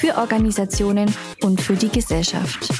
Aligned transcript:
für 0.00 0.16
Organisationen 0.16 1.14
und 1.42 1.60
für 1.60 1.74
die 1.74 1.90
Gesellschaft. 1.90 2.70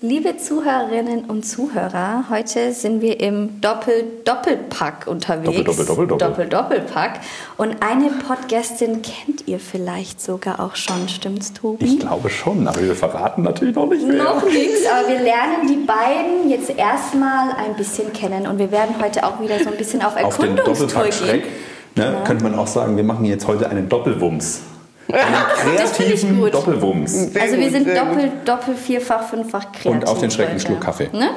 Liebe 0.00 0.36
Zuhörerinnen 0.38 1.26
und 1.26 1.44
Zuhörer, 1.44 2.24
heute 2.30 2.72
sind 2.72 3.02
wir 3.02 3.20
im 3.20 3.60
Doppel-Doppelpack 3.60 5.06
unterwegs. 5.06 5.62
Doppel, 5.64 5.84
Doppel, 5.84 6.06
Doppel, 6.06 6.18
Doppel, 6.18 6.48
Doppelpack. 6.48 7.20
Und 7.58 7.76
eine 7.80 8.10
Podcastin 8.26 9.02
kennt 9.02 9.46
ihr 9.46 9.58
vielleicht 9.58 10.22
sogar 10.22 10.58
auch 10.60 10.74
schon, 10.74 11.08
stimmt's, 11.08 11.52
Tobi? 11.52 11.84
Ich 11.84 11.98
glaube 12.00 12.30
schon, 12.30 12.66
aber 12.66 12.80
wir 12.80 12.94
verraten 12.94 13.42
natürlich 13.42 13.74
noch 13.74 13.88
nicht 13.88 14.06
mehr. 14.06 14.24
Noch 14.24 14.44
nichts, 14.44 14.86
aber 14.90 15.08
wir 15.08 15.20
lernen 15.20 15.68
die 15.68 15.86
beiden 15.86 16.48
jetzt 16.50 16.70
erstmal 16.70 17.52
ein 17.52 17.76
bisschen 17.76 18.10
kennen 18.14 18.46
und 18.46 18.58
wir 18.58 18.70
werden 18.72 18.94
heute 19.02 19.24
auch 19.24 19.38
wieder 19.40 19.58
so 19.62 19.70
ein 19.70 19.76
bisschen 19.76 20.02
auf 20.02 20.16
Auf 20.16 20.38
den 20.38 20.56
Erkundungstour 20.56 21.04
gehen. 21.04 21.42
Ne, 21.96 22.06
Genau. 22.06 22.24
könnte 22.24 22.42
man 22.44 22.54
auch 22.56 22.66
sagen, 22.66 22.96
wir 22.96 23.04
machen 23.04 23.24
jetzt 23.26 23.46
heute 23.46 23.68
einen 23.68 23.88
Doppelwumms. 23.88 24.62
Kreativen 25.96 26.40
gut. 26.40 26.54
Doppelwumms. 26.54 27.34
Also 27.38 27.56
wir 27.56 27.70
sind 27.70 27.84
sehr 27.84 28.04
doppelt, 28.04 28.32
doppelt, 28.46 28.78
vierfach, 28.78 29.28
fünffach 29.28 29.72
kreativ. 29.72 29.86
Und 29.86 30.08
auf 30.08 30.20
den 30.20 30.30
Schrecken. 30.30 30.58
Schluck 30.58 30.80
Kaffee. 30.80 31.08
Ne? 31.12 31.30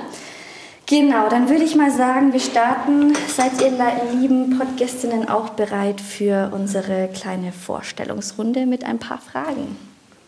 Genau, 0.86 1.28
dann 1.30 1.50
würde 1.50 1.64
ich 1.66 1.76
mal 1.76 1.92
sagen, 1.92 2.32
wir 2.32 2.40
starten. 2.40 3.14
Seid 3.28 3.62
ihr 3.62 3.72
lieben 4.20 4.58
Podcastinnen 4.58 5.28
auch 5.28 5.50
bereit 5.50 6.00
für 6.00 6.50
unsere 6.54 7.10
kleine 7.10 7.52
Vorstellungsrunde 7.52 8.66
mit 8.66 8.86
ein 8.86 8.98
paar 8.98 9.20
Fragen? 9.20 9.76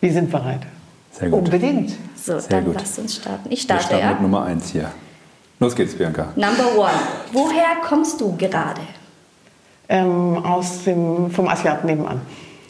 Wir 0.00 0.12
sind 0.12 0.30
bereit. 0.30 0.60
Sehr 1.12 1.30
gut. 1.30 1.44
Unbedingt. 1.44 1.92
So, 2.14 2.38
Sehr 2.38 2.50
dann 2.50 2.66
gut. 2.66 2.74
lasst 2.74 2.98
uns 2.98 3.16
starten. 3.16 3.46
Ich 3.50 3.60
Wir 3.60 3.64
starte, 3.64 3.84
starten 3.84 4.04
ja? 4.04 4.12
mit 4.12 4.20
Nummer 4.20 4.44
1 4.44 4.70
hier. 4.70 4.90
Los 5.60 5.74
geht's, 5.74 5.94
Bianca. 5.94 6.28
Number 6.36 6.76
one. 6.76 6.90
Woher 7.32 7.76
kommst 7.82 8.20
du 8.20 8.36
gerade? 8.36 8.82
Ähm, 9.88 10.44
aus 10.44 10.84
dem, 10.84 11.30
vom 11.30 11.48
Asiaten 11.48 11.86
nebenan. 11.86 12.20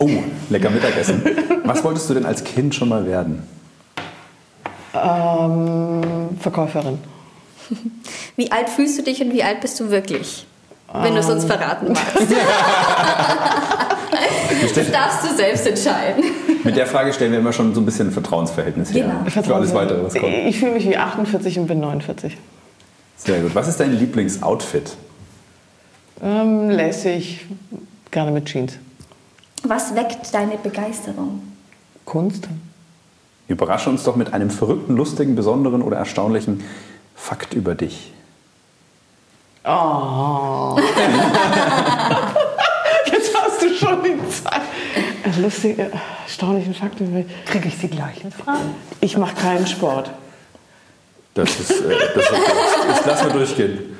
Oh, 0.00 0.08
lecker 0.48 0.70
Mittagessen. 0.70 1.22
Was 1.64 1.84
wolltest 1.84 2.08
du 2.08 2.14
denn 2.14 2.24
als 2.24 2.42
Kind 2.42 2.74
schon 2.74 2.88
mal 2.88 3.06
werden? 3.06 3.42
Ähm, 4.94 6.36
Verkäuferin. 6.40 6.98
Wie 8.36 8.50
alt 8.50 8.70
fühlst 8.70 8.98
du 8.98 9.02
dich 9.02 9.22
und 9.22 9.32
wie 9.32 9.42
alt 9.42 9.60
bist 9.60 9.78
du 9.78 9.90
wirklich? 9.90 10.46
Wenn 10.92 11.14
du 11.14 11.20
es 11.20 11.28
uns 11.28 11.44
verraten 11.44 11.92
magst. 11.92 12.16
Das 14.74 14.90
darfst 14.90 15.24
du 15.24 15.34
selbst 15.36 15.66
entscheiden. 15.66 16.24
Mit 16.64 16.76
der 16.76 16.86
Frage 16.86 17.12
stellen 17.12 17.32
wir 17.32 17.38
immer 17.38 17.52
schon 17.52 17.74
so 17.74 17.80
ein 17.80 17.86
bisschen 17.86 18.08
ein 18.08 18.12
Vertrauensverhältnis 18.12 18.92
her. 18.92 19.22
Genau. 19.24 19.42
Für 19.42 19.54
alles 19.54 19.72
weitere, 19.72 20.04
was 20.04 20.14
kommt. 20.14 20.32
Ich 20.46 20.58
fühle 20.58 20.72
mich 20.72 20.86
wie 20.86 20.96
48 20.96 21.58
und 21.58 21.66
bin 21.66 21.80
49. 21.80 22.36
Sehr 23.16 23.40
gut. 23.40 23.54
Was 23.54 23.68
ist 23.68 23.80
dein 23.80 23.96
Lieblingsoutfit? 23.98 24.96
Ähm, 26.22 26.68
lässig, 26.68 27.46
gerne 28.10 28.32
mit 28.32 28.46
Jeans. 28.46 28.74
Was 29.62 29.94
weckt 29.94 30.32
deine 30.32 30.56
Begeisterung? 30.56 31.42
Kunst. 32.04 32.48
Überrasche 33.48 33.90
uns 33.90 34.04
doch 34.04 34.16
mit 34.16 34.32
einem 34.32 34.50
verrückten, 34.50 34.96
lustigen, 34.96 35.34
besonderen 35.34 35.82
oder 35.82 35.98
erstaunlichen 35.98 36.64
Fakt 37.14 37.52
über 37.54 37.74
dich. 37.74 38.12
Oh. 39.64 40.78
Jetzt 43.12 43.36
hast 43.36 43.60
du 43.62 43.74
schon 43.74 44.02
die 44.02 44.16
Zeit. 44.30 44.62
Ein 45.24 45.42
lustiger, 45.42 45.90
erstaunlichen 46.24 46.74
Fakt. 46.74 46.96
Kriege 47.46 47.68
ich 47.68 47.78
die 47.78 47.88
gleichen 47.88 48.32
Fragen? 48.32 48.74
Ich 49.00 49.16
mache 49.18 49.34
keinen 49.34 49.66
Sport. 49.66 50.10
Das 51.34 51.60
ist, 51.60 51.70
äh, 51.70 51.96
das 52.14 52.24
ist 52.24 52.32
okay. 52.32 52.52
Das 52.88 53.06
lassen 53.06 53.26
wir 53.26 53.32
durchgehen. 53.34 53.98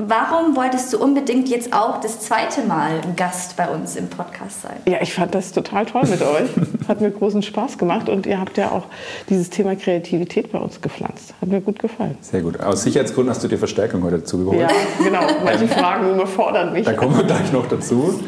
Warum 0.00 0.54
wolltest 0.54 0.92
du 0.92 0.98
unbedingt 1.02 1.48
jetzt 1.48 1.72
auch 1.72 2.00
das 2.00 2.20
zweite 2.20 2.62
Mal 2.62 3.00
Gast 3.16 3.56
bei 3.56 3.68
uns 3.68 3.96
im 3.96 4.08
Podcast 4.08 4.62
sein? 4.62 4.76
Ja, 4.86 4.98
ich 5.00 5.12
fand 5.12 5.34
das 5.34 5.50
total 5.50 5.86
toll 5.86 6.04
mit 6.06 6.22
euch. 6.22 6.48
Hat 6.86 7.00
mir 7.00 7.10
großen 7.10 7.42
Spaß 7.42 7.78
gemacht 7.78 8.08
und 8.08 8.24
ihr 8.24 8.38
habt 8.38 8.56
ja 8.58 8.70
auch 8.70 8.84
dieses 9.28 9.50
Thema 9.50 9.74
Kreativität 9.74 10.52
bei 10.52 10.58
uns 10.58 10.80
gepflanzt. 10.80 11.34
Hat 11.40 11.48
mir 11.48 11.60
gut 11.60 11.80
gefallen. 11.80 12.16
Sehr 12.20 12.42
gut. 12.42 12.60
Aus 12.60 12.84
Sicherheitsgründen 12.84 13.34
hast 13.34 13.42
du 13.42 13.48
dir 13.48 13.58
Verstärkung 13.58 14.04
heute 14.04 14.20
dazu 14.20 14.38
geholt. 14.38 14.60
Ja, 14.60 14.68
genau. 15.02 15.22
Manche 15.44 15.66
Fragen 15.68 16.10
überfordern 16.14 16.72
mich. 16.72 16.84
Da 16.86 16.92
kommen 16.92 17.16
wir 17.16 17.24
gleich 17.24 17.50
noch 17.52 17.66
dazu. 17.66 18.20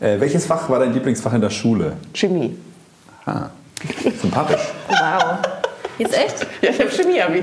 Äh, 0.00 0.18
welches 0.20 0.46
Fach 0.46 0.70
war 0.70 0.78
dein 0.78 0.94
Lieblingsfach 0.94 1.34
in 1.34 1.42
der 1.42 1.50
Schule? 1.50 1.92
Chemie. 2.14 2.56
Ah, 3.26 3.50
sympathisch. 4.18 4.62
Wow. 4.88 5.57
Jetzt 5.98 6.14
echt? 6.16 6.46
Ja, 6.62 6.70
ich 6.70 6.80
habe 6.80 6.90
Chemie-Abi. 6.90 7.42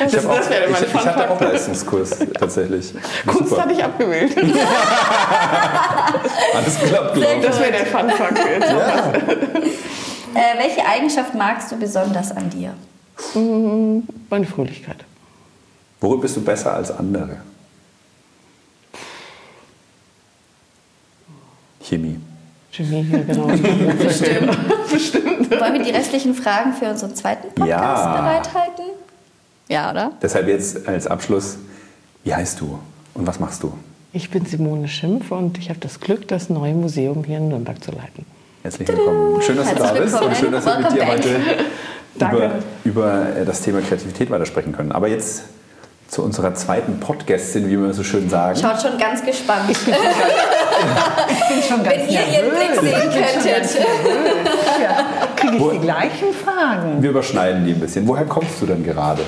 Das, 0.00 0.12
Ich, 0.12 0.18
hab 0.18 0.26
auch, 0.30 0.36
das 0.36 0.50
wäre 0.50 0.64
ich, 0.66 0.70
mein 0.72 0.84
ich 0.84 0.94
hatte 0.94 1.30
auch 1.30 1.40
Leistungskurs 1.40 2.10
tatsächlich. 2.38 2.92
Kunst 3.26 3.48
Super. 3.48 3.62
hatte 3.62 3.72
ich 3.72 3.82
abgewählt. 3.82 4.36
Alles 6.54 6.78
klappt, 6.78 7.14
glaube 7.14 7.34
ich. 7.38 7.46
Das 7.46 7.58
wäre 7.60 7.72
der 7.72 7.86
Fun-Fact 7.86 8.38
jetzt. 8.38 8.70
Ja. 8.70 9.12
Äh, 10.34 10.58
welche 10.58 10.84
Eigenschaft 10.86 11.34
magst 11.34 11.72
du 11.72 11.76
besonders 11.76 12.30
an 12.36 12.50
dir? 12.50 12.74
Meine 14.28 14.44
Fröhlichkeit. 14.46 14.98
Worin 16.00 16.20
bist 16.20 16.36
du 16.36 16.42
besser 16.42 16.74
als 16.74 16.90
andere? 16.90 17.38
Chemie. 21.82 22.18
Chemie, 22.76 23.06
ja, 23.10 23.18
genau. 23.22 23.46
Bestimmt. 24.92 25.50
Wollen 25.50 25.74
wir 25.74 25.82
die 25.82 25.90
restlichen 25.90 26.34
Fragen 26.34 26.74
für 26.74 26.90
unseren 26.90 27.14
zweiten 27.14 27.48
Podcast 27.54 27.68
Ja. 27.68 28.20
bereithalten? 28.20 28.84
Ja, 29.68 29.90
oder? 29.90 30.12
Deshalb 30.22 30.46
jetzt 30.48 30.86
als 30.86 31.06
Abschluss, 31.06 31.56
wie 32.24 32.34
heißt 32.34 32.60
du 32.60 32.78
und 33.14 33.26
was 33.26 33.40
machst 33.40 33.62
du? 33.62 33.72
Ich 34.12 34.30
bin 34.30 34.46
Simone 34.46 34.88
Schimpf 34.88 35.30
und 35.32 35.58
ich 35.58 35.68
habe 35.68 35.80
das 35.80 36.00
Glück, 36.00 36.28
das 36.28 36.48
neue 36.50 36.74
Museum 36.74 37.24
hier 37.24 37.38
in 37.38 37.48
Nürnberg 37.48 37.82
zu 37.82 37.90
leiten. 37.90 38.24
Herzlich 38.62 38.88
willkommen. 38.88 39.42
Schön, 39.42 39.56
dass 39.56 39.70
du 39.70 39.76
da 39.76 39.84
Herzlich 39.86 40.02
bist 40.04 40.22
und 40.22 40.36
schön, 40.36 40.52
dass 40.52 40.66
wir 40.66 40.78
mit 40.78 40.92
dir 40.92 41.06
heute 41.06 41.40
über, 42.16 42.50
über 42.84 43.36
äh, 43.36 43.44
das 43.44 43.62
Thema 43.62 43.80
Kreativität 43.80 44.30
weitersprechen 44.30 44.72
können. 44.72 44.92
Aber 44.92 45.08
jetzt 45.08 45.44
zu 46.08 46.22
unserer 46.22 46.54
zweiten 46.54 47.00
Podcastin, 47.00 47.68
wie 47.68 47.78
wir 47.80 47.92
so 47.92 48.02
schön 48.04 48.28
sagen. 48.30 48.58
Schaut 48.60 48.80
schon 48.80 48.96
ganz 48.98 49.24
gespannt. 49.24 49.68
Ich 49.68 49.78
bin 49.84 49.94
schon 51.68 51.82
ganz 51.82 51.96
Wenn 51.96 52.08
ihr 52.08 52.20
ihren 52.32 52.50
Blick 52.50 52.80
sehen 52.80 53.10
könntet. 53.10 53.76
Kriege 55.36 55.60
Wo- 55.60 55.70
ich 55.72 55.78
die 55.78 55.84
gleichen 55.84 56.28
Fragen? 56.32 57.02
Wir 57.02 57.10
überschneiden 57.10 57.64
die 57.64 57.72
ein 57.72 57.80
bisschen. 57.80 58.06
Woher 58.06 58.24
kommst 58.24 58.60
du 58.62 58.66
denn 58.66 58.84
gerade? 58.84 59.22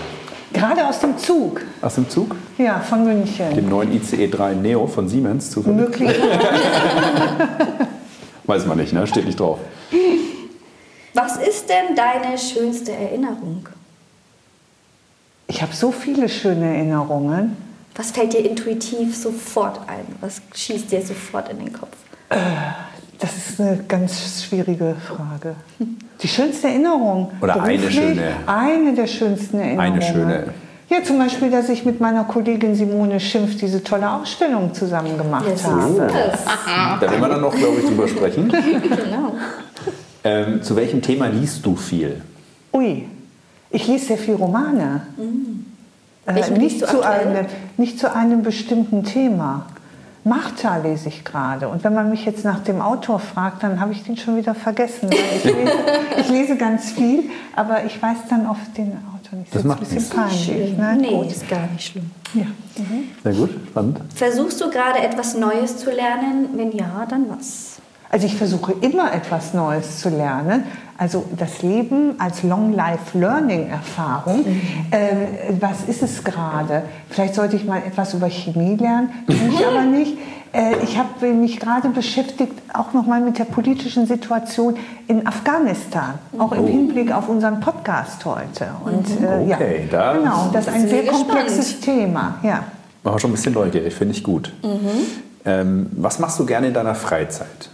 Gerade 0.52 0.86
aus 0.86 1.00
dem 1.00 1.18
Zug. 1.18 1.60
Aus 1.82 1.96
dem 1.96 2.08
Zug? 2.08 2.34
Ja, 2.56 2.80
von 2.80 3.04
München. 3.04 3.54
Dem 3.54 3.68
neuen 3.68 3.92
ICE 3.94 4.28
3 4.28 4.54
Neo 4.54 4.86
von 4.86 5.08
Siemens 5.08 5.50
zufällig? 5.50 5.76
Möglich. 5.78 6.10
Weiß 8.46 8.64
man 8.66 8.78
nicht, 8.78 8.92
ne? 8.94 9.06
Steht 9.06 9.26
nicht 9.26 9.38
drauf. 9.40 9.58
Was 11.12 11.36
ist 11.36 11.68
denn 11.68 11.94
deine 11.96 12.38
schönste 12.38 12.92
Erinnerung? 12.92 13.66
Ich 15.48 15.62
habe 15.62 15.75
so 15.75 15.91
viele 15.91 16.28
schöne 16.28 16.76
Erinnerungen. 16.76 17.56
Was 17.97 18.10
fällt 18.10 18.34
dir 18.34 18.48
intuitiv 18.48 19.16
sofort 19.16 19.81
ein? 19.88 20.04
Was 20.20 20.41
schießt 20.54 20.92
dir 20.92 21.03
sofort 21.03 21.48
in 21.50 21.59
den 21.59 21.72
Kopf? 21.72 21.97
Das 23.19 23.36
ist 23.36 23.60
eine 23.60 23.78
ganz 23.88 24.44
schwierige 24.44 24.94
Frage. 24.94 25.56
Die 26.22 26.28
schönste 26.28 26.69
Erinnerung. 26.69 27.32
Oder 27.40 27.62
eine 27.62 27.90
schöne. 27.90 28.37
Eine 28.46 28.94
der 28.94 29.06
schönsten 29.06 29.58
Erinnerungen. 29.58 29.93
Eine 29.94 30.02
schöne. 30.02 30.44
Ja, 30.90 31.02
zum 31.02 31.19
Beispiel, 31.19 31.50
dass 31.50 31.69
ich 31.69 31.84
mit 31.84 32.00
meiner 32.00 32.25
Kollegin 32.25 32.75
Simone 32.75 33.19
Schimpf 33.19 33.56
diese 33.56 33.82
tolle 33.82 34.11
Ausstellung 34.11 34.72
zusammen 34.72 35.19
gemacht 35.19 35.46
habe. 35.64 36.06
Da 36.06 37.00
werden 37.00 37.20
wir 37.20 37.28
dann 37.28 37.40
noch, 37.40 37.55
glaube 37.55 37.81
ich, 37.81 37.87
drüber 37.87 38.06
sprechen. 38.06 38.52
Genau. 38.52 39.34
Ähm, 40.25 40.62
zu 40.62 40.75
welchem 40.76 41.00
Thema 41.00 41.26
liest 41.28 41.64
du 41.64 41.76
viel? 41.76 42.20
Ui, 42.72 43.06
ich 43.70 43.87
lese 43.87 44.06
sehr 44.06 44.19
viel 44.19 44.35
Romane. 44.35 45.03
Äh, 46.26 46.35
Welchen 46.35 46.55
nicht, 46.59 46.87
zu 46.87 47.03
einem, 47.03 47.47
nicht 47.76 47.99
zu 47.99 48.15
einem 48.15 48.43
bestimmten 48.43 49.05
Thema. 49.05 49.67
Martha 50.25 50.76
lese 50.76 51.09
ich 51.09 51.25
gerade. 51.25 51.69
Und 51.69 51.85
wenn 51.85 51.94
man 51.94 52.11
mich 52.11 52.25
jetzt 52.26 52.44
nach 52.44 52.61
dem 52.61 52.82
Autor 52.82 53.19
fragt, 53.19 53.62
dann 53.62 53.81
habe 53.81 53.93
ich 53.93 54.03
den 54.03 54.17
schon 54.17 54.37
wieder 54.37 54.55
vergessen. 54.55 55.11
Weil 55.11 55.19
ich, 55.37 55.44
lese, 55.44 55.73
ich 56.20 56.29
lese 56.29 56.56
ganz 56.56 56.91
viel, 56.93 57.25
aber 57.56 57.85
ich 57.85 58.00
weiß 58.00 58.19
dann 58.29 58.47
oft 58.47 58.76
den 58.76 58.93
Autor 59.15 59.38
nicht. 59.38 59.55
Das 59.55 59.62
ist 59.62 59.67
macht 59.67 59.79
ein 59.79 59.85
bisschen 59.85 59.97
nichts. 59.97 60.15
peinlich. 60.15 60.76
Ne? 60.76 60.99
Nee, 61.00 61.09
Gut. 61.09 61.32
ist 61.32 61.49
gar 61.49 61.67
nicht 61.69 61.87
schlimm. 61.91 62.11
Ja. 62.35 62.47
Sehr 63.25 63.32
gut, 63.32 63.50
spannend. 63.70 64.00
Versuchst 64.15 64.61
du 64.61 64.70
gerade 64.70 64.99
etwas 65.00 65.35
Neues 65.35 65.79
zu 65.79 65.91
lernen? 65.91 66.50
Wenn 66.55 66.73
ja, 66.73 67.06
dann 67.09 67.26
was? 67.31 67.76
Also 68.11 68.26
ich 68.26 68.37
versuche 68.37 68.73
immer 68.81 69.12
etwas 69.12 69.55
Neues 69.55 69.99
zu 70.00 70.09
lernen. 70.09 70.65
Also 70.98 71.24
das 71.36 71.62
Leben 71.62 72.16
als 72.18 72.42
Long-Life-Learning-Erfahrung. 72.42 74.38
Mhm. 74.38 74.60
Äh, 74.90 75.54
was 75.60 75.84
ist 75.86 76.02
es 76.02 76.24
gerade? 76.24 76.82
Vielleicht 77.08 77.36
sollte 77.36 77.54
ich 77.54 77.64
mal 77.64 77.78
etwas 77.78 78.14
über 78.14 78.28
Chemie 78.28 78.74
lernen, 78.74 79.10
tue 79.28 79.36
ich 79.48 79.64
aber 79.64 79.84
nicht. 79.84 80.18
Äh, 80.52 80.74
ich 80.82 80.98
habe 80.98 81.28
mich 81.28 81.60
gerade 81.60 81.90
beschäftigt, 81.90 82.54
auch 82.72 82.94
nochmal 82.94 83.20
mit 83.20 83.38
der 83.38 83.44
politischen 83.44 84.08
Situation 84.08 84.76
in 85.06 85.24
Afghanistan, 85.24 86.14
auch 86.36 86.50
im 86.50 86.64
oh. 86.64 86.66
Hinblick 86.66 87.12
auf 87.12 87.28
unseren 87.28 87.60
Podcast 87.60 88.24
heute. 88.24 88.66
Und, 88.84 89.08
äh, 89.22 89.52
okay, 89.52 89.86
ja, 89.88 89.88
da 89.90 90.14
genau, 90.14 90.50
das 90.52 90.66
ist 90.66 90.74
ein 90.74 90.88
sehr 90.88 91.06
komplexes 91.06 91.78
Thema. 91.78 92.40
Ja. 92.42 92.64
War 93.04 93.20
schon 93.20 93.30
ein 93.30 93.34
bisschen 93.34 93.54
neugierig, 93.54 93.94
finde 93.94 94.14
ich 94.14 94.24
gut. 94.24 94.52
Mhm. 94.64 95.06
Ähm, 95.44 95.86
was 95.92 96.18
machst 96.18 96.40
du 96.40 96.44
gerne 96.44 96.66
in 96.66 96.74
deiner 96.74 96.96
Freizeit? 96.96 97.70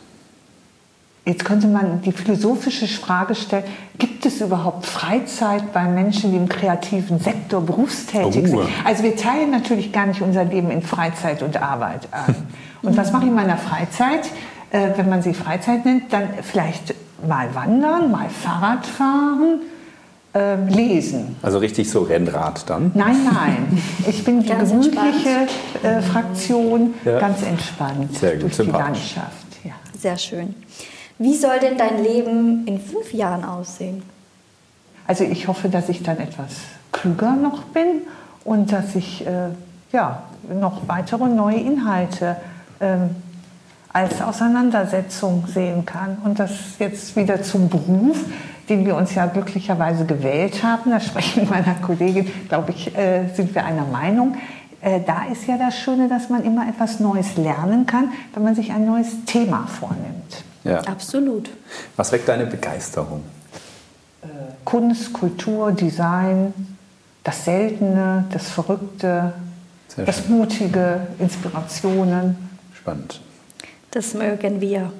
Jetzt 1.26 1.46
könnte 1.46 1.68
man 1.68 2.02
die 2.02 2.12
philosophische 2.12 2.86
Frage 2.86 3.34
stellen, 3.34 3.64
gibt 3.98 4.26
es 4.26 4.42
überhaupt 4.42 4.84
Freizeit 4.84 5.72
bei 5.72 5.84
Menschen, 5.84 6.32
die 6.32 6.36
im 6.36 6.48
kreativen 6.50 7.18
Sektor 7.18 7.62
berufstätig 7.62 8.44
oh. 8.44 8.62
sind? 8.62 8.68
Also 8.84 9.02
wir 9.04 9.16
teilen 9.16 9.50
natürlich 9.50 9.90
gar 9.90 10.04
nicht 10.04 10.20
unser 10.20 10.44
Leben 10.44 10.70
in 10.70 10.82
Freizeit 10.82 11.42
und 11.42 11.60
Arbeit 11.60 12.08
ein. 12.10 12.34
Und 12.82 12.98
was 12.98 13.12
mache 13.12 13.22
ich 13.22 13.30
in 13.30 13.34
meiner 13.34 13.56
Freizeit? 13.56 14.28
Äh, 14.70 14.90
wenn 14.96 15.08
man 15.08 15.22
sie 15.22 15.32
Freizeit 15.32 15.86
nennt, 15.86 16.12
dann 16.12 16.28
vielleicht 16.42 16.94
mal 17.26 17.54
wandern, 17.54 18.10
mal 18.10 18.28
Fahrrad 18.28 18.84
fahren, 18.84 19.60
äh, 20.34 20.56
lesen. 20.68 21.36
Also 21.40 21.58
richtig 21.58 21.88
so 21.88 22.02
Rennrad 22.02 22.68
dann? 22.68 22.90
Nein, 22.94 23.24
nein. 23.24 23.82
Ich 24.06 24.22
bin 24.22 24.42
die 24.42 24.48
gemütliche 24.48 25.46
äh, 25.82 26.02
Fraktion, 26.02 26.92
ja. 27.06 27.18
ganz 27.18 27.42
entspannt 27.42 28.14
Sehr 28.18 28.32
gut, 28.32 28.42
durch 28.42 28.56
die 28.56 28.70
Landschaft. 28.70 29.46
Ja. 29.64 29.72
Sehr 29.98 30.18
schön. 30.18 30.54
Wie 31.19 31.34
soll 31.34 31.61
denn 31.61 31.78
dein 31.78 32.02
Leben 32.02 32.66
in 32.66 32.81
fünf 32.81 33.12
Jahren 33.12 33.44
aussehen? 33.44 34.02
Also 35.06 35.25
ich 35.25 35.49
hoffe, 35.49 35.69
dass 35.69 35.88
ich 35.88 36.02
dann 36.02 36.19
etwas 36.19 36.56
klüger 36.93 37.32
noch 37.32 37.62
bin 37.64 38.02
und 38.44 38.72
dass 38.72 38.94
ich 38.94 39.26
äh, 39.26 39.50
ja, 39.93 40.22
noch 40.52 40.88
weitere 40.88 41.26
neue 41.28 41.58
Inhalte 41.58 42.37
äh, 42.81 42.96
als 43.93 44.20
Auseinandersetzung 44.20 45.44
sehen 45.46 45.87
kann. 45.87 46.19
Und 46.25 46.40
das 46.40 46.50
jetzt 46.78 47.14
wieder 47.14 47.43
zum 47.43 47.69
Beruf, 47.69 48.19
den 48.69 48.84
wir 48.84 48.96
uns 48.96 49.14
ja 49.14 49.26
glücklicherweise 49.26 50.05
gewählt 50.05 50.64
haben, 50.64 50.90
da 50.90 50.99
spreche 50.99 51.40
ich 51.40 51.49
mit 51.49 51.50
meiner 51.50 51.75
Kollegin, 51.75 52.31
glaube 52.49 52.72
ich, 52.72 52.96
äh, 52.96 53.28
sind 53.34 53.55
wir 53.55 53.64
einer 53.64 53.84
Meinung. 53.84 54.37
Äh, 54.81 55.00
da 55.06 55.26
ist 55.31 55.46
ja 55.46 55.56
das 55.58 55.78
Schöne, 55.78 56.08
dass 56.08 56.28
man 56.28 56.43
immer 56.44 56.69
etwas 56.69 56.99
Neues 56.99 57.37
lernen 57.37 57.87
kann, 57.87 58.12
wenn 58.34 58.43
man 58.43 58.55
sich 58.55 58.72
ein 58.72 58.84
neues 58.84 59.25
Thema 59.26 59.67
vornimmt. 59.67 60.44
Ja. 60.64 60.81
Absolut. 60.81 61.50
Was 61.96 62.11
weckt 62.11 62.28
deine 62.28 62.46
Begeisterung? 62.46 63.22
Äh, 64.22 64.26
Kunst, 64.64 65.12
Kultur, 65.12 65.72
Design, 65.72 66.55
das 67.22 67.44
Seltene, 67.44 68.25
das 68.31 68.50
Verrückte, 68.50 69.34
das. 69.96 70.28
Mutige, 70.28 71.06
Inspirationen. 71.19 72.37
Spannend. 72.75 73.20
Das 73.93 74.14
mögen 74.14 74.61
wir. 74.61 74.93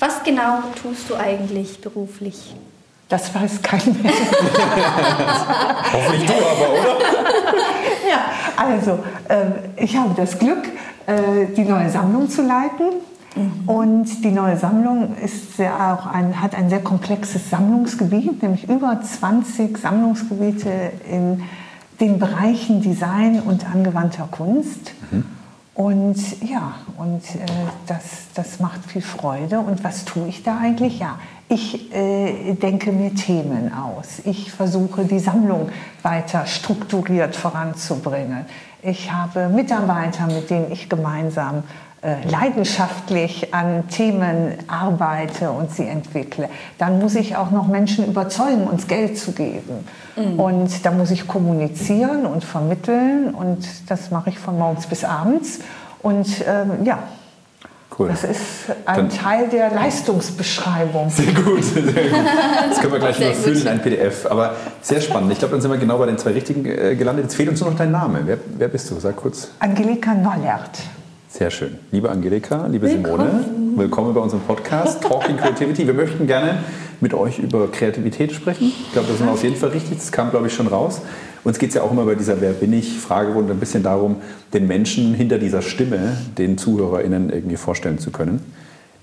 Was 0.00 0.22
genau 0.24 0.62
tust 0.80 1.08
du 1.08 1.14
eigentlich 1.14 1.80
beruflich? 1.80 2.54
Das 3.08 3.34
weiß 3.34 3.62
kein 3.62 3.80
Mensch. 4.02 4.16
Hoffentlich 5.92 6.26
du 6.26 6.34
aber, 6.34 6.72
oder? 6.72 6.98
ja, 8.08 8.24
also 8.56 8.98
äh, 9.28 9.82
ich 9.82 9.96
habe 9.96 10.14
das 10.14 10.38
Glück, 10.38 10.66
äh, 11.06 11.46
die 11.56 11.64
neue 11.64 11.88
Sammlung 11.88 12.28
zu 12.28 12.42
leiten 12.42 12.94
Mhm. 13.38 13.68
Und 13.68 14.24
die 14.24 14.30
neue 14.30 14.56
Sammlung 14.56 15.16
ist 15.16 15.56
sehr 15.56 15.74
auch 15.74 16.06
ein, 16.06 16.40
hat 16.40 16.54
ein 16.54 16.68
sehr 16.68 16.80
komplexes 16.80 17.50
Sammlungsgebiet, 17.50 18.42
nämlich 18.42 18.68
über 18.68 19.00
20 19.00 19.78
Sammlungsgebiete 19.78 20.70
in 21.10 21.42
den 22.00 22.18
Bereichen 22.18 22.80
Design 22.80 23.40
und 23.40 23.68
angewandter 23.68 24.28
Kunst. 24.30 24.92
Mhm. 25.10 25.24
Und 25.74 26.42
ja, 26.42 26.74
und 26.96 27.22
äh, 27.36 27.46
das, 27.86 28.26
das 28.34 28.58
macht 28.58 28.84
viel 28.84 29.00
Freude. 29.00 29.60
Und 29.60 29.84
was 29.84 30.04
tue 30.04 30.26
ich 30.26 30.42
da 30.42 30.58
eigentlich? 30.58 30.98
Ja, 30.98 31.20
ich 31.48 31.94
äh, 31.94 32.54
denke 32.54 32.90
mir 32.90 33.14
Themen 33.14 33.72
aus. 33.72 34.20
Ich 34.24 34.50
versuche, 34.50 35.04
die 35.04 35.20
Sammlung 35.20 35.68
weiter 36.02 36.46
strukturiert 36.46 37.36
voranzubringen. 37.36 38.44
Ich 38.82 39.12
habe 39.12 39.48
Mitarbeiter, 39.48 40.26
mit 40.26 40.50
denen 40.50 40.72
ich 40.72 40.88
gemeinsam 40.88 41.62
leidenschaftlich 42.02 43.52
an 43.52 43.88
Themen 43.88 44.54
arbeite 44.68 45.50
und 45.50 45.72
sie 45.72 45.86
entwickle, 45.86 46.48
dann 46.78 47.00
muss 47.00 47.16
ich 47.16 47.36
auch 47.36 47.50
noch 47.50 47.66
Menschen 47.66 48.06
überzeugen, 48.06 48.68
uns 48.68 48.86
Geld 48.86 49.18
zu 49.18 49.32
geben. 49.32 49.84
Mhm. 50.16 50.38
Und 50.38 50.86
da 50.86 50.92
muss 50.92 51.10
ich 51.10 51.26
kommunizieren 51.26 52.24
und 52.24 52.44
vermitteln 52.44 53.34
und 53.34 53.66
das 53.88 54.10
mache 54.10 54.30
ich 54.30 54.38
von 54.38 54.58
morgens 54.58 54.86
bis 54.86 55.04
abends. 55.04 55.60
Und 56.00 56.44
ähm, 56.46 56.84
ja, 56.84 56.98
Cool. 57.98 58.08
Das 58.08 58.22
ist 58.22 58.40
ein 58.84 58.96
Dann 58.96 59.08
Teil 59.08 59.48
der 59.48 59.70
Leistungsbeschreibung. 59.70 61.10
Sehr 61.10 61.32
gut, 61.32 61.64
sehr 61.64 61.82
gut. 61.82 61.94
Das 62.70 62.78
können 62.78 62.92
wir 62.92 63.00
gleich 63.00 63.18
überfüllen 63.18 63.62
in 63.62 63.68
ein 63.68 63.82
PDF. 63.82 64.26
Aber 64.26 64.54
sehr 64.82 65.00
spannend. 65.00 65.32
Ich 65.32 65.38
glaube, 65.40 65.52
dann 65.52 65.60
sind 65.60 65.70
wir 65.72 65.78
genau 65.78 65.98
bei 65.98 66.06
den 66.06 66.16
zwei 66.16 66.30
richtigen 66.30 66.64
äh, 66.64 66.94
gelandet. 66.94 67.24
Jetzt 67.24 67.34
fehlt 67.34 67.48
uns 67.48 67.60
nur 67.60 67.70
noch 67.70 67.76
dein 67.76 67.90
Name. 67.90 68.20
Wer, 68.24 68.38
wer 68.56 68.68
bist 68.68 68.88
du? 68.90 69.00
Sag 69.00 69.16
kurz. 69.16 69.48
Angelika 69.58 70.14
Nollert. 70.14 70.78
Sehr 71.30 71.50
schön. 71.50 71.78
Liebe 71.92 72.08
Angelika, 72.08 72.66
liebe 72.68 72.88
Simone, 72.88 73.44
willkommen 73.76 74.14
bei 74.14 74.20
unserem 74.20 74.40
Podcast 74.40 75.02
Talking 75.06 75.36
Creativity. 75.36 75.86
Wir 75.86 75.92
möchten 75.92 76.26
gerne 76.26 76.60
mit 77.02 77.12
euch 77.12 77.38
über 77.38 77.70
Kreativität 77.70 78.32
sprechen. 78.32 78.72
Ich 78.86 78.92
glaube, 78.92 79.08
das 79.08 79.20
ist 79.20 79.28
auf 79.28 79.42
jeden 79.42 79.56
Fall 79.56 79.68
richtig. 79.68 79.98
Das 79.98 80.10
kam, 80.10 80.30
glaube 80.30 80.46
ich, 80.46 80.54
schon 80.54 80.68
raus. 80.68 81.02
Uns 81.44 81.58
geht 81.58 81.68
es 81.68 81.74
ja 81.74 81.82
auch 81.82 81.92
immer 81.92 82.06
bei 82.06 82.14
dieser 82.14 82.40
Wer 82.40 82.52
bin 82.52 82.72
ich? 82.72 82.98
Fragerunde 82.98 83.52
ein 83.52 83.60
bisschen 83.60 83.82
darum, 83.82 84.16
den 84.54 84.66
Menschen 84.66 85.12
hinter 85.12 85.38
dieser 85.38 85.60
Stimme, 85.60 86.16
den 86.38 86.56
ZuhörerInnen 86.56 87.28
irgendwie 87.28 87.56
vorstellen 87.56 87.98
zu 87.98 88.10
können. 88.10 88.40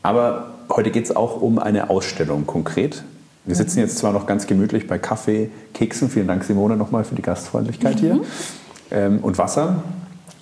Aber 0.01 0.47
heute 0.71 0.89
geht 0.89 1.05
es 1.05 1.15
auch 1.15 1.39
um 1.41 1.59
eine 1.59 1.91
Ausstellung 1.91 2.47
konkret. 2.47 3.03
Wir 3.45 3.55
sitzen 3.55 3.77
jetzt 3.77 3.99
zwar 3.99 4.13
noch 4.13 4.25
ganz 4.25 4.47
gemütlich 4.47 4.87
bei 4.87 4.97
Kaffee, 4.97 5.51
Keksen. 5.75 6.09
Vielen 6.09 6.27
Dank, 6.27 6.43
Simone, 6.43 6.75
nochmal 6.75 7.03
für 7.03 7.13
die 7.13 7.21
Gastfreundlichkeit 7.21 7.99
hier. 7.99 8.15
Mhm. 8.15 8.21
Ähm, 8.89 9.19
und 9.21 9.37
Wasser 9.37 9.83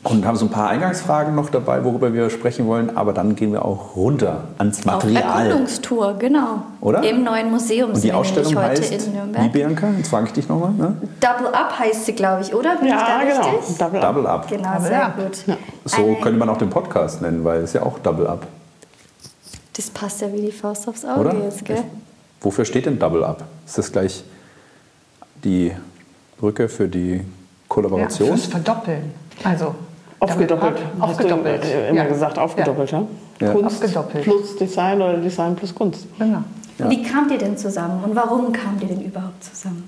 und 0.03 0.25
haben 0.25 0.35
so 0.35 0.45
ein 0.45 0.51
paar 0.51 0.67
Eingangsfragen 0.67 1.33
noch 1.33 1.50
dabei, 1.50 1.83
worüber 1.83 2.13
wir 2.13 2.29
sprechen 2.29 2.67
wollen. 2.67 2.95
Aber 2.97 3.13
dann 3.13 3.35
gehen 3.35 3.53
wir 3.53 3.63
auch 3.63 3.95
runter 3.95 4.44
ans 4.57 4.83
Material. 4.83 5.23
Auf 5.23 5.35
Erkundungstour, 5.45 6.13
genau. 6.19 6.63
Oder? 6.81 7.03
Im 7.03 7.23
neuen 7.23 7.50
Museum 7.50 7.91
Und 7.91 8.03
die 8.03 8.11
Ausstellung 8.11 8.55
heute 8.55 8.81
heißt, 8.81 9.07
in 9.07 9.13
Nürnberg. 9.13 9.45
Wie, 9.45 9.50
Bianca? 9.50 9.88
Jetzt 9.98 10.10
frage 10.10 10.27
ich 10.27 10.33
dich 10.33 10.50
nochmal. 10.50 10.72
Ne? 10.72 10.98
Double 11.22 11.48
Up 11.48 11.79
heißt 11.79 12.05
sie, 12.05 12.13
glaube 12.13 12.41
ich, 12.41 12.53
oder? 12.53 12.75
Bin 12.75 12.89
ja, 12.89 12.98
ich 12.98 13.03
da 13.03 13.43
genau. 13.43 13.57
Richtig? 13.57 13.77
Double 13.77 14.00
Up. 14.00 14.13
Double 14.13 14.27
Up. 14.27 14.48
Genau, 14.50 14.74
Double 14.74 14.88
sehr 14.88 15.05
up. 15.05 15.15
gut. 15.17 15.48
Ja. 15.48 15.57
So 15.86 16.03
Eine 16.03 16.15
könnte 16.15 16.39
man 16.39 16.50
auch 16.50 16.57
den 16.57 16.69
Podcast 16.69 17.22
nennen, 17.22 17.45
weil 17.45 17.62
es 17.62 17.72
ja 17.72 17.83
auch 17.83 17.98
Double 18.00 18.27
Up. 18.27 18.45
Das 19.77 19.89
passt 19.89 20.22
ja 20.22 20.31
wie 20.33 20.41
die 20.41 20.51
Faust 20.51 20.88
aufs 20.88 21.05
Auge 21.05 21.22
oder? 21.22 21.43
jetzt, 21.45 21.63
gell? 21.63 21.83
Wofür 22.41 22.65
steht 22.65 22.86
denn 22.88 23.00
Double 23.00 23.24
Up? 23.24 23.43
Ist 23.65 23.77
das 23.77 23.89
gleich 23.89 24.24
die 25.45 25.72
Brücke 26.38 26.67
für 26.67 26.89
die 26.89 27.22
Kollaboration? 27.69 28.27
Ja, 28.27 28.36
fürs 28.36 28.48
Verdoppeln. 28.48 29.13
Also 29.43 29.74
Aufgedoppelt. 30.24 30.77
Aufgedoppelt. 31.00 31.63
immer 31.89 31.98
ja. 31.98 32.06
gesagt, 32.06 32.39
aufgedoppelt, 32.39 32.92
ja. 32.92 33.03
ja. 33.42 33.51
Kunst 33.51 33.84
aufgedoppelt. 33.84 34.24
plus 34.24 34.56
Design 34.56 35.01
oder 35.01 35.18
Design 35.18 35.56
plus 35.56 35.75
Kunst. 35.75 36.06
Genau. 36.18 36.44
Ja. 36.77 36.89
Wie 36.89 37.03
kamt 37.03 37.32
ihr 37.32 37.38
denn 37.38 37.58
zusammen 37.58 38.03
und 38.03 38.15
warum 38.15 38.51
kamt 38.51 38.82
ihr 38.82 38.88
denn 38.88 39.01
überhaupt 39.01 39.44
zusammen? 39.44 39.88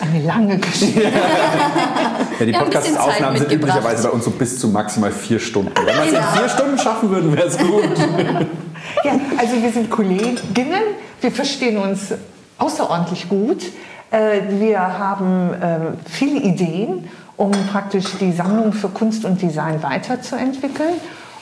Eine 0.00 0.24
lange 0.24 0.58
Geschichte. 0.58 1.02
ja, 1.02 2.46
die 2.46 2.52
Podcast-Aufnahmen 2.52 3.38
sind 3.38 3.52
üblicherweise 3.52 4.08
bei 4.08 4.14
uns 4.14 4.24
so 4.24 4.30
bis 4.30 4.58
zu 4.58 4.68
maximal 4.68 5.10
vier 5.10 5.40
Stunden. 5.40 5.72
Wenn 5.74 5.86
wir 5.86 6.04
es 6.04 6.12
in 6.12 6.38
vier 6.38 6.48
Stunden 6.48 6.78
schaffen 6.78 7.10
würden, 7.10 7.36
wäre 7.36 7.48
es 7.48 7.58
gut. 7.58 7.82
ja, 9.04 9.12
also 9.36 9.60
wir 9.60 9.72
sind 9.72 9.90
Kolleginnen, 9.90 10.82
wir 11.20 11.32
verstehen 11.32 11.78
uns 11.78 12.14
außerordentlich 12.58 13.28
gut. 13.28 13.62
Äh, 14.10 14.40
wir 14.60 14.78
haben 14.78 15.50
ähm, 15.60 15.80
viele 16.08 16.40
Ideen 16.40 17.08
um 17.38 17.52
praktisch 17.70 18.18
die 18.20 18.32
Sammlung 18.32 18.72
für 18.72 18.88
Kunst 18.88 19.24
und 19.24 19.40
Design 19.40 19.82
weiterzuentwickeln. 19.82 20.94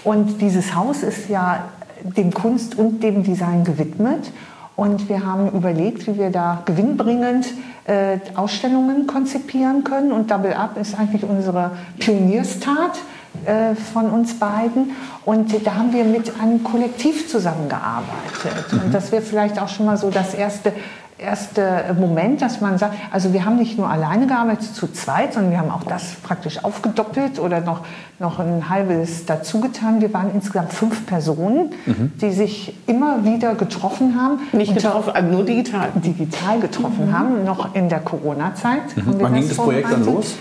Und 0.05 0.41
dieses 0.41 0.77
Haus 0.77 1.03
ist 1.03 1.29
ja 1.29 1.65
dem 2.05 2.33
Kunst 2.33 2.79
und 2.79 3.03
dem 3.03 3.25
Design 3.25 3.65
gewidmet. 3.65 4.31
Und 4.77 5.09
wir 5.09 5.25
haben 5.25 5.51
überlegt, 5.51 6.07
wie 6.07 6.19
wir 6.19 6.31
da 6.31 6.63
gewinnbringend 6.67 7.47
äh, 7.87 8.19
Ausstellungen 8.35 9.07
konzipieren 9.07 9.85
können. 9.85 10.13
Und 10.13 10.31
Double 10.31 10.53
Up 10.53 10.77
ist 10.77 10.99
eigentlich 10.99 11.25
unsere 11.25 11.73
Pionierstat 11.99 12.99
äh, 13.45 13.75
von 13.75 14.11
uns 14.11 14.39
beiden. 14.39 14.93
Und 15.25 15.67
da 15.67 15.75
haben 15.75 15.93
wir 15.93 16.05
mit 16.05 16.33
einem 16.41 16.63
Kollektiv 16.65 17.29
zusammengearbeitet. 17.29 18.73
Und 18.73 18.89
mhm. 18.89 18.93
das 18.93 19.13
wäre 19.13 19.23
vielleicht 19.23 19.61
auch 19.61 19.69
schon 19.69 19.87
mal 19.87 19.97
so 19.97 20.11
das 20.11 20.35
erste 20.35 20.73
erste 21.19 21.97
Moment, 21.99 22.43
dass 22.43 22.61
man 22.61 22.79
sagt, 22.79 22.95
also 23.11 23.33
wir 23.33 23.45
haben 23.45 23.57
nicht 23.57 23.79
nur 23.79 23.89
alleine 23.89 24.27
gearbeitet 24.27 24.75
zu 24.75 24.87
zweit, 24.93 25.33
sondern 25.33 25.51
wir 25.51 25.59
haben 25.59 25.71
auch 25.71 25.85
das 25.85 26.17
praktisch 26.23 26.63
aufgedoppelt 26.63 27.39
oder 27.39 27.61
noch, 27.61 27.81
noch 28.19 28.39
ein 28.39 28.69
halbes 28.69 29.25
dazugetan. 29.25 30.01
Wir 30.01 30.13
waren 30.13 30.31
insgesamt 30.35 30.73
fünf 30.73 31.07
Personen, 31.07 31.71
mhm. 31.87 32.13
die 32.21 32.33
sich 32.33 32.75
immer 32.87 33.25
wieder 33.25 33.55
getroffen 33.55 34.21
haben. 34.21 34.41
Nicht 34.53 34.75
getroffen, 34.75 35.11
also 35.15 35.29
nur 35.31 35.45
digital. 35.45 35.89
Digital 35.95 36.61
getroffen 36.61 37.09
mhm. 37.09 37.19
haben, 37.19 37.45
noch 37.45 37.75
in 37.75 37.89
der 37.89 38.01
Corona-Zeit. 38.01 38.97
Mhm. 38.97 39.17
Wann 39.19 39.35
ging 39.35 39.49
das 39.49 39.57
Projekt 39.57 39.91
dann 39.91 40.05
los? 40.05 40.35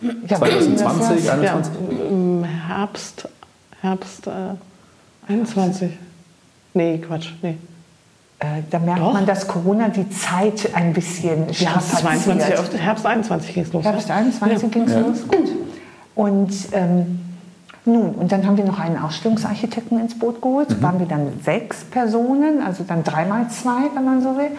Ja, 0.00 0.38
2020, 0.38 1.24
2021? 1.24 1.72
Ja, 1.90 2.06
Im 2.08 2.44
Herbst, 2.44 3.28
Herbst 3.80 4.26
äh, 4.26 5.30
21. 5.30 5.90
Nee, 6.74 6.98
Quatsch, 6.98 7.30
nee. 7.42 7.56
Äh, 8.38 8.62
da 8.70 8.78
merkt 8.78 9.00
Doch. 9.00 9.12
man, 9.12 9.26
dass 9.26 9.46
Corona 9.46 9.88
die 9.88 10.08
Zeit 10.08 10.70
ein 10.74 10.94
bisschen 10.94 11.52
strapaziert. 11.52 12.40
Herbst, 12.40 12.78
Herbst 12.78 13.06
21 13.06 13.54
ging 13.54 13.62
es 13.64 13.72
los. 13.72 13.84
Herbst 13.84 14.10
21 14.10 14.62
ja. 14.62 14.68
ging 14.68 14.82
es 14.84 14.92
ja. 14.92 15.00
los, 15.00 15.28
gut. 15.28 15.50
Und 16.14 16.52
ähm, 16.72 17.20
nun, 17.84 18.14
und 18.14 18.32
dann 18.32 18.46
haben 18.46 18.56
wir 18.56 18.64
noch 18.64 18.78
einen 18.78 18.98
Ausstellungsarchitekten 18.98 19.98
ins 20.00 20.18
Boot 20.18 20.40
geholt. 20.40 20.70
Mhm. 20.70 20.82
Waren 20.82 20.98
wir 21.00 21.06
dann 21.06 21.28
sechs 21.44 21.84
Personen, 21.84 22.62
also 22.62 22.84
dann 22.86 23.04
dreimal 23.04 23.48
zwei, 23.48 23.94
wenn 23.94 24.04
man 24.04 24.22
so 24.22 24.36
will. 24.36 24.50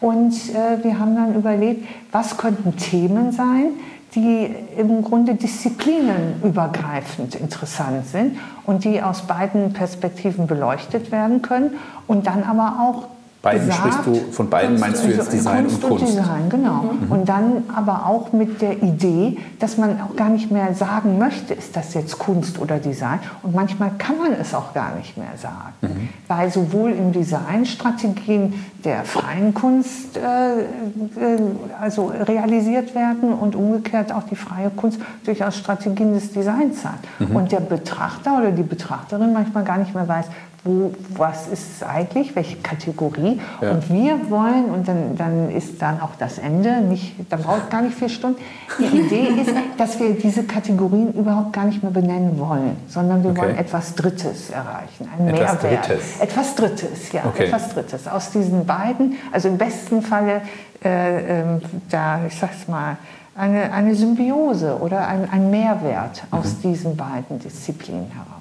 Und 0.00 0.32
äh, 0.54 0.82
wir 0.82 0.98
haben 0.98 1.14
dann 1.14 1.34
überlegt, 1.34 1.86
was 2.12 2.36
könnten 2.36 2.76
Themen 2.76 3.32
sein, 3.32 3.70
die 4.16 4.54
im 4.76 5.02
Grunde 5.02 5.34
disziplinenübergreifend 5.34 7.36
interessant 7.36 8.06
sind 8.06 8.38
und 8.64 8.84
die 8.84 9.02
aus 9.02 9.22
beiden 9.22 9.72
Perspektiven 9.72 10.46
beleuchtet 10.46 11.12
werden 11.12 11.42
können 11.42 11.72
und 12.06 12.26
dann 12.26 12.42
aber 12.42 12.78
auch 12.80 13.08
beiden 13.46 13.68
gesagt, 13.68 13.94
sprichst 13.94 14.06
du, 14.06 14.32
von 14.32 14.50
beiden 14.50 14.80
meinst 14.80 15.04
du 15.04 15.08
jetzt 15.08 15.32
Design 15.32 15.66
Kunst 15.66 15.84
und 15.84 15.90
Kunst? 15.90 16.04
Und 16.04 16.16
Design, 16.16 16.48
genau. 16.48 16.90
Mhm. 17.00 17.12
Und 17.12 17.28
dann 17.28 17.62
aber 17.74 18.06
auch 18.06 18.32
mit 18.32 18.60
der 18.60 18.82
Idee, 18.82 19.38
dass 19.60 19.78
man 19.78 20.00
auch 20.00 20.16
gar 20.16 20.30
nicht 20.30 20.50
mehr 20.50 20.74
sagen 20.74 21.18
möchte, 21.18 21.54
ist 21.54 21.76
das 21.76 21.94
jetzt 21.94 22.18
Kunst 22.18 22.58
oder 22.58 22.78
Design. 22.78 23.20
Und 23.42 23.54
manchmal 23.54 23.92
kann 23.98 24.18
man 24.18 24.32
es 24.32 24.52
auch 24.54 24.74
gar 24.74 24.94
nicht 24.96 25.16
mehr 25.16 25.36
sagen. 25.36 25.74
Mhm. 25.80 26.08
Weil 26.26 26.50
sowohl 26.50 26.90
in 26.90 27.12
Designstrategien 27.12 28.54
der 28.84 29.04
freien 29.04 29.54
Kunst 29.54 30.16
äh, 30.16 30.20
äh, 30.20 30.64
also 31.80 32.06
realisiert 32.06 32.94
werden 32.94 33.32
und 33.32 33.54
umgekehrt 33.54 34.12
auch 34.12 34.24
die 34.24 34.36
freie 34.36 34.70
Kunst 34.70 35.00
durchaus 35.24 35.56
Strategien 35.56 36.14
des 36.14 36.32
Designs 36.32 36.84
hat. 36.84 36.98
Mhm. 37.18 37.36
Und 37.36 37.52
der 37.52 37.60
Betrachter 37.60 38.38
oder 38.38 38.50
die 38.50 38.62
Betrachterin 38.62 39.32
manchmal 39.32 39.64
gar 39.64 39.78
nicht 39.78 39.94
mehr 39.94 40.08
weiß, 40.08 40.26
wo, 40.66 40.92
was 41.16 41.46
ist 41.48 41.76
es 41.76 41.82
eigentlich, 41.82 42.34
welche 42.34 42.56
Kategorie. 42.56 43.40
Ja. 43.60 43.70
Und 43.70 43.88
wir 43.88 44.30
wollen, 44.30 44.66
und 44.66 44.88
dann, 44.88 45.16
dann 45.16 45.50
ist 45.50 45.80
dann 45.80 46.00
auch 46.00 46.16
das 46.18 46.38
Ende, 46.38 46.80
nicht, 46.80 47.14
dann 47.30 47.42
braucht 47.42 47.70
gar 47.70 47.82
nicht 47.82 47.96
vier 47.96 48.08
Stunden. 48.08 48.40
Die 48.78 48.84
Idee 48.84 49.28
ist, 49.40 49.52
dass 49.78 49.98
wir 50.00 50.14
diese 50.14 50.42
Kategorien 50.42 51.12
überhaupt 51.12 51.52
gar 51.52 51.64
nicht 51.64 51.82
mehr 51.82 51.92
benennen 51.92 52.38
wollen, 52.38 52.76
sondern 52.88 53.22
wir 53.22 53.30
okay. 53.30 53.42
wollen 53.42 53.56
etwas 53.56 53.94
Drittes 53.94 54.50
erreichen, 54.50 55.08
ein 55.16 55.28
etwas 55.28 55.62
Mehrwert. 55.62 55.88
Drittes. 55.88 56.20
Etwas 56.20 56.54
Drittes, 56.54 57.12
ja, 57.12 57.22
okay. 57.24 57.44
etwas 57.44 57.68
Drittes. 57.70 58.08
Aus 58.08 58.30
diesen 58.30 58.66
beiden, 58.66 59.14
also 59.32 59.48
im 59.48 59.58
besten 59.58 60.02
Falle, 60.02 60.42
äh, 60.84 61.40
äh, 61.40 61.44
da, 61.88 62.20
ich 62.26 62.36
sag's 62.38 62.66
mal, 62.68 62.96
eine, 63.36 63.72
eine 63.72 63.94
Symbiose 63.94 64.78
oder 64.80 65.06
ein, 65.06 65.28
ein 65.30 65.50
Mehrwert 65.50 66.24
aus 66.30 66.56
mhm. 66.56 66.70
diesen 66.70 66.96
beiden 66.96 67.38
Disziplinen 67.38 68.10
heraus. 68.10 68.35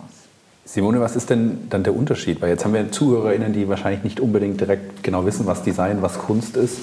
Simone, 0.68 1.00
was 1.00 1.16
ist 1.16 1.30
denn 1.30 1.68
dann 1.70 1.84
der 1.84 1.96
Unterschied? 1.96 2.42
Weil 2.42 2.50
jetzt 2.50 2.66
haben 2.66 2.74
wir 2.74 2.92
ZuhörerInnen, 2.92 3.54
die 3.54 3.70
wahrscheinlich 3.70 4.04
nicht 4.04 4.20
unbedingt 4.20 4.60
direkt 4.60 5.04
genau 5.04 5.26
wissen, 5.26 5.46
was 5.46 5.62
Design, 5.62 6.02
was 6.02 6.18
Kunst 6.18 6.58
ist. 6.58 6.80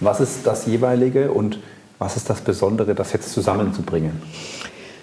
Was 0.00 0.20
ist 0.20 0.46
das 0.46 0.66
jeweilige 0.66 1.30
und 1.30 1.58
was 1.98 2.16
ist 2.16 2.30
das 2.30 2.40
Besondere, 2.40 2.94
das 2.94 3.12
jetzt 3.12 3.32
zusammenzubringen? 3.32 4.22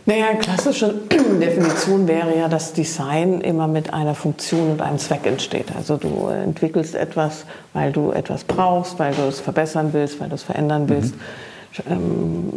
Naja, 0.07 0.33
klassische 0.39 0.93
Definition 1.41 2.07
wäre 2.07 2.35
ja, 2.37 2.47
dass 2.47 2.73
Design 2.73 3.41
immer 3.41 3.67
mit 3.67 3.93
einer 3.93 4.15
Funktion 4.15 4.71
und 4.71 4.81
einem 4.81 4.97
Zweck 4.97 5.25
entsteht. 5.25 5.75
Also 5.75 5.97
du 5.97 6.27
entwickelst 6.27 6.95
etwas, 6.95 7.45
weil 7.73 7.91
du 7.91 8.11
etwas 8.11 8.43
brauchst, 8.43 8.97
weil 8.97 9.13
du 9.13 9.23
es 9.23 9.39
verbessern 9.39 9.89
willst, 9.93 10.19
weil 10.19 10.29
du 10.29 10.35
es 10.35 10.43
verändern 10.43 10.89
willst. 10.89 11.15
Mhm. 11.15 11.91
Ähm, 11.91 12.53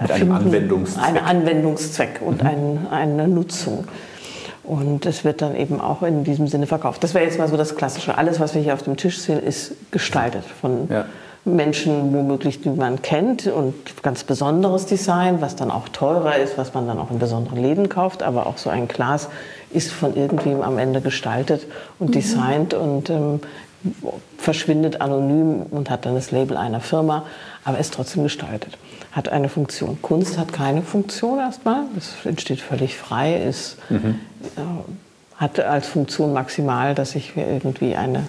mit 0.00 0.12
einem 0.12 0.32
Anwendungszweck. 0.32 1.04
Einen 1.04 1.18
Anwendungszweck 1.18 2.20
und 2.24 2.42
mhm. 2.42 2.48
ein, 2.48 2.86
eine 2.90 3.28
Nutzung. 3.28 3.84
Und 4.70 5.04
es 5.04 5.24
wird 5.24 5.42
dann 5.42 5.56
eben 5.56 5.80
auch 5.80 6.04
in 6.04 6.22
diesem 6.22 6.46
Sinne 6.46 6.68
verkauft. 6.68 7.02
Das 7.02 7.12
wäre 7.12 7.24
jetzt 7.24 7.40
mal 7.40 7.48
so 7.48 7.56
das 7.56 7.74
Klassische. 7.74 8.16
Alles, 8.16 8.38
was 8.38 8.54
wir 8.54 8.62
hier 8.62 8.72
auf 8.72 8.84
dem 8.84 8.96
Tisch 8.96 9.18
sehen, 9.18 9.42
ist 9.42 9.72
gestaltet 9.90 10.44
von 10.44 10.88
ja. 10.88 11.06
Menschen, 11.44 12.14
womöglich, 12.14 12.60
die 12.60 12.70
man 12.70 13.02
kennt 13.02 13.48
und 13.48 13.74
ganz 14.04 14.22
besonderes 14.22 14.86
Design, 14.86 15.40
was 15.40 15.56
dann 15.56 15.72
auch 15.72 15.88
teurer 15.88 16.36
ist, 16.36 16.56
was 16.56 16.72
man 16.72 16.86
dann 16.86 17.00
auch 17.00 17.10
in 17.10 17.18
besonderen 17.18 17.60
Läden 17.60 17.88
kauft. 17.88 18.22
Aber 18.22 18.46
auch 18.46 18.58
so 18.58 18.70
ein 18.70 18.86
Glas 18.86 19.28
ist 19.72 19.90
von 19.90 20.14
irgendwem 20.14 20.62
am 20.62 20.78
Ende 20.78 21.00
gestaltet 21.00 21.66
und 21.98 22.10
mhm. 22.10 22.12
designt 22.12 22.72
und 22.72 23.10
ähm, 23.10 23.40
verschwindet 24.38 25.00
anonym 25.00 25.62
und 25.62 25.90
hat 25.90 26.06
dann 26.06 26.14
das 26.14 26.30
Label 26.30 26.56
einer 26.56 26.80
Firma, 26.80 27.24
aber 27.64 27.78
ist 27.78 27.92
trotzdem 27.92 28.22
gestaltet 28.22 28.78
hat 29.12 29.28
eine 29.28 29.48
Funktion. 29.48 29.98
Kunst 30.02 30.38
hat 30.38 30.52
keine 30.52 30.82
Funktion 30.82 31.38
erstmal, 31.38 31.82
es 31.96 32.14
entsteht 32.24 32.60
völlig 32.60 32.96
frei, 32.96 33.42
ist, 33.42 33.76
mhm. 33.88 34.20
äh, 34.56 34.60
hat 35.36 35.58
als 35.58 35.88
Funktion 35.88 36.32
maximal, 36.32 36.94
dass 36.94 37.14
ich 37.14 37.36
irgendwie 37.36 37.96
eine, 37.96 38.28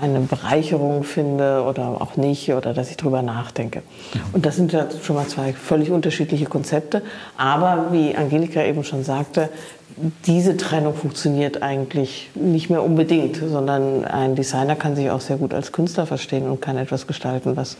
eine 0.00 0.20
Bereicherung 0.20 1.04
finde 1.04 1.64
oder 1.64 2.00
auch 2.00 2.16
nicht 2.16 2.52
oder 2.52 2.72
dass 2.72 2.90
ich 2.90 2.96
darüber 2.96 3.20
nachdenke. 3.20 3.80
Mhm. 3.80 4.20
Und 4.32 4.46
das 4.46 4.56
sind 4.56 4.72
ja 4.72 4.86
schon 5.02 5.16
mal 5.16 5.26
zwei 5.26 5.52
völlig 5.52 5.90
unterschiedliche 5.90 6.46
Konzepte. 6.46 7.02
Aber 7.36 7.88
wie 7.90 8.14
Angelika 8.16 8.62
eben 8.62 8.84
schon 8.84 9.04
sagte, 9.04 9.50
diese 10.26 10.56
Trennung 10.56 10.94
funktioniert 10.94 11.62
eigentlich 11.62 12.30
nicht 12.34 12.70
mehr 12.70 12.82
unbedingt, 12.82 13.36
sondern 13.36 14.04
ein 14.06 14.34
Designer 14.34 14.76
kann 14.76 14.96
sich 14.96 15.10
auch 15.10 15.20
sehr 15.20 15.36
gut 15.36 15.52
als 15.52 15.72
Künstler 15.72 16.06
verstehen 16.06 16.48
und 16.48 16.62
kann 16.62 16.78
etwas 16.78 17.06
gestalten, 17.06 17.56
was 17.56 17.76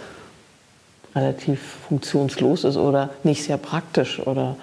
relativ 1.15 1.61
funktionslos 1.89 2.65
ist 2.65 2.77
oder 2.77 3.11
nicht 3.25 3.43
sehr 3.45 3.57
praktisch 3.57 4.21
oder 4.27 4.57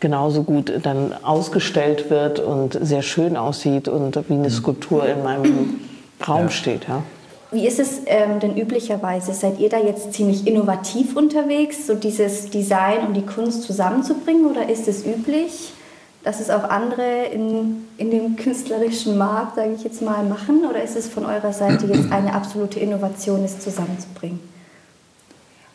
genauso 0.00 0.42
gut 0.42 0.72
dann 0.82 1.12
ausgestellt 1.22 2.10
wird 2.10 2.40
und 2.40 2.78
sehr 2.80 3.02
schön 3.02 3.36
aussieht 3.36 3.88
und 3.88 4.16
wie 4.28 4.34
eine 4.34 4.50
Skulptur 4.50 5.06
in 5.08 5.22
meinem 5.22 5.80
Raum 6.28 6.42
ja. 6.42 6.50
steht. 6.50 6.88
Ja. 6.88 7.02
Wie 7.50 7.66
ist 7.66 7.80
es 7.80 8.02
ähm, 8.06 8.40
denn 8.40 8.56
üblicherweise? 8.56 9.32
Seid 9.32 9.58
ihr 9.58 9.70
da 9.70 9.78
jetzt 9.78 10.12
ziemlich 10.12 10.46
innovativ 10.46 11.16
unterwegs, 11.16 11.86
so 11.86 11.94
dieses 11.94 12.50
Design 12.50 13.06
und 13.06 13.14
die 13.14 13.24
Kunst 13.24 13.62
zusammenzubringen 13.62 14.46
oder 14.46 14.68
ist 14.68 14.86
es 14.86 15.06
üblich, 15.06 15.72
dass 16.24 16.40
es 16.40 16.50
auch 16.50 16.64
andere 16.64 17.24
in, 17.32 17.86
in 17.96 18.10
dem 18.10 18.36
künstlerischen 18.36 19.16
Markt, 19.16 19.56
sage 19.56 19.72
ich 19.74 19.82
jetzt 19.82 20.02
mal, 20.02 20.22
machen? 20.24 20.66
Oder 20.68 20.82
ist 20.82 20.96
es 20.96 21.08
von 21.08 21.24
eurer 21.24 21.54
Seite 21.54 21.86
jetzt 21.86 22.12
eine 22.12 22.34
absolute 22.34 22.80
Innovation, 22.80 23.42
es 23.44 23.60
zusammenzubringen? 23.60 24.40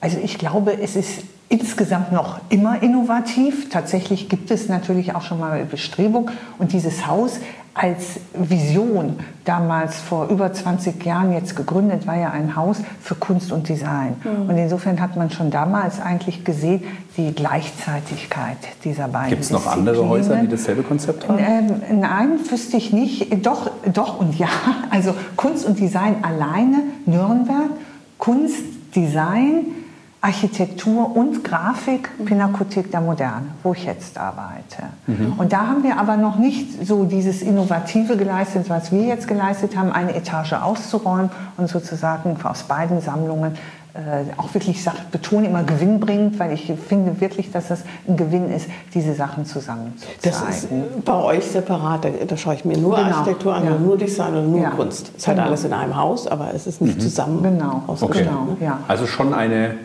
Also 0.04 0.18
ich 0.22 0.38
glaube, 0.38 0.78
es 0.82 0.98
ist 0.98 1.24
insgesamt 1.48 2.12
noch 2.12 2.42
immer 2.50 2.84
innovativ. 2.84 3.70
Tatsächlich 3.70 4.28
gibt 4.28 4.52
es 4.52 4.68
natürlich 4.68 5.16
auch 5.16 5.22
schon 5.22 5.40
mal 5.40 5.64
Bestrebung. 5.64 6.30
Und 6.60 6.74
dieses 6.74 7.08
Haus 7.08 7.40
als 7.74 8.20
Vision, 8.34 9.16
damals 9.46 10.02
vor 10.02 10.28
über 10.28 10.52
20 10.52 11.06
Jahren 11.06 11.32
jetzt 11.32 11.56
gegründet, 11.56 12.06
war 12.06 12.18
ja 12.18 12.32
ein 12.32 12.58
Haus 12.58 12.80
für 13.02 13.16
Kunst 13.16 13.54
und 13.54 13.70
Design. 13.70 14.16
Mhm. 14.26 14.50
Und 14.50 14.58
insofern 14.58 15.00
hat 15.00 15.16
man 15.16 15.30
schon 15.32 15.52
damals 15.52 16.02
eigentlich 16.02 16.44
gesehen, 16.44 16.84
die 17.16 17.32
Gleichzeitigkeit 17.32 18.58
dieser 18.84 19.08
beiden 19.08 19.30
Gibt 19.30 19.44
es 19.44 19.52
noch 19.52 19.68
andere 19.68 20.10
Häuser, 20.10 20.36
die 20.36 20.50
dasselbe 20.50 20.84
Konzept 20.84 21.30
haben? 21.30 21.40
Ähm, 21.40 22.02
nein, 22.02 22.40
wüsste 22.50 22.76
ich 22.76 22.92
nicht. 22.92 23.46
Doch, 23.46 23.72
doch 23.94 24.20
und 24.20 24.38
ja. 24.38 24.50
Also 24.90 25.16
Kunst 25.38 25.66
und 25.66 25.80
Design 25.80 26.18
alleine, 26.24 26.84
Nürnberg, 27.06 27.70
Kunst, 28.18 28.64
Design, 28.94 29.66
Architektur 30.24 31.18
und 31.18 31.44
Grafik 31.44 32.10
Pinakothek 32.24 32.90
der 32.92 33.02
Moderne, 33.02 33.48
wo 33.62 33.74
ich 33.74 33.84
jetzt 33.84 34.18
arbeite. 34.18 34.84
Mhm. 35.06 35.34
Und 35.38 35.52
da 35.52 35.68
haben 35.68 35.84
wir 35.84 36.00
aber 36.00 36.16
noch 36.16 36.38
nicht 36.38 36.88
so 36.88 37.04
dieses 37.04 37.42
Innovative 37.42 38.16
geleistet, 38.16 38.70
was 38.70 38.94
wir 38.94 39.02
jetzt 39.02 39.28
geleistet 39.28 39.76
haben, 39.76 39.92
eine 39.92 40.16
Etage 40.16 40.54
auszuräumen 40.54 41.30
und 41.58 41.68
sozusagen 41.68 42.38
aus 42.42 42.64
beiden 42.64 43.02
Sammlungen 43.02 43.58
äh, 43.96 44.24
auch 44.38 44.52
wirklich, 44.54 44.78
ich 44.78 44.92
betone 45.12 45.48
immer 45.48 45.64
gewinnbringend, 45.64 46.40
weil 46.40 46.54
ich 46.54 46.72
finde 46.88 47.20
wirklich, 47.20 47.52
dass 47.52 47.68
das 47.68 47.84
ein 48.08 48.16
Gewinn 48.16 48.50
ist, 48.50 48.68
diese 48.94 49.14
Sachen 49.16 49.46
zusammen 49.46 49.94
zu 49.98 50.08
Das 50.24 50.42
ist 50.50 50.70
bei 51.04 51.14
euch 51.14 51.46
separat, 51.46 52.06
da, 52.06 52.10
da 52.26 52.38
schaue 52.38 52.56
ich 52.56 52.64
mir 52.64 52.78
nur 52.78 52.96
genau. 52.96 53.10
Architektur 53.10 53.54
an, 53.54 53.66
ja. 53.66 53.78
nur 53.78 53.98
Design 53.98 54.36
und 54.36 54.52
nur 54.52 54.62
ja. 54.62 54.70
Kunst. 54.70 55.10
Es 55.10 55.24
ist 55.24 55.28
halt 55.28 55.36
genau. 55.36 55.48
alles 55.50 55.66
in 55.66 55.74
einem 55.74 55.98
Haus, 55.98 56.28
aber 56.28 56.54
es 56.56 56.66
ist 56.66 56.82
nicht 56.82 56.96
mhm. 56.96 57.02
zusammen 57.02 57.44
genau. 57.44 57.84
Okay. 57.88 58.24
genau. 58.24 58.58
Ja. 58.62 58.80
Also 58.88 59.06
schon 59.06 59.34
eine 59.34 59.76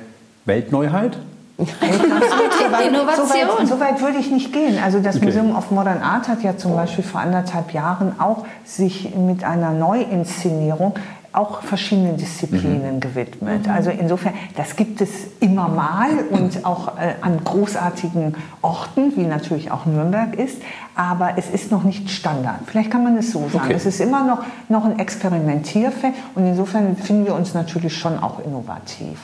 Weltneuheit? 0.44 1.18
Innovation. 1.58 3.66
So 3.66 3.80
weit, 3.80 4.00
würde 4.00 4.18
ich 4.18 4.30
nicht 4.30 4.52
gehen. 4.52 4.78
Also 4.82 5.00
das 5.00 5.16
okay. 5.16 5.26
Museum 5.26 5.56
of 5.56 5.72
Modern 5.72 6.02
Art 6.02 6.28
hat 6.28 6.42
ja 6.42 6.56
zum 6.56 6.76
Beispiel 6.76 7.02
vor 7.02 7.20
anderthalb 7.20 7.72
Jahren 7.72 8.20
auch 8.20 8.46
sich 8.64 9.14
mit 9.16 9.42
einer 9.42 9.72
Neuinszenierung 9.72 10.94
auch 11.32 11.62
verschiedenen 11.62 12.16
Disziplinen 12.16 12.96
mhm. 12.96 13.00
gewidmet. 13.00 13.66
Mhm. 13.66 13.72
Also 13.72 13.90
insofern, 13.90 14.32
das 14.56 14.76
gibt 14.76 15.00
es 15.00 15.10
immer 15.40 15.68
mal 15.68 16.08
und 16.30 16.64
auch 16.64 16.96
äh, 16.96 17.14
an 17.20 17.44
großartigen 17.44 18.34
Orten, 18.62 19.14
wie 19.16 19.24
natürlich 19.24 19.70
auch 19.70 19.84
Nürnberg 19.84 20.34
ist, 20.36 20.62
aber 20.94 21.32
es 21.36 21.50
ist 21.50 21.70
noch 21.70 21.84
nicht 21.84 22.10
Standard. 22.10 22.60
Vielleicht 22.66 22.90
kann 22.90 23.04
man 23.04 23.16
es 23.18 23.30
so 23.30 23.40
sagen. 23.52 23.66
Okay. 23.66 23.74
Es 23.74 23.84
ist 23.84 24.00
immer 24.00 24.24
noch, 24.24 24.42
noch 24.68 24.84
ein 24.84 24.98
Experimentierfeld 24.98 26.14
und 26.34 26.46
insofern 26.46 26.96
finden 26.96 27.26
wir 27.26 27.34
uns 27.34 27.52
natürlich 27.52 27.96
schon 27.96 28.18
auch 28.18 28.40
innovativ. 28.40 29.18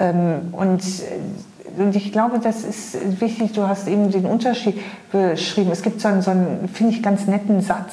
Ähm, 0.00 0.52
und 0.52 0.82
äh, 0.82 1.20
und 1.78 1.94
ich 1.94 2.12
glaube, 2.12 2.38
das 2.40 2.64
ist 2.64 3.20
wichtig. 3.20 3.52
Du 3.52 3.66
hast 3.66 3.88
eben 3.88 4.10
den 4.10 4.26
Unterschied 4.26 4.80
beschrieben. 5.12 5.70
Es 5.72 5.82
gibt 5.82 6.00
so 6.00 6.08
einen, 6.08 6.22
so 6.22 6.30
einen 6.30 6.68
finde 6.72 6.94
ich, 6.94 7.02
ganz 7.02 7.26
netten 7.26 7.60
Satz, 7.60 7.92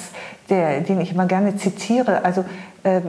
der, 0.50 0.82
den 0.82 1.00
ich 1.00 1.12
immer 1.12 1.26
gerne 1.26 1.58
zitiere. 1.58 2.26
Also 2.26 2.44
äh, 2.84 3.02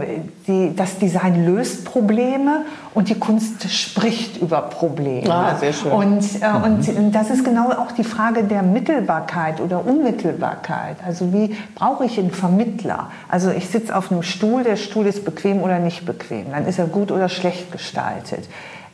die, 0.47 0.75
das 0.77 0.99
Design 0.99 1.47
löst 1.47 1.85
Probleme 1.85 2.65
und 2.95 3.09
die 3.09 3.19
Kunst 3.19 3.71
spricht 3.71 4.37
über 4.39 4.63
Probleme. 4.63 5.33
Ah, 5.33 5.57
sehr 5.57 5.73
schön. 5.73 5.93
Und, 5.93 6.23
äh, 6.43 6.49
mhm. 6.53 6.97
und 6.97 7.13
das 7.13 7.31
ist 7.31 7.45
genau 7.45 7.71
auch 7.71 7.93
die 7.93 8.05
Frage 8.05 8.45
der 8.45 8.63
Mittelbarkeit 8.63 9.61
oder 9.61 9.87
Unmittelbarkeit. 9.87 10.97
Also 11.07 11.33
wie 11.33 11.57
brauche 11.75 12.05
ich 12.05 12.19
einen 12.19 12.31
Vermittler? 12.31 13.11
Also 13.29 13.51
ich 13.51 13.69
sitze 13.69 13.97
auf 13.97 14.11
einem 14.11 14.23
Stuhl, 14.23 14.65
der 14.65 14.77
Stuhl 14.77 15.07
ist 15.07 15.25
bequem 15.25 15.63
oder 15.63 15.79
nicht 15.79 16.05
bequem. 16.05 16.47
Dann 16.51 16.67
ist 16.67 16.79
er 16.79 16.87
gut 16.87 17.11
oder 17.11 17.29
schlecht 17.29 17.73
gestaltet. 17.73 18.49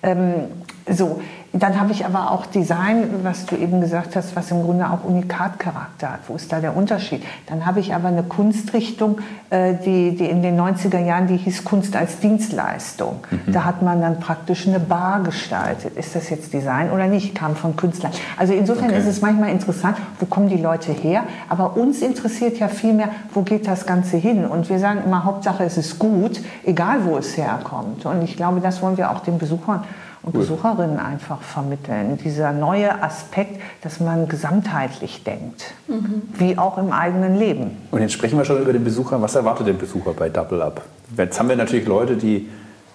Ähm, 0.04 0.49
so, 0.87 1.23
dann 1.62 1.80
habe 1.80 1.92
ich 1.92 2.04
aber 2.04 2.32
auch 2.32 2.46
Design, 2.46 3.20
was 3.23 3.46
du 3.46 3.54
eben 3.54 3.80
gesagt 3.80 4.16
hast, 4.16 4.34
was 4.34 4.50
im 4.50 4.64
Grunde 4.64 4.90
auch 4.90 5.04
Unikatcharakter 5.04 6.12
hat. 6.12 6.20
Wo 6.26 6.34
ist 6.34 6.52
da 6.52 6.58
der 6.58 6.76
Unterschied? 6.76 7.23
Dann 7.46 7.64
habe 7.64 7.78
ich 7.78 7.94
aber 7.94 8.08
eine 8.08 8.25
Kunstrichtung, 8.25 9.20
äh, 9.50 9.75
die, 9.75 10.16
die 10.16 10.25
in 10.25 10.42
den 10.42 10.58
90er 10.61 10.99
Jahren, 10.99 11.28
die 11.28 11.37
hieß 11.37 11.62
Kunst 11.62 11.94
als 11.94 12.18
Dienstleistung. 12.18 13.20
Mhm. 13.30 13.52
Da 13.52 13.64
hat 13.64 13.82
man 13.82 14.00
dann 14.00 14.18
praktisch 14.18 14.66
eine 14.66 14.80
Bar 14.80 15.23
gestaltet. 15.23 15.96
Ist 15.96 16.16
das 16.16 16.28
jetzt 16.28 16.52
Design 16.52 16.90
oder 16.90 17.06
nicht? 17.06 17.37
Kam 17.37 17.54
von 17.54 17.76
Künstlern. 17.76 18.11
Also 18.37 18.52
insofern 18.52 18.90
okay. 18.90 18.99
ist 18.99 19.06
es 19.06 19.20
manchmal 19.20 19.50
interessant, 19.50 19.96
wo 20.18 20.26
kommen 20.26 20.49
die 20.49 20.56
Leute 20.56 20.90
her? 20.90 21.23
Aber 21.49 21.76
uns 21.76 22.02
interessiert 22.02 22.58
ja 22.58 22.66
vielmehr, 22.66 23.11
wo 23.32 23.42
geht 23.42 23.68
das 23.68 23.87
Ganze 23.87 24.16
hin? 24.16 24.44
Und 24.44 24.68
wir 24.68 24.80
sagen 24.80 25.02
immer, 25.06 25.23
Hauptsache 25.23 25.62
es 25.62 25.76
ist 25.76 26.00
gut, 26.00 26.40
egal 26.64 27.04
wo 27.04 27.16
es 27.16 27.37
herkommt. 27.37 28.06
Und 28.06 28.23
ich 28.23 28.37
glaube, 28.37 28.61
das 28.61 28.82
wollen 28.82 28.96
wir 28.96 29.12
auch 29.12 29.20
den 29.20 29.38
Besuchern 29.38 29.84
und 30.24 30.34
cool. 30.34 30.40
Besucherinnen 30.40 30.98
einfach 30.98 31.42
vermitteln. 31.42 32.18
Dieser 32.22 32.52
neue 32.52 33.02
Aspekt, 33.02 33.60
dass 33.82 34.00
man 34.00 34.28
gesamtheitlich 34.28 35.22
denkt, 35.24 35.74
mhm. 35.86 36.22
wie 36.38 36.56
auch 36.56 36.78
im 36.78 36.92
eigenen 36.92 37.36
Leben. 37.36 37.76
Und 37.90 38.00
jetzt 38.00 38.12
sprechen 38.12 38.38
wir 38.38 38.44
schon 38.44 38.60
über 38.60 38.72
den 38.72 38.84
Besucher. 38.84 39.20
Was 39.20 39.34
erwartet 39.34 39.66
der 39.66 39.74
Besucher 39.74 40.12
bei 40.12 40.28
Double 40.28 40.62
Up? 40.62 40.82
Jetzt 41.16 41.38
haben 41.38 41.48
wir 41.48 41.56
natürlich 41.56 41.86
Leute, 41.86 42.16
die, 42.16 42.48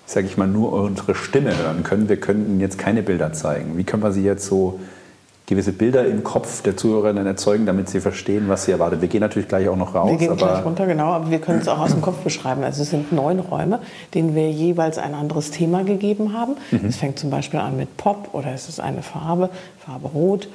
sage 0.05 0.27
ich 0.27 0.37
mal, 0.37 0.47
nur 0.47 0.73
unsere 0.73 1.15
Stimme 1.15 1.55
hören 1.55 1.83
können. 1.83 2.09
Wir 2.09 2.19
können 2.19 2.59
jetzt 2.59 2.77
keine 2.77 3.03
Bilder 3.03 3.31
zeigen. 3.33 3.77
Wie 3.77 3.83
können 3.83 4.03
wir 4.03 4.11
sie 4.11 4.23
jetzt 4.23 4.45
so 4.45 4.79
gewisse 5.49 5.73
Bilder 5.73 6.05
im 6.05 6.23
Kopf 6.23 6.61
der 6.61 6.77
Zuhörerinnen 6.77 7.25
erzeugen, 7.25 7.65
damit 7.65 7.89
sie 7.89 7.99
verstehen, 7.99 8.47
was 8.47 8.65
sie 8.65 8.71
erwartet. 8.71 9.01
Wir 9.01 9.09
gehen 9.09 9.21
natürlich 9.21 9.49
gleich 9.49 9.67
auch 9.67 9.75
noch 9.75 9.95
raus. 9.95 10.11
Wir 10.11 10.17
gehen 10.17 10.37
gleich 10.37 10.63
runter, 10.63 10.85
genau, 10.85 11.07
aber 11.07 11.31
wir 11.31 11.39
können 11.39 11.59
es 11.59 11.67
auch 11.67 11.79
aus 11.79 11.91
dem 11.91 12.01
Kopf 12.01 12.17
beschreiben. 12.17 12.63
Also 12.63 12.83
es 12.83 12.91
sind 12.91 13.11
neun 13.11 13.39
Räume, 13.39 13.79
denen 14.13 14.35
wir 14.35 14.51
jeweils 14.51 14.99
ein 14.99 15.15
anderes 15.15 15.49
Thema 15.49 15.83
gegeben 15.83 16.33
haben. 16.33 16.53
Mhm. 16.69 16.85
Es 16.87 16.97
fängt 16.97 17.17
zum 17.17 17.31
Beispiel 17.31 17.59
an 17.59 17.75
mit 17.75 17.97
Pop 17.97 18.29
oder 18.33 18.53
es 18.53 18.69
ist 18.69 18.79
eine 18.79 19.01
Farbe, 19.01 19.49
Farbe 19.83 20.07
Rot. 20.07 20.47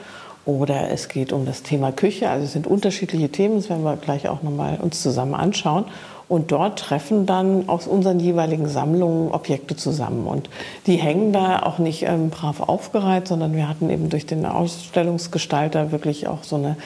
Oder 0.47 0.91
es 0.91 1.09
geht 1.09 1.33
um 1.33 1.47
das 1.47 1.63
Thema 1.63 1.91
Küche. 1.91 2.29
Also 2.29 2.45
es 2.45 2.53
sind 2.53 2.67
unterschiedliche 2.67 3.31
Themen, 3.31 3.57
das 3.57 3.71
werden 3.71 3.83
wir 3.83 3.97
gleich 3.97 4.29
auch 4.29 4.43
nochmal 4.43 4.79
uns 4.81 5.03
zusammen 5.03 5.35
anschauen. 5.35 5.87
Und 6.29 6.53
dort 6.53 6.79
treffen 6.79 7.27
dann 7.27 7.69
aus 7.69 7.87
unseren 7.87 8.19
jeweiligen 8.19 8.69
Sammlungen 8.69 9.31
Objekte 9.31 9.77
zusammen. 9.77 10.27
Und 10.27 10.49
die 10.87 10.97
hängen 10.97 11.33
da 11.33 11.63
auch 11.63 11.79
nicht 11.79 12.05
ähm, 12.05 12.31
brav 12.31 12.61
aufgereiht, 12.61 13.29
sondern 13.29 13.55
wir 13.55 13.69
hatten 13.69 13.91
eben 13.91 14.09
durch 14.09 14.27
den 14.27 14.47
Ausstellungsgestalter 14.47 15.93
wirklich 15.93 16.27
auch 16.27 16.43
so 16.43 16.57
eine 16.57 16.77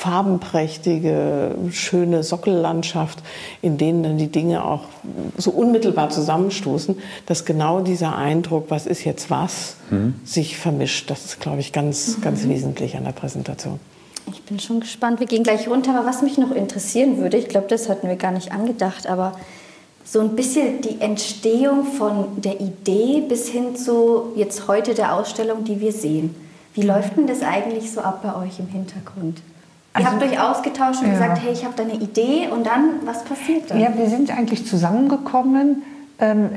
farbenprächtige, 0.00 1.54
schöne 1.72 2.22
Sockellandschaft, 2.22 3.18
in 3.60 3.76
denen 3.76 4.02
dann 4.02 4.16
die 4.16 4.28
Dinge 4.28 4.64
auch 4.64 4.84
so 5.36 5.50
unmittelbar 5.50 6.08
zusammenstoßen, 6.08 6.96
dass 7.26 7.44
genau 7.44 7.82
dieser 7.82 8.16
Eindruck, 8.16 8.70
was 8.70 8.86
ist 8.86 9.04
jetzt 9.04 9.30
was, 9.30 9.76
mhm. 9.90 10.14
sich 10.24 10.56
vermischt. 10.56 11.10
Das 11.10 11.26
ist, 11.26 11.40
glaube 11.40 11.60
ich, 11.60 11.72
ganz, 11.72 12.16
mhm. 12.16 12.22
ganz 12.22 12.48
wesentlich 12.48 12.96
an 12.96 13.04
der 13.04 13.12
Präsentation. 13.12 13.78
Ich 14.32 14.42
bin 14.42 14.58
schon 14.58 14.80
gespannt. 14.80 15.20
Wir 15.20 15.26
gehen 15.26 15.42
gleich 15.42 15.68
runter. 15.68 15.96
Aber 15.96 16.06
was 16.06 16.22
mich 16.22 16.38
noch 16.38 16.52
interessieren 16.52 17.18
würde, 17.18 17.36
ich 17.36 17.48
glaube, 17.48 17.68
das 17.68 17.88
hatten 17.88 18.08
wir 18.08 18.16
gar 18.16 18.32
nicht 18.32 18.52
angedacht, 18.52 19.06
aber 19.06 19.32
so 20.04 20.20
ein 20.20 20.34
bisschen 20.34 20.80
die 20.80 21.00
Entstehung 21.00 21.84
von 21.84 22.40
der 22.40 22.60
Idee 22.60 23.22
bis 23.28 23.48
hin 23.48 23.76
zu 23.76 24.32
jetzt 24.34 24.66
heute 24.66 24.94
der 24.94 25.14
Ausstellung, 25.14 25.64
die 25.64 25.80
wir 25.80 25.92
sehen. 25.92 26.34
Wie 26.74 26.82
läuft 26.82 27.16
denn 27.16 27.26
das 27.26 27.42
eigentlich 27.42 27.92
so 27.92 28.00
ab 28.00 28.20
bei 28.22 28.34
euch 28.34 28.58
im 28.58 28.68
Hintergrund? 28.68 29.38
Ihr 29.38 30.06
also, 30.06 30.10
habt 30.10 30.22
euch 30.22 30.40
ausgetauscht 30.40 31.02
und 31.02 31.08
ja. 31.08 31.12
gesagt, 31.14 31.42
hey, 31.42 31.52
ich 31.52 31.64
habe 31.64 31.74
da 31.76 31.82
eine 31.82 31.94
Idee 31.94 32.48
und 32.52 32.64
dann, 32.64 33.00
was 33.04 33.24
passiert 33.24 33.70
dann? 33.70 33.80
Ja, 33.80 33.96
wir 33.96 34.08
sind 34.08 34.30
eigentlich 34.30 34.66
zusammengekommen 34.66 35.82
ähm, 36.20 36.50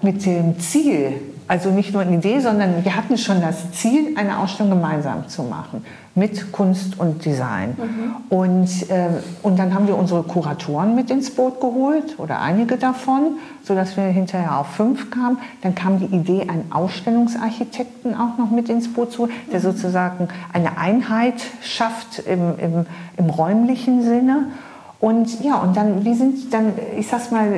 mit 0.00 0.24
dem 0.24 0.58
Ziel, 0.60 1.12
also 1.50 1.70
nicht 1.72 1.92
nur 1.92 2.02
eine 2.02 2.16
Idee, 2.16 2.38
sondern 2.38 2.84
wir 2.84 2.94
hatten 2.94 3.18
schon 3.18 3.40
das 3.40 3.72
Ziel, 3.72 4.16
eine 4.16 4.38
Ausstellung 4.38 4.70
gemeinsam 4.70 5.26
zu 5.26 5.42
machen 5.42 5.84
mit 6.14 6.52
Kunst 6.52 7.00
und 7.00 7.24
Design. 7.24 7.70
Mhm. 7.76 8.36
Und, 8.36 8.88
äh, 8.88 9.08
und 9.42 9.58
dann 9.58 9.74
haben 9.74 9.88
wir 9.88 9.96
unsere 9.96 10.22
Kuratoren 10.22 10.94
mit 10.94 11.10
ins 11.10 11.32
Boot 11.32 11.60
geholt 11.60 12.20
oder 12.20 12.40
einige 12.40 12.76
davon, 12.76 13.38
sodass 13.64 13.96
wir 13.96 14.04
hinterher 14.04 14.58
auf 14.58 14.68
fünf 14.68 15.10
kamen. 15.10 15.38
Dann 15.62 15.74
kam 15.74 15.98
die 15.98 16.14
Idee, 16.14 16.42
einen 16.42 16.70
Ausstellungsarchitekten 16.70 18.14
auch 18.14 18.38
noch 18.38 18.52
mit 18.52 18.68
ins 18.68 18.92
Boot 18.92 19.10
zu 19.10 19.22
holen, 19.22 19.32
der 19.50 19.58
mhm. 19.58 19.64
sozusagen 19.64 20.28
eine 20.52 20.78
Einheit 20.78 21.42
schafft 21.62 22.20
im, 22.20 22.60
im, 22.60 22.86
im 23.16 23.28
räumlichen 23.28 24.04
Sinne. 24.04 24.46
Und 25.00 25.42
ja, 25.42 25.54
und 25.56 25.74
dann, 25.78 26.04
wir 26.04 26.14
sind 26.14 26.52
dann, 26.52 26.74
ich 26.98 27.08
sag's 27.08 27.30
mal, 27.30 27.48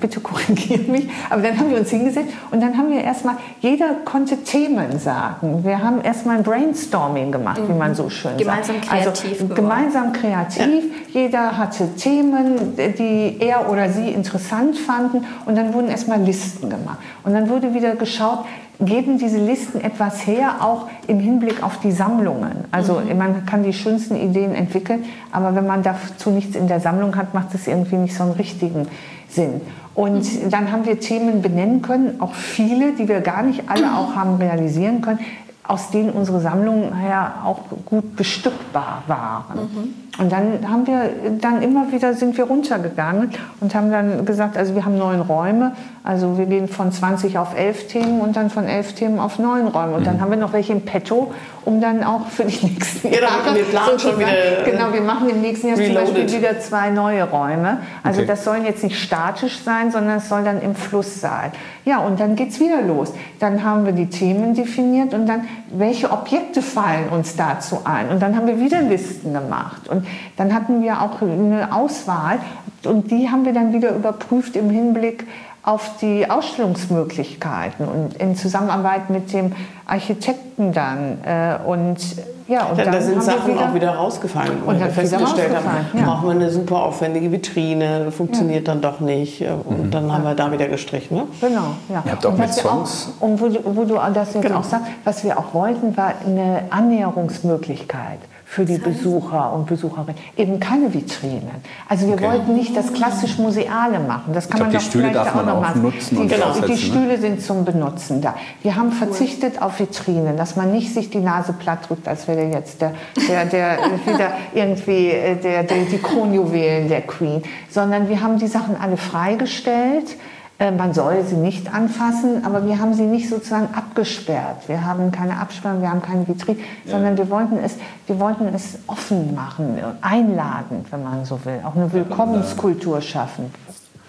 bitte 0.00 0.18
korrigiert 0.20 0.88
mich, 0.88 1.06
aber 1.28 1.42
dann 1.42 1.58
haben 1.58 1.68
wir 1.68 1.76
uns 1.76 1.90
hingesetzt 1.90 2.32
und 2.50 2.62
dann 2.62 2.78
haben 2.78 2.90
wir 2.90 3.02
erstmal, 3.02 3.34
jeder 3.60 3.88
konnte 4.06 4.38
Themen 4.38 4.98
sagen. 4.98 5.62
Wir 5.62 5.82
haben 5.82 6.00
erstmal 6.00 6.38
ein 6.38 6.42
Brainstorming 6.42 7.32
gemacht, 7.32 7.60
mhm. 7.60 7.68
wie 7.68 7.72
man 7.74 7.94
so 7.94 8.08
schön 8.08 8.38
gemeinsam 8.38 8.76
sagt. 8.76 8.88
Kreativ 8.88 9.42
also 9.42 9.54
gemeinsam 9.54 10.14
kreativ. 10.14 10.84
Ja. 11.12 11.20
Jeder 11.20 11.58
hatte 11.58 11.94
Themen, 11.96 12.74
die 12.76 13.36
er 13.40 13.70
oder 13.70 13.90
sie 13.90 14.08
interessant 14.08 14.78
fanden 14.78 15.26
und 15.44 15.54
dann 15.54 15.74
wurden 15.74 15.88
erstmal 15.88 16.20
Listen 16.22 16.70
gemacht. 16.70 16.98
Und 17.24 17.34
dann 17.34 17.50
wurde 17.50 17.74
wieder 17.74 17.94
geschaut, 17.96 18.46
geben 18.80 19.18
diese 19.18 19.38
Listen 19.38 19.80
etwas 19.80 20.26
her, 20.26 20.56
auch 20.60 20.88
im 21.06 21.18
Hinblick 21.18 21.62
auf 21.62 21.80
die 21.80 21.92
Sammlungen. 21.92 22.64
Also 22.72 23.00
mhm. 23.00 23.16
man 23.16 23.46
kann 23.46 23.62
die 23.62 23.72
schönsten 23.72 24.16
Ideen 24.16 24.54
entwickeln, 24.54 25.04
aber 25.32 25.54
wenn 25.54 25.66
man 25.66 25.82
dazu 25.82 26.30
nichts 26.30 26.56
in 26.56 26.68
der 26.68 26.80
Sammlung 26.80 27.16
hat, 27.16 27.34
macht 27.34 27.54
es 27.54 27.66
irgendwie 27.66 27.96
nicht 27.96 28.14
so 28.14 28.24
einen 28.24 28.32
richtigen 28.32 28.86
Sinn. 29.28 29.60
Und 29.94 30.24
mhm. 30.24 30.50
dann 30.50 30.72
haben 30.72 30.84
wir 30.84 31.00
Themen 31.00 31.40
benennen 31.40 31.80
können, 31.80 32.20
auch 32.20 32.34
viele, 32.34 32.92
die 32.92 33.08
wir 33.08 33.20
gar 33.20 33.42
nicht 33.42 33.62
alle 33.68 33.96
auch 33.96 34.14
haben 34.14 34.36
realisieren 34.36 35.00
können, 35.00 35.20
aus 35.64 35.90
denen 35.90 36.10
unsere 36.10 36.40
Sammlungen 36.40 36.92
ja 37.08 37.42
auch 37.44 37.60
gut 37.84 38.14
bestückbar 38.14 39.02
waren. 39.06 39.58
Mhm. 39.58 39.94
Und 40.18 40.32
dann 40.32 40.70
haben 40.70 40.86
wir 40.86 41.10
dann 41.40 41.62
immer 41.62 41.92
wieder 41.92 42.14
sind 42.14 42.36
wir 42.38 42.44
runtergegangen 42.44 43.30
und 43.60 43.74
haben 43.74 43.90
dann 43.90 44.24
gesagt, 44.24 44.56
also 44.56 44.74
wir 44.74 44.84
haben 44.84 44.96
neun 44.96 45.20
Räume, 45.20 45.72
also 46.04 46.38
wir 46.38 46.46
gehen 46.46 46.68
von 46.68 46.92
20 46.92 47.36
auf 47.36 47.58
elf 47.58 47.88
Themen 47.88 48.20
und 48.20 48.36
dann 48.36 48.48
von 48.48 48.64
elf 48.64 48.94
Themen 48.94 49.18
auf 49.18 49.38
neun 49.38 49.66
Räume. 49.66 49.94
Und 49.94 50.02
mhm. 50.02 50.04
dann 50.04 50.20
haben 50.20 50.30
wir 50.30 50.38
noch 50.38 50.52
welche 50.52 50.72
im 50.72 50.82
Petto, 50.82 51.32
um 51.64 51.80
dann 51.80 52.04
auch 52.04 52.28
für 52.28 52.44
die 52.44 52.64
nächsten 52.64 53.10
genau, 53.10 53.22
Jahre... 53.22 53.56
wir 53.56 53.64
planen 53.64 53.98
schon 53.98 54.18
wieder... 54.18 54.28
Genau, 54.64 54.92
wir 54.92 55.00
machen 55.00 55.28
im 55.28 55.40
nächsten 55.40 55.68
Jahr 55.68 55.76
reloaded. 55.76 56.06
zum 56.06 56.14
Beispiel 56.14 56.38
wieder 56.38 56.60
zwei 56.60 56.90
neue 56.90 57.24
Räume. 57.24 57.78
Also 58.04 58.20
okay. 58.20 58.28
das 58.28 58.44
sollen 58.44 58.64
jetzt 58.64 58.84
nicht 58.84 58.98
statisch 58.98 59.58
sein, 59.64 59.90
sondern 59.90 60.18
es 60.18 60.28
soll 60.28 60.44
dann 60.44 60.62
im 60.62 60.76
Fluss 60.76 61.20
sein. 61.20 61.50
Ja, 61.84 61.98
und 61.98 62.20
dann 62.20 62.36
geht 62.36 62.50
es 62.50 62.60
wieder 62.60 62.82
los. 62.82 63.12
Dann 63.40 63.64
haben 63.64 63.84
wir 63.84 63.92
die 63.92 64.06
Themen 64.06 64.54
definiert 64.54 65.12
und 65.12 65.26
dann, 65.26 65.42
welche 65.70 66.12
Objekte 66.12 66.62
fallen 66.62 67.08
uns 67.08 67.34
dazu 67.34 67.80
ein? 67.84 68.10
Und 68.10 68.22
dann 68.22 68.36
haben 68.36 68.46
wir 68.46 68.60
wieder 68.60 68.80
Listen 68.80 69.32
gemacht. 69.32 69.88
Und 69.88 70.05
dann 70.36 70.54
hatten 70.54 70.82
wir 70.82 71.02
auch 71.02 71.22
eine 71.22 71.72
Auswahl 71.72 72.38
und 72.84 73.10
die 73.10 73.28
haben 73.30 73.44
wir 73.44 73.52
dann 73.52 73.72
wieder 73.72 73.94
überprüft 73.94 74.56
im 74.56 74.70
Hinblick 74.70 75.26
auf 75.66 75.96
die 76.00 76.30
Ausstellungsmöglichkeiten 76.30 77.88
und 77.88 78.14
in 78.14 78.36
Zusammenarbeit 78.36 79.10
mit 79.10 79.32
dem 79.32 79.52
Architekten 79.84 80.72
dann. 80.72 81.18
Äh, 81.24 81.58
und 81.66 81.98
ja, 82.46 82.66
und 82.66 82.78
dann, 82.78 82.92
da 82.92 83.00
sind 83.00 83.20
Sachen 83.20 83.52
wieder, 83.52 83.68
auch 83.68 83.74
wieder 83.74 83.90
rausgefallen. 83.90 84.62
Und 84.64 84.80
dann 84.80 84.92
festgestellt 84.92 85.56
haben, 85.56 85.98
ja. 85.98 86.04
brauchen 86.04 86.28
wir 86.28 86.34
eine 86.36 86.50
super 86.50 86.84
aufwendige 86.84 87.32
Vitrine, 87.32 88.12
funktioniert 88.12 88.68
ja. 88.68 88.74
dann 88.74 88.80
doch 88.80 89.00
nicht. 89.00 89.40
Äh, 89.40 89.48
und 89.64 89.86
mhm. 89.86 89.90
dann 89.90 90.12
haben 90.12 90.22
wir 90.22 90.36
da 90.36 90.52
wieder 90.52 90.68
gestrichen. 90.68 91.16
Ne? 91.16 91.24
Genau, 91.40 91.74
ja. 91.88 92.02
Ihr 92.06 92.12
habt 92.12 92.24
auch 92.24 92.30
und 92.30 92.38
mit 92.38 92.54
Songs. 92.54 93.12
Auch, 93.18 93.24
und 93.24 93.40
wo, 93.40 93.76
wo, 93.76 93.84
du 93.84 93.98
das 94.14 94.34
jetzt 94.34 94.44
genau. 94.44 94.60
auch 94.60 94.64
sagst, 94.64 94.86
was 95.02 95.24
wir 95.24 95.36
auch 95.36 95.52
wollten, 95.52 95.96
war 95.96 96.12
eine 96.24 96.62
Annäherungsmöglichkeit 96.70 98.20
für 98.56 98.64
die 98.64 98.78
Besucher 98.78 99.52
und 99.52 99.66
Besucherinnen. 99.66 100.14
Eben 100.34 100.58
keine 100.58 100.94
Vitrinen. 100.94 101.50
Also 101.90 102.06
wir 102.06 102.14
okay. 102.14 102.24
wollten 102.24 102.54
nicht 102.54 102.74
das 102.74 102.90
klassisch 102.94 103.36
Museale 103.36 104.00
machen. 104.00 104.32
Das 104.32 104.48
kann 104.48 104.60
glaub, 104.60 104.72
man 104.72 104.80
die 104.80 104.86
Stühle 104.86 105.12
darf 105.12 105.34
man 105.34 105.46
auch 105.50 105.60
machen. 105.60 105.82
nutzen. 105.82 106.22
Die, 106.22 106.26
genau, 106.26 106.54
die 106.54 106.72
ne? 106.72 106.78
Stühle 106.78 107.18
sind 107.18 107.42
zum 107.42 107.66
Benutzen 107.66 108.22
da. 108.22 108.34
Wir 108.62 108.74
haben 108.74 108.92
verzichtet 108.92 109.60
auf 109.60 109.78
Vitrinen, 109.78 110.38
dass 110.38 110.56
man 110.56 110.72
nicht 110.72 110.94
sich 110.94 111.10
die 111.10 111.18
Nase 111.18 111.52
platt 111.52 111.80
drückt, 111.86 112.08
als 112.08 112.26
wäre 112.28 112.44
jetzt 112.44 112.80
der, 112.80 112.94
der, 113.28 113.44
der 113.44 113.78
wieder 114.06 114.30
irgendwie 114.54 115.10
äh, 115.10 115.36
der, 115.36 115.64
der, 115.64 115.76
die 115.92 115.98
Kronjuwelen 115.98 116.88
der 116.88 117.02
Queen, 117.02 117.42
sondern 117.68 118.08
wir 118.08 118.22
haben 118.22 118.38
die 118.38 118.46
Sachen 118.46 118.74
alle 118.80 118.96
freigestellt. 118.96 120.16
Äh, 120.58 120.70
man 120.70 120.94
soll 120.94 121.22
sie 121.24 121.36
nicht 121.36 121.72
anfassen, 121.72 122.44
aber 122.44 122.66
wir 122.66 122.78
haben 122.78 122.94
sie 122.94 123.04
nicht 123.04 123.28
sozusagen 123.28 123.68
abgesperrt. 123.74 124.68
Wir 124.68 124.84
haben 124.84 125.12
keine 125.12 125.38
Absperrung, 125.38 125.82
wir 125.82 125.90
haben 125.90 126.02
keine 126.02 126.26
Vitrine, 126.26 126.58
ja. 126.84 126.92
sondern 126.92 127.18
wir 127.18 127.28
wollten, 127.28 127.58
es, 127.58 127.76
wir 128.06 128.18
wollten 128.18 128.46
es 128.54 128.78
offen 128.86 129.34
machen, 129.34 129.78
einladen, 130.00 130.84
wenn 130.90 131.02
man 131.02 131.24
so 131.24 131.44
will, 131.44 131.60
auch 131.64 131.76
eine 131.76 131.92
Willkommenskultur 131.92 133.02
schaffen. 133.02 133.52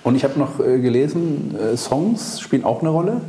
Und 0.03 0.15
ich 0.15 0.23
habe 0.23 0.39
noch 0.39 0.59
äh, 0.59 0.79
gelesen, 0.79 1.53
äh, 1.59 1.75
Songs 1.75 2.39
spielen 2.39 2.63
auch 2.63 2.79
eine 2.79 2.89
Rolle? 2.89 3.19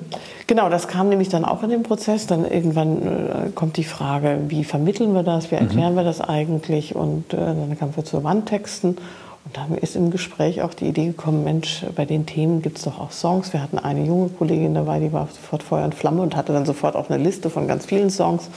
Genau, 0.46 0.68
das 0.68 0.86
kam 0.86 1.08
nämlich 1.08 1.28
dann 1.28 1.44
auch 1.44 1.64
in 1.64 1.70
dem 1.70 1.82
Prozess. 1.82 2.28
Dann 2.28 2.44
irgendwann 2.44 3.02
äh, 3.02 3.50
kommt 3.54 3.76
die 3.76 3.84
Frage, 3.84 4.38
wie 4.46 4.62
vermitteln 4.62 5.12
wir 5.12 5.24
das, 5.24 5.50
wie 5.50 5.56
mhm. 5.56 5.62
erklären 5.62 5.92
mhm. 5.94 5.96
wir 5.96 6.04
das 6.04 6.20
eigentlich? 6.20 6.94
Und 6.94 7.34
äh, 7.34 7.36
dann 7.36 7.76
kamen 7.76 7.96
wir 7.96 8.04
zu 8.04 8.22
Wandtexten. 8.22 8.96
Und 9.44 9.56
da 9.56 9.66
ist 9.80 9.96
im 9.96 10.10
Gespräch 10.10 10.62
auch 10.62 10.74
die 10.74 10.86
Idee 10.86 11.06
gekommen, 11.06 11.42
Mensch, 11.42 11.84
bei 11.96 12.04
den 12.04 12.26
Themen 12.26 12.60
gibt 12.60 12.78
es 12.78 12.84
doch 12.84 13.00
auch 13.00 13.12
Songs. 13.12 13.52
Wir 13.52 13.62
hatten 13.62 13.78
eine 13.78 14.04
junge 14.04 14.28
Kollegin 14.28 14.74
dabei, 14.74 15.00
die 15.00 15.12
war 15.12 15.28
sofort 15.32 15.62
Feuer 15.62 15.84
und 15.84 15.94
Flamme 15.94 16.22
und 16.22 16.36
hatte 16.36 16.52
dann 16.52 16.66
sofort 16.66 16.96
auch 16.96 17.08
eine 17.08 17.22
Liste 17.22 17.48
von 17.48 17.66
ganz 17.66 17.86
vielen 17.86 18.10
Songs. 18.10 18.50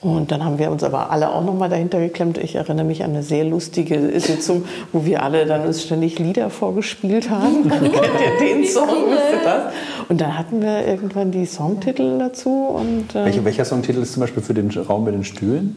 Und 0.00 0.30
dann 0.30 0.44
haben 0.44 0.58
wir 0.58 0.70
uns 0.70 0.84
aber 0.84 1.10
alle 1.10 1.30
auch 1.30 1.42
noch 1.42 1.54
mal 1.54 1.70
dahinter 1.70 1.98
geklemmt. 1.98 2.36
Ich 2.36 2.56
erinnere 2.56 2.84
mich 2.84 3.02
an 3.02 3.12
eine 3.12 3.22
sehr 3.22 3.42
lustige 3.42 4.20
Sitzung, 4.20 4.66
wo 4.92 5.06
wir 5.06 5.22
alle 5.22 5.46
dann 5.46 5.64
uns 5.64 5.82
ständig 5.82 6.18
Lieder 6.18 6.50
vorgespielt 6.50 7.30
haben. 7.30 7.70
Kennt 7.70 7.94
ihr 7.94 8.38
den 8.38 8.66
Song? 8.66 9.06
das? 9.44 9.72
Und 10.08 10.20
dann 10.20 10.36
hatten 10.36 10.60
wir 10.60 10.86
irgendwann 10.86 11.30
die 11.30 11.46
Songtitel 11.46 12.18
dazu. 12.18 12.50
Und, 12.50 13.14
ähm, 13.14 13.24
Welche, 13.24 13.44
welcher 13.44 13.64
Songtitel 13.64 14.00
ist 14.02 14.12
zum 14.12 14.20
Beispiel 14.20 14.42
für 14.42 14.54
den 14.54 14.70
Raum 14.70 15.04
mit 15.04 15.14
den 15.14 15.24
Stühlen? 15.24 15.76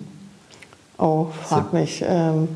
Oh, 0.97 1.27
frag 1.43 1.73
mich. 1.73 2.03
Ähm, 2.05 2.47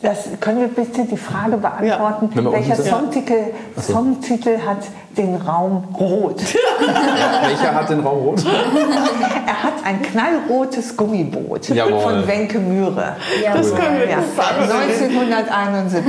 das 0.00 0.28
können 0.40 0.60
wir 0.60 0.68
bitte 0.68 1.04
die 1.04 1.16
Frage 1.16 1.56
beantworten, 1.56 2.30
ja. 2.34 2.52
welcher 2.52 2.76
Songtitel, 2.76 3.52
so. 3.76 3.94
Songtitel 3.94 4.58
hat 4.64 4.78
den 5.16 5.34
Raum 5.36 5.88
rot? 5.98 6.40
welcher 7.42 7.74
hat 7.74 7.90
den 7.90 8.00
Raum 8.00 8.18
rot? 8.18 8.44
er 8.44 9.62
hat 9.62 9.74
ein 9.84 10.00
knallrotes 10.00 10.96
Gummiboot 10.96 11.70
Jawohl. 11.70 12.00
von 12.00 12.26
Wenke 12.28 12.60
Mühre. 12.60 13.16
Ja, 13.42 13.56
das 13.56 13.74
können 13.74 13.98
wir 13.98 14.08
ja. 14.08 14.18
1971. 14.18 16.04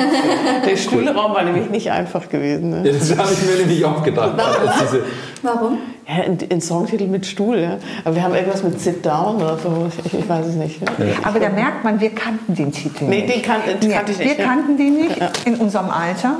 Der 0.67 0.77
Stuhlraum 0.77 1.33
war 1.33 1.43
nämlich 1.43 1.69
nicht 1.71 1.89
einfach 1.89 2.29
gewesen. 2.29 2.69
Ne? 2.69 2.83
Ja, 2.85 2.93
das 2.93 3.17
habe 3.17 3.33
ich 3.33 3.41
mir 3.41 3.57
nämlich 3.57 3.83
auch 3.83 4.03
gedacht. 4.03 4.33
Warum? 4.37 4.99
Warum? 5.41 5.79
Ja, 6.07 6.23
in, 6.23 6.37
in 6.37 6.61
Songtitel 6.61 7.07
mit 7.07 7.25
Stuhl, 7.25 7.59
ja. 7.59 7.77
Aber 8.03 8.15
wir 8.15 8.23
haben 8.23 8.35
irgendwas 8.35 8.63
mit 8.63 8.79
Sit 8.79 9.05
Down 9.05 9.37
oder 9.37 9.57
so, 9.57 9.89
ich, 10.03 10.13
ich 10.13 10.27
weiß 10.27 10.47
es 10.47 10.55
nicht. 10.55 10.81
Ja. 10.81 10.87
Aber 11.23 11.39
da 11.39 11.49
merkt 11.49 11.83
man, 11.83 11.99
wir 12.01 12.09
kannten 12.09 12.55
den 12.55 12.71
Titel 12.71 13.05
nee, 13.05 13.21
nicht. 13.21 13.35
Den 13.35 13.41
kan 13.41 13.61
den 13.81 13.91
kannte 13.91 14.11
ich 14.11 14.17
nicht. 14.17 14.37
Wir 14.37 14.45
kannten 14.45 14.77
den 14.77 14.95
nicht 14.95 15.17
in 15.45 15.55
unserem 15.55 15.89
Alter. 15.89 16.37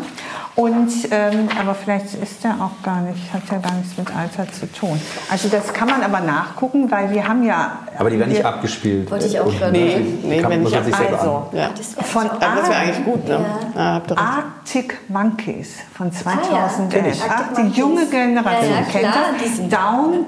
Und, 0.56 0.92
ähm, 1.12 1.48
aber 1.60 1.74
vielleicht 1.74 2.16
ist 2.16 2.44
der 2.44 2.56
auch 2.60 2.84
gar 2.84 3.02
nicht, 3.02 3.34
hat 3.34 3.44
ja 3.50 3.60
gar 3.60 3.74
nichts 3.76 3.98
mit 3.98 4.14
Alter 4.14 4.52
zu 4.52 4.72
tun. 4.72 5.00
Also 5.30 5.48
das 5.48 5.72
kann 5.72 5.88
man 5.88 6.04
aber 6.04 6.20
nachgucken, 6.20 6.92
weil 6.92 7.12
wir 7.12 7.26
haben 7.28 7.44
ja... 7.44 7.80
Aber 7.98 8.10
die 8.10 8.20
werden 8.20 8.32
nicht 8.32 8.44
abgespielt. 8.44 9.10
Wollte 9.10 9.28
ich 9.28 9.40
auch 9.40 9.52
hören. 9.60 9.72
Nee, 9.72 10.06
nee 10.24 10.44
wenn 10.46 10.64
nicht 10.64 10.84
sich 10.84 10.96
also, 10.96 11.48
ja. 11.54 11.70
Von 12.04 12.30
aber 12.30 12.56
das 12.60 12.70
wäre 12.70 12.80
eigentlich 12.80 13.06
gut, 13.06 13.28
ne? 13.28 13.46
Ja. 13.76 14.02
Ja, 14.10 14.16
Arctic 14.16 14.98
Monkeys 15.08 15.76
von 15.94 16.12
2011. 16.12 17.22
Ah, 17.22 17.42
ja. 17.56 17.62
Die 17.62 17.80
junge 17.80 18.06
Generation 18.08 18.72
ja, 18.72 18.82
kennt 18.92 19.06
das. 19.06 19.70
Down, 19.70 20.26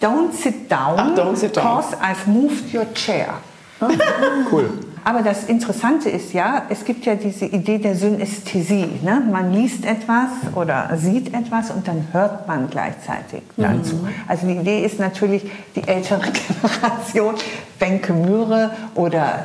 don't 0.00 0.32
sit 0.32 0.70
down, 0.70 0.98
Ach, 0.98 1.14
don't 1.16 1.36
sit 1.36 1.56
down. 1.56 1.64
cause 1.64 1.96
I've 1.96 2.26
moved 2.26 2.74
your 2.74 2.86
chair. 2.94 3.34
cool. 4.50 4.68
Aber 5.04 5.22
das 5.22 5.44
Interessante 5.44 6.10
ist 6.10 6.32
ja, 6.32 6.64
es 6.68 6.84
gibt 6.84 7.06
ja 7.06 7.14
diese 7.14 7.46
Idee 7.46 7.78
der 7.78 7.96
Synästhesie. 7.96 8.86
Ne? 9.02 9.22
Man 9.30 9.52
liest 9.52 9.84
etwas 9.84 10.28
oder 10.54 10.90
sieht 10.96 11.32
etwas 11.34 11.70
und 11.70 11.88
dann 11.88 12.08
hört 12.12 12.46
man 12.46 12.68
gleichzeitig 12.68 13.42
dazu. 13.56 13.96
Mhm. 13.96 14.08
Also 14.28 14.46
die 14.46 14.56
Idee 14.56 14.84
ist 14.84 14.98
natürlich, 14.98 15.50
die 15.74 15.86
ältere 15.86 16.20
Generation, 16.72 17.34
Benke 17.80 18.12
Mühre 18.12 18.70
oder 18.94 19.40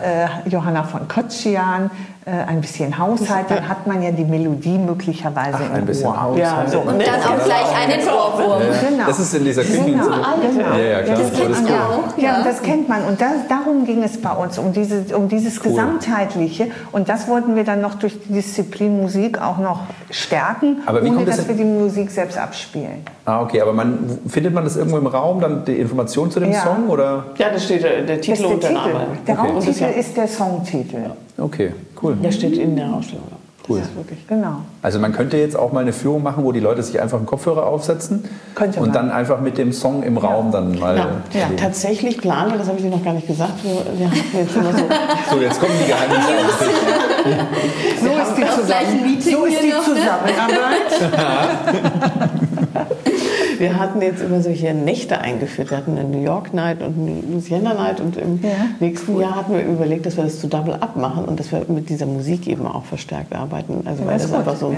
äh, 0.45 0.49
Johanna 0.49 0.83
von 0.83 1.07
Kotschian, 1.07 1.89
äh, 2.25 2.31
ein 2.31 2.59
bisschen 2.59 2.97
Haushalt, 2.97 3.45
dann 3.49 3.69
hat 3.69 3.85
man 3.85 4.01
ja 4.01 4.09
die 4.09 4.23
Melodie 4.23 4.79
möglicherweise 4.79 5.59
Ach, 5.61 5.73
ein 5.73 5.85
bisschen 5.85 6.09
Haushalt. 6.09 6.39
Ja, 6.39 6.67
so. 6.67 6.79
Und 6.79 6.99
dann 6.99 7.21
auch 7.21 7.43
gleich 7.45 7.77
einen 7.83 8.01
Ohrwurm. 8.07 8.63
Ja. 8.63 8.89
Genau. 8.89 9.05
Das 9.05 9.19
ist 9.19 9.33
in 9.35 9.45
dieser 9.45 9.61
Küche. 9.61 9.83
Genau. 9.85 10.05
genau. 10.05 10.75
Ja, 10.75 10.77
ja, 10.79 11.01
klar. 11.03 11.17
Das, 11.17 11.31
das 11.31 11.39
kennt 11.39 11.51
man 11.51 11.65
cool. 11.65 11.73
auch. 11.75 12.17
Ja, 12.17 12.43
das 12.43 12.61
kennt 12.63 12.89
man. 12.89 13.03
Und 13.03 13.21
das, 13.21 13.47
darum 13.47 13.85
ging 13.85 14.01
es 14.01 14.19
bei 14.19 14.31
uns, 14.31 14.57
um, 14.57 14.73
diese, 14.73 15.15
um 15.15 15.29
dieses 15.29 15.63
cool. 15.63 15.71
Gesamtheitliche. 15.71 16.67
Und 16.91 17.09
das 17.09 17.27
wollten 17.27 17.55
wir 17.55 17.63
dann 17.63 17.81
noch 17.81 17.93
durch 17.93 18.19
die 18.19 18.33
Disziplin 18.33 18.99
Musik 19.01 19.39
auch 19.39 19.59
noch 19.59 19.81
stärken, 20.09 20.77
Aber 20.87 21.03
wie 21.03 21.09
ohne 21.09 21.25
das 21.25 21.37
dass 21.37 21.47
wir 21.47 21.55
die 21.55 21.63
Musik 21.63 22.09
selbst 22.09 22.39
abspielen. 22.39 23.03
Ah, 23.25 23.41
okay. 23.41 23.61
Aber 23.61 23.73
man, 23.73 24.19
findet 24.27 24.51
man 24.51 24.63
das 24.63 24.77
irgendwo 24.77 24.97
im 24.97 25.07
Raum, 25.07 25.41
dann 25.41 25.63
die 25.65 25.79
Information 25.79 26.31
zu 26.31 26.39
dem 26.39 26.53
Song? 26.53 26.89
Oder? 26.89 27.25
Ja, 27.37 27.49
das 27.51 27.65
steht 27.65 27.83
der, 27.83 28.01
der 28.25 28.35
Titel 28.35 28.45
und 28.45 28.63
der, 28.63 28.69
der 28.69 28.79
Name. 28.79 29.07
Der 29.27 29.39
okay. 29.39 29.51
Raumtitel 29.51 29.99
ist 29.99 30.17
der 30.17 30.27
Songtitel. 30.27 30.97
Okay, 31.37 31.73
cool. 32.01 32.15
Der 32.23 32.31
steht 32.31 32.57
in 32.57 32.75
der 32.75 32.93
Ausstellung. 32.93 33.25
Cool. 33.67 33.81
Genau. 34.27 34.57
Also 34.83 34.99
man 34.99 35.11
könnte 35.11 35.37
jetzt 35.37 35.57
auch 35.57 35.71
mal 35.71 35.79
eine 35.79 35.93
Führung 35.93 36.21
machen, 36.21 36.43
wo 36.43 36.51
die 36.51 36.59
Leute 36.59 36.83
sich 36.83 37.01
einfach 37.01 37.17
einen 37.17 37.25
Kopfhörer 37.25 37.65
aufsetzen 37.65 38.23
könnte 38.53 38.79
und 38.79 38.87
man. 38.87 38.93
dann 38.93 39.09
einfach 39.11 39.41
mit 39.41 39.57
dem 39.57 39.73
Song 39.73 40.03
im 40.03 40.17
Raum 40.17 40.51
dann 40.51 40.77
mal. 40.77 40.97
Ja. 40.97 41.07
ja. 41.33 41.49
Tatsächlich 41.57 42.19
planen 42.19 42.51
wir, 42.51 42.59
das 42.59 42.67
habe 42.67 42.77
ich 42.77 42.83
dir 42.83 42.91
noch 42.91 43.03
gar 43.03 43.13
nicht 43.13 43.25
gesagt. 43.27 43.53
Wir, 43.63 43.71
wir 43.97 44.11
jetzt 44.41 44.55
immer 44.55 44.71
so. 44.71 44.83
so, 45.31 45.41
jetzt 45.41 45.59
kommen 45.59 45.73
die 45.81 45.87
Geheimnisse 45.87 46.29
so, 48.01 48.07
ist 48.07 48.35
die 48.37 48.45
Zusammen 48.61 49.19
so 49.19 49.45
ist 49.45 49.63
die 49.63 49.71
Zusammenarbeit. 49.71 50.91
Wir 53.59 53.79
hatten 53.79 54.01
jetzt 54.01 54.21
immer 54.21 54.41
solche 54.41 54.73
Nächte 54.73 55.19
eingeführt. 55.19 55.71
Wir 55.71 55.77
hatten 55.77 55.97
eine 55.97 56.07
New 56.07 56.21
York 56.21 56.53
Night 56.53 56.81
und 56.81 56.97
eine 56.97 57.21
Louisiana 57.21 57.73
Night 57.73 57.99
und 57.99 58.17
im 58.17 58.39
ja, 58.41 58.49
nächsten 58.79 59.15
cool. 59.15 59.21
Jahr 59.21 59.35
hatten 59.35 59.53
wir 59.53 59.63
überlegt, 59.63 60.05
dass 60.05 60.17
wir 60.17 60.23
das 60.23 60.39
zu 60.39 60.47
Double 60.47 60.73
Up 60.73 60.95
machen 60.95 61.25
und 61.25 61.39
dass 61.39 61.51
wir 61.51 61.65
mit 61.67 61.89
dieser 61.89 62.05
Musik 62.05 62.47
eben 62.47 62.65
auch 62.65 62.85
verstärkt 62.85 63.33
arbeiten. 63.33 63.81
Also 63.85 64.03
ja, 64.03 64.09
weil 64.09 64.19
das, 64.19 64.33
einfach 64.33 64.55
so, 64.55 64.75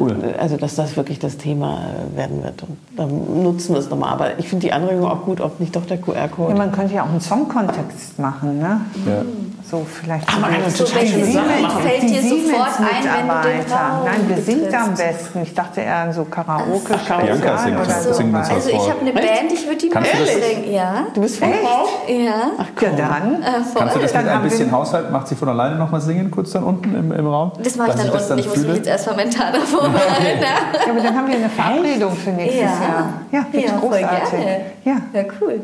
cool. 0.00 0.16
also 0.38 0.56
dass 0.56 0.74
das 0.74 0.96
wirklich 0.96 1.18
das 1.18 1.36
Thema 1.36 1.80
werden 2.14 2.42
wird. 2.42 2.62
Und 2.62 2.76
dann 2.96 3.42
nutzen 3.42 3.74
wir 3.74 3.80
es 3.80 3.90
nochmal. 3.90 4.12
Aber 4.12 4.38
ich 4.38 4.48
finde 4.48 4.66
die 4.66 4.72
Anregung 4.72 5.06
auch 5.06 5.24
gut, 5.24 5.40
ob 5.40 5.60
nicht 5.60 5.74
doch 5.76 5.86
der 5.86 5.98
QR-Code. 5.98 6.52
Ja, 6.52 6.56
man 6.56 6.72
könnte 6.72 6.94
ja 6.94 7.04
auch 7.04 7.10
einen 7.10 7.20
Songkontext 7.20 8.18
machen, 8.18 8.58
ne? 8.58 8.80
Ja. 9.06 9.22
So 9.68 9.84
vielleicht. 9.84 10.28
Aber 10.32 10.46
eine 10.46 10.72
total 10.72 11.04
schöne 11.04 11.24
Sache 11.24 11.60
machen. 11.60 11.82
Fällt 11.82 12.02
dir 12.02 12.22
sofort 12.22 12.78
ein, 12.78 13.02
wenn 13.02 13.26
du 13.26 13.48
den 13.48 13.72
Raum 13.72 14.04
Nein, 14.04 14.24
wer 14.28 14.38
singt 14.40 14.72
am 14.72 14.94
besten? 14.94 15.42
Ich 15.42 15.54
dachte 15.54 15.80
eher 15.80 15.96
an 15.96 16.12
so 16.12 16.24
Karaoke. 16.24 16.94
Bianca 16.94 17.58
singt, 17.58 17.80
oder 17.80 18.00
so. 18.00 18.12
singt 18.12 18.36
uns 18.36 18.48
Also 18.48 18.70
ich 18.70 18.88
habe 18.88 19.00
eine 19.00 19.12
Band, 19.12 19.52
ich 19.52 19.66
würde 19.66 19.78
die 19.78 19.88
mal 19.88 20.04
singen. 20.04 20.72
Ja. 20.72 21.06
Du 21.12 21.20
bist 21.20 21.38
von 21.38 21.52
Frau? 21.52 21.88
Ja. 22.06 22.52
Ach 22.58 22.80
ja, 22.80 22.90
dann. 22.90 23.42
Äh, 23.42 23.46
Kannst 23.76 23.96
du 23.96 23.98
das 23.98 24.14
mit 24.14 24.28
ein 24.28 24.42
bisschen 24.42 24.70
Haushalt, 24.70 25.10
macht 25.10 25.26
sie 25.26 25.34
von 25.34 25.48
alleine 25.48 25.74
noch 25.74 25.90
mal 25.90 26.00
singen, 26.00 26.30
kurz 26.30 26.52
dann 26.52 26.62
unten 26.62 26.94
im, 26.94 27.10
im 27.10 27.26
Raum? 27.26 27.50
Das 27.60 27.74
mache 27.74 27.90
ich 27.90 27.96
dann 27.96 28.10
unten, 28.10 28.28
dann 28.28 28.38
ich 28.38 28.46
muss 28.46 28.58
mich 28.58 28.76
jetzt 28.76 28.86
erstmal 28.86 29.16
mental 29.16 29.52
vorbereiten. 29.60 30.42
ja, 30.42 30.90
aber 30.90 31.00
dann 31.00 31.16
haben 31.16 31.28
wir 31.28 31.36
eine 31.36 31.48
Verabredung 31.48 32.14
für 32.14 32.30
nächstes 32.30 32.60
ja. 32.62 32.68
Jahr. 32.68 33.20
Ja, 33.32 33.46
ja, 33.52 33.78
großartig. 33.80 34.38
Ja. 34.84 34.96
ja, 35.12 35.24
cool. 35.40 35.60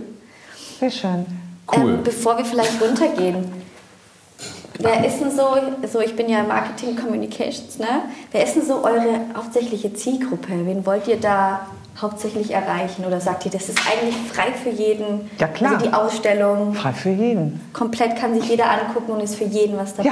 Sehr 0.80 0.90
schön. 0.90 1.24
Cool. 1.74 1.90
Ähm, 1.90 1.98
bevor 2.02 2.36
wir 2.36 2.44
vielleicht 2.44 2.82
runtergehen, 2.82 3.62
Wer 4.78 5.06
ist 5.06 5.20
denn 5.20 5.30
so, 5.30 5.56
so 5.90 6.00
ich 6.00 6.16
bin 6.16 6.28
ja 6.28 6.42
Marketing 6.42 6.96
Communications, 6.96 7.78
ne? 7.78 8.02
Wer 8.30 8.44
ist 8.44 8.54
denn 8.54 8.66
so 8.66 8.82
eure 8.85 9.26
hauptsächliche 9.35 9.92
Zielgruppe? 9.92 10.48
Wen 10.64 10.85
wollt 10.87 11.06
ihr 11.08 11.20
da 11.20 11.66
hauptsächlich 12.00 12.52
erreichen? 12.52 13.05
Oder 13.05 13.20
sagt 13.20 13.44
ihr, 13.44 13.50
das 13.50 13.68
ist 13.68 13.78
eigentlich 13.87 14.16
frei 14.16 14.52
für 14.52 14.70
jeden? 14.70 15.31
Ja, 15.38 15.46
klar. 15.48 15.74
Also 15.74 15.87
die 15.87 15.92
Ausstellung. 15.92 16.74
Frei 16.74 16.92
für 16.92 17.11
jeden. 17.11 17.61
Komplett 17.72 18.16
kann 18.16 18.35
sich 18.35 18.48
jeder 18.48 18.70
angucken 18.70 19.12
und 19.12 19.20
ist 19.20 19.37
für 19.37 19.44
jeden 19.44 19.76
was 19.76 19.94
dabei. 19.94 20.11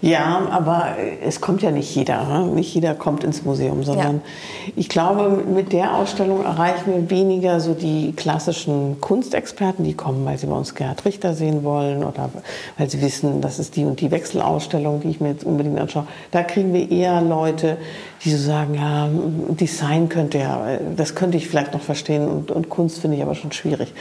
Ja, 0.00 0.10
ja 0.10 0.48
aber 0.50 0.96
es 1.24 1.40
kommt 1.40 1.62
ja 1.62 1.70
nicht 1.70 1.94
jeder. 1.94 2.24
Ne? 2.24 2.46
Nicht 2.46 2.74
jeder 2.74 2.94
kommt 2.94 3.24
ins 3.24 3.44
Museum, 3.44 3.84
sondern 3.84 4.16
ja. 4.16 4.72
ich 4.76 4.88
glaube, 4.88 5.44
mit 5.46 5.72
der 5.72 5.94
Ausstellung 5.94 6.44
erreichen 6.44 6.92
wir 6.92 7.10
weniger 7.10 7.60
so 7.60 7.74
die 7.74 8.12
klassischen 8.16 9.00
Kunstexperten, 9.00 9.84
die 9.84 9.94
kommen, 9.94 10.24
weil 10.24 10.38
sie 10.38 10.46
bei 10.46 10.56
uns 10.56 10.74
Gerhard 10.74 11.04
Richter 11.04 11.34
sehen 11.34 11.64
wollen 11.64 12.04
oder 12.04 12.30
weil 12.76 12.90
sie 12.90 13.00
wissen, 13.00 13.40
das 13.40 13.58
ist 13.58 13.76
die 13.76 13.84
und 13.84 14.00
die 14.00 14.10
Wechselausstellung, 14.10 15.00
die 15.00 15.10
ich 15.10 15.20
mir 15.20 15.30
jetzt 15.30 15.44
unbedingt 15.44 15.78
anschaue. 15.78 16.06
Da 16.30 16.42
kriegen 16.42 16.72
wir 16.72 16.90
eher 16.90 17.20
Leute, 17.20 17.78
die 18.24 18.30
so 18.30 18.38
sagen, 18.38 18.74
ja, 18.74 19.08
Design 19.54 20.08
könnte 20.08 20.38
ja 20.38 20.78
das 20.96 21.14
könnte 21.14 21.36
ich 21.36 21.48
vielleicht 21.48 21.72
noch 21.72 21.80
verstehen 21.80 22.26
und, 22.28 22.50
und 22.50 22.68
Kunst 22.68 23.00
finde 23.00 23.16
ich 23.16 23.22
aber 23.22 23.34
schon 23.34 23.52
schwierig. 23.52 23.92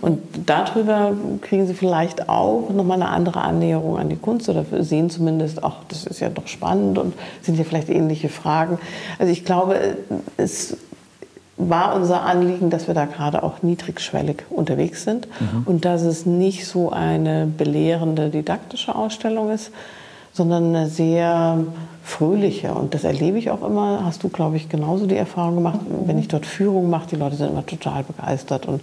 Und 0.00 0.20
darüber 0.46 1.12
kriegen 1.40 1.66
Sie 1.66 1.74
vielleicht 1.74 2.28
auch 2.28 2.70
nochmal 2.70 3.02
eine 3.02 3.10
andere 3.10 3.40
Annäherung 3.40 3.98
an 3.98 4.08
die 4.08 4.16
Kunst 4.16 4.48
oder 4.48 4.64
sehen 4.80 5.10
zumindest, 5.10 5.64
ach, 5.64 5.76
das 5.88 6.04
ist 6.04 6.20
ja 6.20 6.28
doch 6.28 6.46
spannend 6.46 6.98
und 6.98 7.14
sind 7.42 7.58
ja 7.58 7.64
vielleicht 7.64 7.88
ähnliche 7.88 8.28
Fragen. 8.28 8.78
Also 9.18 9.32
ich 9.32 9.44
glaube, 9.44 9.96
es 10.36 10.76
war 11.56 11.94
unser 11.94 12.22
Anliegen, 12.22 12.70
dass 12.70 12.88
wir 12.88 12.94
da 12.94 13.04
gerade 13.04 13.42
auch 13.42 13.62
niedrigschwellig 13.62 14.44
unterwegs 14.50 15.04
sind 15.04 15.28
mhm. 15.40 15.62
und 15.66 15.84
dass 15.84 16.02
es 16.02 16.26
nicht 16.26 16.66
so 16.66 16.90
eine 16.90 17.46
belehrende 17.46 18.30
didaktische 18.30 18.94
Ausstellung 18.94 19.50
ist, 19.50 19.70
sondern 20.32 20.74
eine 20.74 20.88
sehr 20.88 21.58
fröhliche. 22.04 22.74
Und 22.74 22.94
das 22.94 23.02
erlebe 23.02 23.38
ich 23.38 23.50
auch 23.50 23.66
immer, 23.66 24.04
hast 24.04 24.22
du, 24.22 24.28
glaube 24.28 24.56
ich, 24.56 24.68
genauso 24.68 25.06
die 25.06 25.16
Erfahrung 25.16 25.56
gemacht, 25.56 25.80
mhm. 25.82 26.06
wenn 26.06 26.18
ich 26.18 26.28
dort 26.28 26.44
Führung 26.44 26.90
mache, 26.90 27.08
die 27.08 27.16
Leute 27.16 27.36
sind 27.36 27.50
immer 27.50 27.64
total 27.64 28.04
begeistert 28.04 28.66
und 28.66 28.82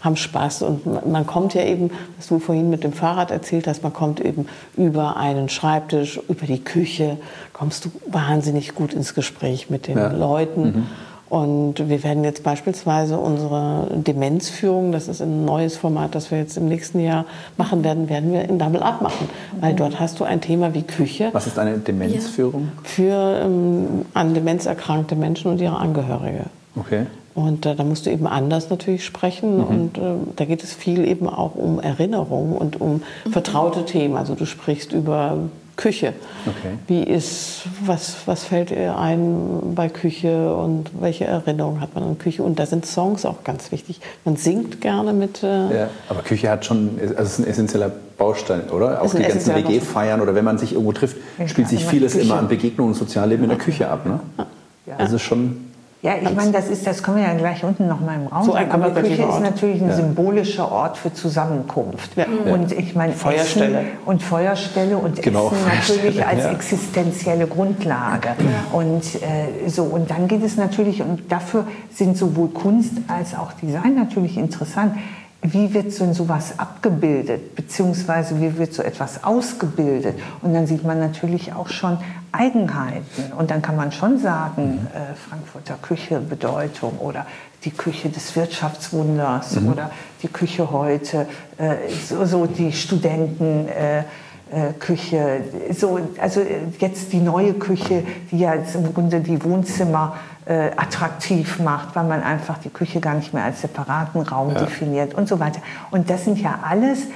haben 0.00 0.16
Spaß. 0.16 0.62
Und 0.62 1.06
man 1.06 1.26
kommt 1.26 1.52
ja 1.52 1.62
eben, 1.62 1.90
was 2.16 2.28
du 2.28 2.38
vorhin 2.38 2.70
mit 2.70 2.82
dem 2.82 2.94
Fahrrad 2.94 3.30
erzählt 3.30 3.66
hast, 3.66 3.82
man 3.82 3.92
kommt 3.92 4.20
eben 4.20 4.46
über 4.76 5.18
einen 5.18 5.50
Schreibtisch, 5.50 6.18
über 6.28 6.46
die 6.46 6.64
Küche, 6.64 7.18
kommst 7.52 7.84
du 7.84 7.90
wahnsinnig 8.06 8.74
gut 8.74 8.94
ins 8.94 9.14
Gespräch 9.14 9.68
mit 9.68 9.86
den 9.86 9.98
ja. 9.98 10.10
Leuten. 10.10 10.62
Mhm. 10.62 10.86
Und 11.32 11.88
wir 11.88 12.04
werden 12.04 12.24
jetzt 12.24 12.42
beispielsweise 12.42 13.16
unsere 13.16 13.88
Demenzführung, 13.94 14.92
das 14.92 15.08
ist 15.08 15.22
ein 15.22 15.46
neues 15.46 15.78
Format, 15.78 16.14
das 16.14 16.30
wir 16.30 16.36
jetzt 16.36 16.58
im 16.58 16.68
nächsten 16.68 17.00
Jahr 17.00 17.24
machen 17.56 17.82
werden, 17.84 18.10
werden 18.10 18.34
wir 18.34 18.46
in 18.46 18.58
Double 18.58 18.82
Up 18.82 19.00
machen. 19.00 19.30
Weil 19.58 19.72
dort 19.72 19.98
hast 19.98 20.20
du 20.20 20.24
ein 20.24 20.42
Thema 20.42 20.74
wie 20.74 20.82
Küche. 20.82 21.30
Was 21.32 21.46
ist 21.46 21.58
eine 21.58 21.78
Demenzführung? 21.78 22.68
Für 22.82 23.40
ähm, 23.46 24.04
an 24.12 24.34
Demenz 24.34 24.66
erkrankte 24.66 25.16
Menschen 25.16 25.50
und 25.50 25.58
ihre 25.62 25.78
Angehörige. 25.78 26.44
Okay. 26.76 27.06
Und 27.34 27.64
äh, 27.64 27.76
da 27.76 27.82
musst 27.82 28.04
du 28.04 28.10
eben 28.10 28.26
anders 28.26 28.68
natürlich 28.68 29.02
sprechen. 29.02 29.56
Mhm. 29.56 29.64
Und 29.64 29.96
äh, 29.96 30.02
da 30.36 30.44
geht 30.44 30.62
es 30.62 30.74
viel 30.74 31.08
eben 31.08 31.30
auch 31.30 31.54
um 31.54 31.80
Erinnerung 31.80 32.54
und 32.54 32.78
um 32.78 33.00
mhm. 33.24 33.32
vertraute 33.32 33.86
Themen. 33.86 34.18
Also 34.18 34.34
du 34.34 34.44
sprichst 34.44 34.92
über 34.92 35.38
Küche. 35.76 36.12
Okay. 36.46 36.78
Wie 36.86 37.02
ist, 37.02 37.62
was, 37.84 38.16
was 38.26 38.44
fällt 38.44 38.70
ihr 38.70 38.96
ein 38.96 39.74
bei 39.74 39.88
Küche 39.88 40.54
und 40.54 40.90
welche 41.00 41.24
Erinnerungen 41.24 41.80
hat 41.80 41.94
man 41.94 42.04
an 42.04 42.18
Küche? 42.18 42.42
Und 42.42 42.58
da 42.58 42.66
sind 42.66 42.84
Songs 42.84 43.24
auch 43.24 43.42
ganz 43.44 43.72
wichtig. 43.72 44.00
Man 44.24 44.36
singt 44.36 44.80
gerne 44.80 45.12
mit. 45.12 45.42
Äh 45.42 45.46
ja, 45.46 45.88
aber 46.08 46.22
Küche 46.22 46.50
hat 46.50 46.64
schon, 46.64 46.98
also 47.00 47.22
ist 47.22 47.38
ein 47.38 47.46
essentieller 47.46 47.90
Baustein, 48.18 48.70
oder? 48.70 49.02
Auch 49.02 49.14
die 49.14 49.22
ganzen 49.22 49.54
WG-Feiern 49.54 50.20
oder 50.20 50.34
wenn 50.34 50.44
man 50.44 50.58
sich 50.58 50.72
irgendwo 50.72 50.92
trifft, 50.92 51.16
spielt 51.46 51.68
sich 51.68 51.84
vieles 51.84 52.14
immer 52.14 52.38
an 52.38 52.48
Begegnungen 52.48 52.92
und 52.92 52.98
Sozialleben 52.98 53.44
in 53.44 53.50
der 53.50 53.58
Küche 53.58 53.88
ab. 53.88 54.06
Ne? 54.06 54.20
Ja. 54.86 54.96
Also 54.96 55.18
schon 55.18 55.71
ja, 56.02 56.14
ich 56.20 56.34
meine, 56.34 56.50
das 56.50 56.68
ist, 56.68 56.84
das 56.84 57.00
können 57.04 57.18
wir 57.18 57.24
ja 57.24 57.34
gleich 57.34 57.62
unten 57.62 57.86
noch 57.86 58.00
mal 58.00 58.16
im 58.16 58.26
Raum 58.26 58.44
so 58.44 58.52
sagen. 58.52 58.72
Aber 58.72 58.90
Küche 58.90 59.22
ist 59.22 59.40
natürlich 59.40 59.80
ein 59.80 59.90
ja. 59.90 59.94
symbolischer 59.94 60.72
Ort 60.72 60.98
für 60.98 61.14
Zusammenkunft. 61.14 62.16
Ja. 62.16 62.26
Und 62.52 62.72
ich 62.72 62.96
meine, 62.96 63.12
Feuerstelle. 63.12 63.78
Essen 63.78 63.88
und 64.04 64.20
Feuerstelle 64.20 64.98
und 64.98 65.22
genau. 65.22 65.52
Essen 65.52 65.64
natürlich 65.64 66.26
als 66.26 66.44
existenzielle 66.46 67.46
Grundlage. 67.46 68.30
Und 68.72 69.04
äh, 69.22 69.68
so, 69.68 69.84
und 69.84 70.10
dann 70.10 70.26
geht 70.26 70.42
es 70.42 70.56
natürlich, 70.56 71.02
und 71.02 71.30
dafür 71.30 71.66
sind 71.94 72.16
sowohl 72.16 72.48
Kunst 72.48 72.94
als 73.06 73.36
auch 73.36 73.52
Design 73.52 73.94
natürlich 73.94 74.36
interessant 74.36 74.96
wie 75.42 75.74
wird 75.74 75.92
so 75.92 76.12
sowas 76.12 76.58
abgebildet, 76.58 77.56
beziehungsweise 77.56 78.40
wie 78.40 78.56
wird 78.58 78.72
so 78.72 78.82
etwas 78.82 79.24
ausgebildet. 79.24 80.14
Und 80.40 80.54
dann 80.54 80.68
sieht 80.68 80.84
man 80.84 81.00
natürlich 81.00 81.52
auch 81.52 81.68
schon 81.68 81.98
Eigenheiten. 82.30 83.32
Und 83.36 83.50
dann 83.50 83.60
kann 83.60 83.74
man 83.74 83.90
schon 83.90 84.18
sagen, 84.18 84.82
mhm. 84.82 84.86
äh, 84.94 85.14
Frankfurter 85.28 85.74
Küche 85.82 86.20
Bedeutung 86.20 86.98
oder 86.98 87.26
die 87.64 87.72
Küche 87.72 88.08
des 88.08 88.36
Wirtschaftswunders 88.36 89.60
mhm. 89.60 89.68
oder 89.68 89.90
die 90.22 90.28
Küche 90.28 90.70
heute, 90.70 91.26
äh, 91.58 91.74
so, 92.08 92.24
so, 92.24 92.46
die 92.46 92.72
Studenten. 92.72 93.68
Äh 93.68 94.04
Küche, 94.78 95.40
so, 95.72 95.98
also 96.20 96.42
jetzt 96.78 97.12
die 97.12 97.20
neue 97.20 97.54
Küche, 97.54 98.04
die 98.30 98.38
ja 98.38 98.52
im 98.52 98.92
Grunde 98.92 99.20
die 99.20 99.42
Wohnzimmer 99.42 100.16
äh, 100.44 100.70
attraktiv 100.76 101.58
macht, 101.60 101.94
weil 101.94 102.04
man 102.04 102.22
einfach 102.22 102.58
die 102.58 102.70
Küche 102.70 103.00
gar 103.00 103.14
nicht 103.14 103.32
mehr 103.32 103.44
als 103.44 103.60
separaten 103.62 104.22
Raum 104.22 104.50
ja. 104.50 104.60
definiert 104.60 105.14
und 105.14 105.28
so 105.28 105.40
weiter. 105.40 105.60
Und 105.90 106.10
das 106.10 106.24
sind 106.24 106.38
ja 106.40 106.60
alles 106.68 107.06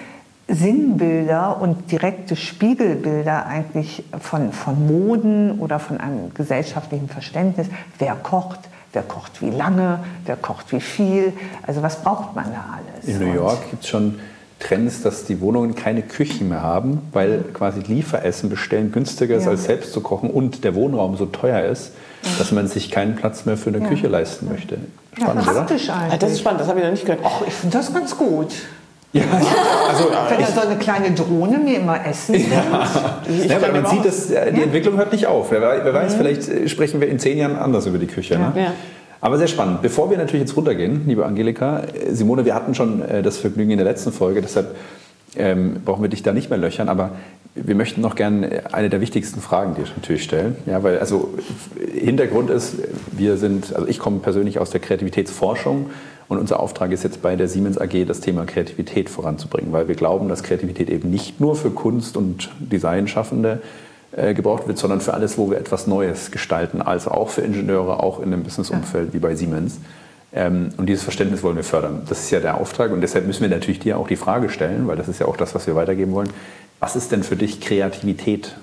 Sinnbilder 0.49 1.61
und 1.61 1.91
direkte 1.91 2.37
Spiegelbilder 2.37 3.47
eigentlich 3.47 4.05
von, 4.21 4.53
von 4.53 4.87
Moden 4.87 5.59
oder 5.59 5.81
von 5.81 5.99
einem 5.99 6.33
gesellschaftlichen 6.35 7.09
Verständnis. 7.09 7.67
Wer 7.99 8.15
kocht, 8.15 8.61
wer 8.93 9.03
kocht 9.03 9.43
wie 9.43 9.51
lange, 9.51 9.99
wer 10.25 10.37
kocht 10.37 10.73
wie 10.73 10.81
viel, 10.81 11.33
also 11.67 11.83
was 11.83 12.03
braucht 12.03 12.37
man 12.37 12.47
da 12.53 12.65
alles? 12.77 13.09
In 13.09 13.27
New 13.27 13.35
York 13.35 13.71
gibt 13.71 13.83
es 13.83 13.89
schon 13.89 14.21
Trends, 14.59 15.03
dass 15.03 15.25
die 15.25 15.41
Wohnungen 15.41 15.75
keine 15.75 16.03
Küchen 16.03 16.49
mehr 16.49 16.63
haben, 16.63 17.03
weil 17.13 17.45
quasi 17.53 17.81
Lieferessen 17.81 18.49
bestellen 18.49 18.91
günstiger 18.91 19.37
ist 19.37 19.45
ja. 19.45 19.51
als 19.51 19.65
selbst 19.65 19.93
zu 19.93 20.01
kochen 20.01 20.31
und 20.31 20.65
der 20.65 20.75
Wohnraum 20.75 21.17
so 21.17 21.27
teuer 21.27 21.65
ist, 21.65 21.93
dass 22.39 22.53
man 22.53 22.67
sich 22.67 22.91
keinen 22.91 23.17
Platz 23.17 23.45
mehr 23.45 23.57
für 23.57 23.71
eine 23.71 23.81
ja. 23.81 23.87
Küche 23.87 24.09
leisten 24.09 24.49
möchte. 24.49 24.79
Spannend, 25.17 25.47
ja, 25.47 25.53
praktisch 25.53 25.85
oder? 25.85 25.97
Eigentlich. 25.97 26.19
Das 26.19 26.33
ist 26.33 26.41
spannend, 26.41 26.61
das 26.61 26.69
habe 26.69 26.79
ich 26.79 26.85
noch 26.85 26.93
nicht 26.93 27.05
gehört. 27.05 27.21
Ach, 27.25 27.43
ich 27.47 27.53
finde 27.53 27.77
das 27.77 27.93
ganz 27.93 28.17
gut. 28.17 28.49
Ja, 29.13 29.23
also, 29.89 30.11
Wenn 30.29 30.41
er 30.41 30.47
so 30.47 30.61
eine 30.61 30.77
kleine 30.77 31.11
Drohne 31.13 31.59
mir 31.59 31.79
immer 31.79 32.05
essen 32.05 32.35
ja. 32.35 32.89
ja 33.47 33.63
weil 33.63 33.73
man 33.73 33.87
sieht, 33.87 34.05
dass 34.05 34.31
äh, 34.31 34.53
die 34.53 34.63
Entwicklung 34.63 34.97
hört 34.97 35.13
nicht 35.13 35.27
auf. 35.27 35.51
Wer, 35.51 35.61
wer 35.61 35.95
weiß, 35.95 36.15
mhm. 36.15 36.19
vielleicht 36.19 36.49
äh, 36.49 36.69
sprechen 36.69 37.01
wir 37.01 37.09
in 37.09 37.19
zehn 37.19 37.39
Jahren 37.39 37.57
anders 37.57 37.87
über 37.87 37.99
die 37.99 38.07
Küche. 38.07 38.39
Ne? 38.39 38.73
Aber 39.21 39.39
sehr 39.39 39.49
spannend. 39.49 39.83
Bevor 39.83 40.11
wir 40.11 40.19
natürlich 40.19 40.43
jetzt 40.43 40.57
runtergehen, 40.57 41.03
liebe 41.07 41.25
Angelika, 41.25 41.81
äh, 41.81 42.13
Simone, 42.13 42.45
wir 42.45 42.55
hatten 42.55 42.75
schon 42.75 43.03
das 43.23 43.39
Vergnügen 43.39 43.71
in 43.71 43.79
der 43.79 43.87
letzten 43.87 44.13
Folge, 44.13 44.43
deshalb 44.43 44.75
ähm, 45.37 45.83
brauchen 45.85 46.03
wir 46.03 46.09
dich 46.09 46.23
da 46.23 46.33
nicht 46.33 46.51
mehr 46.51 46.59
löchern. 46.59 46.89
Aber 46.89 47.13
wir 47.55 47.75
möchten 47.75 48.01
noch 48.01 48.15
gerne 48.15 48.73
eine 48.73 48.91
der 48.91 49.01
wichtigsten 49.01 49.41
Fragen 49.41 49.75
dir 49.75 49.85
natürlich 49.97 50.23
stellen. 50.23 50.57
Ja, 50.67 50.83
weil 50.83 50.99
also 50.99 51.35
Hintergrund 51.95 52.51
ist, 52.51 52.77
wir 53.13 53.37
sind, 53.37 53.75
also 53.75 53.89
ich 53.89 53.99
komme 53.99 54.19
persönlich 54.19 54.59
aus 54.59 54.71
der 54.71 54.81
Kreativitätsforschung 54.81 55.91
und 56.29 56.39
unser 56.39 56.61
Auftrag 56.61 56.93
ist 56.93 57.05
jetzt 57.05 57.23
bei 57.23 57.37
der 57.37 57.49
Siemens 57.49 57.79
AG, 57.79 58.05
das 58.07 58.21
Thema 58.21 58.45
Kreativität 58.45 59.09
voranzubringen, 59.09 59.73
weil 59.73 59.89
wir 59.89 59.95
glauben, 59.95 60.29
dass 60.29 60.43
Kreativität 60.43 60.91
eben 60.91 61.11
nicht 61.11 61.41
nur 61.41 61.57
für 61.57 61.71
Kunst- 61.71 62.17
und 62.17 62.51
Designschaffende 62.59 63.61
äh, 63.63 63.86
gebraucht 64.17 64.67
wird, 64.67 64.79
sondern 64.79 65.01
für 65.01 65.15
alles, 65.15 65.37
wo 65.37 65.51
wir 65.51 65.59
etwas 65.59 65.87
Neues 65.87 66.31
gestalten, 66.31 66.81
also 66.81 67.11
auch 67.11 67.29
für 67.29 67.43
Ingenieure, 67.43 68.03
auch 68.03 68.19
in 68.19 68.33
einem 68.33 68.43
Businessumfeld 68.43 69.13
wie 69.13 69.19
bei 69.19 69.35
Siemens. 69.35 69.79
Ähm, 70.33 70.71
und 70.77 70.87
dieses 70.87 71.03
Verständnis 71.03 71.43
wollen 71.43 71.57
wir 71.57 71.65
fördern. 71.65 72.03
Das 72.09 72.21
ist 72.21 72.31
ja 72.31 72.41
der 72.41 72.61
Auftrag 72.61 72.93
und 72.93 73.01
deshalb 73.01 73.27
müssen 73.27 73.43
wir 73.43 73.49
natürlich 73.49 73.79
dir 73.79 73.99
auch 73.99 74.09
die 74.09 74.17
Frage 74.17 74.49
stellen, 74.49 74.87
weil 74.87 74.97
das 74.97 75.09
ist 75.09 75.21
ja 75.21 75.27
auch 75.27 75.37
das, 75.37 75.55
was 75.55 75.67
wir 75.67 75.75
weitergeben 75.75 76.13
wollen. 76.13 76.31
Was 76.81 76.97
ist 76.97 77.13
denn 77.13 77.23
für 77.23 77.37
dich 77.37 77.61
Kreativität? 77.61 78.57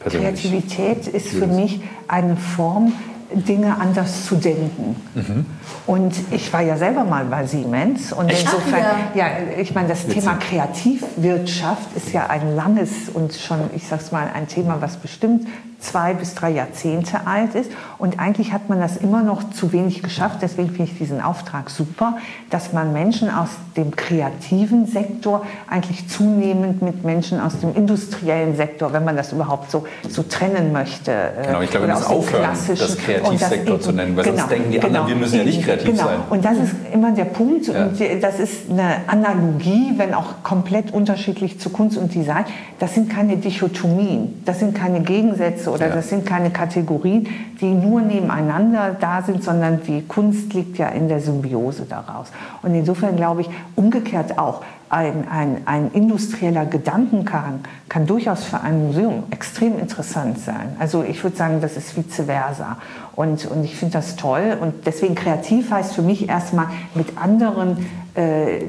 Persönlich? 0.00 0.42
Kreativität 0.42 1.06
ist 1.06 1.28
für 1.28 1.46
mich 1.46 1.80
eine 2.08 2.36
Form, 2.36 2.92
Dinge 3.34 3.76
anders 3.78 4.26
zu 4.26 4.36
denken. 4.36 4.96
Mhm. 5.14 5.46
Und 5.86 6.14
ich 6.30 6.52
war 6.52 6.62
ja 6.62 6.76
selber 6.76 7.04
mal 7.04 7.24
bei 7.24 7.46
Siemens 7.46 8.12
und 8.12 8.28
Echt? 8.28 8.42
insofern, 8.42 8.84
ja. 9.14 9.26
ja, 9.26 9.58
ich 9.58 9.74
meine, 9.74 9.88
das 9.88 10.06
Witzig. 10.06 10.20
Thema 10.20 10.36
Kreativwirtschaft 10.36 11.96
ist 11.96 12.12
ja 12.12 12.26
ein 12.26 12.54
langes 12.54 13.08
und 13.12 13.34
schon, 13.34 13.58
ich 13.74 13.86
sag's 13.86 14.12
mal, 14.12 14.28
ein 14.32 14.48
Thema, 14.48 14.78
was 14.80 14.96
bestimmt 14.96 15.46
zwei 15.80 16.14
bis 16.14 16.34
drei 16.34 16.50
Jahrzehnte 16.50 17.26
alt 17.26 17.54
ist. 17.54 17.70
Und 17.98 18.18
eigentlich 18.18 18.52
hat 18.52 18.68
man 18.68 18.80
das 18.80 18.96
immer 18.96 19.22
noch 19.22 19.50
zu 19.50 19.72
wenig 19.72 20.02
geschafft. 20.02 20.38
Deswegen 20.42 20.68
finde 20.68 20.84
ich 20.84 20.98
diesen 20.98 21.20
Auftrag 21.20 21.70
super, 21.70 22.18
dass 22.50 22.72
man 22.72 22.92
Menschen 22.92 23.30
aus 23.30 23.50
dem 23.76 23.96
kreativen 23.96 24.86
Sektor 24.86 25.44
eigentlich 25.68 26.08
zunehmend 26.08 26.82
mit 26.82 27.04
Menschen 27.04 27.40
aus 27.40 27.58
dem 27.60 27.74
industriellen 27.74 28.56
Sektor, 28.56 28.92
wenn 28.92 29.04
man 29.04 29.16
das 29.16 29.32
überhaupt 29.32 29.70
so, 29.70 29.86
so 30.08 30.22
trennen 30.22 30.72
möchte. 30.72 31.12
Äh, 31.12 31.46
genau, 31.46 31.60
ich 31.62 31.70
glaube, 31.70 31.86
wir 31.86 31.94
müssen 31.94 32.06
aufhören, 32.06 32.50
das 32.68 32.98
Kreativsektor 32.98 33.76
das 33.76 33.84
zu 33.84 33.92
nennen, 33.92 34.16
weil 34.16 34.24
genau, 34.24 34.36
sonst 34.36 34.50
denken 34.50 34.70
die 34.70 34.78
genau, 34.78 34.86
anderen, 35.00 35.08
wir 35.08 35.16
müssen 35.16 35.38
ja 35.38 35.44
nicht 35.44 35.62
kreativ 35.62 35.90
genau. 35.90 36.04
sein. 36.04 36.18
Und 36.28 36.44
das 36.44 36.58
ist 36.58 36.74
immer 36.92 37.12
der 37.12 37.24
Punkt. 37.24 37.66
Ja. 37.68 37.86
Und 37.86 38.00
das 38.22 38.38
ist 38.38 38.70
eine 38.70 38.96
Analogie, 39.06 39.94
wenn 39.96 40.14
auch 40.14 40.42
komplett 40.42 40.92
unterschiedlich 40.92 41.58
zu 41.60 41.70
Kunst 41.70 41.96
und 41.96 42.14
Design. 42.14 42.44
Das 42.78 42.94
sind 42.94 43.10
keine 43.10 43.36
Dichotomien, 43.36 44.42
das 44.44 44.58
sind 44.58 44.74
keine 44.74 45.00
Gegensätze 45.00 45.69
oder 45.70 45.88
ja. 45.88 45.94
das 45.94 46.08
sind 46.08 46.26
keine 46.26 46.50
Kategorien, 46.50 47.28
die 47.60 47.70
nur 47.70 48.00
nebeneinander 48.00 48.96
da 48.98 49.22
sind, 49.22 49.42
sondern 49.42 49.82
die 49.82 50.02
Kunst 50.02 50.52
liegt 50.52 50.78
ja 50.78 50.88
in 50.88 51.08
der 51.08 51.20
Symbiose 51.20 51.86
daraus. 51.88 52.28
Und 52.62 52.74
insofern 52.74 53.16
glaube 53.16 53.42
ich, 53.42 53.50
umgekehrt 53.76 54.38
auch, 54.38 54.62
ein, 54.90 55.28
ein, 55.28 55.62
ein 55.66 55.90
industrieller 55.92 56.66
Gedankengang 56.66 57.60
kann 57.88 58.06
durchaus 58.06 58.44
für 58.44 58.60
ein 58.60 58.86
Museum 58.86 59.22
extrem 59.30 59.78
interessant 59.78 60.40
sein. 60.40 60.74
Also 60.80 61.04
ich 61.04 61.22
würde 61.22 61.36
sagen, 61.36 61.60
das 61.60 61.76
ist 61.76 61.96
vice 61.96 62.26
versa. 62.26 62.76
Und, 63.14 63.46
und 63.46 63.64
ich 63.64 63.76
finde 63.76 63.92
das 63.92 64.16
toll. 64.16 64.58
Und 64.60 64.86
deswegen 64.86 65.14
kreativ 65.14 65.70
heißt 65.70 65.94
für 65.94 66.02
mich 66.02 66.28
erstmal 66.28 66.66
mit 66.94 67.16
anderen 67.16 67.86
äh, 68.14 68.64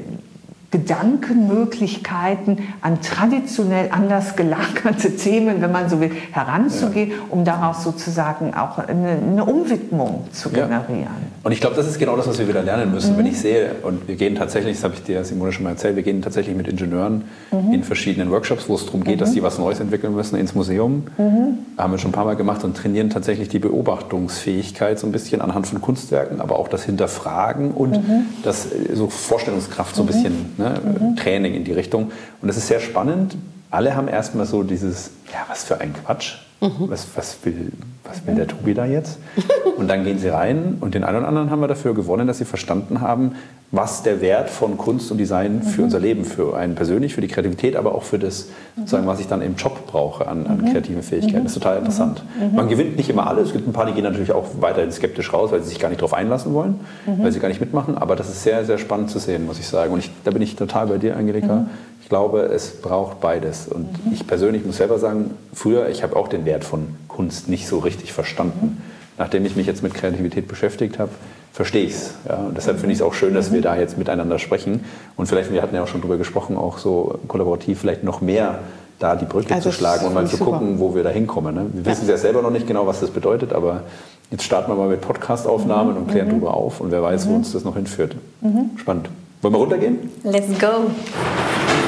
Gedankenmöglichkeiten 0.72 2.58
an 2.80 3.00
traditionell 3.02 3.90
anders 3.92 4.36
gelagerte 4.36 5.14
Themen, 5.16 5.60
wenn 5.60 5.70
man 5.70 5.88
so 5.88 6.00
will, 6.00 6.10
heranzugehen, 6.32 7.10
ja. 7.10 7.16
um 7.28 7.44
daraus 7.44 7.84
sozusagen 7.84 8.54
auch 8.54 8.78
eine, 8.78 9.10
eine 9.10 9.44
Umwidmung 9.44 10.24
zu 10.32 10.48
generieren. 10.48 11.02
Ja. 11.02 11.10
Und 11.44 11.52
ich 11.52 11.60
glaube, 11.60 11.76
das 11.76 11.86
ist 11.86 11.98
genau 11.98 12.16
das, 12.16 12.26
was 12.26 12.38
wir 12.38 12.48
wieder 12.48 12.62
lernen 12.62 12.90
müssen. 12.90 13.14
Mhm. 13.14 13.18
Wenn 13.18 13.26
ich 13.26 13.38
sehe, 13.38 13.72
und 13.82 14.08
wir 14.08 14.16
gehen 14.16 14.34
tatsächlich, 14.34 14.76
das 14.76 14.84
habe 14.84 14.94
ich 14.94 15.02
dir 15.02 15.22
Simone 15.24 15.52
schon 15.52 15.64
mal 15.64 15.70
erzählt, 15.70 15.96
wir 15.96 16.02
gehen 16.02 16.22
tatsächlich 16.22 16.56
mit 16.56 16.66
Ingenieuren 16.68 17.24
mhm. 17.50 17.74
in 17.74 17.84
verschiedenen 17.84 18.30
Workshops, 18.30 18.68
wo 18.68 18.74
es 18.74 18.86
darum 18.86 19.04
geht, 19.04 19.16
mhm. 19.16 19.20
dass 19.20 19.32
die 19.32 19.42
was 19.42 19.58
Neues 19.58 19.78
entwickeln 19.78 20.14
müssen, 20.14 20.36
ins 20.36 20.54
Museum. 20.54 21.04
Mhm. 21.18 21.58
Haben 21.76 21.92
wir 21.92 21.98
schon 21.98 22.10
ein 22.10 22.14
paar 22.14 22.24
Mal 22.24 22.36
gemacht 22.36 22.64
und 22.64 22.76
trainieren 22.76 23.10
tatsächlich 23.10 23.50
die 23.50 23.58
Beobachtungsfähigkeit 23.58 24.98
so 24.98 25.06
ein 25.06 25.12
bisschen 25.12 25.42
anhand 25.42 25.66
von 25.66 25.82
Kunstwerken, 25.82 26.40
aber 26.40 26.58
auch 26.58 26.68
das 26.68 26.84
Hinterfragen 26.84 27.72
und 27.72 27.92
mhm. 27.92 28.26
das 28.42 28.68
so 28.94 29.08
Vorstellungskraft 29.08 29.94
so 29.94 30.02
ein 30.02 30.06
bisschen 30.06 30.52
ne, 30.62 30.80
mhm. 30.82 31.16
Training 31.16 31.54
in 31.54 31.64
die 31.64 31.72
Richtung. 31.72 32.12
Und 32.40 32.48
das 32.48 32.56
ist 32.56 32.68
sehr 32.68 32.80
spannend. 32.80 33.36
Alle 33.72 33.96
haben 33.96 34.06
erstmal 34.06 34.46
so 34.46 34.62
dieses, 34.62 35.10
ja, 35.32 35.40
was 35.48 35.64
für 35.64 35.80
ein 35.80 35.94
Quatsch. 35.94 36.36
Mhm. 36.60 36.90
Was, 36.90 37.08
was, 37.16 37.38
will, 37.42 37.72
was 38.04 38.24
will 38.24 38.36
der 38.36 38.46
Tobi 38.46 38.72
da 38.72 38.86
jetzt? 38.86 39.18
Und 39.76 39.88
dann 39.88 40.04
gehen 40.04 40.18
sie 40.18 40.28
rein 40.28 40.76
und 40.80 40.94
den 40.94 41.02
einen 41.02 41.18
oder 41.18 41.26
anderen 41.26 41.50
haben 41.50 41.60
wir 41.60 41.66
dafür 41.66 41.92
gewonnen, 41.92 42.28
dass 42.28 42.38
sie 42.38 42.44
verstanden 42.44 43.00
haben, 43.00 43.32
was 43.72 44.02
der 44.02 44.20
Wert 44.20 44.50
von 44.50 44.76
Kunst 44.76 45.10
und 45.10 45.18
Design 45.18 45.62
für 45.62 45.80
mhm. 45.80 45.84
unser 45.86 45.98
Leben, 45.98 46.24
für 46.24 46.56
einen 46.56 46.74
persönlich, 46.74 47.14
für 47.14 47.20
die 47.22 47.26
Kreativität, 47.26 47.74
aber 47.74 47.94
auch 47.94 48.02
für 48.02 48.18
das, 48.18 48.48
sozusagen, 48.76 49.06
was 49.06 49.18
ich 49.18 49.26
dann 49.26 49.40
im 49.42 49.56
Job 49.56 49.86
brauche 49.86 50.28
an, 50.28 50.46
an 50.46 50.58
mhm. 50.58 50.72
kreativen 50.72 51.02
Fähigkeiten. 51.02 51.44
Das 51.44 51.56
ist 51.56 51.62
total 51.62 51.78
interessant. 51.78 52.22
Mhm. 52.38 52.54
Man 52.54 52.68
gewinnt 52.68 52.96
nicht 52.96 53.08
immer 53.08 53.26
alles. 53.26 53.48
Es 53.48 53.52
gibt 53.54 53.66
ein 53.66 53.72
paar, 53.72 53.86
die 53.86 53.92
gehen 53.92 54.04
natürlich 54.04 54.30
auch 54.30 54.46
weiterhin 54.60 54.92
skeptisch 54.92 55.32
raus, 55.32 55.50
weil 55.50 55.62
sie 55.62 55.70
sich 55.70 55.80
gar 55.80 55.88
nicht 55.88 56.00
darauf 56.00 56.14
einlassen 56.14 56.52
wollen, 56.52 56.80
weil 57.06 57.32
sie 57.32 57.40
gar 57.40 57.48
nicht 57.48 57.60
mitmachen. 57.60 57.96
Aber 57.96 58.14
das 58.14 58.28
ist 58.28 58.42
sehr, 58.42 58.64
sehr 58.66 58.78
spannend 58.78 59.10
zu 59.10 59.18
sehen, 59.18 59.46
muss 59.46 59.58
ich 59.58 59.66
sagen. 59.66 59.92
Und 59.92 60.00
ich, 60.00 60.10
da 60.22 60.30
bin 60.30 60.42
ich 60.42 60.54
total 60.54 60.86
bei 60.86 60.98
dir, 60.98 61.16
Angelika. 61.16 61.66
Ich 62.12 62.14
glaube, 62.14 62.40
es 62.40 62.72
braucht 62.82 63.22
beides. 63.22 63.68
Und 63.68 63.88
ich 64.12 64.26
persönlich 64.26 64.66
muss 64.66 64.76
selber 64.76 64.98
sagen, 64.98 65.30
früher, 65.54 65.88
ich 65.88 66.02
habe 66.02 66.14
auch 66.14 66.28
den 66.28 66.44
Wert 66.44 66.62
von 66.62 66.88
Kunst 67.08 67.48
nicht 67.48 67.66
so 67.66 67.78
richtig 67.78 68.12
verstanden. 68.12 68.82
Nachdem 69.16 69.46
ich 69.46 69.56
mich 69.56 69.66
jetzt 69.66 69.82
mit 69.82 69.94
Kreativität 69.94 70.46
beschäftigt 70.46 70.98
habe, 70.98 71.10
verstehe 71.54 71.86
ich 71.86 71.92
es. 71.92 72.14
Ja. 72.28 72.34
Und 72.34 72.54
deshalb 72.54 72.80
finde 72.80 72.92
ich 72.92 72.98
es 72.98 73.02
auch 73.02 73.14
schön, 73.14 73.32
dass 73.32 73.50
wir 73.50 73.62
da 73.62 73.76
jetzt 73.76 73.96
miteinander 73.96 74.38
sprechen. 74.38 74.84
Und 75.16 75.24
vielleicht, 75.24 75.50
wir 75.50 75.62
hatten 75.62 75.74
ja 75.74 75.84
auch 75.84 75.88
schon 75.88 76.02
darüber 76.02 76.18
gesprochen, 76.18 76.58
auch 76.58 76.76
so 76.76 77.18
kollaborativ 77.28 77.80
vielleicht 77.80 78.04
noch 78.04 78.20
mehr 78.20 78.58
da 78.98 79.16
die 79.16 79.24
Brücke 79.24 79.54
also 79.54 79.70
zu 79.70 79.74
schlagen 79.74 80.04
und 80.04 80.12
mal 80.12 80.26
zu 80.26 80.36
super. 80.36 80.50
gucken, 80.50 80.80
wo 80.80 80.94
wir 80.94 81.04
da 81.04 81.08
hinkommen. 81.08 81.54
Ne? 81.54 81.66
Wir 81.72 81.86
wissen 81.86 82.06
ja 82.06 82.18
selber 82.18 82.42
noch 82.42 82.50
nicht 82.50 82.66
genau, 82.66 82.86
was 82.86 83.00
das 83.00 83.08
bedeutet, 83.08 83.54
aber 83.54 83.84
jetzt 84.30 84.42
starten 84.42 84.70
wir 84.70 84.76
mal 84.76 84.90
mit 84.90 85.00
Podcast-Aufnahmen 85.00 85.92
mhm. 85.92 85.96
und 85.96 86.10
klären 86.10 86.26
mhm. 86.26 86.32
darüber 86.32 86.52
auf 86.52 86.82
und 86.82 86.90
wer 86.90 87.02
weiß, 87.02 87.26
wo 87.26 87.30
mhm. 87.30 87.36
uns 87.36 87.52
das 87.52 87.64
noch 87.64 87.74
hinführt. 87.74 88.16
Mhm. 88.42 88.76
Spannend. 88.76 89.08
Wollen 89.40 89.54
wir 89.54 89.58
runtergehen? 89.58 90.10
Let's 90.24 90.58
go. 90.60 90.90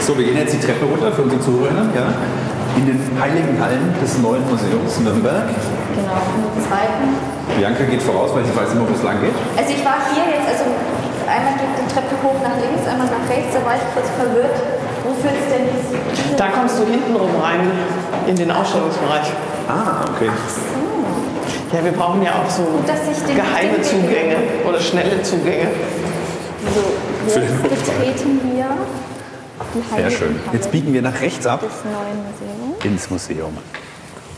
So, 0.05 0.13
wir 0.19 0.25
gehen 0.29 0.37
jetzt 0.37 0.53
die 0.53 0.61
Treppe 0.61 0.85
runter 0.85 1.09
für 1.17 1.23
unsere 1.23 1.41
Zuhörer. 1.41 1.89
Ja? 1.97 2.13
In 2.77 2.85
den 2.85 3.01
heiligen 3.17 3.57
Hallen 3.57 3.89
des 4.05 4.21
neuen 4.21 4.45
Museums 4.45 5.01
Nürnberg. 5.01 5.49
Genau, 5.49 6.21
im 6.45 6.61
zweiten. 6.61 7.17
Bianca 7.57 7.85
geht 7.89 8.03
voraus, 8.05 8.29
weil 8.37 8.45
sie 8.45 8.53
weiß 8.53 8.77
immer, 8.77 8.85
wo 8.85 8.93
es 8.93 9.01
lang 9.01 9.17
geht. 9.25 9.33
Also 9.57 9.73
ich 9.73 9.81
war 9.81 9.97
hier 10.13 10.29
jetzt, 10.29 10.45
also 10.45 10.69
einmal 11.25 11.57
geht 11.57 11.73
die 11.81 11.89
Treppe 11.89 12.21
hoch 12.21 12.37
nach 12.45 12.53
links, 12.61 12.85
einmal 12.85 13.09
nach 13.09 13.25
rechts, 13.33 13.57
da 13.57 13.65
war 13.65 13.81
ich 13.81 13.87
kurz 13.97 14.13
verwirrt. 14.13 14.53
Wo 15.09 15.17
führt 15.25 15.41
es 15.41 15.49
denn 15.49 15.73
jetzt? 15.73 16.37
Da 16.37 16.53
kommst 16.53 16.77
du 16.77 16.85
hinten 16.85 17.17
rum 17.17 17.33
rein, 17.41 17.65
in 18.29 18.37
den 18.37 18.51
Ausstellungsbereich. 18.53 19.33
Ah, 19.73 20.05
okay. 20.05 20.29
Ja, 21.73 21.81
wir 21.81 21.97
brauchen 21.97 22.21
ja 22.21 22.45
auch 22.45 22.51
so 22.53 22.69
Gut, 22.69 22.85
geheime 22.85 23.81
Zugänge 23.81 24.37
oder 24.69 24.81
schnelle 24.85 25.23
Zugänge. 25.25 25.73
So, 27.25 27.41
jetzt 27.41 27.63
betreten 27.63 28.41
wir 28.53 28.69
Sehr 29.97 30.11
schön. 30.11 30.39
Jetzt 30.53 30.71
biegen 30.71 30.93
wir 30.93 31.03
nach 31.03 31.21
rechts 31.21 31.47
ab 31.47 31.65
ins 32.83 33.11
Museum. 33.11 33.57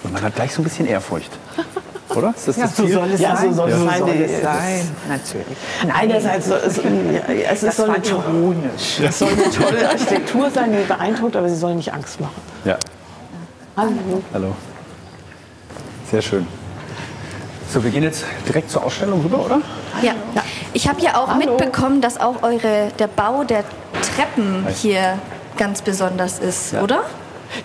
Und 0.03 0.12
man 0.12 0.22
hat 0.22 0.35
gleich 0.35 0.53
so 0.53 0.62
ein 0.62 0.64
bisschen 0.64 0.87
Ehrfurcht. 0.87 1.31
Oder? 2.14 2.33
Ist 2.35 2.49
das 2.49 2.57
ja, 2.57 2.64
das 2.64 2.75
Ziel? 2.75 2.88
So 2.88 2.94
soll 2.94 3.11
es 3.11 3.20
ja, 3.20 3.37
sein. 3.37 3.51
So 3.51 3.57
soll, 3.57 3.70
ja. 3.70 3.77
so 3.77 4.07
soll 4.07 4.11
es 4.11 4.42
sein. 4.42 4.88
Natürlich. 5.09 5.59
Nein. 5.83 5.92
Einerseits 5.96 6.46
es, 6.46 6.79
es 6.79 7.61
das 7.61 7.77
soll, 7.77 7.90
eine, 7.90 8.07
ironisch. 8.07 9.01
es 9.03 9.18
soll 9.18 9.29
eine 9.29 9.51
tolle 9.51 9.88
Architektur 9.88 10.51
sein, 10.51 10.72
die 10.72 10.87
beeindruckt, 10.87 11.37
aber 11.37 11.49
sie 11.49 11.57
soll 11.57 11.75
nicht 11.75 11.92
Angst 11.92 12.20
machen. 12.20 12.40
Ja. 12.64 12.79
Hallo. 13.77 13.92
Hallo. 14.33 14.57
Sehr 16.11 16.22
schön. 16.22 16.46
So, 17.68 17.83
wir 17.83 17.90
gehen 17.90 18.05
jetzt 18.05 18.25
direkt 18.49 18.70
zur 18.70 18.85
Ausstellung 18.85 19.22
rüber, 19.22 19.44
oder? 19.44 19.61
Ja. 20.03 20.13
ja. 20.35 20.43
Ich 20.73 20.89
habe 20.89 21.01
ja 21.01 21.17
auch 21.17 21.29
Hallo. 21.29 21.39
mitbekommen, 21.39 22.01
dass 22.01 22.21
auch 22.21 22.43
eure, 22.43 22.91
der 22.99 23.07
Bau 23.07 23.45
der 23.45 23.65
Treppen 24.17 24.67
hier 24.75 25.19
ganz 25.57 25.83
besonders 25.83 26.39
ist, 26.39 26.73
ja. 26.73 26.83
oder? 26.83 27.05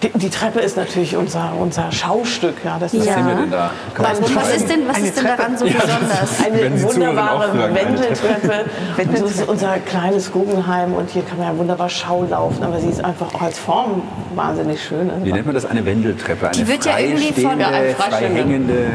Die, 0.02 0.10
die, 0.18 0.30
Treppe 0.30 0.60
ist 0.60 0.78
natürlich 0.78 1.16
unser, 1.16 1.54
unser 1.60 1.92
Schaustück. 1.92 2.56
Ja, 2.64 2.78
das 2.80 2.94
ist 2.94 3.06
ja. 3.06 3.16
sehen 3.16 3.28
wir 3.28 3.36
denn 3.36 3.52
da? 3.52 3.72
Was, 3.98 4.36
was 4.36 4.56
ist 4.56 4.70
denn, 4.70 4.88
was 4.88 5.00
ist 5.00 5.18
denn 5.18 5.26
daran 5.26 5.58
so 5.58 5.66
besonders? 5.66 6.44
Eine 6.46 6.82
wunderbare 6.82 7.74
Wendeltreppe. 7.74 8.66
Das 9.12 9.22
ist 9.22 9.48
unser 9.48 9.78
kleines 9.80 10.32
Guggenheim 10.32 10.94
und 10.94 11.10
hier 11.10 11.24
kann 11.24 11.38
man 11.38 11.48
ja 11.48 11.58
wunderbar 11.58 11.90
Schau 11.90 12.24
laufen, 12.24 12.64
aber 12.64 12.80
sie 12.80 12.90
ist 12.90 13.04
einfach 13.04 13.34
auch 13.34 13.42
als 13.42 13.60
Form 13.60 14.02
wahnsinnig 14.36 14.84
schön. 14.84 15.08
Ne? 15.08 15.14
Wie 15.24 15.32
nennt 15.32 15.46
man 15.46 15.56
das? 15.56 15.66
Eine 15.66 15.86
Wendeltreppe? 15.86 16.48
Eine 16.48 16.58
die 16.58 16.68
wird 16.68 16.86
ja 16.86 16.98
irgendwie 16.98 17.42
von 17.42 17.60
ja, 17.60 17.72
freihängende 17.98 18.88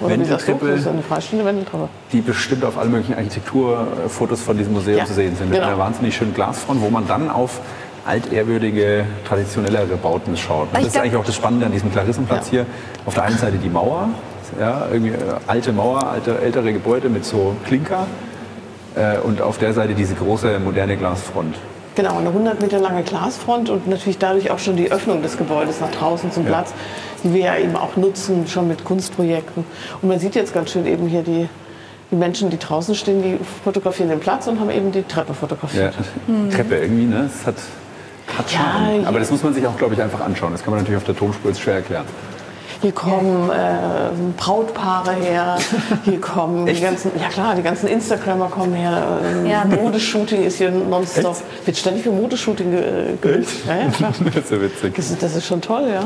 Wendeltreppe, 0.00 0.68
das 0.68 0.80
ist 0.80 0.86
eine 0.86 1.02
freistehende 1.02 1.44
Wendeltreppe. 1.44 1.88
Die 2.12 2.20
bestimmt 2.20 2.64
auf 2.64 2.78
allen 2.78 2.90
möglichen 2.90 3.14
Architekturfotos 3.14 4.42
von 4.42 4.56
diesem 4.56 4.74
Museum 4.74 4.98
ja, 4.98 5.04
zu 5.04 5.14
sehen 5.14 5.36
sind. 5.36 5.50
Mit 5.50 5.58
genau. 5.58 5.68
einer 5.72 5.78
wahnsinnig 5.78 6.16
schönen 6.16 6.34
Glasfront, 6.34 6.80
wo 6.80 6.90
man 6.90 7.06
dann 7.06 7.30
auf 7.30 7.60
altehrwürdige, 8.08 9.04
traditionellere 9.26 9.96
Bauten 9.96 10.36
schaut. 10.36 10.68
das 10.72 10.86
ist 10.86 10.96
eigentlich 10.96 11.16
auch 11.16 11.24
das 11.24 11.36
Spannende 11.36 11.66
an 11.66 11.72
diesem 11.72 11.92
Klarissenplatz 11.92 12.46
ja. 12.46 12.50
hier. 12.50 12.66
Auf 13.04 13.14
der 13.14 13.24
einen 13.24 13.38
Seite 13.38 13.58
die 13.58 13.68
Mauer, 13.68 14.08
ja, 14.58 14.86
irgendwie 14.90 15.12
äh, 15.12 15.18
alte 15.46 15.72
Mauer, 15.72 16.06
alte, 16.08 16.38
ältere 16.40 16.72
Gebäude 16.72 17.08
mit 17.08 17.24
so 17.24 17.54
Klinker. 17.66 18.06
Äh, 18.94 19.18
und 19.18 19.42
auf 19.42 19.58
der 19.58 19.74
Seite 19.74 19.94
diese 19.94 20.14
große 20.14 20.58
moderne 20.58 20.96
Glasfront. 20.96 21.54
Genau, 21.94 22.16
eine 22.16 22.28
100 22.28 22.60
Meter 22.60 22.78
lange 22.78 23.02
Glasfront 23.02 23.70
und 23.70 23.88
natürlich 23.88 24.18
dadurch 24.18 24.50
auch 24.50 24.58
schon 24.58 24.76
die 24.76 24.90
Öffnung 24.90 25.20
des 25.20 25.36
Gebäudes 25.36 25.80
nach 25.80 25.90
draußen 25.90 26.30
zum 26.30 26.44
ja. 26.44 26.50
Platz, 26.50 26.72
die 27.24 27.34
wir 27.34 27.40
ja 27.40 27.56
eben 27.58 27.76
auch 27.76 27.96
nutzen, 27.96 28.46
schon 28.46 28.68
mit 28.68 28.84
Kunstprojekten. 28.84 29.64
Und 30.00 30.08
man 30.08 30.18
sieht 30.18 30.34
jetzt 30.34 30.54
ganz 30.54 30.70
schön 30.70 30.86
eben 30.86 31.08
hier 31.08 31.22
die, 31.22 31.48
die 32.10 32.16
Menschen, 32.16 32.50
die 32.50 32.58
draußen 32.58 32.94
stehen, 32.94 33.22
die 33.22 33.38
fotografieren 33.64 34.10
den 34.10 34.20
Platz 34.20 34.46
und 34.46 34.60
haben 34.60 34.70
eben 34.70 34.92
die 34.92 35.02
Treppe 35.02 35.34
fotografiert. 35.34 35.94
Ja. 35.94 36.34
Mhm. 36.34 36.50
Treppe 36.50 36.76
irgendwie, 36.76 37.06
ne? 37.06 37.28
Es 37.34 37.44
hat 37.46 37.56
hat 38.38 38.52
ja, 38.52 39.06
Aber 39.06 39.18
das 39.18 39.30
muss 39.30 39.42
man 39.42 39.52
sich 39.52 39.66
auch, 39.66 39.76
glaube 39.76 39.94
ich, 39.94 40.02
einfach 40.02 40.20
anschauen. 40.20 40.52
Das 40.52 40.62
kann 40.62 40.70
man 40.72 40.80
natürlich 40.80 40.98
auf 40.98 41.04
der 41.04 41.16
Tonspur 41.16 41.50
jetzt 41.50 41.60
schwer 41.60 41.74
erklären. 41.74 42.06
Hier 42.80 42.92
kommen 42.92 43.50
äh, 43.50 44.10
Brautpaare 44.36 45.12
her, 45.14 45.58
hier 46.04 46.20
kommen 46.20 46.66
die 46.66 46.80
ganzen, 46.80 47.10
ja 47.20 47.28
klar, 47.28 47.56
die 47.56 47.62
ganzen 47.62 47.88
Instagrammer 47.88 48.48
kommen 48.48 48.72
her. 48.72 49.18
Ähm, 49.24 49.46
ja. 49.46 49.64
Modeshooting 49.64 50.44
ist 50.44 50.58
hier 50.58 50.70
nonstop. 50.70 51.32
Echt? 51.32 51.66
Wird 51.66 51.76
ständig 51.76 52.04
für 52.04 52.12
Modeshooting 52.12 52.70
gebildet. 52.70 53.48
Ja, 53.66 53.76
ja, 53.78 53.90
klar. 53.90 54.12
das 54.24 54.36
ist 54.36 54.50
ja 54.52 54.60
witzig. 54.60 54.94
Das 54.94 55.10
ist, 55.10 55.22
das 55.22 55.36
ist 55.36 55.46
schon 55.46 55.60
toll, 55.60 55.88
ja. 55.88 56.04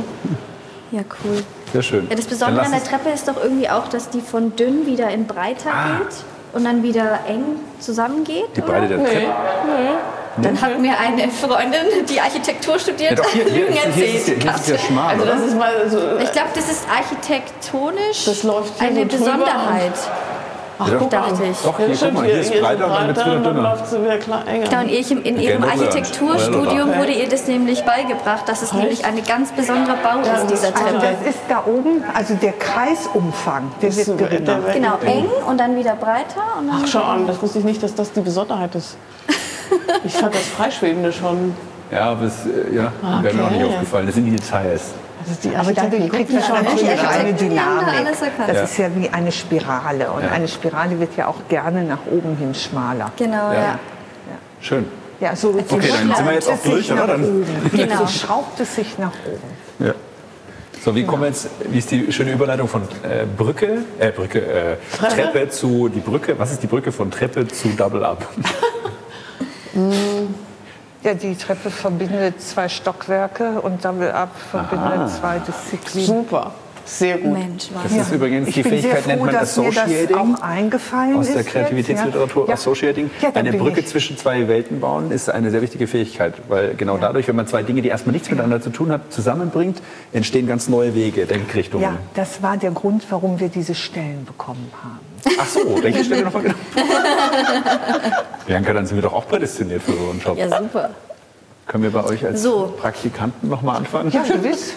Ja, 0.92 1.02
cool. 1.24 1.42
Sehr 1.72 1.82
schön. 1.82 2.06
Ja, 2.08 2.16
das 2.16 2.26
Besondere 2.26 2.64
an 2.64 2.70
der 2.70 2.84
Treppe 2.84 3.10
ist 3.10 3.28
doch 3.28 3.42
irgendwie 3.42 3.68
auch, 3.68 3.88
dass 3.88 4.08
die 4.08 4.20
von 4.22 4.56
dünn 4.56 4.86
wieder 4.86 5.10
in 5.10 5.26
breiter 5.26 5.70
ah. 5.72 5.98
geht 5.98 6.24
und 6.54 6.64
dann 6.64 6.82
wieder 6.82 7.20
eng 7.28 7.44
zusammengeht. 7.80 8.48
Die 8.56 8.62
Breite 8.62 8.88
der 8.88 8.98
Treppe? 8.98 9.18
Nee. 9.18 9.26
nee. 9.26 10.21
Dann 10.40 10.60
hat 10.60 10.78
mir 10.78 10.98
eine 10.98 11.30
Freundin, 11.30 12.06
die 12.08 12.20
Architektur 12.20 12.78
studiert, 12.78 13.18
ja, 13.18 13.24
hier, 13.32 13.44
hier, 13.44 13.66
hier, 13.68 13.92
hier, 13.92 14.14
ist, 14.14 14.26
hier 14.26 14.36
ist 14.36 14.68
ja 14.68 14.78
schmal, 14.78 15.14
also 15.14 15.26
das 15.26 15.40
ist 15.42 15.58
mal 15.58 15.90
so, 15.90 15.98
Ich 16.22 16.32
glaube, 16.32 16.48
das 16.54 16.70
ist 16.70 16.86
architektonisch 16.88 18.24
das 18.24 18.42
läuft 18.42 18.80
eine 18.80 19.00
so 19.00 19.18
Besonderheit. 19.18 19.92
Ach, 20.78 20.90
ja, 20.90 20.98
dachte 20.98 21.44
ich. 21.44 21.58
Doch, 21.58 21.76
hier, 21.76 21.88
ja, 21.88 21.96
guck 22.00 22.12
mal, 22.14 22.24
hier 22.24 22.40
ist 22.40 22.60
breiter 22.60 22.86
und 22.86 22.92
dann 22.92 23.08
wieder 23.08 23.40
dünner. 23.40 23.62
Läuft 23.62 23.86
sie 23.88 24.02
wieder 24.02 24.46
enger. 24.46 24.68
Da, 24.68 24.80
und 24.80 24.88
ihr, 24.88 25.10
in 25.24 25.38
Ihrem 25.38 25.62
Architekturstudium 25.62 26.96
wurde 26.96 27.12
ihr 27.12 27.28
das 27.28 27.46
nämlich 27.46 27.84
beigebracht, 27.84 28.48
dass 28.48 28.62
es 28.62 28.72
nämlich 28.72 29.04
eine 29.04 29.22
ganz 29.22 29.52
besondere 29.52 29.96
Bau 30.02 30.20
ist, 30.20 30.50
dieser 30.50 30.74
Treppe. 30.74 30.94
Also 30.94 30.98
das 30.98 31.34
ist 31.34 31.40
da 31.48 31.64
oben, 31.66 32.02
also 32.14 32.34
der 32.34 32.52
Kreisumfang, 32.52 33.70
der 33.80 33.94
wird 33.94 34.18
geringer. 34.18 34.58
Genau, 34.72 34.98
eng 35.04 35.28
und 35.46 35.58
dann 35.58 35.76
wieder 35.76 35.94
breiter. 35.94 36.42
Und 36.58 36.68
dann 36.68 36.80
Ach, 36.82 36.88
schau 36.88 37.02
an, 37.02 37.26
das 37.26 37.40
wusste 37.40 37.58
ich 37.58 37.64
nicht, 37.64 37.82
dass 37.82 37.94
das 37.94 38.12
die 38.12 38.20
Besonderheit 38.20 38.74
ist. 38.74 38.96
Ich 40.04 40.14
fand 40.14 40.34
das 40.34 40.46
Freischwebende 40.46 41.12
schon. 41.12 41.54
Ja, 41.90 42.10
aber 42.10 42.26
es 42.26 42.46
äh, 42.46 42.74
ja, 42.74 42.92
okay. 43.02 43.24
wäre 43.24 43.34
mir 43.34 43.44
auch 43.44 43.50
nicht 43.50 43.64
aufgefallen. 43.64 44.06
Das 44.06 44.14
sind 44.14 44.24
die 44.24 44.36
Details. 44.36 44.92
Ist 45.30 45.44
die 45.44 45.54
aber 45.54 45.72
dadurch 45.72 46.08
kriegt 46.10 46.32
man 46.32 46.42
schon 46.42 46.56
eine 46.56 47.32
Dynamik. 47.32 48.06
Das 48.46 48.56
ja. 48.56 48.62
ist 48.62 48.78
ja 48.78 48.88
wie 48.96 49.08
eine 49.08 49.30
Spirale. 49.30 50.10
Und 50.10 50.24
ja. 50.24 50.30
eine 50.30 50.48
Spirale 50.48 50.98
wird 50.98 51.16
ja 51.16 51.28
auch 51.28 51.48
gerne 51.48 51.84
nach 51.84 52.00
oben 52.10 52.36
hin 52.36 52.54
schmaler. 52.54 53.12
Genau, 53.16 53.52
ja. 53.52 53.60
ja. 53.60 53.78
Schön. 54.60 54.86
Ja, 55.20 55.36
so 55.36 55.50
okay, 55.50 55.64
dann 55.68 56.16
sind 56.16 56.26
wir 56.26 56.32
jetzt 56.32 56.50
auch 56.50 56.58
durch, 56.64 56.90
oder? 56.90 57.06
Dann 57.06 57.46
genau. 57.72 57.98
So 57.98 58.06
schraubt 58.08 58.58
es 58.58 58.74
sich 58.74 58.98
nach 58.98 59.12
oben. 59.24 59.86
Ja. 59.86 59.94
So, 60.84 60.96
wie 60.96 61.04
kommen 61.04 61.22
wir 61.22 61.28
jetzt, 61.28 61.48
wie 61.68 61.78
ist 61.78 61.92
die 61.92 62.12
schöne 62.12 62.32
Überleitung 62.32 62.66
von 62.66 62.82
äh, 63.04 63.24
Brücke, 63.24 63.84
äh, 64.00 64.10
Brücke, 64.10 64.40
äh, 64.40 64.76
Treppe 64.96 65.48
zu 65.48 65.88
die 65.88 66.00
Brücke? 66.00 66.36
Was 66.40 66.50
ist 66.50 66.60
die 66.60 66.66
Brücke 66.66 66.90
von 66.90 67.08
Treppe 67.12 67.46
zu 67.46 67.68
Double 67.68 68.04
Up? 68.04 68.26
Ja, 71.02 71.14
die 71.14 71.34
Treppe 71.34 71.70
verbindet 71.70 72.40
zwei 72.40 72.68
Stockwerke 72.68 73.60
und 73.60 73.84
Double 73.84 74.12
Up 74.12 74.30
verbindet 74.50 74.78
Aha. 74.78 75.08
zwei 75.08 75.38
Disziplinen. 75.40 76.06
Super. 76.06 76.52
Sehr 76.84 77.18
gut. 77.18 77.32
Mensch, 77.32 77.68
das 77.82 77.92
ist 77.92 78.12
übrigens, 78.12 78.48
ich 78.48 78.54
die 78.54 78.62
Fähigkeit 78.64 79.02
froh, 79.02 79.10
nennt 79.10 79.24
man 79.24 79.36
Associating. 79.36 80.16
auch 80.16 80.42
eingefallen 80.42 81.16
aus 81.16 81.32
der 81.32 81.44
Kreativitätsliteratur. 81.44 82.48
Ja. 82.48 82.54
Associating. 82.54 83.10
Ja, 83.20 83.30
eine 83.34 83.52
Brücke 83.52 83.80
ich. 83.80 83.86
zwischen 83.86 84.16
zwei 84.16 84.48
Welten 84.48 84.80
bauen 84.80 85.10
ist 85.12 85.30
eine 85.30 85.50
sehr 85.50 85.62
wichtige 85.62 85.86
Fähigkeit, 85.86 86.34
weil 86.48 86.74
genau 86.74 86.94
ja. 86.96 87.02
dadurch, 87.02 87.28
wenn 87.28 87.36
man 87.36 87.46
zwei 87.46 87.62
Dinge, 87.62 87.82
die 87.82 87.88
erstmal 87.88 88.12
nichts 88.12 88.30
miteinander 88.30 88.60
zu 88.60 88.70
tun 88.70 88.90
haben, 88.90 89.04
zusammenbringt, 89.10 89.80
entstehen 90.12 90.46
ganz 90.46 90.68
neue 90.68 90.94
Wege, 90.94 91.26
Denkrichtungen. 91.26 91.84
Ja, 91.84 91.98
das 92.14 92.42
war 92.42 92.56
der 92.56 92.72
Grund, 92.72 93.04
warum 93.10 93.38
wir 93.38 93.48
diese 93.48 93.74
Stellen 93.74 94.24
bekommen 94.24 94.72
haben. 94.82 95.11
Ach 95.38 95.46
so, 95.46 95.82
welche 95.82 96.04
Stelle 96.04 96.24
nochmal 96.24 96.42
genau? 96.42 96.54
Bianca, 98.46 98.72
dann 98.72 98.86
sind 98.86 98.96
wir 98.96 99.02
doch 99.02 99.12
auch 99.12 99.26
prädestiniert 99.26 99.82
für 99.82 99.92
so 99.92 100.10
einen 100.10 100.20
Job. 100.20 100.36
Ja, 100.36 100.48
super. 100.62 100.90
Können 101.66 101.84
wir 101.84 101.90
bei 101.90 102.04
euch 102.04 102.24
als 102.24 102.42
so. 102.42 102.74
Praktikanten 102.78 103.48
nochmal 103.48 103.76
anfangen? 103.76 104.10
Ja, 104.10 104.22
gewiss. 104.22 104.74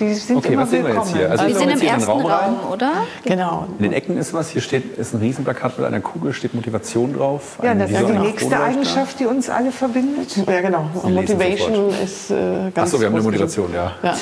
Die 0.00 0.14
sind 0.14 0.38
okay, 0.38 0.56
was 0.56 0.70
sehen 0.70 0.86
wir 0.86 0.94
jetzt 0.94 1.14
hier? 1.14 1.30
Also, 1.30 1.46
wir 1.46 1.54
sind 1.54 1.70
im 1.70 1.80
ersten 1.80 2.10
Raum, 2.10 2.24
Raum, 2.24 2.58
oder? 2.72 2.92
Genau. 3.24 3.66
In 3.78 3.84
den 3.84 3.92
Ecken 3.92 4.16
ist 4.16 4.32
was. 4.32 4.48
Hier 4.48 4.62
steht, 4.62 4.96
ist 4.96 5.12
ein 5.12 5.20
Riesenplakat 5.20 5.78
mit 5.78 5.86
einer 5.86 6.00
Kugel, 6.00 6.32
steht 6.32 6.54
Motivation 6.54 7.14
drauf. 7.14 7.58
Ja, 7.62 7.74
das 7.74 7.90
ist 7.90 8.08
die 8.08 8.18
nächste 8.18 8.58
Eigenschaft, 8.58 9.20
die 9.20 9.26
uns 9.26 9.50
alle 9.50 9.70
verbindet. 9.70 10.34
Ja, 10.46 10.60
genau. 10.60 10.86
Motivation 11.02 11.90
ist 12.02 12.30
äh, 12.30 12.70
ganz 12.74 12.88
Achso, 12.88 13.00
wir 13.00 13.08
haben 13.08 13.14
eine 13.14 13.22
Motivation, 13.22 13.72
ja. 13.74 13.92
ja. 14.02 14.14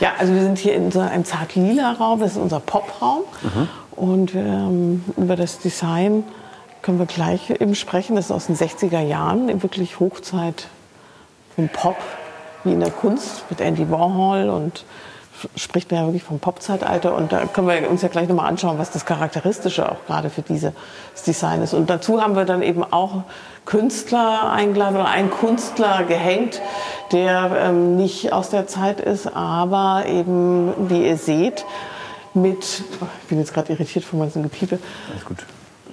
ja. 0.00 0.12
also 0.18 0.34
wir 0.34 0.42
sind 0.42 0.58
hier 0.58 0.74
in 0.74 0.90
so 0.90 1.00
einem 1.00 1.24
zart-lila 1.24 1.92
Raum. 1.92 2.20
Das 2.20 2.32
ist 2.32 2.38
unser 2.38 2.60
Pop-Raum. 2.60 3.22
Mhm. 3.42 3.68
Und 4.00 4.34
ähm, 4.34 5.04
über 5.18 5.36
das 5.36 5.58
Design 5.58 6.24
können 6.80 6.98
wir 6.98 7.04
gleich 7.04 7.50
eben 7.50 7.74
sprechen. 7.74 8.16
Das 8.16 8.26
ist 8.26 8.30
aus 8.30 8.46
den 8.46 8.56
60er 8.56 9.00
Jahren, 9.00 9.62
wirklich 9.62 10.00
Hochzeit 10.00 10.68
vom 11.54 11.68
Pop 11.68 11.98
wie 12.64 12.72
in 12.72 12.80
der 12.80 12.90
Kunst 12.90 13.44
mit 13.50 13.60
Andy 13.60 13.90
Warhol 13.90 14.48
und 14.48 14.86
spricht 15.54 15.90
man 15.90 16.00
ja 16.00 16.06
wirklich 16.06 16.22
vom 16.22 16.38
Pop-Zeitalter 16.38 17.14
und 17.14 17.32
da 17.32 17.44
können 17.46 17.68
wir 17.68 17.90
uns 17.90 18.00
ja 18.00 18.08
gleich 18.08 18.28
nochmal 18.28 18.48
anschauen, 18.48 18.78
was 18.78 18.90
das 18.90 19.04
Charakteristische 19.04 19.90
auch 19.90 20.04
gerade 20.06 20.30
für 20.30 20.42
dieses 20.42 20.72
Design 21.26 21.62
ist. 21.62 21.74
Und 21.74 21.90
dazu 21.90 22.22
haben 22.22 22.36
wir 22.36 22.46
dann 22.46 22.62
eben 22.62 22.84
auch 22.84 23.22
Künstler 23.66 24.50
eingeladen 24.50 24.96
oder 24.96 25.08
einen 25.08 25.30
Künstler 25.30 26.04
gehängt, 26.04 26.60
der 27.12 27.50
ähm, 27.58 27.96
nicht 27.96 28.32
aus 28.32 28.48
der 28.48 28.66
Zeit 28.66 29.00
ist, 29.00 29.34
aber 29.34 30.04
eben, 30.06 30.90
wie 30.90 31.06
ihr 31.06 31.16
seht, 31.16 31.64
mit, 32.34 32.82
ich 33.22 33.28
bin 33.28 33.38
jetzt 33.38 33.54
gerade 33.54 33.72
irritiert 33.72 34.04
von 34.04 34.18
meinem 34.18 34.42
Gepiepe. 34.42 34.78
Alles 35.12 35.24
gut 35.24 35.38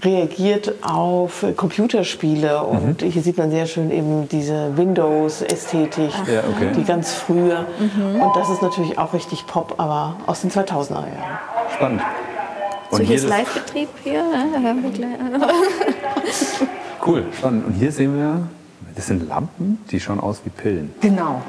reagiert 0.04 0.74
auf 0.82 1.46
Computerspiele 1.56 2.64
und 2.64 3.02
mhm. 3.02 3.10
hier 3.10 3.22
sieht 3.22 3.38
man 3.38 3.52
sehr 3.52 3.66
schön 3.66 3.92
eben 3.92 4.28
diese 4.30 4.76
Windows-Ästhetik, 4.78 6.12
ja, 6.28 6.44
okay. 6.50 6.72
die 6.76 6.84
ganz 6.84 7.14
frühe. 7.14 7.66
Mhm. 7.80 8.22
Und 8.22 8.36
das 8.36 8.50
ist 8.50 8.62
natürlich 8.62 8.98
auch 8.98 9.14
richtig 9.14 9.48
Pop, 9.48 9.76
aber 9.78 10.18
aus 10.28 10.42
den 10.42 10.52
2000er 10.52 10.92
Jahren. 10.92 11.40
Spannend. 11.76 12.02
Und 12.90 13.00
so, 13.00 13.04
hier 13.04 13.16
ist 13.16 13.28
Live-Betrieb 13.28 13.90
hier. 14.04 14.24
cool, 17.06 17.26
spannend. 17.38 17.68
Und 17.68 17.74
hier 17.74 17.92
sehen 17.92 18.18
wir, 18.18 18.48
das 18.96 19.08
sind 19.08 19.28
Lampen, 19.28 19.84
die 19.92 20.00
schauen 20.00 20.20
aus 20.20 20.42
wie 20.46 20.50
Pillen. 20.50 20.94
Genau. 21.02 21.42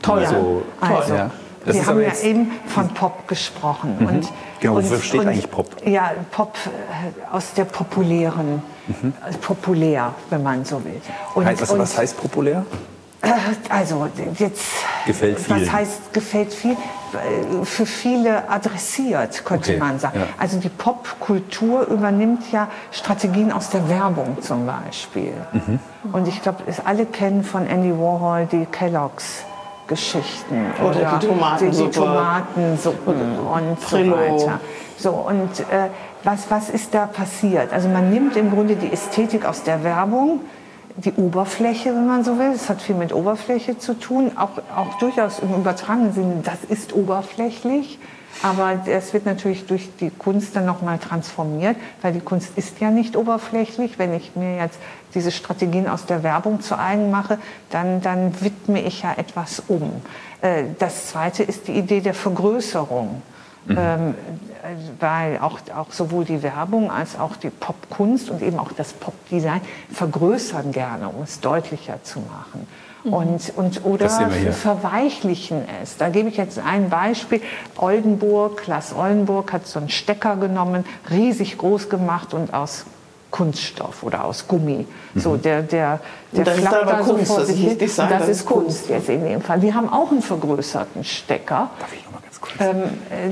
Toll. 0.00 0.20
Also, 0.20 0.62
also. 0.80 1.14
Ja. 1.14 1.30
Das 1.64 1.76
wir 1.76 1.86
haben 1.86 2.00
ja 2.00 2.14
eben 2.22 2.50
von 2.66 2.88
Pop 2.88 3.28
gesprochen. 3.28 3.96
Mhm. 4.00 4.06
Und, 4.06 4.32
genau, 4.60 4.76
wofür 4.76 5.00
steht 5.00 5.20
und, 5.20 5.28
eigentlich 5.28 5.50
Pop? 5.50 5.68
Ja, 5.86 6.12
Pop 6.30 6.56
äh, 6.66 7.34
aus 7.34 7.54
der 7.54 7.64
populären, 7.64 8.62
mhm. 8.86 9.12
Äh, 9.28 9.32
populär, 9.38 10.14
wenn 10.30 10.42
man 10.42 10.64
so 10.64 10.84
will. 10.84 11.00
Und, 11.34 11.46
heißt, 11.46 11.62
was, 11.62 11.78
was 11.78 11.98
heißt 11.98 12.20
populär? 12.20 12.64
Äh, 13.22 13.28
also 13.68 14.08
jetzt. 14.38 14.64
Gefällt 15.06 15.38
viel. 15.38 15.62
Was 15.62 15.72
heißt 15.72 16.12
gefällt 16.12 16.52
viel? 16.52 16.76
Für 17.64 17.84
viele 17.84 18.48
adressiert, 18.48 19.44
könnte 19.44 19.72
okay. 19.72 19.78
man 19.78 19.98
sagen. 19.98 20.20
Ja. 20.20 20.26
Also 20.38 20.58
die 20.58 20.70
Popkultur 20.70 21.86
übernimmt 21.88 22.50
ja 22.50 22.68
Strategien 22.90 23.52
aus 23.52 23.68
der 23.68 23.86
Werbung 23.88 24.40
zum 24.40 24.66
Beispiel. 24.66 25.34
Mhm. 25.52 25.78
Und 26.10 26.26
ich 26.26 26.40
glaube, 26.40 26.62
alle 26.84 27.04
kennen 27.04 27.44
von 27.44 27.66
Andy 27.66 27.90
Warhol 27.90 28.48
die 28.50 28.64
Kelloggs 28.64 29.44
Geschichten 29.86 30.66
oder, 30.80 30.90
oder 30.90 31.18
die 31.18 31.26
Tomatensuppe, 31.26 31.90
die 31.90 31.98
Tomatensuppen 31.98 33.38
und 33.38 33.80
Frillo. 33.80 34.16
so 34.38 34.46
weiter. 34.46 34.60
So 34.96 35.10
und 35.10 35.60
äh, 35.60 35.88
was 36.24 36.50
was 36.50 36.70
ist 36.70 36.94
da 36.94 37.06
passiert? 37.06 37.72
Also 37.72 37.88
man 37.88 38.10
nimmt 38.10 38.36
im 38.36 38.50
Grunde 38.50 38.76
die 38.76 38.92
Ästhetik 38.92 39.44
aus 39.44 39.62
der 39.62 39.82
Werbung, 39.84 40.40
die 40.96 41.12
Oberfläche, 41.12 41.90
wenn 41.90 42.06
man 42.06 42.24
so 42.24 42.38
will. 42.38 42.52
Es 42.54 42.68
hat 42.68 42.82
viel 42.82 42.94
mit 42.94 43.12
Oberfläche 43.12 43.78
zu 43.78 43.98
tun, 43.98 44.32
auch 44.36 44.50
auch 44.76 44.98
durchaus 44.98 45.40
im 45.40 45.54
übertragenen 45.54 46.12
Sinne. 46.12 46.42
Das 46.44 46.58
ist 46.68 46.92
oberflächlich. 46.92 47.98
Aber 48.42 48.80
es 48.86 49.12
wird 49.12 49.26
natürlich 49.26 49.66
durch 49.66 49.90
die 50.00 50.10
Kunst 50.10 50.56
dann 50.56 50.64
nochmal 50.64 50.98
transformiert, 50.98 51.76
weil 52.00 52.12
die 52.12 52.20
Kunst 52.20 52.56
ist 52.56 52.80
ja 52.80 52.90
nicht 52.90 53.16
oberflächlich. 53.16 53.98
Wenn 53.98 54.14
ich 54.14 54.34
mir 54.34 54.56
jetzt 54.56 54.78
diese 55.14 55.30
Strategien 55.30 55.88
aus 55.88 56.06
der 56.06 56.22
Werbung 56.22 56.60
zu 56.60 56.78
eigen 56.78 57.10
mache, 57.10 57.38
dann, 57.70 58.00
dann 58.00 58.40
widme 58.40 58.82
ich 58.82 59.02
ja 59.02 59.12
etwas 59.16 59.62
um. 59.68 59.92
Äh, 60.40 60.64
das 60.78 61.08
Zweite 61.08 61.42
ist 61.42 61.68
die 61.68 61.72
Idee 61.72 62.00
der 62.00 62.14
Vergrößerung. 62.14 63.22
Mhm. 63.66 63.78
Ähm, 63.78 64.14
weil 65.00 65.38
auch, 65.38 65.58
auch 65.76 65.92
sowohl 65.92 66.24
die 66.24 66.42
Werbung 66.42 66.90
als 66.90 67.18
auch 67.18 67.36
die 67.36 67.50
Popkunst 67.50 68.30
und 68.30 68.42
eben 68.42 68.58
auch 68.58 68.72
das 68.72 68.92
Popdesign 68.92 69.60
vergrößern 69.92 70.72
gerne, 70.72 71.08
um 71.08 71.22
es 71.22 71.40
deutlicher 71.40 72.02
zu 72.02 72.20
machen. 72.20 72.66
Mhm. 73.04 73.12
Und, 73.12 73.52
und, 73.56 73.84
oder 73.84 74.08
verweichlichen 74.08 75.62
es. 75.82 75.96
Da 75.96 76.08
gebe 76.08 76.28
ich 76.28 76.36
jetzt 76.36 76.58
ein 76.58 76.90
Beispiel. 76.90 77.40
Oldenburg, 77.76 78.58
Klaas 78.58 78.94
Oldenburg 78.94 79.52
hat 79.52 79.66
so 79.66 79.78
einen 79.78 79.88
Stecker 79.88 80.36
genommen, 80.36 80.84
riesig 81.10 81.58
groß 81.58 81.88
gemacht 81.88 82.34
und 82.34 82.54
aus 82.54 82.86
Kunststoff 83.32 84.02
oder 84.02 84.24
aus 84.24 84.46
Gummi. 84.46 84.86
Mhm. 85.14 85.20
So, 85.20 85.36
der, 85.36 85.62
der, 85.62 86.00
der 86.30 86.44
das 86.44 86.58
flappt 86.58 86.88
da 86.88 87.02
so 87.02 87.14
Kunst, 87.14 87.26
vor 87.32 87.44
sich 87.44 87.60
hin. 87.60 87.78
Das, 87.78 88.28
ist 88.28 88.46
Kunst 88.46 88.88
jetzt 88.88 89.08
in 89.08 89.24
dem 89.24 89.40
Fall. 89.40 89.60
Wir 89.62 89.74
haben 89.74 89.88
auch 89.88 90.12
einen 90.12 90.22
vergrößerten 90.22 91.02
Stecker. 91.02 91.70
Darf 91.80 91.92
ich 91.92 92.04
noch? 92.04 92.11
Ähm, 92.58 92.82
äh, 93.10 93.30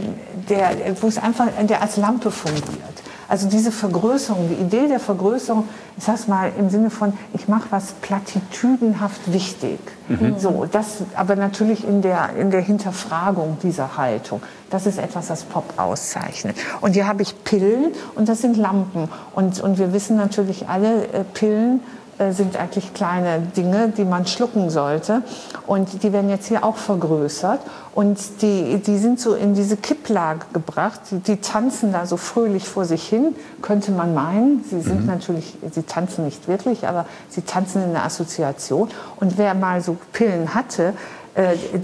der, 0.48 1.02
wo 1.02 1.08
es 1.08 1.18
einfach, 1.18 1.48
der 1.62 1.82
als 1.82 1.96
Lampe 1.96 2.30
fungiert. 2.30 3.02
Also 3.30 3.48
diese 3.48 3.70
Vergrößerung, 3.70 4.48
die 4.48 4.60
Idee 4.60 4.88
der 4.88 4.98
Vergrößerung, 4.98 5.68
ich 5.96 6.02
sag's 6.02 6.26
mal 6.26 6.50
im 6.58 6.68
Sinne 6.68 6.90
von, 6.90 7.12
ich 7.32 7.46
mache 7.46 7.68
was 7.70 7.92
platitüdenhaft 7.92 9.32
wichtig. 9.32 9.78
Mhm. 10.08 10.34
So, 10.36 10.66
das 10.68 11.02
aber 11.14 11.36
natürlich 11.36 11.86
in 11.86 12.02
der, 12.02 12.30
in 12.36 12.50
der 12.50 12.60
Hinterfragung 12.60 13.58
dieser 13.62 13.96
Haltung. 13.96 14.42
Das 14.68 14.84
ist 14.84 14.98
etwas, 14.98 15.30
was 15.30 15.44
Pop 15.44 15.74
auszeichnet. 15.76 16.56
Und 16.80 16.94
hier 16.94 17.06
habe 17.06 17.22
ich 17.22 17.44
Pillen 17.44 17.92
und 18.16 18.28
das 18.28 18.40
sind 18.40 18.56
Lampen. 18.56 19.08
Und, 19.32 19.60
und 19.60 19.78
wir 19.78 19.92
wissen 19.92 20.16
natürlich 20.16 20.68
alle, 20.68 21.04
äh, 21.12 21.22
Pillen 21.22 21.82
sind 22.30 22.56
eigentlich 22.56 22.92
kleine 22.94 23.40
Dinge, 23.40 23.92
die 23.96 24.04
man 24.04 24.26
schlucken 24.26 24.70
sollte. 24.70 25.22
Und 25.66 26.02
die 26.02 26.12
werden 26.12 26.28
jetzt 26.30 26.46
hier 26.48 26.64
auch 26.64 26.76
vergrößert. 26.76 27.60
Und 27.94 28.42
die, 28.42 28.78
die 28.78 28.98
sind 28.98 29.18
so 29.18 29.34
in 29.34 29.54
diese 29.54 29.76
Kipplage 29.76 30.40
gebracht. 30.52 31.00
Die, 31.10 31.18
die 31.18 31.36
tanzen 31.38 31.92
da 31.92 32.06
so 32.06 32.16
fröhlich 32.16 32.68
vor 32.68 32.84
sich 32.84 33.08
hin, 33.08 33.34
könnte 33.62 33.90
man 33.90 34.14
meinen. 34.14 34.64
Sie 34.68 34.80
sind 34.80 35.02
mhm. 35.02 35.06
natürlich, 35.06 35.56
sie 35.70 35.82
tanzen 35.82 36.24
nicht 36.24 36.46
wirklich, 36.46 36.86
aber 36.86 37.06
sie 37.28 37.42
tanzen 37.42 37.82
in 37.82 37.92
der 37.92 38.04
Assoziation. 38.04 38.88
Und 39.18 39.38
wer 39.38 39.54
mal 39.54 39.80
so 39.80 39.96
Pillen 40.12 40.54
hatte, 40.54 40.88
äh, 40.88 40.92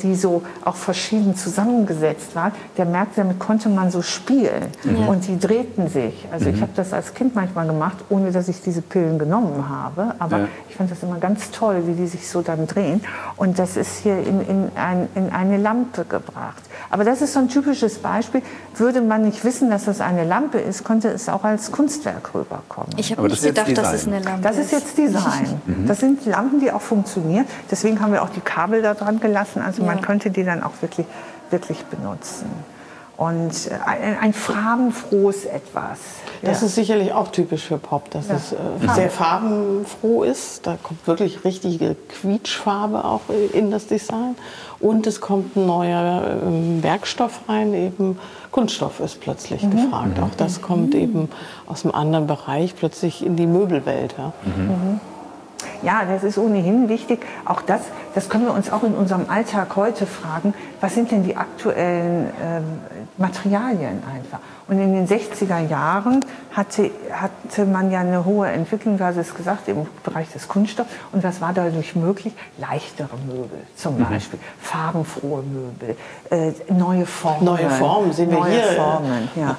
die 0.02 0.14
so 0.14 0.42
auch 0.64 0.74
verschieden 0.74 1.36
zusammengesetzt 1.36 2.34
waren, 2.34 2.52
der 2.76 2.84
merkte, 2.84 3.20
damit 3.20 3.38
konnte 3.38 3.68
man 3.68 3.90
so 3.90 4.02
spielen. 4.02 4.66
Mhm. 4.84 5.08
Und 5.08 5.26
die 5.28 5.38
drehten 5.38 5.88
sich. 5.88 6.26
Also 6.32 6.48
mhm. 6.48 6.54
ich 6.54 6.60
habe 6.62 6.72
das 6.74 6.92
als 6.92 7.14
Kind 7.14 7.34
manchmal 7.34 7.66
gemacht, 7.66 7.96
ohne 8.08 8.32
dass 8.32 8.48
ich 8.48 8.60
diese 8.60 8.82
Pillen 8.82 9.18
genommen 9.18 9.68
habe. 9.68 10.14
Aber 10.18 10.38
ja. 10.38 10.48
ich 10.68 10.76
fand 10.76 10.90
das 10.90 11.02
immer 11.02 11.18
ganz 11.18 11.50
toll, 11.52 11.82
wie 11.86 11.94
die 11.94 12.06
sich 12.06 12.28
so 12.28 12.42
dann 12.42 12.66
drehen. 12.66 13.02
Und 13.36 13.58
das 13.58 13.76
ist 13.76 13.98
hier 13.98 14.18
in, 14.18 14.40
in, 14.40 14.70
ein, 14.74 15.08
in 15.14 15.30
eine 15.30 15.58
Lampe 15.58 16.04
gebracht. 16.04 16.62
Aber 16.90 17.04
das 17.04 17.22
ist 17.22 17.32
so 17.32 17.40
ein 17.40 17.48
typisches 17.48 17.98
Beispiel. 17.98 18.42
Würde 18.76 19.00
man 19.00 19.22
nicht 19.22 19.44
wissen, 19.44 19.70
dass 19.70 19.84
das 19.84 20.00
eine 20.00 20.24
Lampe 20.24 20.58
ist, 20.58 20.84
könnte 20.84 21.08
es 21.08 21.28
auch 21.28 21.44
als 21.44 21.72
Kunstwerk 21.72 22.34
rüberkommen. 22.34 22.90
Ich 22.96 23.12
habe 23.12 23.28
nicht 23.28 23.42
gedacht, 23.42 23.76
dass 23.76 23.92
es 23.92 24.06
eine 24.06 24.20
Lampe 24.20 24.48
ist. 24.48 24.56
Das 24.56 24.64
ist 24.64 24.72
jetzt 24.72 24.98
Design. 24.98 25.60
Mhm. 25.66 25.86
Das 25.96 26.00
sind 26.00 26.26
Lampen, 26.26 26.60
die 26.60 26.72
auch 26.72 26.80
funktionieren. 26.80 27.46
Deswegen 27.70 28.00
haben 28.00 28.12
wir 28.12 28.22
auch 28.22 28.28
die 28.28 28.40
Kabel 28.40 28.82
da 28.82 28.94
dran 28.94 29.20
gelassen. 29.36 29.62
Also 29.62 29.82
ja. 29.82 29.88
man 29.88 30.00
könnte 30.00 30.30
die 30.30 30.44
dann 30.44 30.62
auch 30.62 30.72
wirklich, 30.80 31.06
wirklich 31.50 31.84
benutzen 31.84 32.46
und 33.16 33.70
äh, 33.70 33.74
ein, 33.84 34.18
ein 34.18 34.32
farbenfrohes 34.32 35.46
Etwas. 35.46 35.98
Das 36.42 36.60
ja. 36.60 36.66
ist 36.66 36.74
sicherlich 36.74 37.12
auch 37.12 37.28
typisch 37.28 37.64
für 37.64 37.78
Pop, 37.78 38.10
dass 38.10 38.28
ja. 38.28 38.34
es 38.34 38.52
äh, 38.52 38.56
sehr 38.94 39.10
farbenfroh 39.10 40.22
ist. 40.22 40.66
Da 40.66 40.76
kommt 40.82 41.06
wirklich 41.06 41.44
richtige 41.44 41.96
Quietschfarbe 42.08 43.04
auch 43.04 43.22
in 43.52 43.70
das 43.70 43.86
Design. 43.86 44.36
Und 44.80 45.06
es 45.06 45.22
kommt 45.22 45.56
ein 45.56 45.66
neuer 45.66 46.22
äh, 46.22 46.82
Werkstoff 46.82 47.40
rein, 47.48 47.72
eben 47.72 48.18
Kunststoff 48.50 49.00
ist 49.00 49.20
plötzlich 49.20 49.62
mhm. 49.62 49.70
gefragt. 49.70 50.20
Auch 50.20 50.34
das 50.36 50.60
kommt 50.60 50.92
mhm. 50.94 51.00
eben 51.00 51.28
aus 51.66 51.84
einem 51.84 51.94
anderen 51.94 52.26
Bereich 52.26 52.76
plötzlich 52.76 53.24
in 53.24 53.36
die 53.36 53.46
Möbelwelt. 53.46 54.14
Ja. 54.18 54.32
Mhm. 54.44 55.00
Ja, 55.82 56.04
das 56.04 56.24
ist 56.24 56.38
ohnehin 56.38 56.88
wichtig. 56.88 57.20
Auch 57.44 57.62
das, 57.62 57.80
das 58.14 58.28
können 58.28 58.46
wir 58.46 58.52
uns 58.52 58.70
auch 58.70 58.82
in 58.82 58.94
unserem 58.94 59.28
Alltag 59.28 59.76
heute 59.76 60.06
fragen. 60.06 60.54
Was 60.80 60.94
sind 60.94 61.10
denn 61.10 61.24
die 61.24 61.36
aktuellen 61.36 62.30
ähm, 62.42 62.64
Materialien 63.18 64.02
einfach? 64.12 64.40
Und 64.68 64.80
in 64.80 64.92
den 64.92 65.06
60er 65.06 65.68
Jahren 65.68 66.24
hatte, 66.52 66.90
hatte 67.12 67.66
man 67.66 67.92
ja 67.92 68.00
eine 68.00 68.24
hohe 68.24 68.48
Entwicklung, 68.48 68.98
du 68.98 69.04
hast 69.04 69.16
es 69.16 69.34
gesagt, 69.34 69.68
im 69.68 69.86
Bereich 70.02 70.32
des 70.32 70.48
Kunststoffs. 70.48 70.90
Und 71.12 71.22
was 71.22 71.40
war 71.40 71.52
dadurch 71.52 71.94
möglich? 71.94 72.32
Leichtere 72.58 73.16
Möbel 73.26 73.60
zum 73.76 73.98
mhm. 73.98 74.06
Beispiel, 74.06 74.40
farbenfrohe 74.60 75.42
Möbel, 75.42 75.96
äh, 76.30 76.52
neue 76.72 77.06
Formen. 77.06 77.44
Neue 77.44 77.70
Formen 77.70 78.12
sehen 78.12 78.30
wir 78.30 78.38
neue 78.38 78.50
hier. 78.50 78.72
Formen, 78.72 79.28
ja. 79.36 79.56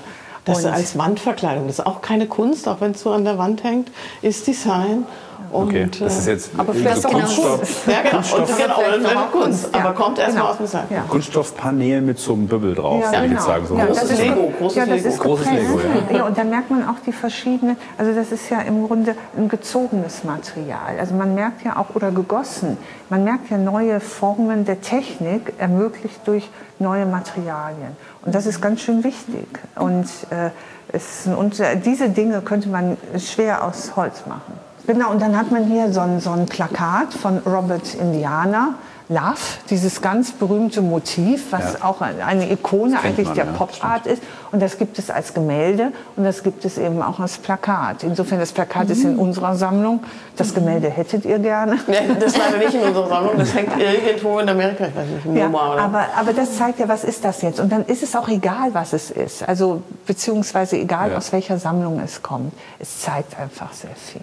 Das 0.47 0.59
ist 0.59 0.65
als 0.65 0.97
Wandverkleidung. 0.97 1.67
Das 1.67 1.79
ist 1.79 1.85
auch 1.85 2.01
keine 2.01 2.27
Kunst, 2.27 2.67
auch 2.67 2.79
wenn 2.79 2.91
es 2.91 3.01
so 3.01 3.11
an 3.11 3.25
der 3.25 3.37
Wand 3.37 3.63
hängt, 3.63 3.91
ist 4.21 4.47
Design. 4.47 5.05
Und, 5.51 5.67
okay, 5.67 5.89
das 5.99 6.19
ist 6.19 6.27
jetzt 6.27 6.51
aber 6.57 6.73
vielleicht 6.73 7.01
so 7.01 7.09
Kunststoff. 7.09 7.87
Ja, 7.87 8.01
genau. 8.01 8.11
Kunststoff. 8.15 8.49
Und 8.49 8.57
genau, 8.57 9.09
genau 9.09 9.25
Kunst. 9.31 9.69
Ja. 9.73 9.79
Aber 9.79 9.93
kommt 9.93 10.19
erst 10.19 10.31
genau. 10.31 10.43
mal 10.43 10.51
aus 10.51 10.57
dem 10.57 10.65
Design. 10.65 10.85
Ja. 10.89 11.01
Kunststoffpanel 11.07 12.01
mit 12.01 12.19
so 12.19 12.33
einem 12.33 12.47
Bübbel 12.47 12.75
drauf, 12.75 13.03
ja, 13.03 13.11
würde 13.11 13.25
ich 13.25 13.31
jetzt 13.31 13.45
genau. 13.45 13.47
sagen. 13.47 13.67
So 13.67 13.77
ja, 13.77 13.85
großes 13.85 14.09
das 14.09 14.19
Lego. 14.19 14.53
Großes 14.57 14.77
ja, 14.77 14.85
das 14.85 14.95
Lego. 14.95 15.09
Ist 15.09 15.19
großes 15.19 15.51
Lego 15.51 15.79
ja. 15.79 16.17
ja. 16.17 16.25
Und 16.25 16.37
dann 16.37 16.49
merkt 16.49 16.69
man 16.69 16.87
auch 16.87 16.99
die 17.05 17.11
verschiedenen, 17.11 17.77
also 17.97 18.13
das 18.13 18.31
ist 18.31 18.49
ja 18.49 18.61
im 18.61 18.87
Grunde 18.87 19.15
ein 19.37 19.47
gezogenes 19.47 20.23
Material. 20.23 20.99
Also 20.99 21.15
man 21.15 21.33
merkt 21.33 21.63
ja 21.63 21.77
auch, 21.77 21.95
oder 21.95 22.11
gegossen, 22.11 22.77
man 23.09 23.23
merkt 23.23 23.49
ja 23.49 23.57
neue 23.57 23.99
Formen 23.99 24.65
der 24.65 24.81
Technik, 24.81 25.53
ermöglicht 25.57 26.19
durch 26.25 26.49
neue 26.79 27.05
Materialien. 27.05 27.95
Und 28.25 28.35
das 28.35 28.45
ist 28.45 28.61
ganz 28.61 28.81
schön 28.81 29.03
wichtig. 29.03 29.47
Und 29.75 30.05
äh, 30.29 30.49
es, 30.91 31.27
und 31.27 31.61
diese 31.85 32.09
Dinge 32.09 32.41
könnte 32.41 32.69
man 32.69 32.97
schwer 33.17 33.63
aus 33.63 33.95
Holz 33.95 34.25
machen. 34.25 34.66
Genau, 34.87 35.11
und 35.11 35.21
dann 35.21 35.37
hat 35.37 35.51
man 35.51 35.65
hier 35.65 35.91
so 35.91 35.99
ein, 35.99 36.21
so 36.21 36.31
ein 36.31 36.45
Plakat 36.45 37.13
von 37.13 37.39
Robert 37.39 37.93
Indiana. 37.93 38.75
Love, 39.09 39.39
dieses 39.69 40.01
ganz 40.01 40.33
berühmte 40.33 40.81
Motiv, 40.81 41.53
was 41.53 41.75
ja. 41.75 41.85
auch 41.85 42.01
eine 42.01 42.51
Ikone 42.51 42.99
eigentlich 42.99 43.27
man, 43.27 43.35
der 43.35 43.45
ja, 43.45 43.51
Pop-Art 43.53 44.05
ist. 44.05 44.21
Und 44.51 44.61
das 44.61 44.77
gibt 44.77 44.99
es 44.99 45.09
als 45.09 45.33
Gemälde 45.33 45.93
und 46.17 46.25
das 46.25 46.43
gibt 46.43 46.65
es 46.65 46.77
eben 46.77 47.01
auch 47.01 47.17
als 47.21 47.37
Plakat. 47.37 48.03
Insofern, 48.03 48.39
das 48.39 48.51
Plakat 48.51 48.87
mhm. 48.87 48.91
ist 48.91 49.03
in 49.05 49.13
mhm. 49.13 49.19
unserer 49.19 49.55
Sammlung. 49.55 50.01
Das 50.35 50.53
Gemälde 50.53 50.89
hättet 50.89 51.23
ihr 51.23 51.39
gerne. 51.39 51.79
Ja, 51.87 52.01
das 52.19 52.33
ist 52.33 52.37
leider 52.37 52.57
nicht 52.57 52.73
in 52.73 52.81
unserer 52.81 53.07
Sammlung. 53.07 53.37
Das 53.37 53.55
hängt 53.55 53.71
irgendwo 53.79 54.39
in 54.39 54.49
Amerika, 54.49 54.87
ich 54.87 54.95
weiß 54.95 55.07
nicht, 55.07 55.25
in 55.25 55.37
ja, 55.37 55.47
oder? 55.47 55.81
Aber, 55.81 56.05
aber 56.17 56.33
das 56.33 56.57
zeigt 56.57 56.79
ja, 56.79 56.89
was 56.89 57.05
ist 57.05 57.23
das 57.23 57.41
jetzt? 57.41 57.61
Und 57.61 57.71
dann 57.71 57.85
ist 57.85 58.03
es 58.03 58.13
auch 58.13 58.27
egal, 58.27 58.73
was 58.73 58.91
es 58.91 59.09
ist. 59.09 59.47
Also, 59.47 59.83
beziehungsweise 60.05 60.77
egal, 60.77 61.11
ja. 61.11 61.17
aus 61.17 61.31
welcher 61.31 61.57
Sammlung 61.59 62.01
es 62.03 62.21
kommt. 62.21 62.51
Es 62.77 62.99
zeigt 62.99 63.39
einfach 63.39 63.71
sehr 63.71 63.95
viel. 63.95 64.21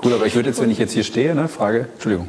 Gut, 0.00 0.12
aber 0.12 0.26
ich 0.26 0.34
würde 0.34 0.48
jetzt, 0.48 0.60
wenn 0.60 0.70
ich 0.70 0.78
jetzt 0.78 0.92
hier 0.92 1.04
stehe, 1.04 1.34
ne, 1.34 1.48
Frage, 1.48 1.88
Entschuldigung. 1.94 2.28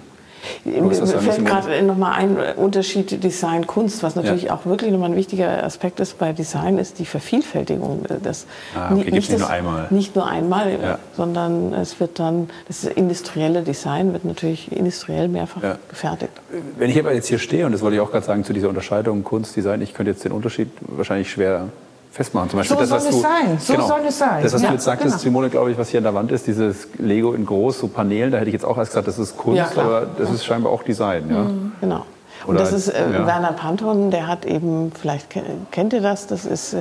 Mir 0.65 0.91
fällt 0.91 1.45
gerade 1.45 1.83
nochmal 1.83 2.13
ein 2.13 2.37
Unterschied 2.55 3.23
Design, 3.23 3.67
Kunst, 3.67 4.03
was 4.03 4.15
natürlich 4.15 4.43
ja. 4.43 4.53
auch 4.53 4.65
wirklich 4.65 4.91
nochmal 4.91 5.11
ein 5.11 5.15
wichtiger 5.15 5.63
Aspekt 5.63 5.99
ist 5.99 6.17
bei 6.17 6.33
Design, 6.33 6.77
ist 6.77 6.99
die 6.99 7.05
Vervielfältigung. 7.05 8.05
Das 8.23 8.47
ah, 8.75 8.91
okay, 8.91 9.11
nicht, 9.11 9.29
nicht 9.29 9.39
nur 9.39 9.49
einmal. 9.49 9.87
Nicht 9.91 10.15
nur 10.15 10.27
einmal, 10.27 10.79
ja. 10.81 10.99
sondern 11.15 11.73
es 11.73 11.99
wird 11.99 12.19
dann, 12.19 12.49
das 12.67 12.83
industrielle 12.83 13.61
Design 13.61 14.13
wird 14.13 14.25
natürlich 14.25 14.71
industriell 14.71 15.27
mehrfach 15.27 15.63
ja. 15.63 15.77
gefertigt. 15.89 16.33
Wenn 16.77 16.89
ich 16.89 16.99
aber 16.99 17.13
jetzt 17.13 17.27
hier 17.27 17.39
stehe, 17.39 17.65
und 17.65 17.71
das 17.71 17.81
wollte 17.81 17.95
ich 17.95 18.01
auch 18.01 18.11
gerade 18.11 18.25
sagen 18.25 18.43
zu 18.43 18.53
dieser 18.53 18.69
Unterscheidung 18.69 19.23
Kunst, 19.23 19.55
Design, 19.55 19.81
ich 19.81 19.93
könnte 19.93 20.11
jetzt 20.11 20.25
den 20.25 20.31
Unterschied 20.31 20.69
wahrscheinlich 20.81 21.31
schwer 21.31 21.67
festmachen. 22.11 22.49
Zum 22.49 22.59
Beispiel 22.59 22.77
so 22.77 22.81
das, 22.81 23.03
soll 23.03 23.13
es 23.13 23.21
sein. 23.21 23.57
So 23.59 23.73
genau, 23.73 23.87
soll 23.87 24.01
es 24.07 24.17
sein. 24.17 24.43
Das, 24.43 24.53
was 24.53 24.61
ja, 24.61 24.67
du 24.67 24.73
jetzt 24.73 24.83
sagtest, 24.83 25.11
genau. 25.11 25.23
Simone, 25.23 25.49
glaube 25.49 25.71
ich, 25.71 25.77
was 25.77 25.89
hier 25.89 25.99
an 25.99 26.03
der 26.03 26.13
Wand 26.13 26.31
ist, 26.31 26.45
dieses 26.45 26.87
Lego 26.97 27.33
in 27.33 27.45
groß, 27.45 27.79
so 27.79 27.87
Paneelen, 27.87 28.31
da 28.31 28.37
hätte 28.37 28.49
ich 28.49 28.53
jetzt 28.53 28.65
auch 28.65 28.77
erst 28.77 28.91
gesagt, 28.91 29.07
das 29.07 29.17
ist 29.17 29.37
Kunst, 29.37 29.57
ja, 29.75 29.81
aber 29.81 30.07
das 30.17 30.29
ist 30.29 30.45
scheinbar 30.45 30.71
auch 30.71 30.83
Design. 30.83 31.29
Ja? 31.29 31.43
Mhm. 31.43 31.71
Genau. 31.79 32.05
Und 32.45 32.59
das 32.59 32.73
ist 32.73 32.89
äh, 32.89 33.11
ja. 33.11 33.25
Werner 33.25 33.53
Panton, 33.53 34.11
der 34.11 34.27
hat 34.27 34.45
eben, 34.45 34.91
vielleicht 34.99 35.27
kennt 35.71 35.93
ihr 35.93 36.01
das, 36.01 36.27
das 36.27 36.45
ist 36.45 36.73
äh, 36.73 36.77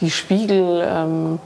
die 0.00 0.10
Spiegel... 0.10 0.86
Ähm, 0.86 1.38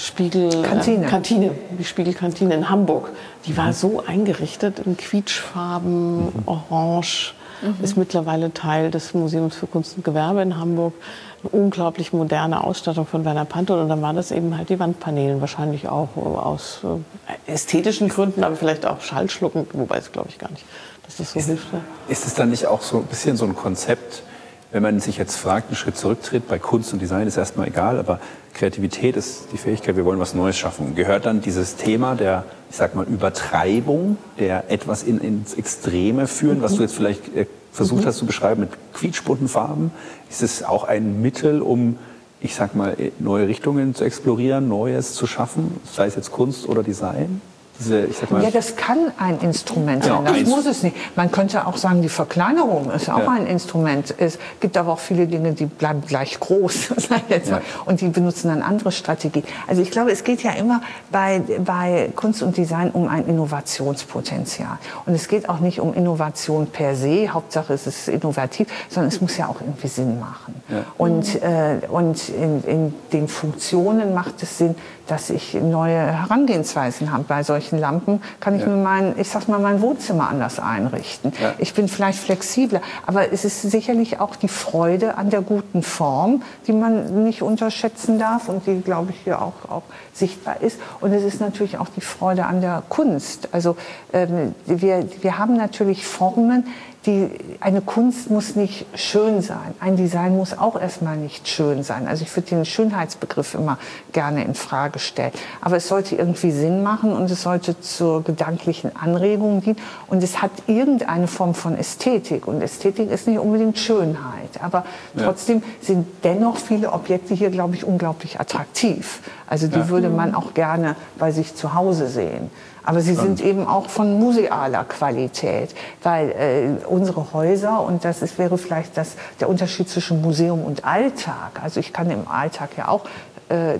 Spiegel 0.00 0.62
Kantine. 0.62 1.06
Äh, 1.06 1.08
Kantine, 1.08 1.50
die 1.76 1.84
Spiegelkantine 1.84 2.54
in 2.54 2.70
Hamburg. 2.70 3.10
Die 3.46 3.56
war 3.56 3.66
mhm. 3.66 3.72
so 3.72 4.02
eingerichtet 4.06 4.78
in 4.78 4.96
Quietschfarben, 4.96 6.26
mhm. 6.26 6.32
Orange, 6.46 7.34
mhm. 7.62 7.76
ist 7.82 7.96
mittlerweile 7.96 8.52
Teil 8.52 8.90
des 8.90 9.14
Museums 9.14 9.56
für 9.56 9.66
Kunst 9.66 9.96
und 9.96 10.04
Gewerbe 10.04 10.42
in 10.42 10.58
Hamburg 10.58 10.94
eine 11.42 11.50
unglaublich 11.62 12.12
moderne 12.12 12.64
Ausstattung 12.64 13.06
von 13.06 13.24
Werner 13.24 13.44
Panton 13.44 13.80
und 13.80 13.88
dann 13.88 14.02
waren 14.02 14.16
das 14.16 14.32
eben 14.32 14.56
halt 14.56 14.70
die 14.70 14.78
Wandpaneele, 14.78 15.40
wahrscheinlich 15.40 15.88
auch 15.88 16.16
aus 16.16 16.80
äh, 16.84 17.52
ästhetischen 17.52 18.08
Gründen, 18.08 18.42
aber 18.42 18.56
vielleicht 18.56 18.86
auch 18.86 19.00
schallschluckend, 19.00 19.68
wobei 19.72 19.98
es 19.98 20.10
glaube 20.10 20.28
ich 20.30 20.38
gar 20.38 20.50
nicht, 20.50 20.64
dass 21.06 21.16
das 21.16 21.32
so 21.32 21.38
ist, 21.38 21.46
hilft. 21.46 21.68
Ist 22.08 22.26
es 22.26 22.34
dann 22.34 22.50
nicht 22.50 22.66
auch 22.66 22.82
so 22.82 22.98
ein 22.98 23.04
bisschen 23.04 23.36
so 23.36 23.44
ein 23.44 23.54
Konzept, 23.54 24.22
wenn 24.70 24.82
man 24.82 25.00
sich 25.00 25.16
jetzt 25.16 25.36
fragt, 25.36 25.68
einen 25.68 25.76
Schritt 25.76 25.96
zurücktritt, 25.96 26.48
bei 26.48 26.58
Kunst 26.58 26.92
und 26.92 27.00
Design 27.00 27.26
ist 27.26 27.36
erstmal 27.36 27.68
egal, 27.68 27.98
aber 27.98 28.20
Kreativität 28.52 29.16
ist 29.16 29.46
die 29.52 29.56
Fähigkeit, 29.56 29.96
wir 29.96 30.04
wollen 30.04 30.18
was 30.18 30.34
Neues 30.34 30.58
schaffen. 30.58 30.94
Gehört 30.94 31.26
dann 31.26 31.40
dieses 31.40 31.76
Thema 31.76 32.14
der, 32.14 32.44
ich 32.70 32.76
sag 32.76 32.94
mal, 32.94 33.06
Übertreibung, 33.06 34.18
der 34.38 34.70
etwas 34.70 35.04
in, 35.04 35.20
ins 35.20 35.54
Extreme 35.54 36.26
führen, 36.26 36.60
was 36.60 36.74
du 36.74 36.82
jetzt 36.82 36.94
vielleicht 36.94 37.34
äh, 37.34 37.46
versucht 37.72 38.02
mhm. 38.02 38.06
hast 38.06 38.18
zu 38.18 38.26
beschreiben 38.26 38.62
mit 38.62 38.70
quietschbunten 38.92 39.48
Farben? 39.48 39.90
Ist 40.28 40.42
es 40.42 40.62
auch 40.62 40.84
ein 40.84 41.22
Mittel, 41.22 41.62
um, 41.62 41.98
ich 42.40 42.54
sag 42.54 42.74
mal, 42.74 42.96
neue 43.18 43.48
Richtungen 43.48 43.94
zu 43.94 44.04
explorieren, 44.04 44.68
Neues 44.68 45.14
zu 45.14 45.26
schaffen, 45.26 45.80
sei 45.90 46.06
es 46.06 46.16
jetzt 46.16 46.32
Kunst 46.32 46.68
oder 46.68 46.82
Design? 46.82 47.40
Diese, 47.78 48.04
ich 48.06 48.18
sag 48.18 48.30
mal. 48.30 48.42
Ja, 48.42 48.50
das 48.50 48.76
kann 48.76 49.12
ein 49.18 49.38
Instrument 49.40 50.04
sein. 50.04 50.24
Ja, 50.24 50.32
das 50.32 50.48
muss 50.48 50.66
es 50.66 50.82
nicht. 50.82 50.96
Man 51.16 51.30
könnte 51.30 51.66
auch 51.66 51.76
sagen, 51.76 52.02
die 52.02 52.08
Verkleinerung 52.08 52.90
ist 52.90 53.08
auch 53.08 53.18
ja. 53.18 53.30
ein 53.30 53.46
Instrument. 53.46 54.14
Es 54.18 54.38
gibt 54.60 54.76
aber 54.76 54.92
auch 54.92 54.98
viele 54.98 55.26
Dinge, 55.26 55.52
die 55.52 55.66
bleiben 55.66 56.02
gleich 56.06 56.38
groß, 56.40 56.94
jetzt 57.28 57.50
ja. 57.50 57.60
und 57.84 58.00
die 58.00 58.08
benutzen 58.08 58.48
dann 58.48 58.62
andere 58.62 58.92
Strategien. 58.92 59.44
Also 59.66 59.82
ich 59.82 59.90
glaube, 59.90 60.10
es 60.10 60.24
geht 60.24 60.42
ja 60.42 60.52
immer 60.52 60.82
bei, 61.10 61.42
bei 61.64 62.10
Kunst 62.14 62.42
und 62.42 62.56
Design 62.56 62.90
um 62.90 63.08
ein 63.08 63.26
Innovationspotenzial. 63.26 64.78
Und 65.06 65.14
es 65.14 65.28
geht 65.28 65.48
auch 65.48 65.60
nicht 65.60 65.80
um 65.80 65.94
Innovation 65.94 66.66
per 66.66 66.96
se, 66.96 67.28
Hauptsache 67.28 67.72
es 67.72 67.86
ist 67.86 68.08
innovativ, 68.08 68.68
sondern 68.88 69.08
es 69.08 69.20
muss 69.20 69.36
ja 69.36 69.48
auch 69.48 69.60
irgendwie 69.60 69.88
Sinn 69.88 70.18
machen. 70.20 70.54
Und, 70.96 71.42
äh, 71.42 71.80
und 71.88 72.28
in, 72.28 72.64
in 72.64 72.94
den 73.12 73.28
Funktionen 73.28 74.14
macht 74.14 74.42
es 74.42 74.58
Sinn, 74.58 74.74
dass 75.08 75.30
ich 75.30 75.54
neue 75.54 75.98
Herangehensweisen 75.98 77.12
habe. 77.12 77.24
Bei 77.24 77.42
solchen 77.42 77.78
Lampen 77.78 78.22
kann 78.40 78.54
ich 78.54 78.62
ja. 78.62 78.68
mir 78.68 78.76
mein, 78.76 79.18
ich 79.18 79.28
sag 79.28 79.48
mal, 79.48 79.58
mein 79.58 79.80
Wohnzimmer 79.80 80.28
anders 80.28 80.60
einrichten. 80.60 81.32
Ja. 81.40 81.54
Ich 81.58 81.74
bin 81.74 81.88
vielleicht 81.88 82.18
flexibler, 82.18 82.80
aber 83.06 83.32
es 83.32 83.44
ist 83.44 83.62
sicherlich 83.62 84.20
auch 84.20 84.36
die 84.36 84.48
Freude 84.48 85.16
an 85.16 85.30
der 85.30 85.40
guten 85.40 85.82
Form, 85.82 86.42
die 86.66 86.72
man 86.72 87.24
nicht 87.24 87.42
unterschätzen 87.42 88.18
darf 88.18 88.48
und 88.48 88.66
die, 88.66 88.80
glaube 88.80 89.10
ich, 89.10 89.20
hier 89.24 89.42
auch, 89.42 89.68
auch 89.68 89.82
sichtbar 90.12 90.60
ist. 90.60 90.78
Und 91.00 91.12
es 91.12 91.22
ist 91.22 91.40
natürlich 91.40 91.78
auch 91.78 91.88
die 91.88 92.00
Freude 92.00 92.46
an 92.46 92.60
der 92.60 92.82
Kunst. 92.88 93.48
Also 93.52 93.76
ähm, 94.12 94.54
wir, 94.66 95.08
wir 95.22 95.38
haben 95.38 95.56
natürlich 95.56 96.06
Formen, 96.06 96.66
die, 97.08 97.30
eine 97.60 97.80
Kunst 97.80 98.30
muss 98.30 98.54
nicht 98.54 98.84
schön 98.94 99.40
sein. 99.40 99.74
Ein 99.80 99.96
Design 99.96 100.36
muss 100.36 100.56
auch 100.56 100.78
erstmal 100.78 101.16
nicht 101.16 101.48
schön 101.48 101.82
sein. 101.82 102.06
Also 102.06 102.22
ich 102.22 102.36
würde 102.36 102.50
den 102.50 102.64
Schönheitsbegriff 102.66 103.54
immer 103.54 103.78
gerne 104.12 104.44
in 104.44 104.54
Frage 104.54 104.98
stellen. 104.98 105.32
Aber 105.62 105.76
es 105.76 105.88
sollte 105.88 106.16
irgendwie 106.16 106.50
Sinn 106.50 106.82
machen 106.82 107.12
und 107.12 107.30
es 107.30 107.42
sollte 107.42 107.80
zur 107.80 108.22
gedanklichen 108.22 108.94
Anregung 108.94 109.62
dienen. 109.62 109.78
Und 110.06 110.22
es 110.22 110.42
hat 110.42 110.50
irgendeine 110.66 111.28
Form 111.28 111.54
von 111.54 111.78
Ästhetik. 111.78 112.46
Und 112.46 112.60
Ästhetik 112.60 113.10
ist 113.10 113.26
nicht 113.26 113.38
unbedingt 113.38 113.78
Schönheit. 113.78 114.60
Aber 114.60 114.84
trotzdem 115.16 115.62
sind 115.80 116.06
dennoch 116.24 116.58
viele 116.58 116.92
Objekte 116.92 117.32
hier, 117.32 117.48
glaube 117.48 117.74
ich, 117.74 117.84
unglaublich 117.84 118.38
attraktiv. 118.38 119.20
Also 119.46 119.66
die 119.66 119.78
ja. 119.78 119.88
würde 119.88 120.10
man 120.10 120.34
auch 120.34 120.52
gerne 120.52 120.94
bei 121.18 121.32
sich 121.32 121.54
zu 121.54 121.72
Hause 121.72 122.08
sehen. 122.08 122.50
Aber 122.88 123.02
sie 123.02 123.12
sind 123.12 123.42
eben 123.42 123.66
auch 123.66 123.90
von 123.90 124.18
musealer 124.18 124.82
Qualität, 124.84 125.74
weil 126.02 126.30
äh, 126.30 126.86
unsere 126.86 127.34
Häuser, 127.34 127.82
und 127.82 128.02
das 128.02 128.22
ist, 128.22 128.38
wäre 128.38 128.56
vielleicht 128.56 128.96
das, 128.96 129.16
der 129.40 129.50
Unterschied 129.50 129.90
zwischen 129.90 130.22
Museum 130.22 130.64
und 130.64 130.86
Alltag, 130.86 131.60
also 131.62 131.80
ich 131.80 131.92
kann 131.92 132.10
im 132.10 132.26
Alltag 132.26 132.70
ja 132.78 132.88
auch 132.88 133.04
äh, 133.50 133.78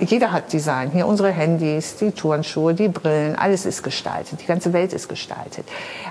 jeder 0.00 0.32
hat 0.32 0.52
Design. 0.52 0.90
Hier 0.90 1.06
unsere 1.06 1.30
Handys, 1.30 1.96
die 1.98 2.10
Turnschuhe, 2.10 2.74
die 2.74 2.88
Brillen, 2.88 3.36
alles 3.36 3.64
ist 3.64 3.84
gestaltet. 3.84 4.40
Die 4.42 4.46
ganze 4.46 4.72
Welt 4.72 4.92
ist 4.92 5.08
gestaltet. 5.08 5.64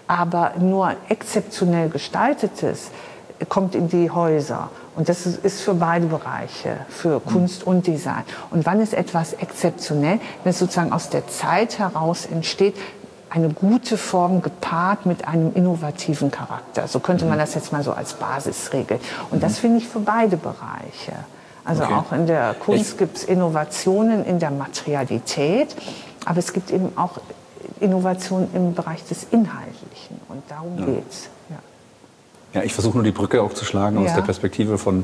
Aber 0.08 0.54
nur 0.58 0.94
exzeptionell 1.10 1.90
gestaltetes 1.90 2.92
kommt 3.50 3.76
in 3.76 3.90
die 3.90 4.10
Häuser. 4.10 4.70
Und 4.98 5.10
das 5.10 5.28
ist 5.28 5.62
für 5.62 5.76
beide 5.76 6.08
Bereiche, 6.08 6.80
für 6.90 7.20
Kunst 7.20 7.66
und 7.66 7.86
Design. 7.86 8.24
Und 8.50 8.66
wann 8.66 8.82
ist 8.82 8.96
etwas 8.96 9.34
exzeptionell? 9.34 10.20
Wenn 10.44 10.50
es 10.50 10.58
sozusagen 10.58 10.92
aus 10.92 11.10
der 11.10 11.28
Zeit 11.28 11.78
heraus 11.78 12.26
entsteht, 12.26 12.76
eine 13.30 13.50
gute 13.50 13.96
Form 13.96 14.42
gepaart 14.42 15.06
mit 15.06 15.28
einem 15.28 15.54
innovativen 15.54 16.32
Charakter. 16.32 16.88
So 16.88 17.00
könnte 17.00 17.26
man 17.26 17.36
mhm. 17.36 17.42
das 17.42 17.54
jetzt 17.54 17.72
mal 17.72 17.84
so 17.84 17.92
als 17.92 18.16
Basis 18.16 18.74
regeln. 18.74 19.00
Und 19.30 19.44
das 19.44 19.58
mhm. 19.58 19.62
finde 19.62 19.78
ich 19.78 19.88
für 19.88 20.00
beide 20.00 20.36
Bereiche. 20.36 21.14
Also 21.64 21.84
okay. 21.84 21.94
auch 21.94 22.12
in 22.14 22.26
der 22.26 22.56
Kunst 22.56 22.98
gibt 22.98 23.18
es 23.18 23.24
Innovationen 23.24 24.26
in 24.26 24.40
der 24.40 24.50
Materialität, 24.50 25.76
aber 26.26 26.40
es 26.40 26.54
gibt 26.54 26.72
eben 26.72 26.98
auch 26.98 27.20
Innovation 27.80 28.48
im 28.54 28.74
Bereich 28.74 29.04
des 29.06 29.26
Inhaltlichen. 29.30 30.20
Und 30.28 30.42
darum 30.50 30.80
ja. 30.80 30.86
geht's. 30.86 31.30
Ja. 32.58 32.62
ja, 32.62 32.66
ich 32.66 32.74
versuche 32.74 32.98
nur 32.98 33.04
die 33.04 33.12
Brücke 33.12 33.42
auch 33.42 33.54
zu 33.54 33.66
schlagen 33.66 33.98
aus 33.98 34.14
der 34.14 34.22
Perspektive 34.22 34.78
von 34.78 35.04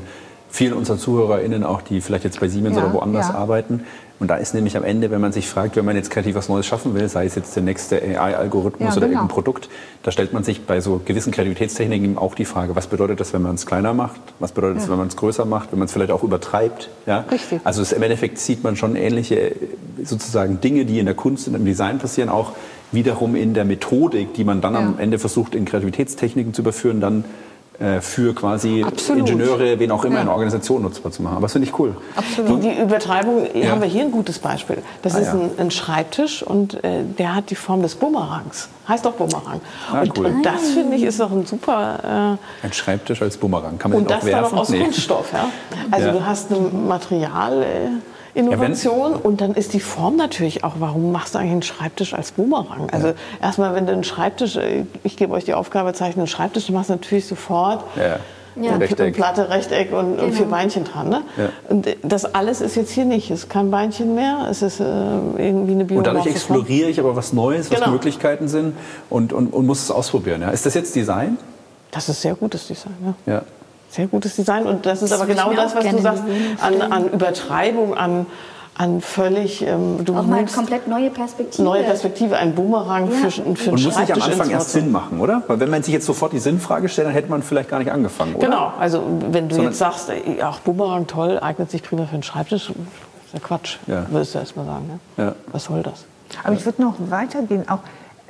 vielen 0.54 0.72
unserer 0.74 0.98
ZuhörerInnen 0.98 1.64
auch, 1.64 1.82
die 1.82 2.00
vielleicht 2.00 2.22
jetzt 2.22 2.38
bei 2.38 2.46
Siemens 2.46 2.76
ja, 2.76 2.84
oder 2.84 2.94
woanders 2.94 3.28
ja. 3.28 3.34
arbeiten. 3.34 3.80
Und 4.20 4.28
da 4.28 4.36
ist 4.36 4.54
nämlich 4.54 4.76
am 4.76 4.84
Ende, 4.84 5.10
wenn 5.10 5.20
man 5.20 5.32
sich 5.32 5.48
fragt, 5.48 5.74
wenn 5.74 5.84
man 5.84 5.96
jetzt 5.96 6.10
kreativ 6.12 6.36
was 6.36 6.48
Neues 6.48 6.64
schaffen 6.64 6.94
will, 6.94 7.08
sei 7.08 7.26
es 7.26 7.34
jetzt 7.34 7.56
der 7.56 7.64
nächste 7.64 8.00
AI-Algorithmus 8.00 8.90
ja, 8.90 8.96
oder 8.96 9.08
genau. 9.08 9.22
irgendein 9.22 9.34
Produkt, 9.34 9.68
da 10.04 10.12
stellt 10.12 10.32
man 10.32 10.44
sich 10.44 10.64
bei 10.64 10.80
so 10.80 11.00
gewissen 11.04 11.32
Kreativitätstechniken 11.32 12.16
auch 12.16 12.36
die 12.36 12.44
Frage, 12.44 12.76
was 12.76 12.86
bedeutet 12.86 13.18
das, 13.18 13.32
wenn 13.32 13.42
man 13.42 13.56
es 13.56 13.66
kleiner 13.66 13.94
macht? 13.94 14.20
Was 14.38 14.52
bedeutet 14.52 14.78
das, 14.78 14.88
wenn 14.88 14.96
man 14.96 15.08
es 15.08 15.16
größer 15.16 15.44
macht? 15.44 15.72
Wenn 15.72 15.80
man 15.80 15.86
es 15.86 15.92
vielleicht 15.92 16.12
auch 16.12 16.22
übertreibt? 16.22 16.88
Ja? 17.06 17.24
Richtig. 17.28 17.60
Also 17.64 17.82
es, 17.82 17.90
im 17.90 18.02
Endeffekt 18.04 18.38
sieht 18.38 18.62
man 18.62 18.76
schon 18.76 18.94
ähnliche 18.94 19.56
sozusagen 20.04 20.60
Dinge, 20.60 20.84
die 20.84 21.00
in 21.00 21.06
der 21.06 21.16
Kunst 21.16 21.48
und 21.48 21.56
im 21.56 21.64
Design 21.64 21.98
passieren, 21.98 22.28
auch 22.28 22.52
wiederum 22.92 23.34
in 23.34 23.54
der 23.54 23.64
Methodik, 23.64 24.34
die 24.34 24.44
man 24.44 24.60
dann 24.60 24.76
amEnde 24.76 25.18
versucht, 25.18 25.56
in 25.56 25.64
Kreativitätstechniken 25.64 26.54
zu 26.54 26.62
überführen, 26.62 27.00
dann 27.00 27.24
für 28.00 28.34
quasi 28.34 28.84
Absolut. 28.84 29.28
Ingenieure, 29.28 29.78
wen 29.78 29.90
auch 29.90 30.04
immer, 30.04 30.16
ja. 30.16 30.22
in 30.22 30.28
Organisationen 30.28 30.84
nutzbar 30.84 31.10
zu 31.10 31.22
machen. 31.22 31.36
Aber 31.36 31.42
das 31.42 31.52
finde 31.52 31.68
ich 31.68 31.78
cool. 31.78 31.96
Absolut. 32.14 32.62
Die, 32.62 32.68
die 32.68 32.80
Übertreibung 32.80 33.46
ja. 33.52 33.70
haben 33.70 33.80
wir 33.80 33.88
hier 33.88 34.02
ein 34.02 34.12
gutes 34.12 34.38
Beispiel. 34.38 34.78
Das 35.02 35.16
ah, 35.16 35.18
ist 35.18 35.28
ein, 35.28 35.50
ein, 35.58 35.70
Schreibtisch 35.70 36.42
und 36.42 36.82
äh, 36.84 37.02
der 37.02 37.34
hat 37.34 37.50
die 37.50 37.56
Form 37.56 37.82
des 37.82 37.96
Bumerangs. 37.96 38.68
Heißt 38.86 39.04
doch 39.04 39.14
Bumerang. 39.14 39.60
Ah, 39.90 40.02
und, 40.02 40.18
cool. 40.18 40.26
und, 40.26 40.42
das 40.44 40.70
finde 40.70 40.96
ich 40.96 41.02
ist 41.02 41.18
doch 41.18 41.32
ein 41.32 41.46
super. 41.46 42.38
Äh, 42.62 42.66
ein 42.66 42.72
Schreibtisch 42.72 43.22
als 43.22 43.36
Bumerang. 43.36 43.78
Kann 43.78 43.90
man 43.90 44.00
und 44.00 44.10
den 44.10 44.20
das 44.20 44.30
dann 44.30 44.44
auch 44.44 44.52
aus 44.52 44.68
nee. 44.68 44.80
Kunststoff. 44.80 45.32
Ja? 45.32 45.48
Also 45.90 46.12
du 46.12 46.24
hast 46.24 46.50
ein 46.50 46.86
Material 46.86 47.62
äh, 47.62 47.66
Innovation 48.34 49.12
ja, 49.12 49.18
und 49.22 49.40
dann 49.40 49.54
ist 49.54 49.72
die 49.72 49.80
Form 49.80 50.16
natürlich 50.16 50.64
auch, 50.64 50.74
warum 50.78 51.12
machst 51.12 51.34
du 51.34 51.38
eigentlich 51.38 51.52
einen 51.52 51.62
Schreibtisch 51.62 52.14
als 52.14 52.32
Boomerang? 52.32 52.90
Also 52.90 53.08
ja. 53.08 53.14
erstmal, 53.40 53.74
wenn 53.74 53.86
du 53.86 53.92
einen 53.92 54.04
Schreibtisch, 54.04 54.56
äh, 54.56 54.84
ich 55.04 55.16
gebe 55.16 55.32
euch 55.32 55.44
die 55.44 55.54
Aufgabe, 55.54 55.92
zeichne 55.92 56.22
einen 56.22 56.26
Schreibtisch, 56.26 56.66
du 56.66 56.72
machst 56.72 56.90
natürlich 56.90 57.26
sofort 57.26 57.84
ja. 57.96 58.18
Ja. 58.56 58.76
Rechteck. 58.76 59.14
Platte, 59.14 59.50
Rechteck 59.50 59.92
und, 59.92 60.16
genau. 60.16 60.24
und, 60.24 60.32
vier 60.34 60.46
Beinchen 60.46 60.84
dran. 60.84 61.08
Ne? 61.08 61.22
Ja. 61.36 61.48
Und 61.68 61.88
das 62.02 62.24
alles 62.24 62.60
ist 62.60 62.76
jetzt 62.76 62.90
hier 62.90 63.04
nicht. 63.04 63.30
Es 63.30 63.40
ist 63.40 63.50
kein 63.50 63.70
Beinchen 63.70 64.14
mehr, 64.14 64.46
es 64.50 64.62
ist 64.62 64.80
äh, 64.80 64.84
irgendwie 64.84 65.72
eine 65.72 65.84
Biomorphe 65.84 66.10
Und 66.10 66.16
dadurch 66.16 66.26
exploriere 66.26 66.88
ich 66.88 67.00
aber 67.00 67.16
was 67.16 67.32
Neues, 67.32 67.70
was 67.70 67.80
genau. 67.80 67.92
Möglichkeiten 67.92 68.48
sind 68.48 68.74
und, 69.10 69.32
und, 69.32 69.52
und 69.52 69.66
muss 69.66 69.82
es 69.82 69.90
ausprobieren. 69.90 70.42
Ja? 70.42 70.50
Ist 70.50 70.66
das 70.66 70.74
jetzt 70.74 70.94
Design? 70.94 71.36
Das 71.90 72.08
ist 72.08 72.22
sehr 72.22 72.34
gutes 72.34 72.66
Design, 72.66 72.94
ja. 73.26 73.34
ja. 73.34 73.42
Sehr 73.94 74.08
gutes 74.08 74.34
Design. 74.34 74.66
Und 74.66 74.86
das 74.86 75.02
ist 75.02 75.12
das 75.12 75.20
aber 75.20 75.32
genau 75.32 75.52
das, 75.52 75.76
was 75.76 75.86
du 75.86 75.98
sagst, 75.98 76.24
an, 76.60 76.82
an 76.82 77.10
Übertreibung, 77.10 77.94
an, 77.94 78.26
an 78.76 79.00
völlig. 79.00 79.62
Ähm, 79.62 80.04
du 80.04 80.16
auch 80.16 80.26
mal 80.26 80.40
eine 80.40 80.48
komplett 80.48 80.88
neue 80.88 81.10
Perspektive. 81.10 81.62
Neue 81.62 81.84
Perspektive, 81.84 82.36
ein 82.36 82.56
Boomerang 82.56 83.08
ja. 83.08 83.16
für, 83.18 83.30
für 83.30 83.42
einen 83.42 83.54
Und 83.54 83.84
muss 83.84 83.96
nicht 83.96 84.12
am 84.12 84.20
Anfang 84.20 84.50
erst 84.50 84.72
Sinn 84.72 84.90
machen, 84.90 85.20
oder? 85.20 85.44
Weil 85.46 85.60
wenn 85.60 85.70
man 85.70 85.84
sich 85.84 85.94
jetzt 85.94 86.06
sofort 86.06 86.32
die 86.32 86.40
Sinnfrage 86.40 86.88
stellt, 86.88 87.06
dann 87.06 87.14
hätte 87.14 87.30
man 87.30 87.44
vielleicht 87.44 87.70
gar 87.70 87.78
nicht 87.78 87.92
angefangen, 87.92 88.34
oder? 88.34 88.46
Genau, 88.46 88.72
also 88.80 89.00
wenn 89.30 89.48
du 89.48 89.54
Sondern 89.54 89.72
jetzt 89.72 89.78
sagst, 89.78 90.10
ach, 90.42 90.58
Boomerang 90.58 91.06
toll, 91.06 91.38
eignet 91.40 91.70
sich 91.70 91.84
prima 91.84 92.04
für 92.06 92.14
einen 92.14 92.24
Schreibtisch, 92.24 92.70
ist 92.70 93.32
ja 93.32 93.38
Quatsch, 93.38 93.76
ja. 93.86 94.06
würdest 94.10 94.34
du 94.34 94.40
erst 94.40 94.56
mal 94.56 94.66
sagen. 94.66 95.00
Ne? 95.16 95.24
Ja. 95.24 95.34
Was 95.52 95.66
soll 95.66 95.84
das? 95.84 96.04
Aber 96.42 96.54
ich 96.54 96.64
würde 96.64 96.82
noch 96.82 96.94
weitergehen, 96.98 97.68
auch 97.68 97.78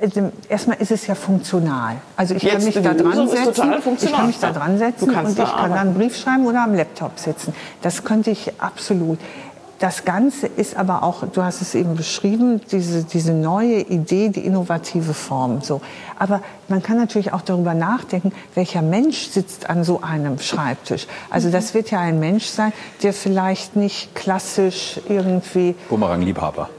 also 0.01 0.31
erstmal 0.49 0.77
ist 0.77 0.91
es 0.91 1.07
ja 1.07 1.15
funktional. 1.15 1.95
Also 2.17 2.35
ich 2.35 2.43
Jetzt, 2.43 2.53
kann 2.53 2.65
mich 2.65 2.73
da 2.75 2.93
dran 2.93 3.27
setzen. 3.27 3.73
Ich 4.01 4.11
kann 4.11 4.27
mich 4.27 4.39
da 4.39 4.51
dran 4.51 4.77
setzen 4.77 5.09
und 5.09 5.39
ich 5.39 5.45
kann 5.45 5.69
dann 5.69 5.73
einen 5.73 5.93
Brief 5.93 6.17
schreiben 6.17 6.45
oder 6.45 6.63
am 6.63 6.75
Laptop 6.75 7.17
sitzen. 7.17 7.53
Das 7.81 8.03
könnte 8.03 8.31
ich 8.31 8.51
absolut. 8.59 9.19
Das 9.79 10.05
Ganze 10.05 10.47
ist 10.47 10.77
aber 10.77 11.03
auch, 11.03 11.27
du 11.27 11.43
hast 11.43 11.61
es 11.61 11.75
eben 11.75 11.95
beschrieben, 11.95 12.61
diese, 12.71 13.03
diese 13.03 13.33
neue 13.33 13.81
Idee, 13.81 14.29
die 14.29 14.45
innovative 14.45 15.13
Form. 15.13 15.61
So. 15.61 15.81
Aber 16.17 16.41
man 16.69 16.81
kann 16.81 16.97
natürlich 16.97 17.33
auch 17.33 17.41
darüber 17.41 17.73
nachdenken, 17.73 18.31
welcher 18.53 18.81
Mensch 18.81 19.27
sitzt 19.27 19.69
an 19.69 19.83
so 19.83 20.01
einem 20.01 20.39
Schreibtisch. 20.39 21.07
Also 21.29 21.51
das 21.51 21.73
wird 21.73 21.91
ja 21.91 21.99
ein 21.99 22.21
Mensch 22.21 22.45
sein, 22.45 22.71
der 23.03 23.11
vielleicht 23.11 23.75
nicht 23.75 24.15
klassisch 24.15 25.01
irgendwie... 25.09 25.75
Bumerang-Liebhaber. 25.89 26.69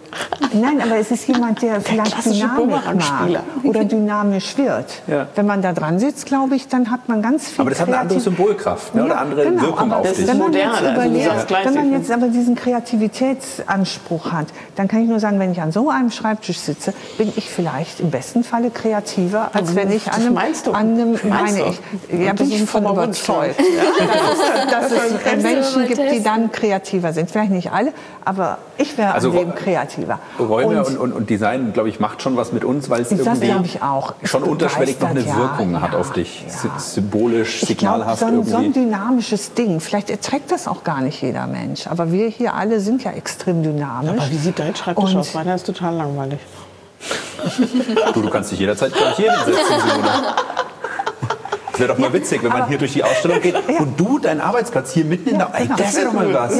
Nein, 0.52 0.80
aber 0.80 0.96
es 0.96 1.10
ist 1.10 1.26
jemand, 1.26 1.62
der, 1.62 1.74
der 1.74 1.80
vielleicht 1.80 2.24
Dynamik 2.24 2.94
mag 2.94 3.42
oder 3.62 3.84
dynamisch 3.84 4.56
wird. 4.56 5.02
Ja. 5.06 5.26
Wenn 5.34 5.46
man 5.46 5.62
da 5.62 5.72
dran 5.72 5.98
sitzt, 5.98 6.26
glaube 6.26 6.56
ich, 6.56 6.68
dann 6.68 6.90
hat 6.90 7.08
man 7.08 7.22
ganz 7.22 7.48
viel 7.48 7.60
Aber 7.60 7.70
das 7.70 7.80
hat 7.80 7.88
eine 7.88 7.98
andere 7.98 8.20
Symbolkraft 8.20 8.94
ne? 8.94 9.00
ja, 9.00 9.06
oder 9.06 9.20
andere 9.20 9.44
genau, 9.44 9.62
Wirkung 9.62 9.92
auf 9.92 10.12
dich. 10.12 10.26
Wenn 10.26 10.38
man, 10.38 10.52
jetzt, 10.52 10.66
also 10.66 10.90
überlegt, 10.90 11.30
also 11.30 11.64
wenn 11.64 11.74
man 11.74 11.92
jetzt 11.92 12.10
aber 12.10 12.28
diesen 12.28 12.54
Kreativitätsanspruch 12.54 14.32
hat, 14.32 14.46
dann 14.76 14.88
kann 14.88 15.02
ich 15.02 15.08
nur 15.08 15.20
sagen, 15.20 15.38
wenn 15.38 15.52
ich 15.52 15.60
an 15.60 15.72
so 15.72 15.90
einem 15.90 16.10
Schreibtisch 16.10 16.58
sitze, 16.58 16.92
bin 17.18 17.32
ich 17.36 17.50
vielleicht 17.50 18.00
im 18.00 18.10
besten 18.10 18.44
Falle 18.44 18.70
kreativer, 18.70 19.50
als 19.52 19.74
wenn 19.74 19.90
ich 19.90 20.10
an 20.10 20.22
einem, 20.22 20.34
meinst 20.34 20.66
du? 20.66 20.72
an 20.72 20.92
einem 20.92 21.18
meine 21.28 21.66
ich, 21.68 22.20
ja, 22.20 22.32
bin 22.32 22.50
ich 22.50 22.64
von 22.64 22.84
überzeugt, 22.84 23.58
dass, 24.70 24.90
es, 24.90 24.92
dass 24.92 24.92
es 25.36 25.42
Menschen 25.42 25.86
gibt, 25.86 26.12
die 26.12 26.22
dann 26.22 26.50
kreativer 26.52 27.12
sind. 27.12 27.30
Vielleicht 27.30 27.50
nicht 27.50 27.72
alle, 27.72 27.92
aber 28.24 28.58
ich 28.78 28.96
wäre 28.96 29.12
also, 29.12 29.30
an 29.30 29.36
dem 29.36 29.54
kreativer. 29.54 30.05
Räume 30.38 30.84
und, 30.84 30.98
und, 30.98 31.12
und, 31.12 31.30
Design, 31.30 31.72
glaube 31.72 31.88
ich, 31.88 32.00
macht 32.00 32.22
schon 32.22 32.36
was 32.36 32.52
mit 32.52 32.64
uns, 32.64 32.90
weil 32.90 33.02
es 33.02 33.12
irgendwie 33.12 33.50
schon 34.24 34.42
unterschwellig 34.42 35.00
noch 35.00 35.10
eine 35.10 35.20
ja, 35.20 35.36
Wirkung 35.36 35.72
ja, 35.72 35.80
hat 35.80 35.94
auf 35.94 36.12
dich. 36.12 36.44
Ja. 36.46 36.78
Symbolisch, 36.78 37.62
ich 37.62 37.68
signalhaft 37.68 38.18
glaub, 38.18 38.30
so, 38.30 38.36
irgendwie. 38.36 38.50
so 38.50 38.56
ein 38.56 38.72
dynamisches 38.72 39.54
Ding. 39.54 39.80
Vielleicht 39.80 40.10
erträgt 40.10 40.50
das 40.50 40.68
auch 40.68 40.84
gar 40.84 41.00
nicht 41.00 41.20
jeder 41.22 41.46
Mensch. 41.46 41.86
Aber 41.86 42.12
wir 42.12 42.28
hier 42.28 42.54
alle 42.54 42.80
sind 42.80 43.04
ja 43.04 43.12
extrem 43.12 43.62
dynamisch. 43.62 44.10
Aber 44.10 44.30
wie 44.30 44.38
sieht 44.38 44.58
dein 44.58 44.74
Schreibtisch 44.74 45.10
und 45.12 45.16
aus? 45.18 45.34
Meiner 45.34 45.54
ist 45.54 45.66
total 45.66 45.94
langweilig. 45.94 46.40
du, 48.14 48.22
du 48.22 48.30
kannst 48.30 48.52
dich 48.52 48.58
jederzeit 48.58 48.92
gleich 48.92 49.16
hier 49.16 49.32
hinsetzen, 49.32 49.80
Simone. 49.80 50.34
Das 51.76 51.80
wäre 51.80 51.92
doch 51.92 51.98
mal 51.98 52.12
witzig, 52.14 52.42
wenn 52.42 52.52
man 52.52 52.68
hier 52.68 52.78
durch 52.78 52.94
die 52.94 53.04
Ausstellung 53.04 53.38
geht 53.42 53.54
und 53.78 54.00
du 54.00 54.18
deinen 54.18 54.40
Arbeitsplatz 54.40 54.94
hier 54.94 55.04
mitten 55.04 55.28
in 55.28 55.36
der. 55.36 55.50
Ey, 55.52 55.68
das 55.76 55.94
wäre 55.94 56.06
doch 56.06 56.14
mal 56.14 56.32
was. 56.32 56.56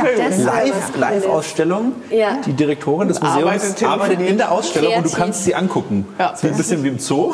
Live-Ausstellung. 0.95 1.95
Live 2.11 2.45
die 2.45 2.53
Direktorin 2.53 3.09
des 3.09 3.23
Museums 3.23 3.83
arbeitet 3.83 4.21
in 4.21 4.37
der 4.37 4.53
Ausstellung 4.53 4.93
und 4.93 5.07
du 5.07 5.17
kannst 5.17 5.45
sie 5.45 5.55
angucken. 5.55 6.07
Ja. 6.19 6.33
Das 6.33 6.45
ist 6.45 6.51
ein 6.51 6.57
bisschen 6.59 6.85
wie 6.85 6.89
im 6.89 6.99
Zoo. 6.99 7.33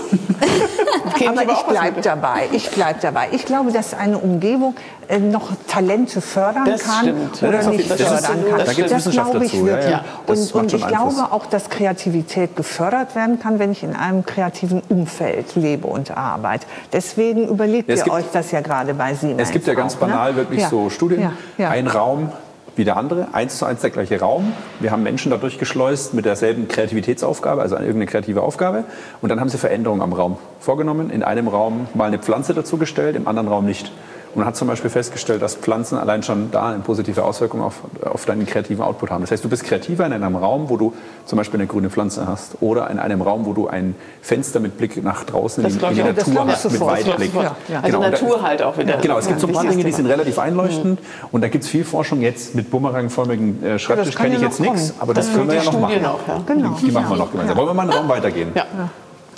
aber 1.27 1.43
ich 1.43 1.63
bleibe 1.63 2.01
dabei. 2.03 2.49
Ich 2.53 2.71
bleibe 2.71 3.01
dabei. 3.03 3.31
Ich 3.33 3.47
glaube, 3.47 3.73
dass 3.73 3.95
eine 3.95 4.19
Umgebung 4.19 4.77
noch 5.21 5.51
Talente 5.67 6.21
fördern 6.21 6.65
das 6.65 6.85
kann 6.85 7.03
stimmt. 7.03 7.43
oder 7.43 7.71
nicht 7.71 7.87
fördern 7.87 8.23
kann. 8.23 8.67
Da 8.67 8.73
gibt 8.73 8.91
es 8.91 8.97
Wissenschaft 8.97 9.35
dazu. 9.35 9.67
Ja, 9.67 9.89
ja. 9.89 10.05
Und, 10.27 10.55
und 10.55 10.73
ich 10.73 10.87
glaube 10.87 11.29
auch, 11.31 11.47
dass 11.47 11.69
Kreativität 11.69 12.57
gefördert 12.57 13.15
werden 13.15 13.39
kann, 13.39 13.59
wenn 13.59 13.73
ich 13.73 13.83
in 13.83 13.95
einem 13.95 14.25
kreativen 14.25 14.83
Umfeld 14.89 15.55
lebe 15.55 15.87
und 15.87 16.17
arbeite. 16.17 16.67
Deswegen 16.93 17.49
überlegt 17.49 17.89
ja, 17.89 17.97
ihr 17.97 18.03
gibt, 18.03 18.17
euch 18.17 18.25
das 18.33 18.51
ja 18.51 18.61
gerade 18.61 18.95
bei 18.95 19.15
Siemens. 19.15 19.43
Es 19.43 19.51
gibt 19.51 19.67
ja 19.67 19.75
ganz 19.75 19.97
auch, 19.97 20.01
ne? 20.01 20.07
banal 20.07 20.31
ne? 20.33 20.37
wirklich 20.37 20.67
so 20.67 20.91
Studien. 20.91 21.31
Ein 21.59 21.87
Raum 21.87 22.33
wie 22.77 22.85
der 22.85 22.97
andere, 22.97 23.29
eins 23.33 23.59
zu 23.59 23.67
eins 23.67 23.81
der 23.81 23.91
gleiche 23.91 24.19
Raum. 24.21 24.53
Wir 24.81 24.91
haben 24.91 25.03
Menschen 25.03 25.31
dadurch 25.31 25.59
geschleust 25.59 26.15
mit 26.15 26.25
derselben 26.25 26.69
Kreativitätsaufgabe, 26.69 27.61
also 27.61 27.77
irgendeine 27.77 28.07
kreative 28.07 28.43
Aufgabe. 28.43 28.85
Und 29.21 29.29
dann 29.29 29.41
haben 29.41 29.49
sie 29.49 29.59
Veränderungen 29.59 30.01
am 30.01 30.13
Raum 30.13 30.39
vorgenommen. 30.61 31.11
In 31.11 31.23
einem 31.23 31.49
Raum 31.49 31.87
mal 31.95 32.07
eine 32.07 32.19
Pflanze 32.19 32.55
dazugestellt, 32.55 33.17
im 33.17 33.29
anderen 33.29 33.49
Raum 33.49 33.67
nicht. 33.67 33.93
Und 34.35 34.39
man 34.39 34.47
hat 34.47 34.57
zum 34.57 34.67
Beispiel 34.67 34.89
festgestellt, 34.89 35.43
dass 35.43 35.57
Pflanzen 35.57 35.99
allein 35.99 36.23
schon 36.23 36.51
da 36.51 36.71
eine 36.71 36.79
positive 36.79 37.23
Auswirkung 37.23 37.61
auf, 37.61 37.81
auf 38.03 38.25
deinen 38.25 38.47
kreativen 38.47 38.83
Output 38.83 39.11
haben. 39.11 39.21
Das 39.21 39.31
heißt, 39.31 39.45
du 39.45 39.51
bist 39.51 39.65
kreativer 39.65 40.07
in 40.07 40.13
einem 40.15 40.37
Raum, 40.37 40.71
wo 40.71 40.79
du 40.79 40.95
zum 41.27 41.37
Beispiel 41.37 41.61
eine 41.61 41.67
grüne 41.67 41.91
Pflanze 41.91 42.27
hast 42.27 42.57
oder 42.63 42.89
in 42.91 42.99
einem 42.99 43.21
Raum, 43.21 43.45
wo 43.45 43.53
du 43.53 43.69
ein 43.69 43.95
Fenster 44.23 44.59
mit 44.61 44.79
Blick 44.79 45.03
nach 45.05 45.25
draußen 45.25 45.63
das 45.63 45.75
in, 45.75 45.83
in 45.83 45.95
die 45.95 46.03
Natur 46.03 46.47
hast, 46.47 46.71
mit 46.71 46.81
Weitblick. 46.81 47.35
Ja, 47.35 47.57
ja. 47.69 47.81
Also 47.83 47.99
genau, 47.99 48.11
Natur 48.11 48.37
da, 48.39 48.43
halt 48.43 48.63
auch 48.63 48.79
wieder. 48.79 48.97
Genau, 48.97 49.19
es 49.19 49.29
gibt 49.29 49.41
so 49.41 49.49
ein 49.49 49.53
paar 49.53 49.67
Dinge, 49.67 49.85
die 49.85 49.93
sind 49.93 50.07
relativ 50.07 50.39
einleuchtend 50.39 50.99
mhm. 51.01 51.29
und 51.31 51.43
da 51.43 51.49
gibt 51.49 51.65
es 51.65 51.71
viel 51.71 51.85
Forschung 51.85 52.23
jetzt 52.23 52.55
mit 52.55 52.71
bumerangförmigen 52.71 53.63
äh, 53.63 53.79
Schreibtisch, 53.79 54.15
kenne 54.15 54.37
ich 54.37 54.41
jetzt 54.41 54.61
nichts, 54.61 54.95
aber 54.99 55.13
das, 55.13 55.27
das 55.27 55.37
können 55.37 55.49
wir 55.49 55.57
ja 55.57 55.65
noch 55.65 55.79
machen. 55.79 56.07
Auch, 56.07 56.27
ja. 56.27 56.41
Genau. 56.47 56.77
Die, 56.81 56.87
die 56.87 56.93
machen 56.93 57.11
wir 57.11 57.17
noch 57.19 57.31
gemeinsam. 57.31 57.57
Wollen 57.57 57.69
wir 57.69 57.75
mal 57.75 57.83
einen 57.83 57.93
Raum 57.93 58.09
weitergehen? 58.09 58.53
Ja. 58.55 58.65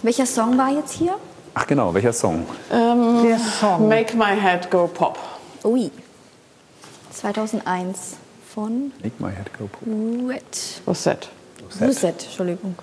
Welcher 0.04 0.26
Song 0.26 0.56
war 0.56 0.70
jetzt 0.70 0.92
hier? 0.92 1.14
Ach 1.54 1.66
genau, 1.66 1.94
welcher 1.94 2.12
Song? 2.12 2.46
Ähm, 2.72 3.22
Der 3.24 3.38
Song. 3.38 3.88
Make 3.88 4.16
My 4.16 4.34
Head 4.38 4.70
Go 4.70 4.88
Pop. 4.88 5.18
Ui. 5.64 5.90
2001 7.12 8.16
von 8.54 8.92
Make 9.02 9.14
My 9.22 9.30
Head 9.30 9.50
Go 9.56 9.68
Pop. 9.68 9.82
Rosette. 10.86 11.28
Rosette, 11.80 12.24
Entschuldigung. 12.26 12.74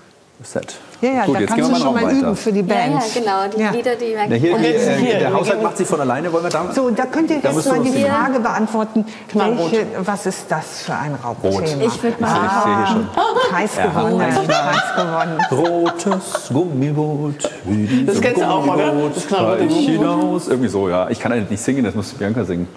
Set. 0.43 0.75
Ja, 1.01 1.09
ja, 1.09 1.25
Gut, 1.25 1.35
da 1.35 1.45
kannst 1.45 1.71
du 1.71 1.75
schon 1.75 1.93
mal 1.93 2.03
weiter. 2.03 2.19
üben 2.19 2.35
für 2.35 2.51
die 2.51 2.63
Band. 2.63 2.93
Ja, 2.93 2.99
ja 2.99 3.05
genau, 3.13 3.55
die 3.55 3.61
ja. 3.61 3.71
Lieder, 3.71 3.95
die 3.95 4.13
merken. 4.13 4.33
hier, 4.35 4.57
hier, 4.57 4.95
hier, 4.95 5.19
der 5.19 5.33
Haushalt 5.33 5.61
macht 5.61 5.77
sie 5.77 5.85
von 5.85 5.99
alleine, 5.99 6.31
wollen 6.31 6.43
wir 6.43 6.49
da 6.49 6.71
So, 6.73 6.89
da 6.89 7.05
könnt 7.05 7.29
ihr 7.31 7.37
jetzt 7.37 7.65
mal 7.67 7.79
die 7.79 8.03
Frage 8.03 8.39
beantworten, 8.39 9.05
welche, 9.33 9.87
was 9.99 10.25
ist 10.25 10.45
das 10.49 10.83
für 10.83 10.93
ein 10.93 11.15
Raubthema? 11.15 11.53
Rot. 11.55 11.77
Ich 11.79 12.03
würde 12.03 12.21
mal 12.21 12.29
ah, 12.29 12.87
schon. 12.87 13.07
Preis 13.49 13.71
gewonnen, 13.75 14.19
Preis 14.19 14.95
gewonnen. 14.95 15.41
Rotes 15.51 16.49
Gummiboot, 16.49 17.49
wie 17.65 18.05
Das 18.05 18.21
kennst 18.21 18.41
du 18.41 18.45
auch, 18.45 18.65
oder? 18.65 18.93
Das 19.13 19.27
kann 19.27 19.69
hinaus. 19.69 20.47
Irgendwie 20.47 20.69
so, 20.69 20.89
ja. 20.89 21.09
Ich 21.09 21.19
kann 21.19 21.31
halt 21.31 21.49
nicht 21.49 21.61
singen, 21.61 21.83
das 21.83 21.95
muss 21.95 22.13
Bianca 22.13 22.43
singen. 22.43 22.67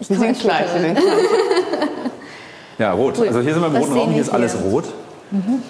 Ich 0.00 0.06
singe 0.06 0.32
gleich. 0.32 0.66
Ja, 2.78 2.92
rot. 2.92 3.18
Also 3.20 3.40
hier 3.40 3.54
sind 3.54 3.62
wir 3.62 3.68
im 3.68 3.76
roten 3.76 3.92
Raum, 3.92 4.10
hier 4.10 4.22
ist 4.22 4.30
alles 4.30 4.56
rot. 4.64 4.84
Mhm. 5.30 5.62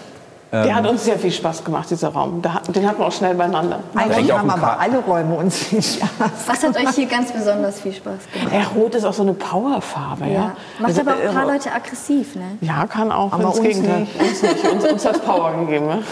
Der 0.53 0.67
ähm, 0.67 0.75
hat 0.75 0.87
uns 0.87 1.05
sehr 1.05 1.19
viel 1.19 1.33
Spaß 1.33 1.65
gemacht, 1.65 1.89
dieser 1.89 2.11
Raum. 2.11 2.43
Den 2.43 2.87
hatten 2.87 2.99
wir 2.99 3.07
auch 3.07 3.13
schnell 3.13 3.35
beieinander. 3.35 3.81
Eigentlich 3.95 4.31
haben 4.31 4.51
aber 4.51 4.79
alle 4.79 4.99
Räume 4.99 5.35
uns 5.37 5.57
viel 5.57 5.83
Spaß 5.83 6.11
Was 6.47 6.63
hat 6.63 6.77
euch 6.77 6.95
hier 6.95 7.07
ganz 7.07 7.33
besonders 7.33 7.81
viel 7.81 7.95
Spaß 7.95 8.19
gemacht? 8.31 8.53
Ja, 8.53 8.79
Rot 8.79 8.95
ist 8.95 9.05
auch 9.05 9.15
so 9.15 9.23
eine 9.23 9.33
Powerfarbe. 9.33 10.27
Ja. 10.27 10.33
ja. 10.33 10.57
Macht 10.79 10.89
also, 10.91 11.01
aber 11.01 11.13
auch 11.13 11.21
ein 11.21 11.35
paar 11.35 11.49
äh, 11.49 11.53
Leute 11.53 11.73
aggressiv, 11.73 12.35
ne? 12.35 12.59
Ja, 12.61 12.87
kann 12.87 13.11
auch. 13.11 13.33
Aber 13.33 13.47
uns 13.47 13.63
Gegenteil. 13.63 14.01
nicht. 14.01 14.21
Uns 14.21 14.43
nicht. 14.43 14.65
Uns, 14.71 14.85
uns 14.85 15.07
hat 15.07 15.25
Power 15.25 15.57
gegeben. 15.57 15.87
Ne? 15.87 16.03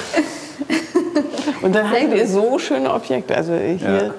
Und 1.62 1.74
dann 1.74 1.90
habt 1.90 2.00
ihr 2.00 2.26
so 2.26 2.58
schöne 2.58 2.94
Objekte. 2.94 3.36
Also 3.36 3.52
hier... 3.52 4.04
Ja. 4.04 4.14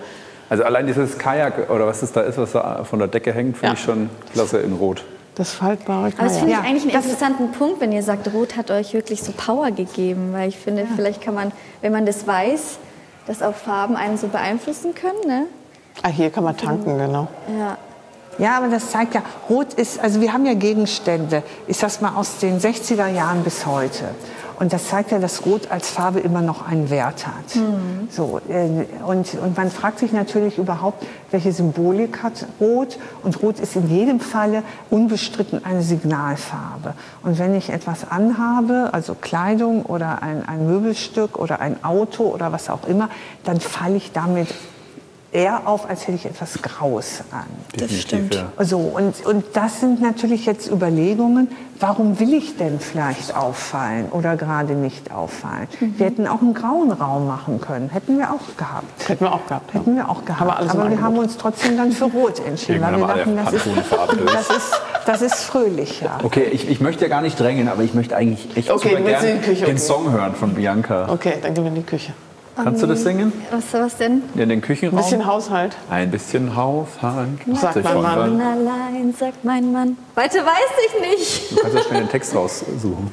Also 0.49 0.65
allein 0.65 0.85
dieses 0.85 1.17
Kajak 1.17 1.71
oder 1.71 1.87
was 1.87 2.03
es 2.03 2.11
da 2.11 2.21
ist, 2.21 2.37
was 2.37 2.51
da 2.51 2.83
von 2.83 2.99
der 2.99 3.07
Decke 3.07 3.33
hängt, 3.33 3.57
finde 3.57 3.73
ja. 3.73 3.73
ich 3.73 3.83
schon 3.83 4.09
klasse 4.33 4.59
in 4.59 4.73
Rot. 4.73 5.03
Das 5.35 5.51
faltbare 5.51 6.11
Kajak. 6.11 6.19
Aber 6.19 6.27
das 6.27 6.37
finde 6.37 6.51
ich 6.51 6.57
ja, 6.57 6.63
eigentlich 6.63 6.83
einen 6.83 7.03
interessanten 7.03 7.51
Punkt, 7.51 7.79
wenn 7.79 7.91
ihr 7.91 8.03
sagt, 8.03 8.33
Rot 8.33 8.57
hat 8.57 8.69
euch 8.69 8.93
wirklich 8.93 9.23
so 9.23 9.31
Power 9.31 9.71
gegeben. 9.71 10.33
Weil 10.33 10.49
ich 10.49 10.57
finde, 10.57 10.81
ja. 10.81 10.87
vielleicht 10.95 11.21
kann 11.21 11.33
man, 11.33 11.51
wenn 11.81 11.91
man 11.91 12.05
das 12.05 12.27
weiß, 12.27 12.77
dass 13.27 13.41
auch 13.41 13.55
Farben 13.55 13.95
einen 13.95 14.17
so 14.17 14.27
beeinflussen 14.27 14.93
können. 14.93 15.21
Ne? 15.25 15.45
Ah, 16.03 16.09
hier 16.09 16.29
kann 16.29 16.43
man 16.43 16.57
tanken, 16.57 16.97
genau. 16.97 17.27
Ja. 17.57 17.77
Ja, 18.37 18.57
aber 18.57 18.69
das 18.69 18.91
zeigt 18.91 19.13
ja, 19.13 19.21
Rot 19.49 19.73
ist, 19.73 19.99
also 19.99 20.21
wir 20.21 20.33
haben 20.33 20.45
ja 20.45 20.53
Gegenstände, 20.53 21.43
ich 21.67 21.77
sag's 21.77 22.01
mal 22.01 22.15
aus 22.15 22.37
den 22.39 22.59
60er 22.59 23.07
Jahren 23.07 23.43
bis 23.43 23.65
heute. 23.65 24.05
Und 24.61 24.73
das 24.73 24.89
zeigt 24.89 25.09
ja, 25.09 25.17
dass 25.17 25.43
Rot 25.47 25.71
als 25.71 25.89
Farbe 25.89 26.19
immer 26.19 26.43
noch 26.43 26.67
einen 26.67 26.91
Wert 26.91 27.25
hat. 27.25 27.55
Mhm. 27.55 28.07
So, 28.11 28.39
äh, 28.47 28.85
und, 29.07 29.33
und 29.33 29.57
man 29.57 29.71
fragt 29.71 29.97
sich 29.97 30.11
natürlich 30.11 30.59
überhaupt, 30.59 31.03
welche 31.31 31.51
Symbolik 31.51 32.21
hat 32.21 32.45
Rot. 32.59 32.99
Und 33.23 33.41
Rot 33.41 33.59
ist 33.59 33.75
in 33.75 33.89
jedem 33.89 34.19
Falle 34.19 34.61
unbestritten 34.91 35.65
eine 35.65 35.81
Signalfarbe. 35.81 36.93
Und 37.23 37.39
wenn 37.39 37.55
ich 37.55 37.71
etwas 37.71 38.11
anhabe, 38.11 38.89
also 38.91 39.15
Kleidung 39.19 39.81
oder 39.81 40.21
ein, 40.21 40.47
ein 40.47 40.67
Möbelstück 40.67 41.39
oder 41.39 41.59
ein 41.59 41.83
Auto 41.83 42.25
oder 42.25 42.51
was 42.51 42.69
auch 42.69 42.87
immer, 42.87 43.09
dann 43.43 43.59
falle 43.59 43.95
ich 43.95 44.11
damit 44.11 44.47
eher 45.31 45.67
auf, 45.67 45.89
als 45.89 46.07
hätte 46.07 46.17
ich 46.17 46.25
etwas 46.25 46.61
Graues 46.61 47.23
an. 47.31 47.45
Das 47.77 47.91
stimmt. 47.93 48.43
So, 48.59 48.79
und, 48.79 49.25
und 49.25 49.45
das 49.53 49.79
sind 49.79 50.01
natürlich 50.01 50.45
jetzt 50.45 50.69
Überlegungen, 50.69 51.47
warum 51.79 52.19
will 52.19 52.33
ich 52.33 52.57
denn 52.57 52.79
vielleicht 52.79 53.35
auffallen 53.35 54.09
oder 54.11 54.35
gerade 54.35 54.73
nicht 54.73 55.11
auffallen? 55.11 55.67
Mhm. 55.79 55.93
Wir 55.97 56.05
hätten 56.07 56.27
auch 56.27 56.41
einen 56.41 56.53
grauen 56.53 56.91
Raum 56.91 57.27
machen 57.27 57.61
können, 57.61 57.89
hätten 57.89 58.17
wir 58.17 58.31
auch 58.31 58.57
gehabt. 58.57 59.09
Hätten 59.09 59.25
wir 59.25 59.33
auch 59.33 59.45
gehabt. 59.47 59.73
Hätten 59.73 59.95
wir 59.95 60.09
auch 60.09 60.25
gehabt. 60.25 60.41
Aber, 60.41 60.59
Aber 60.59 60.89
wir 60.89 61.01
haben 61.01 61.17
uns 61.17 61.37
trotzdem 61.37 61.77
dann 61.77 61.91
für 61.91 62.05
Rot 62.05 62.39
entschieden, 62.45 62.81
weil 62.81 62.97
wir 62.97 63.07
dachten, 63.07 63.37
das 63.37 63.53
ist, 63.53 63.67
das, 64.25 64.49
ist, 64.49 64.81
das 65.05 65.21
ist 65.21 65.35
fröhlicher. 65.43 66.19
Okay, 66.23 66.43
ich, 66.51 66.69
ich 66.69 66.81
möchte 66.81 67.05
ja 67.05 67.09
gar 67.09 67.21
nicht 67.21 67.39
drängen, 67.39 67.69
aber 67.69 67.83
ich 67.83 67.93
möchte 67.93 68.15
eigentlich 68.15 68.57
echt 68.57 68.69
okay, 68.69 68.89
super 68.89 69.01
gerne 69.01 69.39
den. 69.39 69.77
Song 69.77 70.11
hören 70.11 70.35
von 70.35 70.53
Bianca. 70.53 71.07
Okay, 71.09 71.35
dann 71.41 71.53
gehen 71.53 71.63
wir 71.63 71.69
in 71.69 71.75
die 71.75 71.83
Küche. 71.83 72.13
Kannst 72.55 72.83
du 72.83 72.87
das 72.87 73.03
singen? 73.03 73.31
Was, 73.49 73.73
was 73.73 73.97
denn? 73.97 74.23
In 74.35 74.49
den 74.49 74.61
Küchenraum? 74.61 74.99
Ein 74.99 75.03
bisschen 75.03 75.25
Haushalt. 75.25 75.75
Ein 75.89 76.11
bisschen 76.11 76.55
Haushalt. 76.55 77.29
Sagt 77.55 77.83
mein 77.83 78.01
Mann. 78.01 78.41
allein, 78.41 79.13
sagt 79.17 79.43
mein 79.43 79.71
Mann. 79.71 79.97
Weiter 80.15 80.39
weiß 80.45 80.71
ich 80.87 81.01
nicht. 81.01 81.51
Du 81.51 81.55
kannst 81.57 81.77
ja 81.77 81.83
schnell 81.83 82.01
den 82.01 82.09
Text 82.09 82.35
raussuchen. 82.35 83.11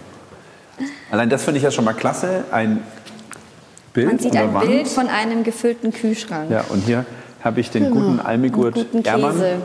Allein 1.10 1.30
das 1.30 1.44
finde 1.44 1.58
ich 1.58 1.64
ja 1.64 1.70
schon 1.70 1.84
mal 1.84 1.94
klasse. 1.94 2.44
Ein 2.50 2.82
Bild 3.92 4.06
Man 4.06 4.18
sieht 4.18 4.36
ein 4.36 4.54
Wand. 4.54 4.66
Bild 4.66 4.88
von 4.88 5.08
einem 5.08 5.44
gefüllten 5.44 5.92
Kühlschrank. 5.92 6.50
Ja, 6.50 6.64
und 6.68 6.84
hier 6.84 7.04
habe 7.42 7.60
ich 7.60 7.70
den 7.70 7.84
genau. 7.84 7.96
guten 7.96 8.20
Almigurt 8.20 8.86
Ermann 9.04 9.62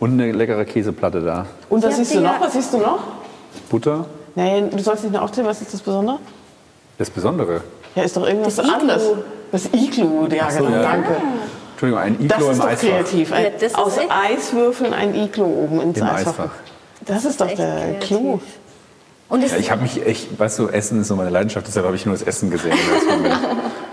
und 0.00 0.12
eine 0.12 0.32
leckere 0.32 0.64
Käseplatte 0.64 1.20
da. 1.22 1.46
Und 1.68 1.82
was 1.82 1.96
siehst 1.96 2.14
du 2.14 2.20
noch? 2.20 2.40
Was 2.40 2.52
siehst 2.52 2.72
du 2.72 2.78
noch? 2.78 3.00
Butter. 3.68 4.06
Nein, 4.34 4.70
du 4.70 4.78
sollst 4.78 5.04
nicht 5.04 5.12
mehr 5.12 5.22
aufzählen. 5.22 5.46
Was 5.46 5.60
ist 5.60 5.72
das 5.72 5.80
Besondere? 5.80 6.18
Das 6.98 7.10
Besondere? 7.10 7.62
Ja, 7.94 8.02
ist 8.02 8.16
doch 8.16 8.26
irgendwas 8.26 8.56
das 8.56 8.68
anderes. 8.68 9.02
Das 9.52 9.66
Iglu, 9.66 10.26
ja, 10.28 10.50
so, 10.50 10.64
genau, 10.64 10.76
ja. 10.76 10.82
danke. 10.82 11.16
Entschuldigung, 11.72 12.02
ein 12.02 12.14
Iglu 12.14 12.28
das 12.28 12.48
ist 12.48 12.62
doch 12.62 12.78
kreativ. 12.78 13.32
Ein, 13.32 13.44
ja, 13.60 13.78
aus 13.78 13.98
Eiswürfeln 13.98 14.92
ein 14.92 15.14
Iglu 15.14 15.44
oben 15.44 15.80
ins 15.80 15.98
Im 15.98 16.06
Eisfach. 16.06 16.30
Eisfach. 16.30 16.50
Das 17.04 17.24
ist 17.24 17.40
doch 17.40 17.52
der 17.52 17.98
Clou. 18.00 18.40
Und 19.28 19.42
ja, 19.42 19.56
ich 19.56 19.70
habe 19.70 19.82
mich 19.82 20.04
echt, 20.06 20.38
weißt 20.38 20.58
du, 20.58 20.68
Essen 20.68 21.00
ist 21.00 21.08
so 21.08 21.16
meine 21.16 21.30
Leidenschaft, 21.30 21.66
deshalb 21.66 21.86
habe 21.86 21.96
ich 21.96 22.04
nur 22.06 22.14
das 22.14 22.22
Essen 22.22 22.50
gesehen. 22.50 22.76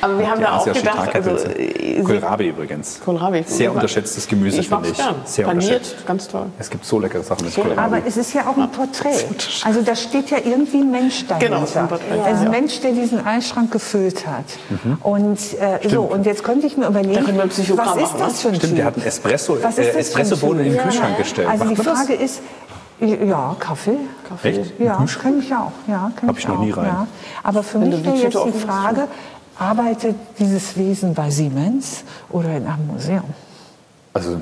Aber 0.00 0.18
wir 0.18 0.30
haben 0.30 0.40
da 0.40 0.56
auch 0.56 0.64
gedacht, 0.64 1.14
also, 1.14 1.30
äh, 1.30 2.02
Kohlrabi 2.02 2.48
übrigens. 2.48 3.00
Kohlrabi. 3.04 3.44
Sehr 3.46 3.72
unterschätztes 3.72 4.26
Gemüse, 4.28 4.62
finde 4.62 4.88
ich. 4.90 4.96
Gern. 4.96 5.16
Sehr 5.24 5.46
Paniert, 5.46 5.96
ganz 6.06 6.28
toll. 6.28 6.46
Es 6.58 6.70
gibt 6.70 6.84
so 6.84 6.98
leckere 6.98 7.22
Sachen 7.22 7.44
mit 7.44 7.54
so 7.54 7.62
Kohlrabi. 7.62 7.80
Aber 7.80 8.06
es 8.06 8.16
ist 8.16 8.34
ja 8.34 8.42
auch 8.46 8.56
ein 8.56 8.70
Porträt. 8.70 9.26
Also 9.64 9.82
da 9.82 9.96
steht 9.96 10.30
ja 10.30 10.38
irgendwie 10.44 10.78
ein 10.78 10.90
Mensch 10.90 11.26
dahinter. 11.26 11.56
Genau, 11.56 11.66
ein 11.82 11.88
Porträt. 11.88 12.16
Ja. 12.16 12.24
Also 12.24 12.44
ein 12.44 12.50
Mensch, 12.50 12.80
der 12.80 12.92
diesen 12.92 13.24
Eisschrank 13.24 13.72
gefüllt 13.72 14.26
hat. 14.26 14.44
Mhm. 14.68 14.98
Und 15.02 15.38
äh, 15.58 15.88
so, 15.88 16.02
und 16.02 16.26
jetzt 16.26 16.44
könnte 16.44 16.66
ich 16.66 16.76
mir 16.76 16.86
überlegen, 16.86 17.38
was 17.38 17.58
ist 17.58 17.70
das 18.18 18.42
für 18.42 18.48
ein 18.48 18.54
Stimmt, 18.56 18.78
der 18.78 18.84
hat 18.84 18.96
einen 18.96 19.06
Espresso, 19.06 19.56
äh, 19.56 19.98
Espressobohnen 19.98 20.66
in 20.66 20.72
den 20.72 20.82
Kühlschrank 20.82 21.16
gestellt. 21.16 21.48
Also 21.48 21.64
die 21.64 21.76
Frage 21.76 22.14
ist, 22.14 22.40
ja, 23.00 23.56
Kaffee. 23.58 23.98
Kaffee. 24.26 24.60
Echt? 24.60 24.80
Ja, 24.80 25.04
kenne 25.20 25.38
ich 25.38 25.54
auch. 25.54 25.72
Ja, 25.86 26.10
Habe 26.26 26.38
ich 26.38 26.48
noch 26.48 26.60
nie 26.60 26.70
rein. 26.70 26.86
Ja. 26.86 27.06
Aber 27.42 27.62
für 27.62 27.80
Wenn 27.80 27.90
mich 27.90 28.04
wäre 28.04 28.16
jetzt 28.16 28.38
die 28.44 28.58
Frage, 28.58 29.08
arbeitet 29.58 30.16
dieses 30.38 30.76
Wesen 30.76 31.14
bei 31.14 31.30
Siemens 31.30 32.04
oder 32.30 32.56
in 32.56 32.66
einem 32.66 32.86
Museum? 32.86 33.24
Also 34.12 34.40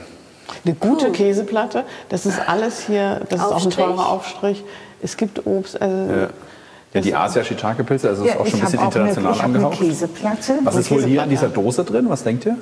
eine 0.65 0.75
gute 0.75 1.11
Käseplatte, 1.11 1.85
das 2.09 2.27
ist 2.27 2.41
alles 2.47 2.87
hier, 2.87 3.21
das 3.29 3.41
Aufstrich. 3.41 3.75
ist 3.75 3.81
auch 3.81 3.87
ein 3.87 3.95
teurer 3.97 4.09
Aufstrich. 4.09 4.65
Es 5.03 5.17
gibt 5.17 5.47
Obst. 5.47 5.81
Also 5.81 6.13
ja. 6.13 6.29
Ja, 6.95 7.01
die 7.01 7.15
Asia 7.15 7.43
Shiitake 7.43 7.83
Pilze, 7.83 8.09
also 8.09 8.25
ja, 8.25 8.35
ist 8.35 8.41
auch 8.41 8.47
schon 8.47 8.61
ein 8.61 8.65
bisschen 8.67 8.85
international 8.85 9.33
eine, 9.33 9.43
angehaucht. 9.43 9.79
Käseplatte. 9.79 10.61
Was 10.63 10.77
ist 10.77 10.91
wohl 10.93 11.03
hier 11.03 11.25
in 11.25 11.31
dieser 11.31 11.49
Dose 11.49 11.83
drin? 11.83 12.07
Was 12.09 12.23
denkt 12.23 12.47
ihr? 12.47 12.57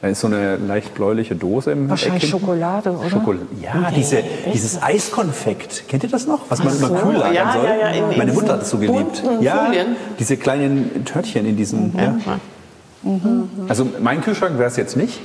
Da 0.00 0.06
ist 0.06 0.20
so 0.20 0.28
eine 0.28 0.56
leicht 0.56 0.94
bläuliche 0.94 1.34
Dose 1.34 1.72
im 1.72 1.90
Wahrscheinlich 1.90 2.22
Eck 2.22 2.30
Schokolade, 2.30 2.92
oder? 2.92 3.10
Schokolade. 3.10 3.46
Ja, 3.60 3.90
nee, 3.90 3.96
diese, 3.96 4.22
dieses 4.52 4.80
Eiskonfekt. 4.80 5.88
Kennt 5.88 6.04
ihr 6.04 6.08
das 6.08 6.28
noch? 6.28 6.42
Was 6.48 6.62
man 6.62 6.72
so, 6.72 6.86
immer 6.86 7.00
kühl 7.00 7.14
lagern 7.14 7.34
ja, 7.34 7.52
soll? 7.52 7.64
Ja, 7.64 7.76
ja, 7.76 7.88
in, 7.88 8.16
Meine 8.16 8.32
Mutter 8.32 8.52
hat 8.52 8.62
es 8.62 8.70
so 8.70 8.78
geliebt. 8.78 9.22
Ja, 9.40 9.64
Folien. 9.66 9.96
diese 10.20 10.36
kleinen 10.36 11.04
Törtchen 11.04 11.46
in 11.46 11.56
diesen. 11.56 11.92
Mhm. 11.92 11.98
Ja. 11.98 12.40
Mhm. 13.02 13.48
Also 13.68 13.88
mein 14.00 14.20
Kühlschrank 14.20 14.56
wäre 14.56 14.68
es 14.68 14.76
jetzt 14.76 14.96
nicht. 14.96 15.18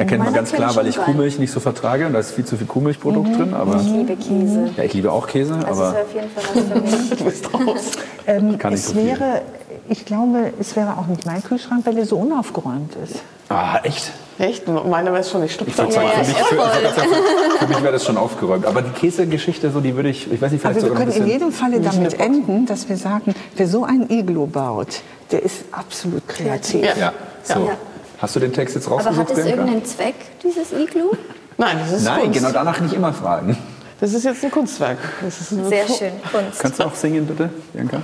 Erkennt 0.00 0.24
man 0.24 0.32
ganz 0.32 0.52
klar, 0.52 0.74
weil 0.76 0.86
ich 0.86 0.96
Kuhmilch 0.96 1.38
nicht 1.38 1.52
so 1.52 1.60
vertrage 1.60 2.06
und 2.06 2.14
da 2.14 2.20
ist 2.20 2.32
viel 2.32 2.46
zu 2.46 2.56
viel 2.56 2.66
Kuhmilchprodukt 2.66 3.28
mhm. 3.28 3.36
drin. 3.36 3.54
Aber 3.54 3.76
ich 3.76 3.86
liebe 3.86 4.16
Käse. 4.16 4.70
Ja, 4.76 4.84
ich 4.84 4.94
liebe 4.94 5.12
auch 5.12 5.26
Käse. 5.26 5.54
Also 5.66 5.82
aber 5.82 5.90
ist 5.90 6.06
auf 6.06 6.14
jeden 6.14 6.30
Fall 6.30 6.44
was 6.54 6.90
für 6.90 6.96
mich. 6.96 7.10
du 7.18 7.24
bist 7.24 7.54
raus. 7.54 7.90
Ähm, 8.26 8.58
Kann 8.58 8.72
es 8.72 8.88
so 8.88 8.96
wäre, 8.96 9.42
ich 9.90 10.06
glaube, 10.06 10.52
es 10.58 10.74
wäre 10.74 10.96
auch 10.96 11.06
nicht 11.06 11.26
mein 11.26 11.42
Kühlschrank, 11.42 11.84
weil 11.84 11.98
er 11.98 12.06
so 12.06 12.16
unaufgeräumt 12.16 12.96
ist. 13.04 13.16
Ah, 13.50 13.80
echt? 13.82 14.12
Echt? 14.38 14.66
Meiner 14.66 15.12
wäre 15.12 15.22
schon 15.22 15.42
nicht 15.42 15.52
stupf. 15.52 15.68
Ich 15.68 15.76
sagen, 15.76 15.92
ja, 15.92 16.00
für, 16.00 16.18
mich, 16.20 16.36
für, 16.36 16.54
für, 17.58 17.66
mich 17.66 17.82
wäre 17.82 17.92
das 17.92 18.04
schon 18.06 18.16
aufgeräumt. 18.16 18.64
Aber 18.64 18.80
die 18.80 18.92
Käsegeschichte, 18.92 19.70
so, 19.70 19.80
die 19.80 19.94
würde 19.96 20.08
ich, 20.08 20.32
ich 20.32 20.40
weiß 20.40 20.52
nicht, 20.52 20.62
vielleicht 20.62 20.78
Aber 20.78 20.88
wir 20.88 20.96
können 20.96 21.12
in 21.12 21.26
jedem 21.26 21.52
Falle 21.52 21.78
damit 21.80 22.18
enden, 22.18 22.64
dass 22.64 22.88
wir 22.88 22.96
sagen, 22.96 23.34
wer 23.54 23.68
so 23.68 23.84
ein 23.84 24.08
Iglo 24.08 24.46
baut, 24.46 25.02
der 25.30 25.42
ist 25.42 25.64
absolut 25.72 26.26
kreativ. 26.26 26.84
Ja. 26.84 26.96
ja. 26.96 27.12
So. 27.42 27.66
ja. 27.66 27.76
Hast 28.20 28.36
du 28.36 28.40
den 28.40 28.52
Text 28.52 28.74
jetzt 28.74 28.90
rausgesucht? 28.90 29.18
Aber 29.18 29.30
hat 29.30 29.38
es 29.38 29.46
irgendeinen 29.46 29.84
Zweck, 29.84 30.14
dieses 30.42 30.72
Iglo? 30.72 31.12
Nein, 31.56 31.78
das 31.80 31.92
ist 31.92 32.04
Nein, 32.04 32.24
Kunst. 32.24 32.38
genau 32.38 32.52
danach 32.52 32.80
nicht 32.80 32.94
immer 32.94 33.12
fragen. 33.12 33.56
Das 34.00 34.12
ist 34.12 34.24
jetzt 34.24 34.44
ein 34.44 34.50
Kunstwerk. 34.50 34.98
Sehr 35.28 35.86
schön, 35.86 36.12
Kunst. 36.30 36.60
Kannst 36.60 36.80
du 36.80 36.84
auch 36.84 36.94
singen, 36.94 37.26
bitte, 37.26 37.50
Bianca? 37.72 38.02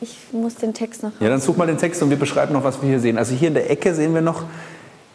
Ich 0.00 0.16
muss 0.32 0.56
den 0.56 0.74
Text 0.74 1.02
noch. 1.02 1.12
Ja, 1.20 1.28
dann 1.28 1.40
such 1.40 1.56
mal 1.56 1.66
den 1.66 1.78
Text 1.78 2.02
und 2.02 2.10
wir 2.10 2.18
beschreiben 2.18 2.52
noch, 2.52 2.64
was 2.64 2.80
wir 2.82 2.88
hier 2.88 3.00
sehen. 3.00 3.16
Also 3.16 3.34
hier 3.34 3.48
in 3.48 3.54
der 3.54 3.70
Ecke 3.70 3.94
sehen 3.94 4.14
wir 4.14 4.20
noch. 4.20 4.44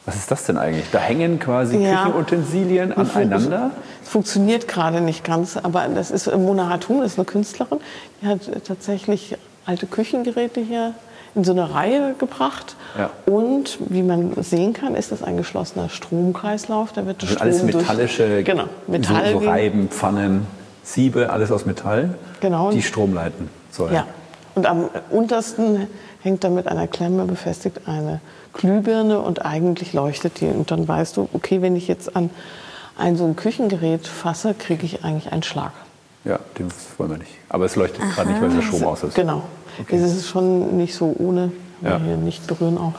Was 0.06 0.16
ist 0.16 0.32
das 0.32 0.46
denn 0.46 0.58
eigentlich? 0.58 0.86
Da 0.92 0.98
hängen 0.98 1.40
quasi 1.40 1.78
ja. 1.78 2.06
Küchenutensilien 2.06 2.92
aneinander. 2.92 3.70
Es 4.04 4.10
funktioniert 4.10 4.68
gerade 4.68 5.00
nicht 5.02 5.24
ganz, 5.24 5.58
aber 5.58 5.88
das 5.88 6.10
ist 6.10 6.26
Mona 6.36 6.70
Hatun, 6.70 7.04
ist 7.04 7.20
eine 7.20 7.26
Künstlerin. 7.26 7.80
Die 8.22 8.28
hat 8.28 8.40
tatsächlich 8.66 9.38
alte 9.66 9.86
Küchengeräte 9.86 10.60
hier 10.60 10.96
in 11.36 11.44
so 11.44 11.52
eine 11.52 11.74
Reihe 11.74 12.14
gebracht. 12.18 12.76
Ja. 12.98 13.10
Und 13.26 13.78
wie 13.90 14.04
man 14.04 14.34
sehen 14.44 14.74
kann, 14.74 14.96
ist 14.96 15.12
das 15.12 15.24
ein 15.24 15.38
geschlossener 15.38 15.90
Stromkreislauf. 15.90 16.92
Da 16.94 17.06
wird 17.06 17.24
das 17.24 17.30
Strom 17.32 17.42
alles 17.42 17.64
metallische, 17.64 18.28
durch, 18.28 18.46
genau, 18.46 18.66
Metall 18.88 19.34
so, 19.34 19.40
so 19.40 19.48
Reiben, 19.48 19.90
Pfannen, 19.90 20.48
Siebe, 20.84 21.30
alles 21.30 21.52
aus 21.52 21.66
Metall, 21.66 22.16
genau. 22.40 22.72
die 22.72 22.82
Strom 22.82 23.14
leiten 23.14 23.50
sollen. 23.72 23.94
Ja. 23.94 24.08
Und 24.56 24.66
am 24.66 24.90
untersten 25.10 25.88
hängt 26.22 26.44
da 26.44 26.50
mit 26.50 26.68
einer 26.68 26.88
Klemme 26.88 27.26
befestigt 27.26 27.82
eine 27.88 28.20
Glühbirne 28.54 29.22
und 29.22 29.46
eigentlich 29.46 29.94
leuchtet 29.94 30.42
die. 30.42 30.48
Und 30.48 30.72
dann 30.72 30.88
weißt 30.88 31.16
du, 31.18 31.30
okay, 31.34 31.62
wenn 31.62 31.76
ich 31.76 31.88
jetzt 31.88 32.16
an 32.16 32.30
ein 32.98 33.16
so 33.16 33.26
ein 33.26 33.36
Küchengerät 33.38 34.06
fasse, 34.08 34.54
kriege 34.54 34.86
ich 34.86 35.04
eigentlich 35.06 35.32
einen 35.32 35.44
Schlag. 35.44 35.72
Ja, 36.26 36.40
den 36.60 36.68
wollen 36.98 37.12
wir 37.12 37.18
nicht. 37.18 37.32
Aber 37.50 37.66
es 37.66 37.76
leuchtet 37.76 38.02
gerade 38.14 38.30
nicht, 38.30 38.42
weil 38.42 38.50
der 38.50 38.62
Strom 38.62 38.84
aus 38.84 39.04
ist. 39.04 39.16
Genau. 39.16 39.44
Okay. 39.82 39.98
Es 39.98 40.16
ist 40.16 40.28
schon 40.28 40.78
nicht 40.78 40.94
so 40.94 41.16
ohne, 41.18 41.52
ja. 41.82 42.00
hier 42.00 42.18
nicht 42.18 42.46
berühren 42.48 42.78
auch. 42.78 42.94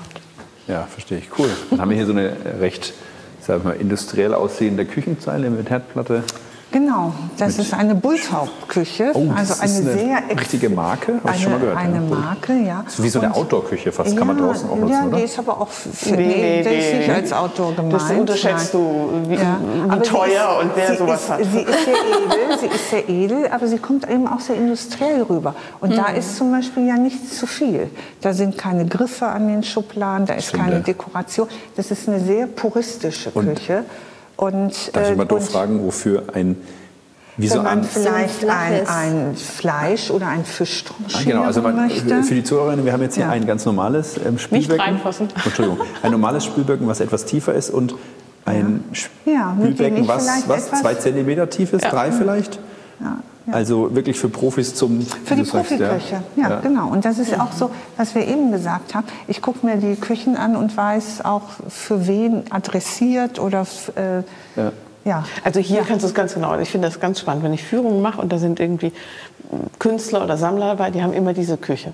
Ja, 0.68 0.84
verstehe 0.84 1.18
ich. 1.18 1.28
Cool. 1.38 1.48
Dann 1.70 1.80
haben 1.80 1.90
wir 1.90 1.96
hier 1.96 2.06
so 2.06 2.12
eine 2.12 2.32
recht, 2.60 2.94
sagen 3.40 3.64
wir 3.64 3.70
mal, 3.70 3.80
industriell 3.80 4.34
aussehende 4.34 4.84
Küchenzeile 4.84 5.50
mit 5.50 5.70
Herdplatte. 5.70 6.24
Genau, 6.72 7.12
das 7.36 7.58
Mit 7.58 7.66
ist 7.66 7.74
eine 7.74 7.94
Bulltaub-Küche. 7.94 9.12
Oh, 9.12 9.30
also 9.36 9.60
eine, 9.60 9.72
eine 9.72 9.92
sehr 9.92 10.22
richtige 10.38 10.70
Marke, 10.70 11.20
habe 11.22 11.36
ich 11.36 11.42
schon 11.42 11.52
mal 11.52 11.60
gehört. 11.60 11.76
Eine 11.76 12.00
Marke, 12.00 12.54
ja. 12.54 12.82
So 12.88 13.02
wie 13.04 13.10
so 13.10 13.20
eine 13.20 13.34
Outdoor-Küche 13.34 13.92
fast, 13.92 14.12
ja, 14.12 14.18
kann 14.18 14.28
man 14.28 14.38
draußen 14.38 14.70
auch 14.70 14.76
nutzen, 14.76 14.90
ja, 14.90 15.04
oder? 15.06 15.18
die 15.18 15.22
ist 15.24 15.38
aber 15.38 15.60
auch 15.60 15.68
für, 15.68 16.16
nee, 16.16 16.26
nee, 16.26 16.62
die 16.62 16.74
ist 16.74 16.94
nicht 16.94 17.10
als 17.10 17.32
Outdoor 17.32 17.74
gemeint. 17.74 17.92
Das 17.92 18.10
unterschätzt 18.10 18.72
Nein. 18.72 18.82
du, 18.82 19.30
wie, 19.30 19.34
ja. 19.34 19.60
wie 19.90 20.00
teuer 20.00 20.60
ist, 20.60 20.64
und 20.64 20.70
wer 20.74 20.96
sowas 20.96 21.22
ist, 21.22 21.28
hat. 21.28 21.40
Sie 21.44 21.60
ist 21.60 21.84
sehr 21.84 21.94
edel, 21.94 22.58
sie 22.58 22.66
ist 22.66 22.90
sehr 22.90 23.08
edel, 23.08 23.48
aber 23.52 23.66
sie 23.66 23.78
kommt 23.78 24.08
eben 24.08 24.26
auch 24.26 24.40
sehr 24.40 24.56
industriell 24.56 25.22
rüber. 25.22 25.54
Und 25.80 25.90
mhm. 25.90 25.96
da 25.96 26.06
ist 26.06 26.38
zum 26.38 26.52
Beispiel 26.52 26.86
ja 26.86 26.96
nichts 26.96 27.38
zu 27.38 27.46
viel. 27.46 27.90
Da 28.22 28.32
sind 28.32 28.56
keine 28.56 28.86
Griffe 28.86 29.26
an 29.26 29.46
den 29.46 29.62
Schubladen, 29.62 30.24
da 30.24 30.34
ist 30.34 30.54
keine 30.54 30.80
Dekoration. 30.80 31.48
Das 31.76 31.90
ist 31.90 32.08
eine 32.08 32.20
sehr 32.20 32.46
puristische 32.46 33.30
Küche. 33.30 33.78
Und, 33.78 34.11
Darf 34.92 35.10
ich 35.10 35.16
mal 35.16 35.26
äh, 35.26 35.40
fragen, 35.40 35.84
wofür 35.84 36.24
ein 36.34 36.56
Wieso 37.38 37.56
Wenn 37.56 37.62
man 37.62 37.78
an, 37.78 37.84
vielleicht 37.84 38.44
ein, 38.44 38.86
ein, 38.86 39.36
Fleisch 39.36 40.10
oder 40.10 40.26
ein 40.28 40.44
Fisch 40.44 40.84
ah, 41.14 41.18
Genau, 41.24 41.44
also 41.44 41.62
man, 41.62 41.88
für 41.88 42.34
die 42.34 42.44
Zuhörerinnen, 42.44 42.84
wir 42.84 42.92
haben 42.92 43.00
jetzt 43.00 43.14
hier 43.14 43.24
ja. 43.24 43.30
ein 43.30 43.46
ganz 43.46 43.64
normales 43.64 44.18
ähm, 44.18 44.38
Spülbecken. 44.38 44.76
Nicht 44.76 44.86
reinfassen. 44.86 45.28
Entschuldigung, 45.42 45.80
ein 46.02 46.12
normales 46.12 46.44
Spülbecken, 46.44 46.86
was 46.86 47.00
etwas 47.00 47.24
tiefer 47.24 47.54
ist 47.54 47.70
und 47.70 47.94
ein 48.44 48.84
ja. 49.24 49.56
Spülbecken, 49.58 50.06
was, 50.06 50.46
was 50.46 50.70
zwei 50.70 50.94
Zentimeter 50.94 51.48
tief 51.48 51.72
ist, 51.72 51.84
ja. 51.84 51.90
drei 51.90 52.12
vielleicht. 52.12 52.58
Ja. 53.46 53.54
Also 53.54 53.94
wirklich 53.94 54.18
für 54.18 54.28
Profis 54.28 54.74
zum 54.74 55.00
Für 55.00 55.34
die 55.34 55.42
Profiköche, 55.42 56.22
ja. 56.36 56.48
ja. 56.48 56.60
genau. 56.60 56.88
Und 56.88 57.04
das 57.04 57.18
ist 57.18 57.38
auch 57.38 57.52
so, 57.52 57.70
was 57.96 58.14
wir 58.14 58.26
eben 58.26 58.52
gesagt 58.52 58.94
haben. 58.94 59.06
Ich 59.26 59.42
gucke 59.42 59.66
mir 59.66 59.76
die 59.76 59.96
Küchen 59.96 60.36
an 60.36 60.54
und 60.56 60.76
weiß 60.76 61.24
auch, 61.24 61.42
für 61.68 62.06
wen 62.06 62.44
adressiert 62.50 63.40
oder 63.40 63.66
äh, 63.96 64.18
ja. 64.60 64.72
Ja. 65.04 65.24
Also 65.42 65.60
hier 65.60 65.78
ja. 65.78 65.84
kannst 65.84 66.04
du 66.04 66.08
es 66.08 66.14
ganz 66.14 66.34
genau. 66.34 66.56
Ich 66.58 66.70
finde 66.70 66.86
das 66.86 67.00
ganz 67.00 67.18
spannend, 67.18 67.42
wenn 67.42 67.52
ich 67.52 67.64
Führungen 67.64 68.00
mache 68.02 68.20
und 68.20 68.32
da 68.32 68.38
sind 68.38 68.60
irgendwie 68.60 68.92
Künstler 69.78 70.22
oder 70.22 70.36
Sammler 70.36 70.68
dabei, 70.68 70.90
die 70.90 71.02
haben 71.02 71.12
immer 71.12 71.32
diese 71.32 71.56
Küche. 71.56 71.92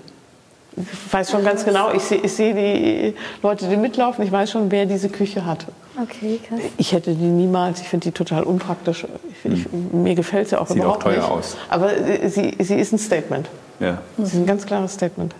Ich 0.79 1.13
weiß 1.13 1.31
schon 1.31 1.43
ganz 1.43 1.65
genau, 1.65 1.91
ich 1.91 2.03
sehe 2.03 2.27
seh 2.27 2.53
die 2.53 3.15
Leute, 3.43 3.67
die 3.67 3.75
mitlaufen, 3.75 4.23
ich 4.23 4.31
weiß 4.31 4.51
schon, 4.51 4.71
wer 4.71 4.85
diese 4.85 5.09
Küche 5.09 5.45
hat. 5.45 5.65
Okay, 6.01 6.39
krass. 6.47 6.59
Ich 6.77 6.93
hätte 6.93 7.13
die 7.13 7.25
niemals, 7.25 7.81
ich 7.81 7.89
finde 7.89 8.05
die 8.05 8.11
total 8.11 8.43
unpraktisch. 8.43 9.05
Ich, 9.43 9.51
ich, 9.51 9.65
hm. 9.65 10.03
mir 10.03 10.15
gefällt 10.15 10.49
sie 10.49 10.59
auch 10.59 10.67
Sieht 10.67 10.77
überhaupt 10.77 10.99
auch 10.99 11.03
teuer 11.03 11.17
nicht. 11.17 11.29
aus. 11.29 11.57
Aber 11.69 11.89
sie, 12.27 12.55
sie 12.59 12.75
ist 12.75 12.93
ein 12.93 12.99
Statement. 12.99 13.49
Ja. 13.79 14.01
Sie 14.17 14.23
ist 14.23 14.33
ein 14.35 14.45
ganz 14.45 14.65
klares 14.65 14.93
Statement. 14.93 15.35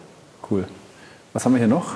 Cool. 0.49 0.65
Was 1.31 1.45
haben 1.45 1.53
wir 1.53 1.59
hier 1.59 1.67
noch? 1.67 1.93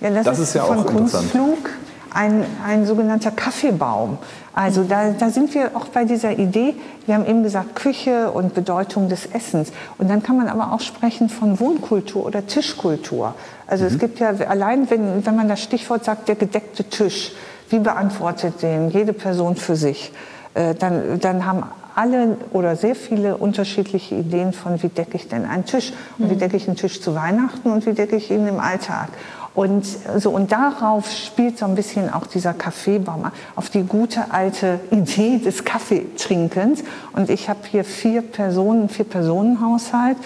Ja, 0.00 0.10
das, 0.10 0.24
das 0.24 0.38
ist, 0.38 0.48
ist, 0.48 0.54
ja 0.54 0.62
auch 0.62 0.70
interessant. 0.70 1.32
Kunstflug 1.32 1.70
ein, 2.12 2.44
ein 2.66 2.86
sogenannter 2.86 3.30
Kaffeebaum. 3.30 4.18
Also 4.54 4.82
da, 4.84 5.12
da 5.12 5.30
sind 5.30 5.54
wir 5.54 5.70
auch 5.74 5.86
bei 5.86 6.04
dieser 6.04 6.38
Idee, 6.38 6.74
wir 7.06 7.14
haben 7.14 7.26
eben 7.26 7.42
gesagt 7.42 7.76
Küche 7.76 8.30
und 8.30 8.54
Bedeutung 8.54 9.08
des 9.08 9.26
Essens. 9.26 9.72
Und 9.98 10.10
dann 10.10 10.22
kann 10.22 10.36
man 10.36 10.48
aber 10.48 10.72
auch 10.72 10.80
sprechen 10.80 11.28
von 11.28 11.60
Wohnkultur 11.60 12.26
oder 12.26 12.46
Tischkultur. 12.46 13.34
Also 13.66 13.84
mhm. 13.84 13.90
es 13.90 13.98
gibt 13.98 14.18
ja, 14.18 14.30
allein 14.48 14.90
wenn, 14.90 15.24
wenn 15.24 15.36
man 15.36 15.48
das 15.48 15.60
Stichwort 15.60 16.04
sagt, 16.04 16.28
der 16.28 16.34
gedeckte 16.34 16.84
Tisch, 16.84 17.32
wie 17.70 17.78
beantwortet 17.78 18.62
den 18.62 18.90
jede 18.90 19.12
Person 19.12 19.56
für 19.56 19.76
sich? 19.76 20.12
Äh, 20.54 20.74
dann, 20.74 21.20
dann 21.20 21.46
haben 21.46 21.64
alle 21.94 22.36
oder 22.52 22.76
sehr 22.76 22.94
viele 22.94 23.36
unterschiedliche 23.36 24.14
Ideen 24.14 24.52
von, 24.52 24.80
wie 24.82 24.88
decke 24.88 25.16
ich 25.16 25.28
denn 25.28 25.44
einen 25.44 25.64
Tisch 25.64 25.92
und 26.18 26.30
wie 26.30 26.34
mhm. 26.34 26.38
decke 26.38 26.56
ich 26.56 26.68
einen 26.68 26.76
Tisch 26.76 27.00
zu 27.00 27.14
Weihnachten 27.16 27.72
und 27.72 27.86
wie 27.86 27.92
decke 27.92 28.16
ich 28.16 28.30
ihn 28.30 28.46
im 28.46 28.60
Alltag. 28.60 29.08
Und, 29.58 29.84
so, 30.18 30.30
und 30.30 30.52
darauf 30.52 31.10
spielt 31.10 31.58
so 31.58 31.64
ein 31.64 31.74
bisschen 31.74 32.14
auch 32.14 32.28
dieser 32.28 32.54
Kaffeebaum, 32.54 33.32
auf 33.56 33.70
die 33.70 33.82
gute 33.82 34.30
alte 34.30 34.78
Idee 34.92 35.38
des 35.38 35.64
Kaffeetrinkens. 35.64 36.84
Und 37.12 37.28
ich 37.28 37.48
habe 37.48 37.58
hier 37.68 37.82
vier 37.82 38.22
Personen, 38.22 38.88
vier 38.88 39.04
Personenhaushalt, 39.04 40.16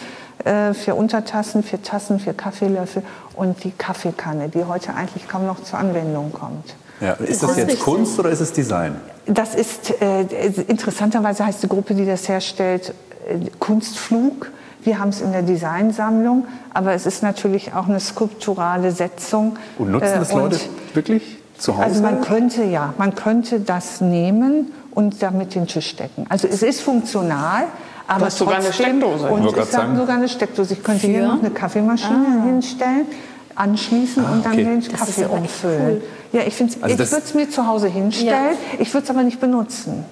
äh, 0.45 0.75
vier 0.75 0.99
Untertassen, 0.99 1.63
vier 1.63 1.83
Tassen, 1.83 2.21
vier 2.21 2.35
Kaffeelöffel 2.35 3.03
und 3.35 3.65
die 3.65 3.71
Kaffeekanne, 3.71 4.51
die 4.51 4.67
heute 4.67 4.93
eigentlich 4.93 5.27
kaum 5.27 5.47
noch 5.47 5.63
zur 5.63 5.79
Anwendung 5.79 6.31
kommt. 6.31 6.75
Ja, 7.01 7.13
ist 7.13 7.43
das 7.43 7.57
jetzt 7.57 7.81
Kunst 7.81 8.19
oder 8.19 8.29
ist 8.29 8.41
es 8.41 8.53
Design? 8.53 8.97
Das 9.25 9.55
ist, 9.55 9.99
äh, 10.03 10.27
interessanterweise 10.69 11.47
heißt 11.47 11.63
die 11.63 11.69
Gruppe, 11.69 11.95
die 11.95 12.05
das 12.05 12.29
herstellt, 12.29 12.93
äh, 13.27 13.39
Kunstflug. 13.59 14.51
Wir 14.85 14.99
haben 14.99 15.11
es 15.11 15.21
in 15.21 15.33
der 15.33 15.43
Designsammlung, 15.43 16.47
aber 16.75 16.93
es 16.93 17.07
ist 17.07 17.23
natürlich 17.23 17.73
auch 17.75 17.89
eine 17.89 18.01
skulpturale 18.01 18.91
Setzung. 18.91 19.57
Und 19.79 19.93
nutzen 19.93 20.15
das 20.19 20.31
äh, 20.31 20.37
Leute 20.37 20.61
wirklich 20.95 21.39
zu 21.57 21.77
Hause? 21.77 21.85
Also 21.85 22.03
man 22.03 22.21
könnte 22.21 22.65
ja, 22.65 22.95
man 22.99 23.15
könnte 23.15 23.61
das 23.61 24.01
nehmen 24.01 24.73
und 24.91 25.23
damit 25.23 25.55
den 25.55 25.67
Tisch 25.67 25.97
decken. 25.97 26.27
Also 26.29 26.49
es 26.49 26.63
ist 26.63 26.81
funktional, 26.81 27.65
aber 28.07 28.27
das 28.27 28.39
sogar 28.39 28.57
eine 28.57 28.73
Steckdose. 28.73 29.27
Und 29.31 29.47
ich 29.47 29.65
sage 29.67 29.97
sogar 29.97 30.17
eine 30.17 30.29
Steckdose. 30.29 30.75
Ich 30.75 30.83
könnte 30.83 31.01
Für? 31.01 31.07
hier 31.07 31.27
noch 31.27 31.39
eine 31.39 31.51
Kaffeemaschine 31.51 32.41
ah. 32.43 32.45
hinstellen, 32.45 33.07
anschließen 33.55 34.25
ah, 34.25 34.33
und 34.33 34.45
dann 34.45 34.57
den 34.57 34.83
Kaffee 34.89 35.27
umfüllen. 35.27 35.87
Cool. 35.87 36.03
Ja, 36.33 36.41
ich, 36.47 36.61
also 36.61 36.75
ich 36.87 36.99
würde 36.99 37.25
es 37.25 37.35
mir 37.35 37.51
zu 37.51 37.67
Hause 37.67 37.89
hinstellen, 37.89 38.57
ja. 38.73 38.81
ich 38.81 38.93
würde 38.93 39.05
es 39.05 39.11
aber 39.11 39.23
nicht 39.23 39.41
benutzen. 39.41 40.05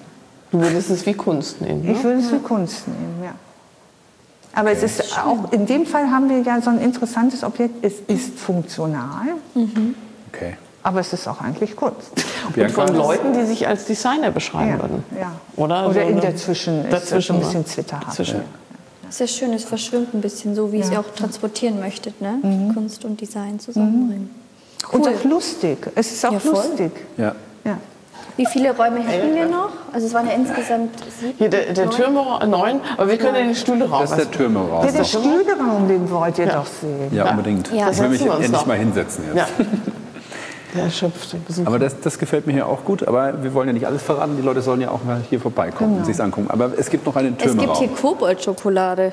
Du 0.51 0.59
würdest 0.59 0.89
es 0.91 1.05
wie 1.05 1.13
Kunst 1.13 1.61
nehmen. 1.61 1.83
Ne? 1.83 1.93
Ich 1.93 2.03
würde 2.03 2.19
es 2.19 2.31
wie 2.31 2.39
Kunst 2.39 2.87
nehmen. 2.87 3.10
Aber 4.53 4.71
es 4.71 4.83
ist 4.83 5.17
auch, 5.17 5.51
in 5.51 5.65
dem 5.65 5.85
Fall 5.85 6.11
haben 6.11 6.29
wir 6.29 6.41
ja 6.41 6.61
so 6.61 6.69
ein 6.69 6.79
interessantes 6.79 7.43
Objekt, 7.43 7.83
es 7.83 7.93
ist 8.07 8.37
funktional. 8.37 9.35
Mhm. 9.55 9.95
Okay. 10.33 10.55
Aber 10.83 10.99
es 10.99 11.13
ist 11.13 11.27
auch 11.27 11.39
eigentlich 11.41 11.75
Kunst. 11.75 12.11
Und 12.55 12.71
von 12.71 12.95
Leuten, 12.95 13.33
die 13.33 13.45
sich 13.45 13.67
als 13.67 13.85
Designer 13.85 14.31
beschreiben 14.31 14.71
ja, 14.71 14.81
würden. 14.81 15.03
Ja. 15.19 15.31
Oder, 15.55 15.89
Oder 15.89 15.93
so 15.93 16.09
in 16.09 16.19
der 16.19 16.35
Zwischen, 16.35 16.89
dazwischen 16.89 17.35
ein 17.35 17.41
bisschen 17.41 17.65
zwitterhaft. 17.65 18.17
Ja. 18.17 18.35
Sehr 19.09 19.27
schön, 19.27 19.53
es 19.53 19.65
verschwimmt 19.65 20.13
ein 20.13 20.21
bisschen 20.21 20.55
so, 20.55 20.71
wie 20.71 20.79
ja. 20.79 20.91
ihr 20.91 20.99
auch 21.01 21.15
transportieren 21.15 21.79
möchtet, 21.79 22.21
ne? 22.21 22.39
Mhm. 22.41 22.73
Kunst 22.73 23.05
und 23.05 23.19
Design 23.19 23.59
zusammenbringen. 23.59 24.29
Mhm. 24.33 24.41
Cool. 24.91 25.01
Und 25.01 25.07
auch 25.07 25.23
lustig. 25.25 25.77
Es 25.95 26.11
ist 26.11 26.25
auch 26.25 26.31
ja, 26.31 26.49
lustig. 26.49 26.91
Ja. 27.17 27.35
ja. 27.63 27.77
Wie 28.37 28.45
viele 28.45 28.75
Räume 28.75 28.99
hätten 29.01 29.35
wir 29.35 29.45
noch? 29.45 29.69
Also 29.93 30.07
es 30.07 30.13
waren 30.13 30.27
ja 30.27 30.33
insgesamt 30.33 30.91
sieben. 31.19 31.33
Hier 31.37 31.49
der, 31.49 31.73
der 31.73 31.89
Türmeraum, 31.89 32.49
neun, 32.49 32.81
aber 32.97 33.09
wir 33.09 33.17
können 33.17 33.35
ja 33.35 33.43
den 33.43 33.55
Stühleraum. 33.55 34.01
Das 34.01 34.11
ist 34.11 34.17
der 34.17 34.31
Türmeraum. 34.31 34.87
Der 34.93 35.03
Stühleraum, 35.03 35.87
den 35.87 36.09
wollt 36.09 36.37
ihr 36.39 36.45
ja. 36.45 36.55
doch 36.55 36.65
sehen. 36.65 37.13
Ja, 37.13 37.29
unbedingt. 37.31 37.71
Ja. 37.71 37.89
Ich 37.89 37.99
will 37.99 38.09
mich 38.09 38.25
endlich 38.25 38.51
noch. 38.51 38.65
mal 38.65 38.77
hinsetzen 38.77 39.25
jetzt. 39.27 39.37
Ja. 39.37 39.65
Der 40.73 40.83
erschöpft. 40.85 41.35
Aber 41.65 41.79
das, 41.79 41.99
das, 41.99 42.17
gefällt 42.17 42.47
mir 42.47 42.53
hier 42.53 42.65
auch 42.65 42.85
gut. 42.85 43.05
Aber 43.05 43.43
wir 43.43 43.53
wollen 43.53 43.67
ja 43.67 43.73
nicht 43.73 43.85
alles 43.85 44.01
verraten. 44.01 44.37
Die 44.37 44.41
Leute 44.41 44.61
sollen 44.61 44.79
ja 44.79 44.89
auch 44.89 45.03
mal 45.03 45.21
hier 45.29 45.41
vorbeikommen 45.41 45.89
genau. 45.89 45.99
und 45.99 46.05
sich 46.05 46.23
angucken. 46.23 46.49
Aber 46.49 46.71
es 46.77 46.89
gibt 46.89 47.05
noch 47.05 47.15
einen 47.17 47.37
Türmeraum. 47.37 47.73
Es 47.73 47.79
gibt 47.79 47.91
hier 47.91 48.01
Koboldschokolade. 48.01 49.11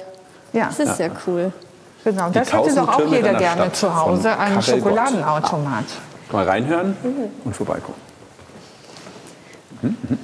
Ja. 0.52 0.66
Das 0.66 0.78
ist 0.78 1.00
ja, 1.00 1.08
cool. 1.26 1.52
Genau, 2.04 2.30
das 2.30 2.52
hätte 2.52 2.74
doch 2.74 2.88
auch 2.88 3.06
jeder 3.10 3.34
gerne 3.34 3.62
Stadt 3.62 3.76
zu 3.76 3.94
Hause, 3.94 4.38
einen 4.38 4.62
Schokoladenautomat. 4.62 5.84
Mal 6.30 6.44
reinhören 6.44 6.96
und 7.44 7.56
vorbeigucken. 7.56 8.07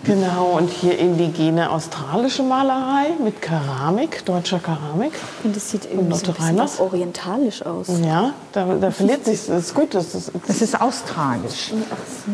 Genau, 0.04 0.56
und 0.58 0.68
hier 0.68 0.98
indigene 0.98 1.70
australische 1.70 2.42
Malerei 2.42 3.10
mit 3.22 3.40
Keramik, 3.40 4.24
deutscher 4.24 4.58
Keramik. 4.58 5.12
Und 5.44 5.54
das 5.54 5.70
sieht 5.70 5.84
irgendwie 5.84 6.16
so 6.16 6.34
ein 6.38 6.56
bisschen 6.56 6.80
orientalisch 6.80 7.64
aus. 7.64 7.88
Ja, 8.02 8.32
da, 8.52 8.74
da 8.74 8.90
verliert 8.90 9.24
sich, 9.24 9.46
das 9.46 9.66
ist 9.66 9.74
gut. 9.74 9.94
Das 9.94 10.14
ist, 10.14 10.32
das 10.46 10.60
ist 10.60 10.80
australisch. 10.80 11.72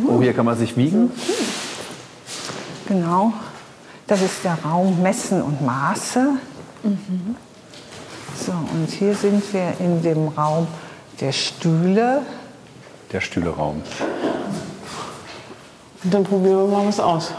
Oh, 0.08 0.20
hier 0.22 0.32
kann 0.32 0.46
man 0.46 0.56
sich 0.56 0.76
wiegen. 0.76 1.12
Genau, 2.88 3.32
das 4.06 4.22
ist 4.22 4.42
der 4.42 4.58
Raum 4.64 5.02
Messen 5.02 5.42
und 5.42 5.64
Maße. 5.64 6.30
Mhm. 6.82 7.36
So, 8.46 8.52
und 8.52 8.90
hier 8.90 9.14
sind 9.14 9.42
wir 9.52 9.74
in 9.78 10.02
dem 10.02 10.28
Raum 10.28 10.66
der 11.20 11.32
Stühle. 11.32 12.22
Der 13.12 13.20
Stühleraum. 13.20 13.82
Und 16.02 16.14
dann 16.14 16.24
probieren 16.24 16.56
wir 16.56 16.66
mal 16.66 16.86
was 16.86 16.98
aus. 16.98 17.32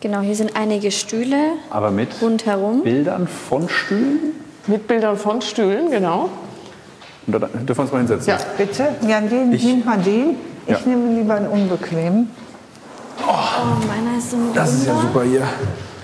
Genau, 0.00 0.20
hier 0.20 0.34
sind 0.34 0.56
einige 0.56 0.90
Stühle 0.90 1.52
Aber 1.70 1.90
mit 1.90 2.20
rundherum. 2.20 2.82
Bildern 2.82 3.28
von 3.28 3.68
Stühlen? 3.68 4.34
Mit 4.66 4.88
Bildern 4.88 5.16
von 5.16 5.42
Stühlen, 5.42 5.90
genau. 5.90 6.28
Und 7.26 7.32
da 7.32 7.38
dürfen 7.38 7.68
wir 7.68 7.80
uns 7.80 7.92
mal 7.92 7.98
hinsetzen. 7.98 8.28
Ja, 8.28 8.38
bitte. 8.56 8.88
Ja, 9.06 9.20
den, 9.20 9.52
ich, 9.52 9.62
nehmt 9.62 9.86
mal 9.86 9.98
den. 9.98 10.36
Ich 10.66 10.72
ja. 10.72 10.80
nehme 10.84 11.14
lieber 11.14 11.34
einen 11.34 11.48
unbequemen. 11.48 12.30
Oh, 13.20 13.30
oh 13.30 13.86
meiner 13.86 14.18
ist 14.18 14.30
so 14.30 14.36
ein 14.36 14.54
Das 14.54 14.72
ist 14.72 14.86
ja 14.86 15.00
super 15.00 15.22
hier. 15.22 15.46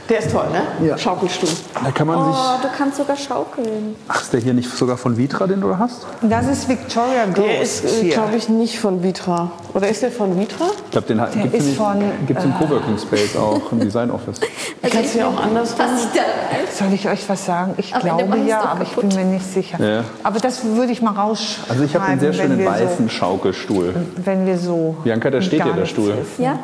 Der 0.09 0.21
ist 0.21 0.33
toll, 0.33 0.47
ne? 0.51 0.87
Ja. 0.87 0.97
Schaukelstuhl. 0.97 1.51
Da 1.85 1.91
kann 1.91 2.07
man 2.07 2.17
oh, 2.17 2.33
sich. 2.33 2.63
du 2.63 2.69
kannst 2.77 2.97
sogar 2.97 3.17
schaukeln. 3.17 3.95
Ach, 4.09 4.23
ist 4.23 4.33
der 4.33 4.41
hier 4.41 4.55
nicht 4.55 4.71
sogar 4.71 4.97
von 4.97 5.19
Vitra, 5.19 5.47
den 5.47 5.61
du 5.61 5.77
hast? 5.77 6.07
Das 6.23 6.47
ist 6.47 6.67
Victoria 6.67 7.27
Ghost. 7.27 7.39
Der 7.39 7.61
ist, 7.61 8.03
äh, 8.03 8.09
glaube 8.09 8.37
ich, 8.37 8.49
nicht 8.49 8.79
von 8.79 9.03
Vitra. 9.03 9.51
Oder 9.75 9.89
ist 9.89 10.03
der 10.03 10.11
von 10.11 10.39
Vitra? 10.39 10.65
Ich 10.87 10.91
glaube, 10.93 11.09
den 11.09 11.21
gibt 11.43 11.55
es 11.55 12.45
im 12.45 12.51
äh, 12.53 12.55
Coworking 12.59 12.97
Space 12.99 13.37
auch, 13.37 13.71
im 13.71 13.81
Design 13.81 14.11
Office. 14.11 14.41
Also 14.83 14.97
Kannst 14.97 15.15
du 15.15 15.19
ja 15.19 15.29
auch 15.29 15.43
anders 15.43 15.75
Soll 15.77 16.93
ich 16.95 17.07
euch 17.07 17.29
was 17.29 17.45
sagen? 17.45 17.75
Ich 17.77 17.95
aber 17.95 18.05
glaube 18.05 18.39
ja, 18.47 18.63
aber 18.63 18.85
ich 18.85 18.97
bin 18.97 19.09
mir 19.09 19.25
nicht 19.25 19.45
sicher. 19.45 19.79
Ja. 19.79 20.05
Aber 20.23 20.41
das 20.41 20.65
würde 20.65 20.91
ich 20.91 21.03
mal 21.03 21.13
rausschreiben. 21.13 21.71
Also 21.71 21.85
ich 21.85 21.95
habe 21.95 22.07
einen 22.07 22.21
sehr 22.21 22.33
schönen 22.33 22.65
weißen 22.65 23.09
so, 23.09 23.15
Schaukelstuhl. 23.15 23.95
Wenn 24.17 24.47
wir 24.47 24.57
so... 24.57 24.97
Bianca, 25.05 25.31
da 25.31 25.43
steht 25.43 25.61
ja 25.61 25.73
der 25.73 25.87
Stuhl. 25.87 26.15
Ja? 26.39 26.59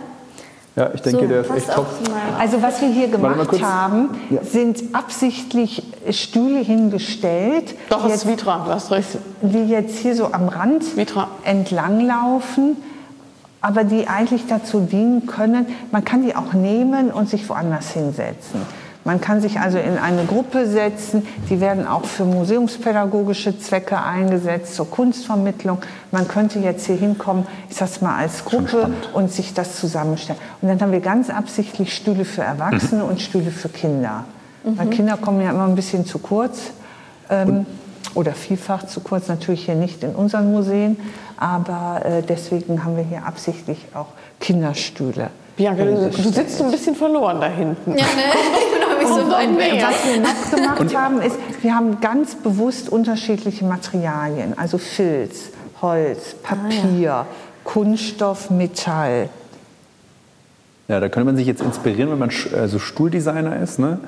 Ja, 0.76 0.90
ich 0.92 1.02
denke, 1.02 1.20
so, 1.20 1.26
der 1.28 1.40
ist 1.42 1.50
echt 1.50 1.72
top. 1.72 1.86
Also 2.38 2.60
was 2.60 2.80
wir 2.80 2.88
hier 2.88 3.06
gemacht 3.06 3.62
haben, 3.62 4.10
ja. 4.28 4.42
sind 4.42 4.82
absichtlich 4.92 5.84
Stühle 6.10 6.58
hingestellt. 6.58 7.76
Doch, 7.90 8.04
es 8.06 8.16
ist 8.16 8.26
Vitra, 8.26 8.64
du 8.64 8.72
hast 8.72 8.90
recht. 8.90 9.18
Die 9.40 9.66
jetzt 9.68 9.98
hier 9.98 10.16
so 10.16 10.32
am 10.32 10.48
Rand 10.48 10.96
Vitra. 10.96 11.28
entlanglaufen, 11.44 12.76
aber 13.60 13.84
die 13.84 14.08
eigentlich 14.08 14.48
dazu 14.48 14.80
dienen 14.80 15.26
können, 15.26 15.66
man 15.92 16.04
kann 16.04 16.24
die 16.24 16.34
auch 16.34 16.52
nehmen 16.54 17.12
und 17.12 17.30
sich 17.30 17.48
woanders 17.48 17.92
hinsetzen. 17.92 18.60
Man 19.04 19.20
kann 19.20 19.42
sich 19.42 19.60
also 19.60 19.78
in 19.78 19.98
eine 19.98 20.24
Gruppe 20.24 20.66
setzen, 20.66 21.26
die 21.50 21.60
werden 21.60 21.86
auch 21.86 22.06
für 22.06 22.24
museumspädagogische 22.24 23.58
Zwecke 23.58 24.00
eingesetzt, 24.00 24.74
zur 24.74 24.90
Kunstvermittlung. 24.90 25.78
Man 26.10 26.26
könnte 26.26 26.58
jetzt 26.58 26.86
hier 26.86 26.96
hinkommen, 26.96 27.46
ich 27.68 27.76
sag's 27.76 28.00
mal 28.00 28.16
als 28.16 28.44
Gruppe 28.46 28.90
und 29.12 29.30
sich 29.30 29.52
das 29.52 29.78
zusammenstellen. 29.78 30.40
Und 30.62 30.68
dann 30.68 30.80
haben 30.80 30.92
wir 30.92 31.00
ganz 31.00 31.28
absichtlich 31.28 31.94
Stühle 31.94 32.24
für 32.24 32.42
Erwachsene 32.42 33.04
mhm. 33.04 33.10
und 33.10 33.20
Stühle 33.20 33.50
für 33.50 33.68
Kinder. 33.68 34.24
Mhm. 34.64 34.78
Weil 34.78 34.86
Kinder 34.88 35.18
kommen 35.18 35.42
ja 35.42 35.50
immer 35.50 35.66
ein 35.66 35.74
bisschen 35.74 36.06
zu 36.06 36.18
kurz. 36.18 36.70
Ähm, 37.28 37.66
oder 38.14 38.32
vielfach 38.32 38.86
zu 38.86 39.00
kurz, 39.00 39.28
natürlich 39.28 39.64
hier 39.64 39.74
nicht 39.74 40.02
in 40.04 40.14
unseren 40.14 40.52
Museen, 40.52 40.96
aber 41.36 42.02
äh, 42.04 42.22
deswegen 42.22 42.84
haben 42.84 42.96
wir 42.96 43.04
hier 43.04 43.26
absichtlich 43.26 43.78
auch 43.94 44.06
Kinderstühle. 44.40 45.30
Bianca, 45.56 45.84
du, 45.84 46.10
du 46.10 46.28
sitzt 46.30 46.58
so 46.58 46.64
ein 46.64 46.70
bisschen 46.70 46.94
verloren 46.94 47.40
da 47.40 47.46
hinten. 47.46 47.90
Ja, 47.90 48.04
ne? 48.04 48.04
ich 49.04 49.10
so 49.10 49.30
weit 49.30 49.56
weg. 49.56 49.82
Was 49.82 50.52
wir 50.52 50.62
noch 50.62 50.76
gemacht 50.76 50.96
haben, 50.96 51.20
ist, 51.20 51.36
wir 51.62 51.74
haben 51.74 52.00
ganz 52.00 52.34
bewusst 52.34 52.88
unterschiedliche 52.88 53.64
Materialien, 53.64 54.56
also 54.56 54.78
Filz, 54.78 55.50
Holz, 55.80 56.34
Papier, 56.42 56.82
ah, 56.84 57.00
ja. 57.00 57.26
Kunststoff, 57.64 58.50
Metall. 58.50 59.28
Ja, 60.88 61.00
da 61.00 61.08
könnte 61.08 61.26
man 61.26 61.36
sich 61.36 61.46
jetzt 61.46 61.62
inspirieren, 61.62 62.10
wenn 62.10 62.18
man 62.18 62.30
also 62.54 62.78
Stuhldesigner 62.78 63.60
ist, 63.60 63.78
ne? 63.78 63.98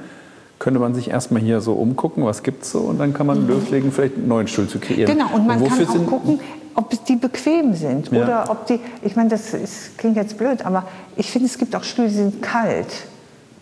könnte 0.58 0.80
man 0.80 0.94
sich 0.94 1.10
erstmal 1.10 1.42
hier 1.42 1.60
so 1.60 1.74
umgucken, 1.74 2.24
was 2.24 2.42
gibt 2.42 2.62
es 2.62 2.72
so 2.72 2.80
und 2.80 2.98
dann 2.98 3.12
kann 3.12 3.26
man 3.26 3.42
mhm. 3.42 3.48
loslegen, 3.48 3.92
vielleicht 3.92 4.16
einen 4.16 4.28
neuen 4.28 4.48
Stuhl 4.48 4.66
zu 4.66 4.78
kreieren. 4.78 5.12
Genau, 5.12 5.34
und 5.34 5.46
man 5.46 5.60
und 5.60 5.68
kann 5.68 5.86
auch 5.86 6.06
gucken, 6.06 6.40
ob 6.74 7.04
die 7.06 7.16
bequem 7.16 7.74
sind 7.74 8.10
ja. 8.10 8.22
oder 8.22 8.50
ob 8.50 8.66
die, 8.66 8.80
ich 9.02 9.16
meine, 9.16 9.28
das 9.28 9.52
ist, 9.54 9.98
klingt 9.98 10.16
jetzt 10.16 10.38
blöd, 10.38 10.64
aber 10.64 10.84
ich 11.16 11.30
finde, 11.30 11.46
es 11.46 11.58
gibt 11.58 11.74
auch 11.76 11.84
Stühle, 11.84 12.08
die 12.08 12.14
sind 12.14 12.42
kalt. 12.42 12.86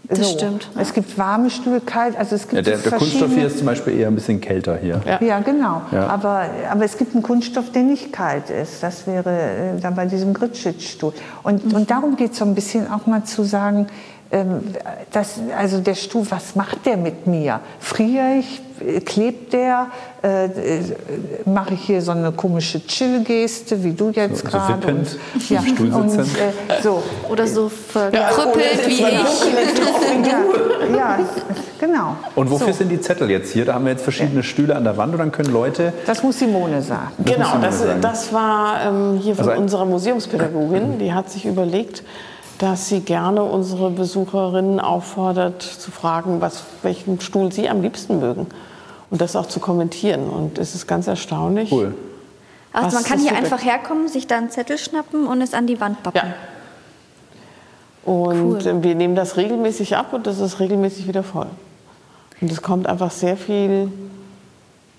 Das 0.08 0.18
so. 0.18 0.24
stimmt. 0.24 0.68
Es 0.78 0.92
gibt 0.92 1.16
warme 1.16 1.48
Stühle, 1.48 1.80
kalt. 1.80 2.16
Also 2.18 2.36
es 2.36 2.42
gibt 2.42 2.54
ja, 2.54 2.62
der, 2.62 2.76
der 2.78 2.92
Kunststoff 2.92 3.32
hier 3.32 3.46
ist 3.46 3.58
zum 3.58 3.66
Beispiel 3.66 3.98
eher 3.98 4.08
ein 4.08 4.14
bisschen 4.14 4.40
kälter 4.40 4.76
hier. 4.76 5.00
Ja, 5.06 5.22
ja 5.22 5.40
genau. 5.40 5.82
Ja. 5.92 6.08
Aber, 6.08 6.46
aber 6.70 6.84
es 6.84 6.98
gibt 6.98 7.14
einen 7.14 7.22
Kunststoff, 7.22 7.72
der 7.72 7.82
nicht 7.82 8.12
kalt 8.12 8.50
ist. 8.50 8.82
Das 8.82 9.06
wäre 9.06 9.30
äh, 9.30 9.80
da 9.80 9.90
bei 9.90 10.04
diesem 10.04 10.34
Gritschitz-Stuhl. 10.34 11.14
Und, 11.42 11.64
mhm. 11.64 11.74
und 11.74 11.90
darum 11.90 12.16
geht 12.16 12.32
es 12.32 12.38
so 12.38 12.44
ein 12.44 12.54
bisschen 12.54 12.90
auch 12.90 13.06
mal 13.06 13.24
zu 13.24 13.44
sagen, 13.44 13.86
das, 15.12 15.40
also 15.56 15.78
der 15.78 15.94
Stuhl, 15.94 16.26
was 16.30 16.56
macht 16.56 16.86
der 16.86 16.96
mit 16.96 17.26
mir? 17.26 17.60
Friere 17.78 18.38
ich? 18.40 18.60
Klebt 19.04 19.52
der? 19.52 19.86
Äh, 20.22 20.46
äh, 20.46 20.50
Mache 21.44 21.74
ich 21.74 21.82
hier 21.82 22.02
so 22.02 22.10
eine 22.10 22.32
komische 22.32 22.84
Chill-Geste, 22.84 23.84
wie 23.84 23.92
du 23.92 24.10
jetzt 24.10 24.38
so, 24.38 24.48
gerade? 24.48 24.82
So 24.82 24.88
wippend, 24.88 25.18
ja, 25.48 25.62
Stuhl 25.62 25.92
und, 25.92 26.18
äh, 26.18 26.82
so. 26.82 27.00
Oder 27.30 27.46
so 27.46 27.68
verkrüppelt 27.68 28.80
ja, 28.80 28.86
wie 28.86 28.92
ich. 28.92 29.00
ja, 30.26 30.96
ja, 30.96 31.18
genau. 31.78 32.16
Und 32.34 32.50
wofür 32.50 32.72
so. 32.72 32.78
sind 32.78 32.88
die 32.88 33.00
Zettel 33.00 33.30
jetzt 33.30 33.52
hier? 33.52 33.64
Da 33.64 33.74
haben 33.74 33.84
wir 33.84 33.92
jetzt 33.92 34.02
verschiedene 34.02 34.42
Stühle 34.42 34.74
an 34.74 34.82
der 34.82 34.96
Wand 34.96 35.12
und 35.12 35.20
dann 35.20 35.30
können 35.30 35.52
Leute... 35.52 35.92
Das 36.06 36.24
muss 36.24 36.40
Simone 36.40 36.82
sagen. 36.82 37.12
Das 37.18 37.34
genau, 37.34 37.46
Simone 37.46 37.66
das, 37.66 37.78
sagen. 37.78 38.00
das 38.00 38.32
war 38.32 38.80
ähm, 38.86 39.20
hier 39.22 39.36
von 39.36 39.48
also, 39.48 39.62
unserer 39.62 39.84
Museumspädagogin. 39.84 40.98
Die 40.98 41.12
hat 41.12 41.30
sich 41.30 41.46
überlegt, 41.46 42.02
dass 42.58 42.88
sie 42.88 43.00
gerne 43.00 43.42
unsere 43.42 43.90
Besucherinnen 43.90 44.80
auffordert, 44.80 45.62
zu 45.62 45.90
fragen, 45.90 46.40
was, 46.40 46.64
welchen 46.82 47.20
Stuhl 47.20 47.52
sie 47.52 47.68
am 47.68 47.82
liebsten 47.82 48.20
mögen. 48.20 48.46
Und 49.10 49.20
das 49.20 49.36
auch 49.36 49.46
zu 49.46 49.60
kommentieren. 49.60 50.28
Und 50.28 50.58
es 50.58 50.74
ist 50.74 50.86
ganz 50.86 51.06
erstaunlich. 51.06 51.70
Cool. 51.70 51.94
Also 52.72 52.96
man 52.96 53.04
kann 53.04 53.20
hier 53.20 53.36
einfach 53.36 53.64
herkommen, 53.64 54.08
sich 54.08 54.26
da 54.26 54.36
einen 54.36 54.50
Zettel 54.50 54.78
schnappen 54.78 55.26
und 55.26 55.40
es 55.40 55.54
an 55.54 55.66
die 55.66 55.80
Wand 55.80 56.02
pappen. 56.02 56.16
Ja. 56.18 56.34
Und 58.10 58.66
cool. 58.66 58.82
wir 58.82 58.94
nehmen 58.94 59.14
das 59.14 59.36
regelmäßig 59.36 59.96
ab 59.96 60.12
und 60.12 60.26
das 60.26 60.40
ist 60.40 60.60
regelmäßig 60.60 61.06
wieder 61.06 61.22
voll. 61.22 61.46
Und 62.40 62.50
es 62.50 62.62
kommt 62.62 62.86
einfach 62.86 63.10
sehr 63.10 63.36
viel 63.36 63.90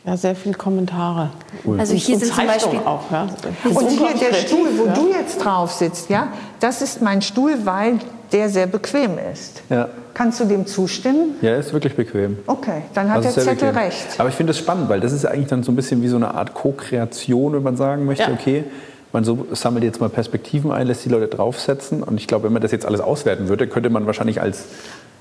ja, 0.05 0.17
sehr 0.17 0.35
viele 0.35 0.53
Kommentare. 0.53 1.31
Cool. 1.65 1.79
Also 1.79 1.95
hier 1.95 2.19
sind 2.19 2.33
zum 2.33 2.45
Beispiel 2.45 2.79
auch. 2.85 3.11
Ja. 3.11 3.27
Und 3.63 3.89
hier 3.89 4.13
der 4.19 4.35
Stuhl, 4.35 4.69
wo 4.77 4.85
ja. 4.85 4.93
du 4.93 5.09
jetzt 5.09 5.37
drauf 5.37 5.71
sitzt, 5.71 6.09
ja, 6.09 6.27
das 6.59 6.81
ist 6.81 7.01
mein 7.01 7.21
Stuhl, 7.21 7.65
weil 7.65 7.99
der 8.31 8.49
sehr 8.49 8.67
bequem 8.67 9.17
ist. 9.31 9.63
Ja. 9.69 9.89
Kannst 10.13 10.39
du 10.39 10.45
dem 10.45 10.65
zustimmen? 10.65 11.35
Ja, 11.41 11.55
ist 11.57 11.73
wirklich 11.73 11.95
bequem. 11.95 12.37
Okay, 12.47 12.83
dann 12.93 13.09
hat 13.09 13.17
also 13.17 13.33
der 13.33 13.43
Zettel 13.43 13.69
bequem. 13.69 13.83
recht. 13.83 14.07
Aber 14.19 14.29
ich 14.29 14.35
finde 14.35 14.51
es 14.51 14.59
spannend, 14.59 14.89
weil 14.89 14.99
das 14.99 15.11
ist 15.11 15.25
eigentlich 15.25 15.47
dann 15.47 15.63
so 15.63 15.71
ein 15.71 15.75
bisschen 15.75 16.01
wie 16.01 16.07
so 16.07 16.15
eine 16.15 16.33
Art 16.33 16.53
Co-Kreation, 16.53 17.53
wenn 17.53 17.63
man 17.63 17.75
sagen 17.75 18.05
möchte, 18.05 18.31
okay, 18.31 18.63
man 19.11 19.23
so 19.23 19.47
sammelt 19.51 19.83
jetzt 19.83 19.99
mal 19.99 20.09
Perspektiven 20.09 20.71
ein, 20.71 20.87
lässt 20.87 21.03
die 21.05 21.09
Leute 21.09 21.27
draufsetzen. 21.27 22.03
Und 22.03 22.19
ich 22.19 22.27
glaube, 22.27 22.45
wenn 22.45 22.53
man 22.53 22.61
das 22.61 22.71
jetzt 22.71 22.85
alles 22.85 23.01
auswerten 23.01 23.49
würde, 23.49 23.67
könnte 23.67 23.89
man 23.89 24.05
wahrscheinlich 24.05 24.41
als 24.41 24.65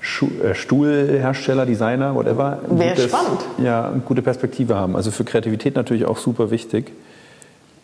Stuhlhersteller, 0.05 1.65
Designer, 1.65 2.13
whatever, 2.13 2.59
Wäre 2.69 2.99
spannend. 3.01 3.41
Ja, 3.57 3.89
eine 3.89 4.01
gute 4.01 4.21
Perspektive 4.21 4.75
haben. 4.75 4.95
Also 4.95 5.11
für 5.11 5.23
Kreativität 5.23 5.75
natürlich 5.75 6.05
auch 6.05 6.17
super 6.17 6.51
wichtig. 6.51 6.91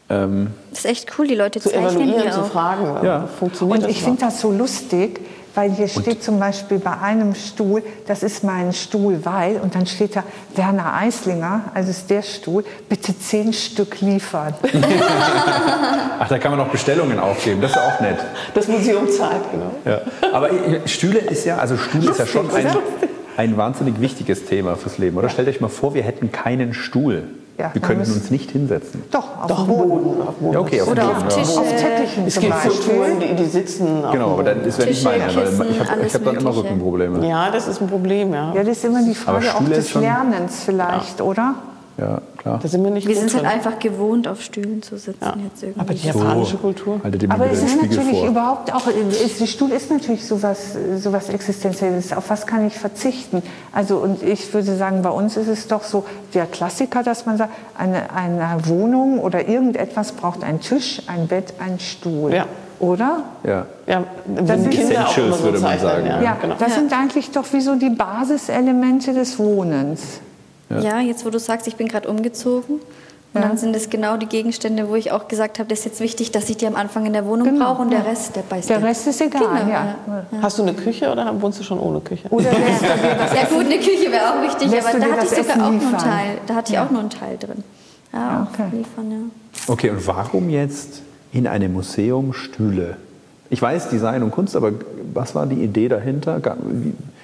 Ähm, 0.09 0.47
das 0.69 0.79
ist 0.79 0.85
echt 0.85 1.11
cool, 1.17 1.27
die 1.27 1.35
Leute 1.35 1.59
zu 1.59 1.73
evaluieren, 1.73 2.31
zu 2.31 2.43
fragen, 2.43 3.05
ja. 3.05 3.27
funktioniert 3.27 3.83
Und 3.83 3.89
ich 3.89 4.03
finde 4.03 4.21
das 4.21 4.39
so 4.41 4.51
lustig, 4.51 5.19
weil 5.55 5.71
hier 5.71 5.87
steht 5.87 6.07
und? 6.07 6.23
zum 6.23 6.39
Beispiel 6.39 6.79
bei 6.79 6.97
einem 6.97 7.35
Stuhl, 7.35 7.83
das 8.07 8.23
ist 8.23 8.43
mein 8.43 8.73
Stuhl, 8.73 9.19
weil, 9.23 9.57
und 9.57 9.75
dann 9.75 9.85
steht 9.85 10.15
da 10.15 10.23
Werner 10.55 10.93
Eislinger, 10.93 11.65
also 11.73 11.89
ist 11.89 12.09
der 12.09 12.21
Stuhl, 12.21 12.63
bitte 12.87 13.17
zehn 13.17 13.53
Stück 13.53 14.01
liefern. 14.01 14.53
Ach, 16.19 16.27
da 16.27 16.37
kann 16.39 16.51
man 16.51 16.59
noch 16.59 16.69
Bestellungen 16.71 17.19
aufgeben, 17.19 17.61
das 17.61 17.71
ist 17.71 17.77
auch 17.77 17.99
nett. 17.99 18.17
Das 18.53 18.67
Museum 18.67 19.09
zahlt, 19.09 19.43
genau. 19.51 19.71
Ja. 19.85 20.01
Aber 20.33 20.49
Stühle 20.85 21.19
ist 21.19 21.45
ja, 21.45 21.57
also 21.57 21.77
Stuhl 21.77 22.09
ist 22.09 22.19
ja 22.19 22.25
schon 22.25 22.49
ein, 22.53 22.67
ein 23.37 23.57
wahnsinnig 23.57 23.99
wichtiges 23.99 24.45
Thema 24.45 24.75
fürs 24.75 24.97
Leben, 24.97 25.17
oder? 25.17 25.29
Stellt 25.29 25.47
euch 25.47 25.61
mal 25.61 25.69
vor, 25.69 25.93
wir 25.93 26.03
hätten 26.03 26.31
keinen 26.31 26.73
Stuhl. 26.73 27.23
Ja, 27.61 27.69
wir 27.73 27.81
können 27.81 27.99
uns 27.99 28.31
nicht 28.31 28.49
hinsetzen. 28.49 29.03
Doch, 29.11 29.43
auf 29.43 29.47
Doch, 29.47 29.65
dem 29.65 29.67
Boden. 29.67 30.21
Auf 30.27 30.35
Boden. 30.35 30.53
Ja, 30.53 30.59
okay, 30.59 30.81
auf 30.81 30.87
Oder 30.87 31.05
Boden, 31.05 31.27
auf 31.27 31.35
Tische. 31.35 31.53
Ja. 31.53 31.59
Auf 31.59 31.75
Teppichen 31.75 32.25
es 32.25 32.39
gibt 32.39 32.61
Kulturen, 32.61 33.19
die, 33.19 33.35
die 33.35 33.45
sitzen 33.45 34.03
Genau, 34.11 34.31
aber 34.33 34.43
dann 34.43 34.63
ist 34.63 34.83
nicht 34.83 35.03
meine, 35.03 35.23
weil 35.35 35.69
ich 35.69 35.79
habe 35.79 36.03
hab 36.11 36.23
dann 36.25 36.35
immer 36.37 36.55
Rückenprobleme. 36.55 37.27
Ja, 37.27 37.51
das 37.51 37.67
ist 37.67 37.79
ein 37.79 37.87
Problem, 37.87 38.33
ja. 38.33 38.51
Ja, 38.55 38.63
das 38.63 38.77
ist 38.77 38.85
immer 38.85 39.03
die 39.03 39.13
Frage 39.13 39.53
auch 39.53 39.63
des 39.63 39.93
Lernens 39.93 40.63
vielleicht, 40.65 41.19
ja. 41.19 41.25
oder? 41.25 41.53
Ja, 42.01 42.19
klar. 42.35 42.59
Da 42.59 42.67
sind 42.67 42.83
wir 42.83 42.89
nicht 42.89 43.07
wir 43.07 43.15
sind 43.15 43.31
halt 43.35 43.45
einfach 43.45 43.77
gewohnt, 43.77 44.27
auf 44.27 44.41
Stühlen 44.41 44.81
zu 44.81 44.97
sitzen 44.97 45.21
ja. 45.21 45.35
jetzt 45.43 45.61
irgendwie. 45.61 45.79
Aber 45.79 45.93
die 45.93 46.07
japanische 46.07 46.53
so. 46.53 46.57
Kultur. 46.57 46.99
Aber 47.29 47.51
es 47.51 47.61
ist 47.61 47.79
natürlich 47.79 48.17
vor. 48.17 48.27
überhaupt 48.27 48.73
auch, 48.73 48.85
der 48.87 49.45
Stuhl 49.45 49.69
ist 49.69 49.91
natürlich 49.91 50.25
sowas, 50.25 50.75
sowas 50.97 51.29
Existenzielles. 51.29 52.11
Auf 52.11 52.31
was 52.31 52.47
kann 52.47 52.65
ich 52.65 52.73
verzichten? 52.73 53.43
Also, 53.71 53.97
und 53.97 54.23
ich 54.23 54.51
würde 54.51 54.75
sagen, 54.75 55.03
bei 55.03 55.11
uns 55.11 55.37
ist 55.37 55.47
es 55.47 55.67
doch 55.67 55.83
so 55.83 56.03
der 56.33 56.47
Klassiker, 56.47 57.03
dass 57.03 57.27
man 57.27 57.37
sagt, 57.37 57.51
eine, 57.77 58.11
eine 58.15 58.67
Wohnung 58.67 59.19
oder 59.19 59.47
irgendetwas 59.47 60.13
braucht 60.13 60.43
einen 60.43 60.59
Tisch, 60.59 61.03
ein 61.05 61.27
Bett, 61.27 61.53
ein 61.59 61.79
Stuhl. 61.79 62.33
Ja. 62.33 62.47
Oder? 62.79 63.25
Ja. 63.43 63.67
ja 63.85 64.03
das 64.25 64.59
sind 64.59 64.71
Kinder 64.71 65.07
auch 65.07 65.13
so 65.13 65.43
würde 65.43 65.59
man 65.59 65.77
sagen. 65.77 66.07
Ja, 66.07 66.19
ja 66.19 66.37
genau. 66.41 66.55
das 66.57 66.73
sind 66.73 66.91
eigentlich 66.91 67.29
doch 67.29 67.45
wie 67.53 67.61
so 67.61 67.75
die 67.75 67.91
Basiselemente 67.91 69.13
des 69.13 69.37
Wohnens. 69.37 70.19
Ja. 70.71 70.81
ja, 70.81 70.99
jetzt 70.99 71.25
wo 71.25 71.29
du 71.29 71.39
sagst, 71.39 71.67
ich 71.67 71.75
bin 71.75 71.87
gerade 71.87 72.09
umgezogen. 72.09 72.79
Und 73.33 73.41
ja. 73.41 73.47
dann 73.47 73.57
sind 73.57 73.73
es 73.73 73.89
genau 73.89 74.17
die 74.17 74.25
Gegenstände, 74.25 74.89
wo 74.89 74.95
ich 74.95 75.13
auch 75.13 75.29
gesagt 75.29 75.57
habe, 75.59 75.69
das 75.69 75.79
ist 75.79 75.85
jetzt 75.85 75.99
wichtig, 76.01 76.31
dass 76.31 76.49
ich 76.49 76.57
die 76.57 76.67
am 76.67 76.75
Anfang 76.75 77.05
in 77.05 77.13
der 77.13 77.25
Wohnung 77.25 77.47
genau, 77.47 77.65
brauche 77.73 77.83
und 77.83 77.91
ja. 77.91 78.01
der 78.01 78.11
Rest, 78.11 78.35
der 78.35 78.41
beißt. 78.41 78.69
Der 78.69 78.83
Rest 78.83 79.07
ist 79.07 79.21
egal. 79.21 79.41
Genau, 79.41 79.71
ja. 79.71 79.95
Hast 80.41 80.59
du 80.59 80.63
eine 80.63 80.73
Küche 80.73 81.09
oder 81.09 81.41
wohnst 81.41 81.59
du 81.59 81.63
schon 81.63 81.79
ohne 81.79 82.01
Küche? 82.01 82.27
Oder 82.29 82.51
ja 82.51 83.45
gut, 83.49 83.65
eine 83.65 83.77
Küche 83.77 84.11
wäre 84.11 84.33
auch 84.33 84.41
wichtig, 84.41 84.67
aber 84.67 84.99
da 84.99 85.05
hatte 85.13 85.25
ich 85.25 85.31
sogar 85.31 85.65
auch 85.65 85.71
nur 85.71 85.81
einen 85.81 85.97
Teil. 85.97 86.37
Da 86.45 86.55
hatte 86.55 86.73
ich 86.73 86.79
auch 86.79 86.91
nur 86.91 86.99
einen 86.99 87.09
Teil 87.09 87.37
drin. 87.37 87.63
Ja, 88.11 88.47
okay. 88.51 88.67
liefern, 88.73 89.11
ja. 89.11 89.71
Okay, 89.73 89.89
und 89.91 90.05
warum 90.05 90.49
jetzt 90.49 91.01
in 91.31 91.47
einem 91.47 91.71
Museum 91.71 92.33
Stühle? 92.33 92.97
Ich 93.49 93.61
weiß 93.61 93.89
Design 93.89 94.23
und 94.23 94.31
Kunst, 94.31 94.57
aber 94.57 94.73
was 95.13 95.35
war 95.35 95.45
die 95.45 95.63
Idee 95.63 95.87
dahinter? 95.87 96.41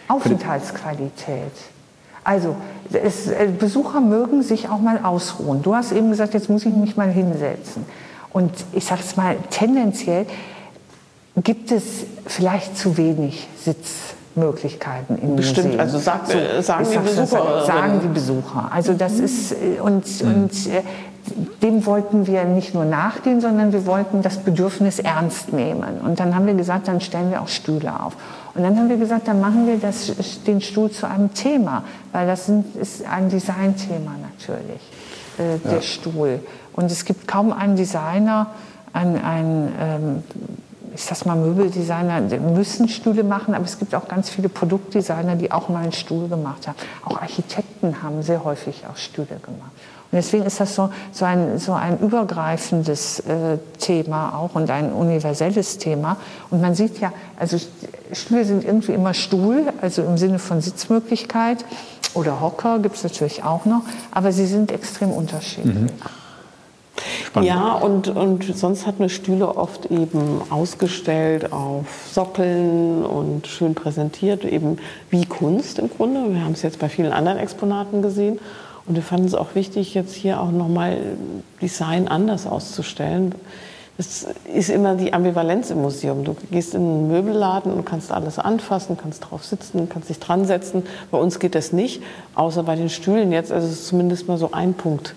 Aufenthaltsqualität. 0.07 1.51
Also 2.27 2.57
es, 2.91 3.27
äh, 3.27 3.47
Besucher 3.57 4.01
mögen 4.01 4.43
sich 4.43 4.67
auch 4.67 4.81
mal 4.81 4.99
ausruhen. 5.01 5.61
Du 5.61 5.73
hast 5.73 5.93
eben 5.93 6.09
gesagt, 6.09 6.33
jetzt 6.33 6.49
muss 6.49 6.65
ich 6.65 6.75
mich 6.75 6.97
mal 6.97 7.09
hinsetzen. 7.09 7.85
Und 8.33 8.51
ich 8.73 8.83
sage 8.83 8.99
es 9.01 9.15
mal, 9.15 9.37
tendenziell 9.49 10.25
gibt 11.37 11.71
es 11.71 11.83
vielleicht 12.25 12.77
zu 12.77 12.97
wenig 12.97 13.47
Möglichkeiten 14.35 15.17
im 15.21 15.37
Bestimmt, 15.37 15.67
Museum. 15.67 15.79
also 15.79 15.99
sagt, 15.99 16.27
so, 16.27 16.61
sagen 16.61 16.85
die 16.91 16.97
Besucher. 16.97 17.65
Sagen 17.65 17.99
die 18.03 18.07
Besucher. 18.09 18.69
Also 18.73 18.93
das 18.93 19.13
mhm. 19.13 19.23
ist, 19.23 19.51
äh, 19.53 19.79
und, 19.81 20.21
mhm. 20.21 20.33
und 20.33 20.51
äh, 20.67 20.83
dem 21.63 21.85
wollten 21.85 22.27
wir 22.27 22.43
nicht 22.43 22.73
nur 22.73 22.83
nachgehen, 22.83 23.39
sondern 23.39 23.71
wir 23.71 23.85
wollten 23.85 24.21
das 24.21 24.37
Bedürfnis 24.37 24.99
ernst 24.99 25.53
nehmen. 25.53 26.01
Und 26.03 26.19
dann 26.19 26.35
haben 26.35 26.45
wir 26.45 26.55
gesagt, 26.55 26.89
dann 26.89 26.99
stellen 26.99 27.31
wir 27.31 27.41
auch 27.41 27.47
Stühle 27.47 28.03
auf. 28.03 28.17
Und 28.57 28.63
dann 28.63 28.75
haben 28.75 28.89
wir 28.89 28.97
gesagt, 28.97 29.27
dann 29.27 29.39
machen 29.39 29.67
wir 29.67 29.77
das, 29.77 30.11
den 30.47 30.61
Stuhl 30.61 30.89
zu 30.89 31.07
einem 31.07 31.31
Thema, 31.35 31.83
weil 32.11 32.25
das 32.25 32.49
ist 32.49 33.05
ein 33.05 33.29
Designthema 33.29 34.15
natürlich, 34.31 34.81
äh, 35.37 35.59
der 35.63 35.75
ja. 35.75 35.81
Stuhl. 35.81 36.39
Und 36.73 36.91
es 36.91 37.05
gibt 37.05 37.27
kaum 37.27 37.53
einen 37.53 37.75
Designer, 37.75 38.47
ein, 38.93 39.23
ein 39.23 39.71
ähm, 39.79 40.23
ich 40.91 41.03
sag 41.03 41.23
mal, 41.27 41.35
Möbeldesigner 41.35 42.19
müssen 42.39 42.89
Stühle 42.89 43.23
machen, 43.23 43.53
aber 43.53 43.65
es 43.65 43.77
gibt 43.77 43.93
auch 43.93 44.07
ganz 44.07 44.31
viele 44.31 44.49
Produktdesigner, 44.49 45.35
die 45.35 45.51
auch 45.51 45.69
mal 45.69 45.83
einen 45.83 45.91
Stuhl 45.91 46.27
gemacht 46.27 46.67
haben. 46.67 46.77
Auch 47.05 47.21
Architekten 47.21 48.01
haben 48.01 48.23
sehr 48.23 48.43
häufig 48.43 48.85
auch 48.91 48.97
Stühle 48.97 49.27
gemacht. 49.27 49.71
Und 50.11 50.15
deswegen 50.15 50.45
ist 50.45 50.59
das 50.59 50.73
so, 50.73 50.89
so, 51.11 51.25
ein, 51.25 51.59
so 51.59 51.73
ein 51.73 51.99
übergreifendes 51.99 53.19
äh, 53.21 53.57
Thema 53.77 54.37
auch 54.37 54.55
und 54.55 54.69
ein 54.69 54.93
universelles 54.93 55.79
Thema. 55.79 56.15
Und 56.49 56.61
man 56.61 56.75
sieht 56.75 56.99
ja, 56.99 57.11
also 57.37 57.57
Stühle 58.13 58.45
sind 58.45 58.63
irgendwie 58.63 58.93
immer 58.93 59.13
Stuhl, 59.13 59.65
also 59.81 60.03
im 60.03 60.17
Sinne 60.17 60.39
von 60.39 60.61
Sitzmöglichkeit. 60.61 61.65
Oder 62.13 62.39
Hocker 62.39 62.79
gibt 62.79 62.95
es 62.95 63.03
natürlich 63.03 63.43
auch 63.43 63.65
noch, 63.65 63.81
aber 64.11 64.31
sie 64.31 64.45
sind 64.45 64.71
extrem 64.71 65.11
unterschiedlich. 65.11 65.75
Mhm. 65.75 65.89
Spannend. 67.25 67.49
Ja, 67.49 67.73
und, 67.73 68.07
und 68.07 68.57
sonst 68.57 68.87
hat 68.87 68.99
man 68.99 69.09
Stühle 69.09 69.55
oft 69.55 69.91
eben 69.91 70.41
ausgestellt 70.49 71.51
auf 71.51 71.85
Sockeln 72.11 73.05
und 73.05 73.45
schön 73.45 73.75
präsentiert, 73.75 74.45
eben 74.45 74.77
wie 75.09 75.25
Kunst 75.25 75.79
im 75.79 75.89
Grunde. 75.89 76.33
Wir 76.33 76.43
haben 76.43 76.53
es 76.53 76.63
jetzt 76.63 76.79
bei 76.79 76.89
vielen 76.89 77.11
anderen 77.11 77.37
Exponaten 77.37 78.01
gesehen. 78.01 78.39
Und 78.87 78.95
wir 78.95 79.03
fanden 79.03 79.27
es 79.27 79.35
auch 79.35 79.53
wichtig, 79.53 79.93
jetzt 79.93 80.15
hier 80.15 80.41
auch 80.41 80.51
nochmal 80.51 80.97
Design 81.61 82.07
anders 82.07 82.47
auszustellen. 82.47 83.35
Es 83.97 84.27
ist 84.53 84.69
immer 84.69 84.95
die 84.95 85.11
Ambivalenz 85.11 85.71
im 85.71 85.81
Museum. 85.81 86.23
Du 86.23 86.35
gehst 86.51 86.73
in 86.73 86.81
einen 86.81 87.07
Möbelladen 87.07 87.73
und 87.73 87.83
kannst 87.83 88.11
alles 88.11 88.39
anfassen, 88.39 88.95
kannst 88.95 89.25
drauf 89.29 89.43
sitzen, 89.43 89.89
kannst 89.89 90.09
dich 90.09 90.19
dran 90.19 90.45
setzen. 90.45 90.83
Bei 91.11 91.17
uns 91.17 91.39
geht 91.39 91.55
das 91.55 91.73
nicht, 91.73 92.01
außer 92.35 92.63
bei 92.63 92.75
den 92.75 92.89
Stühlen 92.89 93.31
jetzt. 93.31 93.51
Also 93.51 93.67
es 93.67 93.73
ist 93.73 93.87
zumindest 93.87 94.27
mal 94.27 94.37
so 94.37 94.51
ein 94.51 94.73
Punkt, 94.73 95.15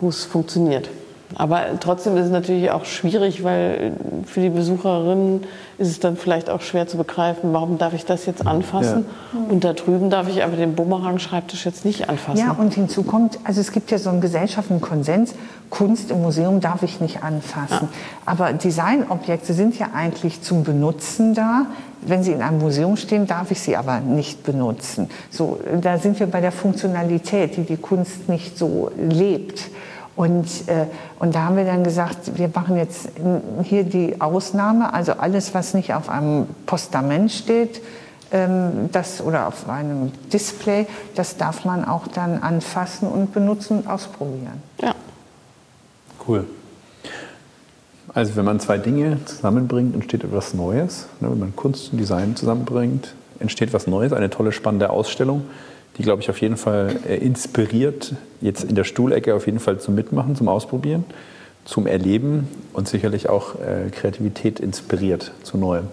wo 0.00 0.08
es 0.08 0.24
funktioniert. 0.24 0.88
Aber 1.34 1.62
trotzdem 1.80 2.16
ist 2.16 2.26
es 2.26 2.30
natürlich 2.30 2.70
auch 2.70 2.84
schwierig, 2.84 3.44
weil 3.44 3.92
für 4.26 4.40
die 4.40 4.50
Besucherinnen 4.50 5.44
ist 5.78 5.88
es 5.88 6.00
dann 6.00 6.16
vielleicht 6.16 6.50
auch 6.50 6.60
schwer 6.60 6.86
zu 6.86 6.96
begreifen, 6.96 7.52
warum 7.52 7.78
darf 7.78 7.94
ich 7.94 8.04
das 8.04 8.26
jetzt 8.26 8.46
anfassen 8.46 9.04
ja. 9.32 9.40
und 9.48 9.64
da 9.64 9.72
drüben 9.72 10.10
darf 10.10 10.28
ich 10.28 10.44
aber 10.44 10.56
den 10.56 10.74
Bumerang-Schreibtisch 10.74 11.64
jetzt 11.64 11.84
nicht 11.84 12.08
anfassen. 12.08 12.38
Ja, 12.38 12.52
und 12.52 12.74
hinzu 12.74 13.02
kommt, 13.02 13.38
also 13.44 13.60
es 13.60 13.72
gibt 13.72 13.90
ja 13.90 13.98
so 13.98 14.10
einen 14.10 14.20
gesellschaftlichen 14.20 14.80
Konsens, 14.80 15.34
Kunst 15.70 16.10
im 16.10 16.20
Museum 16.20 16.60
darf 16.60 16.82
ich 16.82 17.00
nicht 17.00 17.22
anfassen. 17.22 17.88
Ja. 17.90 17.98
Aber 18.26 18.52
Designobjekte 18.52 19.54
sind 19.54 19.78
ja 19.78 19.88
eigentlich 19.94 20.42
zum 20.42 20.64
Benutzen 20.64 21.32
da. 21.32 21.66
Wenn 22.02 22.22
sie 22.22 22.32
in 22.32 22.42
einem 22.42 22.58
Museum 22.58 22.96
stehen, 22.96 23.26
darf 23.26 23.50
ich 23.50 23.60
sie 23.60 23.76
aber 23.76 24.00
nicht 24.00 24.42
benutzen. 24.42 25.08
So, 25.30 25.60
da 25.80 25.96
sind 25.96 26.20
wir 26.20 26.26
bei 26.26 26.42
der 26.42 26.52
Funktionalität, 26.52 27.56
die 27.56 27.62
die 27.62 27.78
Kunst 27.78 28.28
nicht 28.28 28.58
so 28.58 28.90
lebt. 28.98 29.70
Und, 30.14 30.68
äh, 30.68 30.86
und 31.18 31.34
da 31.34 31.44
haben 31.44 31.56
wir 31.56 31.64
dann 31.64 31.84
gesagt, 31.84 32.36
wir 32.36 32.50
machen 32.54 32.76
jetzt 32.76 33.08
hier 33.62 33.84
die 33.84 34.20
Ausnahme, 34.20 34.92
also 34.92 35.12
alles, 35.12 35.54
was 35.54 35.72
nicht 35.74 35.94
auf 35.94 36.08
einem 36.08 36.46
Postament 36.66 37.32
steht, 37.32 37.80
ähm, 38.30 38.90
das, 38.92 39.22
oder 39.22 39.46
auf 39.46 39.68
einem 39.68 40.12
Display, 40.32 40.86
das 41.14 41.36
darf 41.38 41.64
man 41.64 41.84
auch 41.84 42.08
dann 42.08 42.42
anfassen 42.42 43.08
und 43.08 43.32
benutzen 43.32 43.78
und 43.78 43.86
ausprobieren. 43.88 44.62
Ja. 44.80 44.94
Cool. 46.26 46.44
Also 48.14 48.36
wenn 48.36 48.44
man 48.44 48.60
zwei 48.60 48.76
Dinge 48.76 49.24
zusammenbringt, 49.24 49.94
entsteht 49.94 50.24
etwas 50.24 50.52
Neues. 50.52 51.06
Ne, 51.20 51.30
wenn 51.30 51.38
man 51.38 51.56
Kunst 51.56 51.92
und 51.92 51.98
Design 51.98 52.36
zusammenbringt, 52.36 53.14
entsteht 53.38 53.72
was 53.72 53.86
Neues, 53.86 54.12
eine 54.12 54.28
tolle, 54.28 54.52
spannende 54.52 54.90
Ausstellung 54.90 55.44
die, 55.98 56.02
glaube 56.02 56.22
ich, 56.22 56.30
auf 56.30 56.40
jeden 56.40 56.56
Fall 56.56 56.96
äh, 57.06 57.16
inspiriert, 57.16 58.14
jetzt 58.40 58.64
in 58.64 58.74
der 58.74 58.84
Stuhlecke 58.84 59.34
auf 59.34 59.46
jeden 59.46 59.60
Fall 59.60 59.78
zum 59.78 59.94
Mitmachen, 59.94 60.36
zum 60.36 60.48
Ausprobieren, 60.48 61.04
zum 61.64 61.86
Erleben 61.86 62.48
und 62.72 62.88
sicherlich 62.88 63.28
auch 63.28 63.56
äh, 63.56 63.90
Kreativität 63.90 64.58
inspiriert 64.58 65.32
zu 65.42 65.58
Neuem. 65.58 65.88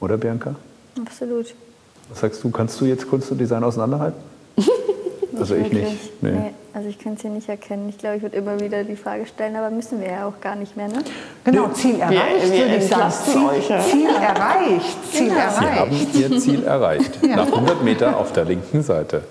Oder, 0.00 0.16
Bianca? 0.16 0.54
Absolut. 0.98 1.54
Was 2.08 2.20
sagst 2.20 2.42
du, 2.42 2.50
kannst 2.50 2.80
du 2.80 2.86
jetzt 2.86 3.08
Kunst 3.08 3.30
und 3.30 3.38
Design 3.38 3.62
auseinanderhalten? 3.64 4.20
also 5.36 5.54
ich 5.54 5.72
nicht. 5.72 6.22
Nee. 6.22 6.30
nee. 6.32 6.54
Also 6.72 6.88
ich 6.88 6.98
kann 6.98 7.14
es 7.14 7.22
hier 7.22 7.30
nicht 7.30 7.48
erkennen. 7.48 7.88
Ich 7.88 7.98
glaube, 7.98 8.16
ich 8.16 8.22
würde 8.22 8.36
immer 8.36 8.60
wieder 8.60 8.84
die 8.84 8.94
Frage 8.94 9.26
stellen, 9.26 9.56
aber 9.56 9.70
müssen 9.70 10.00
wir 10.00 10.08
ja 10.08 10.26
auch 10.26 10.40
gar 10.40 10.54
nicht 10.54 10.76
mehr, 10.76 10.86
ne? 10.86 10.98
Genau, 11.44 11.68
Ziel 11.68 11.98
erreicht, 11.98 12.52
wir, 12.52 12.58
würde 12.60 12.76
ich 12.76 12.86
sagen. 12.86 13.10
Ziel, 13.10 13.46
euch, 13.46 13.68
ja. 13.68 13.80
Ziel 13.80 14.06
erreicht, 14.06 15.12
Ziel 15.12 15.28
genau. 15.28 15.40
erreicht. 15.40 16.12
Sie 16.12 16.24
haben 16.24 16.32
Ihr 16.32 16.40
Ziel 16.40 16.64
erreicht. 16.64 17.18
ja. 17.22 17.36
Nach 17.36 17.46
100 17.46 17.82
Meter 17.82 18.16
auf 18.16 18.32
der 18.32 18.44
linken 18.44 18.82
Seite. 18.82 19.22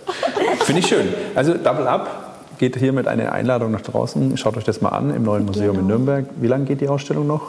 Finde 0.65 0.79
ich 0.81 0.87
schön. 0.87 1.13
Also 1.33 1.53
Double 1.53 1.87
Up 1.87 2.29
geht 2.57 2.75
hiermit 2.75 3.07
eine 3.07 3.31
Einladung 3.31 3.71
nach 3.71 3.81
draußen. 3.81 4.35
Schaut 4.37 4.57
euch 4.57 4.65
das 4.65 4.81
mal 4.81 4.89
an 4.89 5.15
im 5.15 5.23
neuen 5.23 5.45
Museum 5.45 5.69
genau. 5.69 5.79
in 5.79 5.87
Nürnberg. 5.87 6.25
Wie 6.41 6.47
lange 6.47 6.65
geht 6.65 6.81
die 6.81 6.89
Ausstellung 6.89 7.25
noch? 7.25 7.41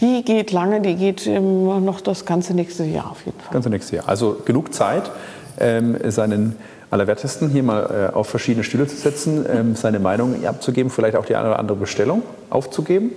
Die 0.00 0.22
geht 0.24 0.52
lange, 0.52 0.80
die 0.80 0.94
geht 0.94 1.26
noch 1.26 2.00
das 2.00 2.24
ganze 2.24 2.54
nächste 2.54 2.84
Jahr 2.84 3.10
auf 3.10 3.24
jeden 3.24 3.38
Fall. 3.38 3.46
Das 3.46 3.52
ganze 3.52 3.70
nächste 3.70 3.96
Jahr. 3.96 4.08
Also 4.08 4.40
genug 4.44 4.72
Zeit, 4.72 5.10
ähm, 5.58 5.96
seinen 6.10 6.56
Allerwertesten, 6.92 7.48
hier 7.48 7.62
mal 7.62 8.10
äh, 8.12 8.14
auf 8.14 8.28
verschiedene 8.28 8.64
Stühle 8.64 8.86
zu 8.86 8.96
setzen, 8.96 9.46
ähm, 9.50 9.74
seine 9.76 9.98
Meinung 9.98 10.44
abzugeben, 10.44 10.90
vielleicht 10.90 11.16
auch 11.16 11.24
die 11.24 11.36
eine 11.36 11.48
oder 11.48 11.58
andere 11.58 11.78
Bestellung 11.78 12.22
aufzugeben. 12.50 13.12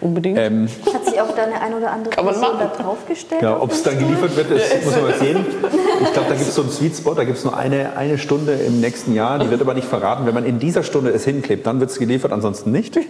Unbedingt. 0.00 0.38
Ähm, 0.38 0.68
Hat 0.92 1.04
sich 1.04 1.20
auch 1.20 1.34
da 1.34 1.44
eine 1.44 1.60
ein 1.60 1.74
oder 1.74 1.90
andere 1.92 2.10
Person 2.10 2.58
da 2.58 2.66
draufgestellt? 2.66 3.42
Ja, 3.42 3.60
ob 3.60 3.70
es 3.70 3.82
dann 3.82 3.98
geliefert 3.98 4.36
wird, 4.36 4.50
das 4.50 4.84
muss 4.84 4.94
man 4.94 5.04
mal 5.04 5.14
sehen. 5.14 5.44
Ich 6.02 6.12
glaube, 6.12 6.28
da 6.28 6.34
gibt 6.34 6.48
es 6.48 6.54
so 6.54 6.62
einen 6.62 6.70
Sweet 6.70 6.96
Spot, 6.96 7.14
da 7.14 7.24
gibt 7.24 7.38
es 7.38 7.44
nur 7.44 7.56
eine, 7.56 7.96
eine 7.96 8.18
Stunde 8.18 8.52
im 8.54 8.80
nächsten 8.80 9.14
Jahr, 9.14 9.38
die 9.38 9.50
wird 9.50 9.60
aber 9.60 9.74
nicht 9.74 9.86
verraten. 9.86 10.26
Wenn 10.26 10.34
man 10.34 10.44
in 10.44 10.58
dieser 10.58 10.82
Stunde 10.82 11.10
es 11.10 11.24
hinklebt, 11.24 11.66
dann 11.66 11.80
wird 11.80 11.90
es 11.90 11.98
geliefert, 11.98 12.32
ansonsten 12.32 12.72
nicht. 12.72 12.96
ähm, 12.96 13.02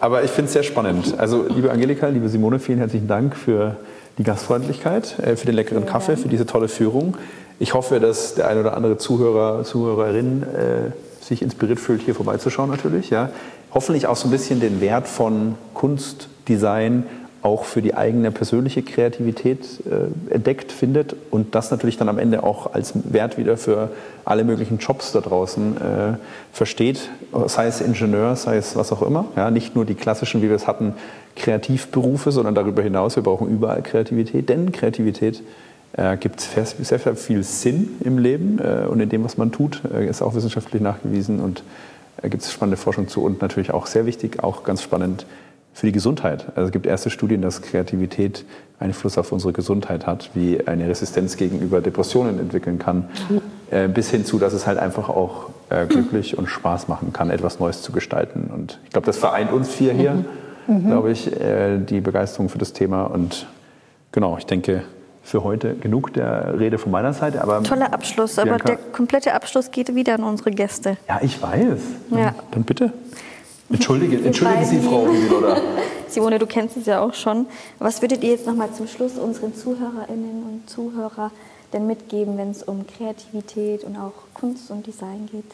aber 0.00 0.24
ich 0.24 0.30
finde 0.30 0.46
es 0.46 0.52
sehr 0.52 0.62
spannend. 0.62 1.14
Also, 1.18 1.46
liebe 1.48 1.70
Angelika, 1.70 2.08
liebe 2.08 2.28
Simone, 2.28 2.58
vielen 2.58 2.78
herzlichen 2.78 3.08
Dank 3.08 3.36
für 3.36 3.76
die 4.18 4.24
Gastfreundlichkeit, 4.24 5.18
äh, 5.20 5.36
für 5.36 5.46
den 5.46 5.54
leckeren 5.54 5.86
Kaffee, 5.86 6.16
für 6.16 6.28
diese 6.28 6.46
tolle 6.46 6.68
Führung. 6.68 7.16
Ich 7.64 7.72
hoffe, 7.72 7.98
dass 7.98 8.34
der 8.34 8.46
ein 8.48 8.60
oder 8.60 8.76
andere 8.76 8.98
Zuhörer, 8.98 9.64
Zuhörerin 9.64 10.42
äh, 10.42 11.24
sich 11.24 11.40
inspiriert 11.40 11.80
fühlt, 11.80 12.02
hier 12.02 12.14
vorbeizuschauen 12.14 12.68
natürlich. 12.68 13.08
Ja. 13.08 13.30
Hoffentlich 13.72 14.06
auch 14.06 14.16
so 14.16 14.28
ein 14.28 14.30
bisschen 14.30 14.60
den 14.60 14.82
Wert 14.82 15.08
von 15.08 15.54
Kunst, 15.72 16.28
Design 16.46 17.04
auch 17.40 17.64
für 17.64 17.80
die 17.80 17.94
eigene 17.94 18.30
persönliche 18.32 18.82
Kreativität 18.82 19.60
äh, 19.86 20.34
entdeckt 20.34 20.72
findet 20.72 21.16
und 21.30 21.54
das 21.54 21.70
natürlich 21.70 21.96
dann 21.96 22.10
am 22.10 22.18
Ende 22.18 22.42
auch 22.42 22.74
als 22.74 22.92
Wert 23.10 23.38
wieder 23.38 23.56
für 23.56 23.88
alle 24.26 24.44
möglichen 24.44 24.76
Jobs 24.76 25.12
da 25.12 25.22
draußen 25.22 25.76
äh, 25.78 25.80
versteht, 26.52 27.08
sei 27.46 27.66
es 27.66 27.80
Ingenieur, 27.80 28.36
sei 28.36 28.58
es 28.58 28.76
was 28.76 28.92
auch 28.92 29.00
immer. 29.00 29.24
Ja, 29.36 29.50
nicht 29.50 29.74
nur 29.74 29.86
die 29.86 29.94
klassischen, 29.94 30.42
wie 30.42 30.50
wir 30.50 30.56
es 30.56 30.66
hatten, 30.66 30.92
Kreativberufe, 31.34 32.30
sondern 32.30 32.54
darüber 32.54 32.82
hinaus, 32.82 33.16
wir 33.16 33.22
brauchen 33.22 33.48
überall 33.48 33.80
Kreativität, 33.80 34.50
denn 34.50 34.70
Kreativität 34.70 35.42
äh, 35.96 36.16
gibt 36.16 36.40
sehr, 36.40 36.66
sehr, 36.66 37.16
viel 37.16 37.42
Sinn 37.42 37.90
im 38.04 38.18
Leben 38.18 38.58
äh, 38.58 38.86
und 38.86 39.00
in 39.00 39.08
dem, 39.08 39.24
was 39.24 39.36
man 39.36 39.52
tut, 39.52 39.82
äh, 39.92 40.06
ist 40.06 40.22
auch 40.22 40.34
wissenschaftlich 40.34 40.82
nachgewiesen 40.82 41.40
und 41.40 41.62
äh, 42.22 42.28
gibt 42.28 42.42
es 42.42 42.52
spannende 42.52 42.76
Forschung 42.76 43.08
zu 43.08 43.22
und 43.22 43.40
natürlich 43.42 43.72
auch 43.72 43.86
sehr 43.86 44.06
wichtig, 44.06 44.42
auch 44.42 44.64
ganz 44.64 44.82
spannend 44.82 45.26
für 45.72 45.86
die 45.86 45.92
Gesundheit. 45.92 46.46
Also 46.56 46.66
es 46.66 46.72
gibt 46.72 46.86
erste 46.86 47.10
Studien, 47.10 47.42
dass 47.42 47.62
Kreativität 47.62 48.44
Einfluss 48.80 49.18
auf 49.18 49.30
unsere 49.32 49.52
Gesundheit 49.52 50.06
hat, 50.06 50.30
wie 50.34 50.66
eine 50.66 50.88
Resistenz 50.88 51.36
gegenüber 51.36 51.80
Depressionen 51.80 52.38
entwickeln 52.38 52.78
kann, 52.78 53.08
äh, 53.70 53.88
bis 53.88 54.10
hin 54.10 54.24
zu, 54.24 54.38
dass 54.38 54.52
es 54.52 54.66
halt 54.66 54.78
einfach 54.78 55.08
auch 55.08 55.50
äh, 55.70 55.86
glücklich 55.86 56.36
und 56.36 56.48
Spaß 56.48 56.88
machen 56.88 57.12
kann, 57.12 57.30
etwas 57.30 57.60
Neues 57.60 57.82
zu 57.82 57.92
gestalten. 57.92 58.50
Und 58.52 58.80
ich 58.84 58.90
glaube, 58.90 59.06
das 59.06 59.16
vereint 59.16 59.52
uns 59.52 59.68
vier 59.68 59.92
hier, 59.92 60.24
mhm. 60.66 60.86
glaube 60.86 61.12
ich, 61.12 61.30
die 61.30 62.00
Begeisterung 62.00 62.48
für 62.48 62.58
das 62.58 62.72
Thema. 62.72 63.04
Und 63.04 63.46
genau, 64.12 64.36
ich 64.38 64.46
denke, 64.46 64.82
für 65.24 65.42
heute 65.42 65.74
genug 65.74 66.12
der 66.12 66.58
Rede 66.58 66.78
von 66.78 66.92
meiner 66.92 67.14
Seite. 67.14 67.42
Aber 67.42 67.62
Toller 67.62 67.92
Abschluss, 67.92 68.36
Bianca, 68.36 68.54
aber 68.54 68.64
der 68.64 68.76
komplette 68.92 69.32
Abschluss 69.32 69.70
geht 69.70 69.94
wieder 69.94 70.14
an 70.14 70.22
unsere 70.22 70.50
Gäste. 70.50 70.98
Ja, 71.08 71.18
ich 71.22 71.40
weiß. 71.40 71.80
Ja. 72.10 72.34
Dann 72.50 72.64
bitte. 72.64 72.92
Entschuldige, 73.70 74.16
entschuldigen 74.24 74.64
Sie, 74.64 74.80
Frau 74.80 75.04
Rubin, 75.04 75.56
Simone, 76.08 76.38
du 76.38 76.46
kennst 76.46 76.76
es 76.76 76.86
ja 76.86 77.00
auch 77.00 77.14
schon. 77.14 77.46
Was 77.78 78.02
würdet 78.02 78.22
ihr 78.22 78.30
jetzt 78.32 78.46
noch 78.46 78.54
mal 78.54 78.70
zum 78.72 78.86
Schluss 78.86 79.16
unseren 79.16 79.54
Zuhörerinnen 79.54 80.42
und 80.44 80.70
Zuhörern 80.70 81.30
denn 81.72 81.86
mitgeben, 81.86 82.36
wenn 82.36 82.50
es 82.50 82.62
um 82.62 82.86
Kreativität 82.86 83.82
und 83.82 83.96
auch 83.96 84.12
Kunst 84.34 84.70
und 84.70 84.86
Design 84.86 85.28
geht? 85.32 85.50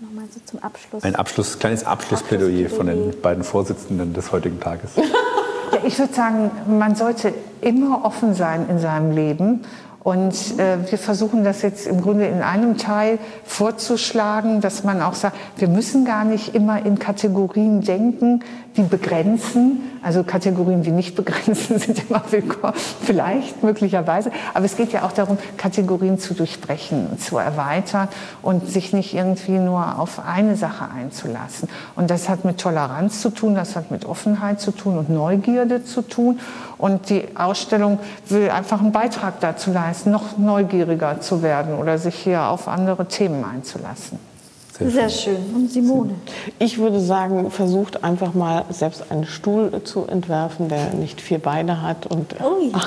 Nochmal 0.00 0.24
so 0.34 0.40
zum 0.44 0.58
Abschluss. 0.58 1.04
Ein 1.04 1.14
Abschluss, 1.14 1.60
kleines 1.60 1.84
Abschlussplädoyer 1.84 2.68
von 2.68 2.88
den 2.88 3.20
beiden 3.22 3.44
Vorsitzenden 3.44 4.12
des 4.12 4.32
heutigen 4.32 4.58
Tages. 4.58 4.90
Ich 5.86 5.98
würde 5.98 6.14
sagen, 6.14 6.50
man 6.66 6.94
sollte 6.94 7.34
immer 7.60 8.04
offen 8.04 8.34
sein 8.34 8.66
in 8.70 8.78
seinem 8.78 9.10
Leben. 9.10 9.60
Und 10.02 10.58
äh, 10.58 10.90
wir 10.90 10.98
versuchen 10.98 11.44
das 11.44 11.62
jetzt 11.62 11.86
im 11.86 12.00
Grunde 12.00 12.26
in 12.26 12.42
einem 12.42 12.76
Teil 12.76 13.18
vorzuschlagen, 13.44 14.60
dass 14.60 14.84
man 14.84 15.00
auch 15.00 15.14
sagt, 15.14 15.36
wir 15.56 15.68
müssen 15.68 16.04
gar 16.04 16.24
nicht 16.24 16.54
immer 16.54 16.84
in 16.84 16.98
Kategorien 16.98 17.80
denken, 17.80 18.40
die 18.76 18.82
begrenzen. 18.82 19.82
Also 20.02 20.24
Kategorien, 20.24 20.82
die 20.82 20.90
nicht 20.90 21.14
begrenzen, 21.14 21.78
sind 21.78 22.08
immer 22.08 22.22
willkommen, 22.30 22.74
vielleicht 23.02 23.62
möglicherweise. 23.62 24.30
Aber 24.52 24.64
es 24.64 24.76
geht 24.76 24.92
ja 24.92 25.04
auch 25.04 25.12
darum, 25.12 25.38
Kategorien 25.56 26.18
zu 26.18 26.34
durchbrechen, 26.34 27.18
zu 27.18 27.38
erweitern 27.38 28.08
und 28.42 28.68
sich 28.68 28.92
nicht 28.92 29.14
irgendwie 29.14 29.58
nur 29.58 29.98
auf 29.98 30.20
eine 30.26 30.56
Sache 30.56 30.88
einzulassen. 30.90 31.68
Und 31.96 32.10
das 32.10 32.28
hat 32.28 32.44
mit 32.44 32.58
Toleranz 32.58 33.20
zu 33.20 33.30
tun, 33.30 33.54
das 33.54 33.76
hat 33.76 33.90
mit 33.90 34.04
Offenheit 34.04 34.60
zu 34.60 34.72
tun 34.72 34.98
und 34.98 35.08
Neugierde 35.08 35.84
zu 35.84 36.02
tun. 36.02 36.40
Und 36.76 37.08
die 37.08 37.24
Ausstellung 37.34 37.98
will 38.28 38.50
einfach 38.50 38.80
einen 38.80 38.92
Beitrag 38.92 39.40
dazu 39.40 39.72
leisten, 39.72 40.10
noch 40.10 40.36
neugieriger 40.36 41.20
zu 41.20 41.42
werden 41.42 41.76
oder 41.76 41.98
sich 41.98 42.16
hier 42.16 42.42
auf 42.48 42.68
andere 42.68 43.06
Themen 43.06 43.44
einzulassen. 43.44 44.33
Sehr, 44.78 44.90
Sehr 44.90 45.08
schön. 45.08 45.36
schön. 45.36 45.54
Und 45.54 45.70
Simone? 45.70 46.14
Ich 46.58 46.78
würde 46.78 46.98
sagen, 46.98 47.48
versucht 47.52 48.02
einfach 48.02 48.34
mal 48.34 48.64
selbst 48.70 49.04
einen 49.08 49.24
Stuhl 49.24 49.70
zu 49.84 50.04
entwerfen, 50.06 50.68
der 50.68 50.94
nicht 50.94 51.20
vier 51.20 51.38
Beine 51.38 51.80
hat 51.80 52.06
und 52.06 52.32
ja. 52.32 52.80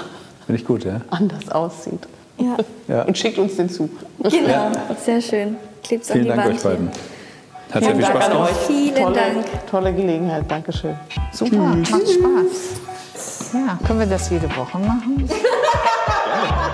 Finde 0.46 0.62
ich 0.62 0.68
gut, 0.68 0.84
ja? 0.84 1.00
anders 1.10 1.50
aussieht. 1.50 2.06
Ja. 2.38 2.58
ja. 2.90 3.04
Und 3.04 3.18
schickt 3.18 3.38
uns 3.38 3.56
den 3.56 3.70
zu. 3.70 3.90
Genau, 4.22 4.48
ja. 4.48 4.72
sehr 5.02 5.22
schön. 5.22 5.56
Klebt's 5.82 6.12
Vielen 6.12 6.28
Dank 6.28 6.44
Wand 6.44 6.56
euch 6.56 6.64
beiden. 6.64 6.92
Hat 7.72 7.84
sehr 7.84 7.96
viel 7.96 8.06
Spaß 8.06 8.30
gemacht. 8.30 8.54
Vielen 8.68 8.96
tolle, 8.96 9.16
Dank. 9.16 9.68
Tolle 9.70 9.94
Gelegenheit, 9.94 10.44
Dankeschön. 10.52 10.96
Super, 11.32 11.74
Tschüss. 11.84 11.92
macht 11.92 12.10
Spaß. 12.10 13.54
Ja, 13.54 13.80
können 13.88 14.00
wir 14.00 14.08
das 14.08 14.30
jede 14.30 14.50
Woche 14.56 14.78
machen? 14.78 15.30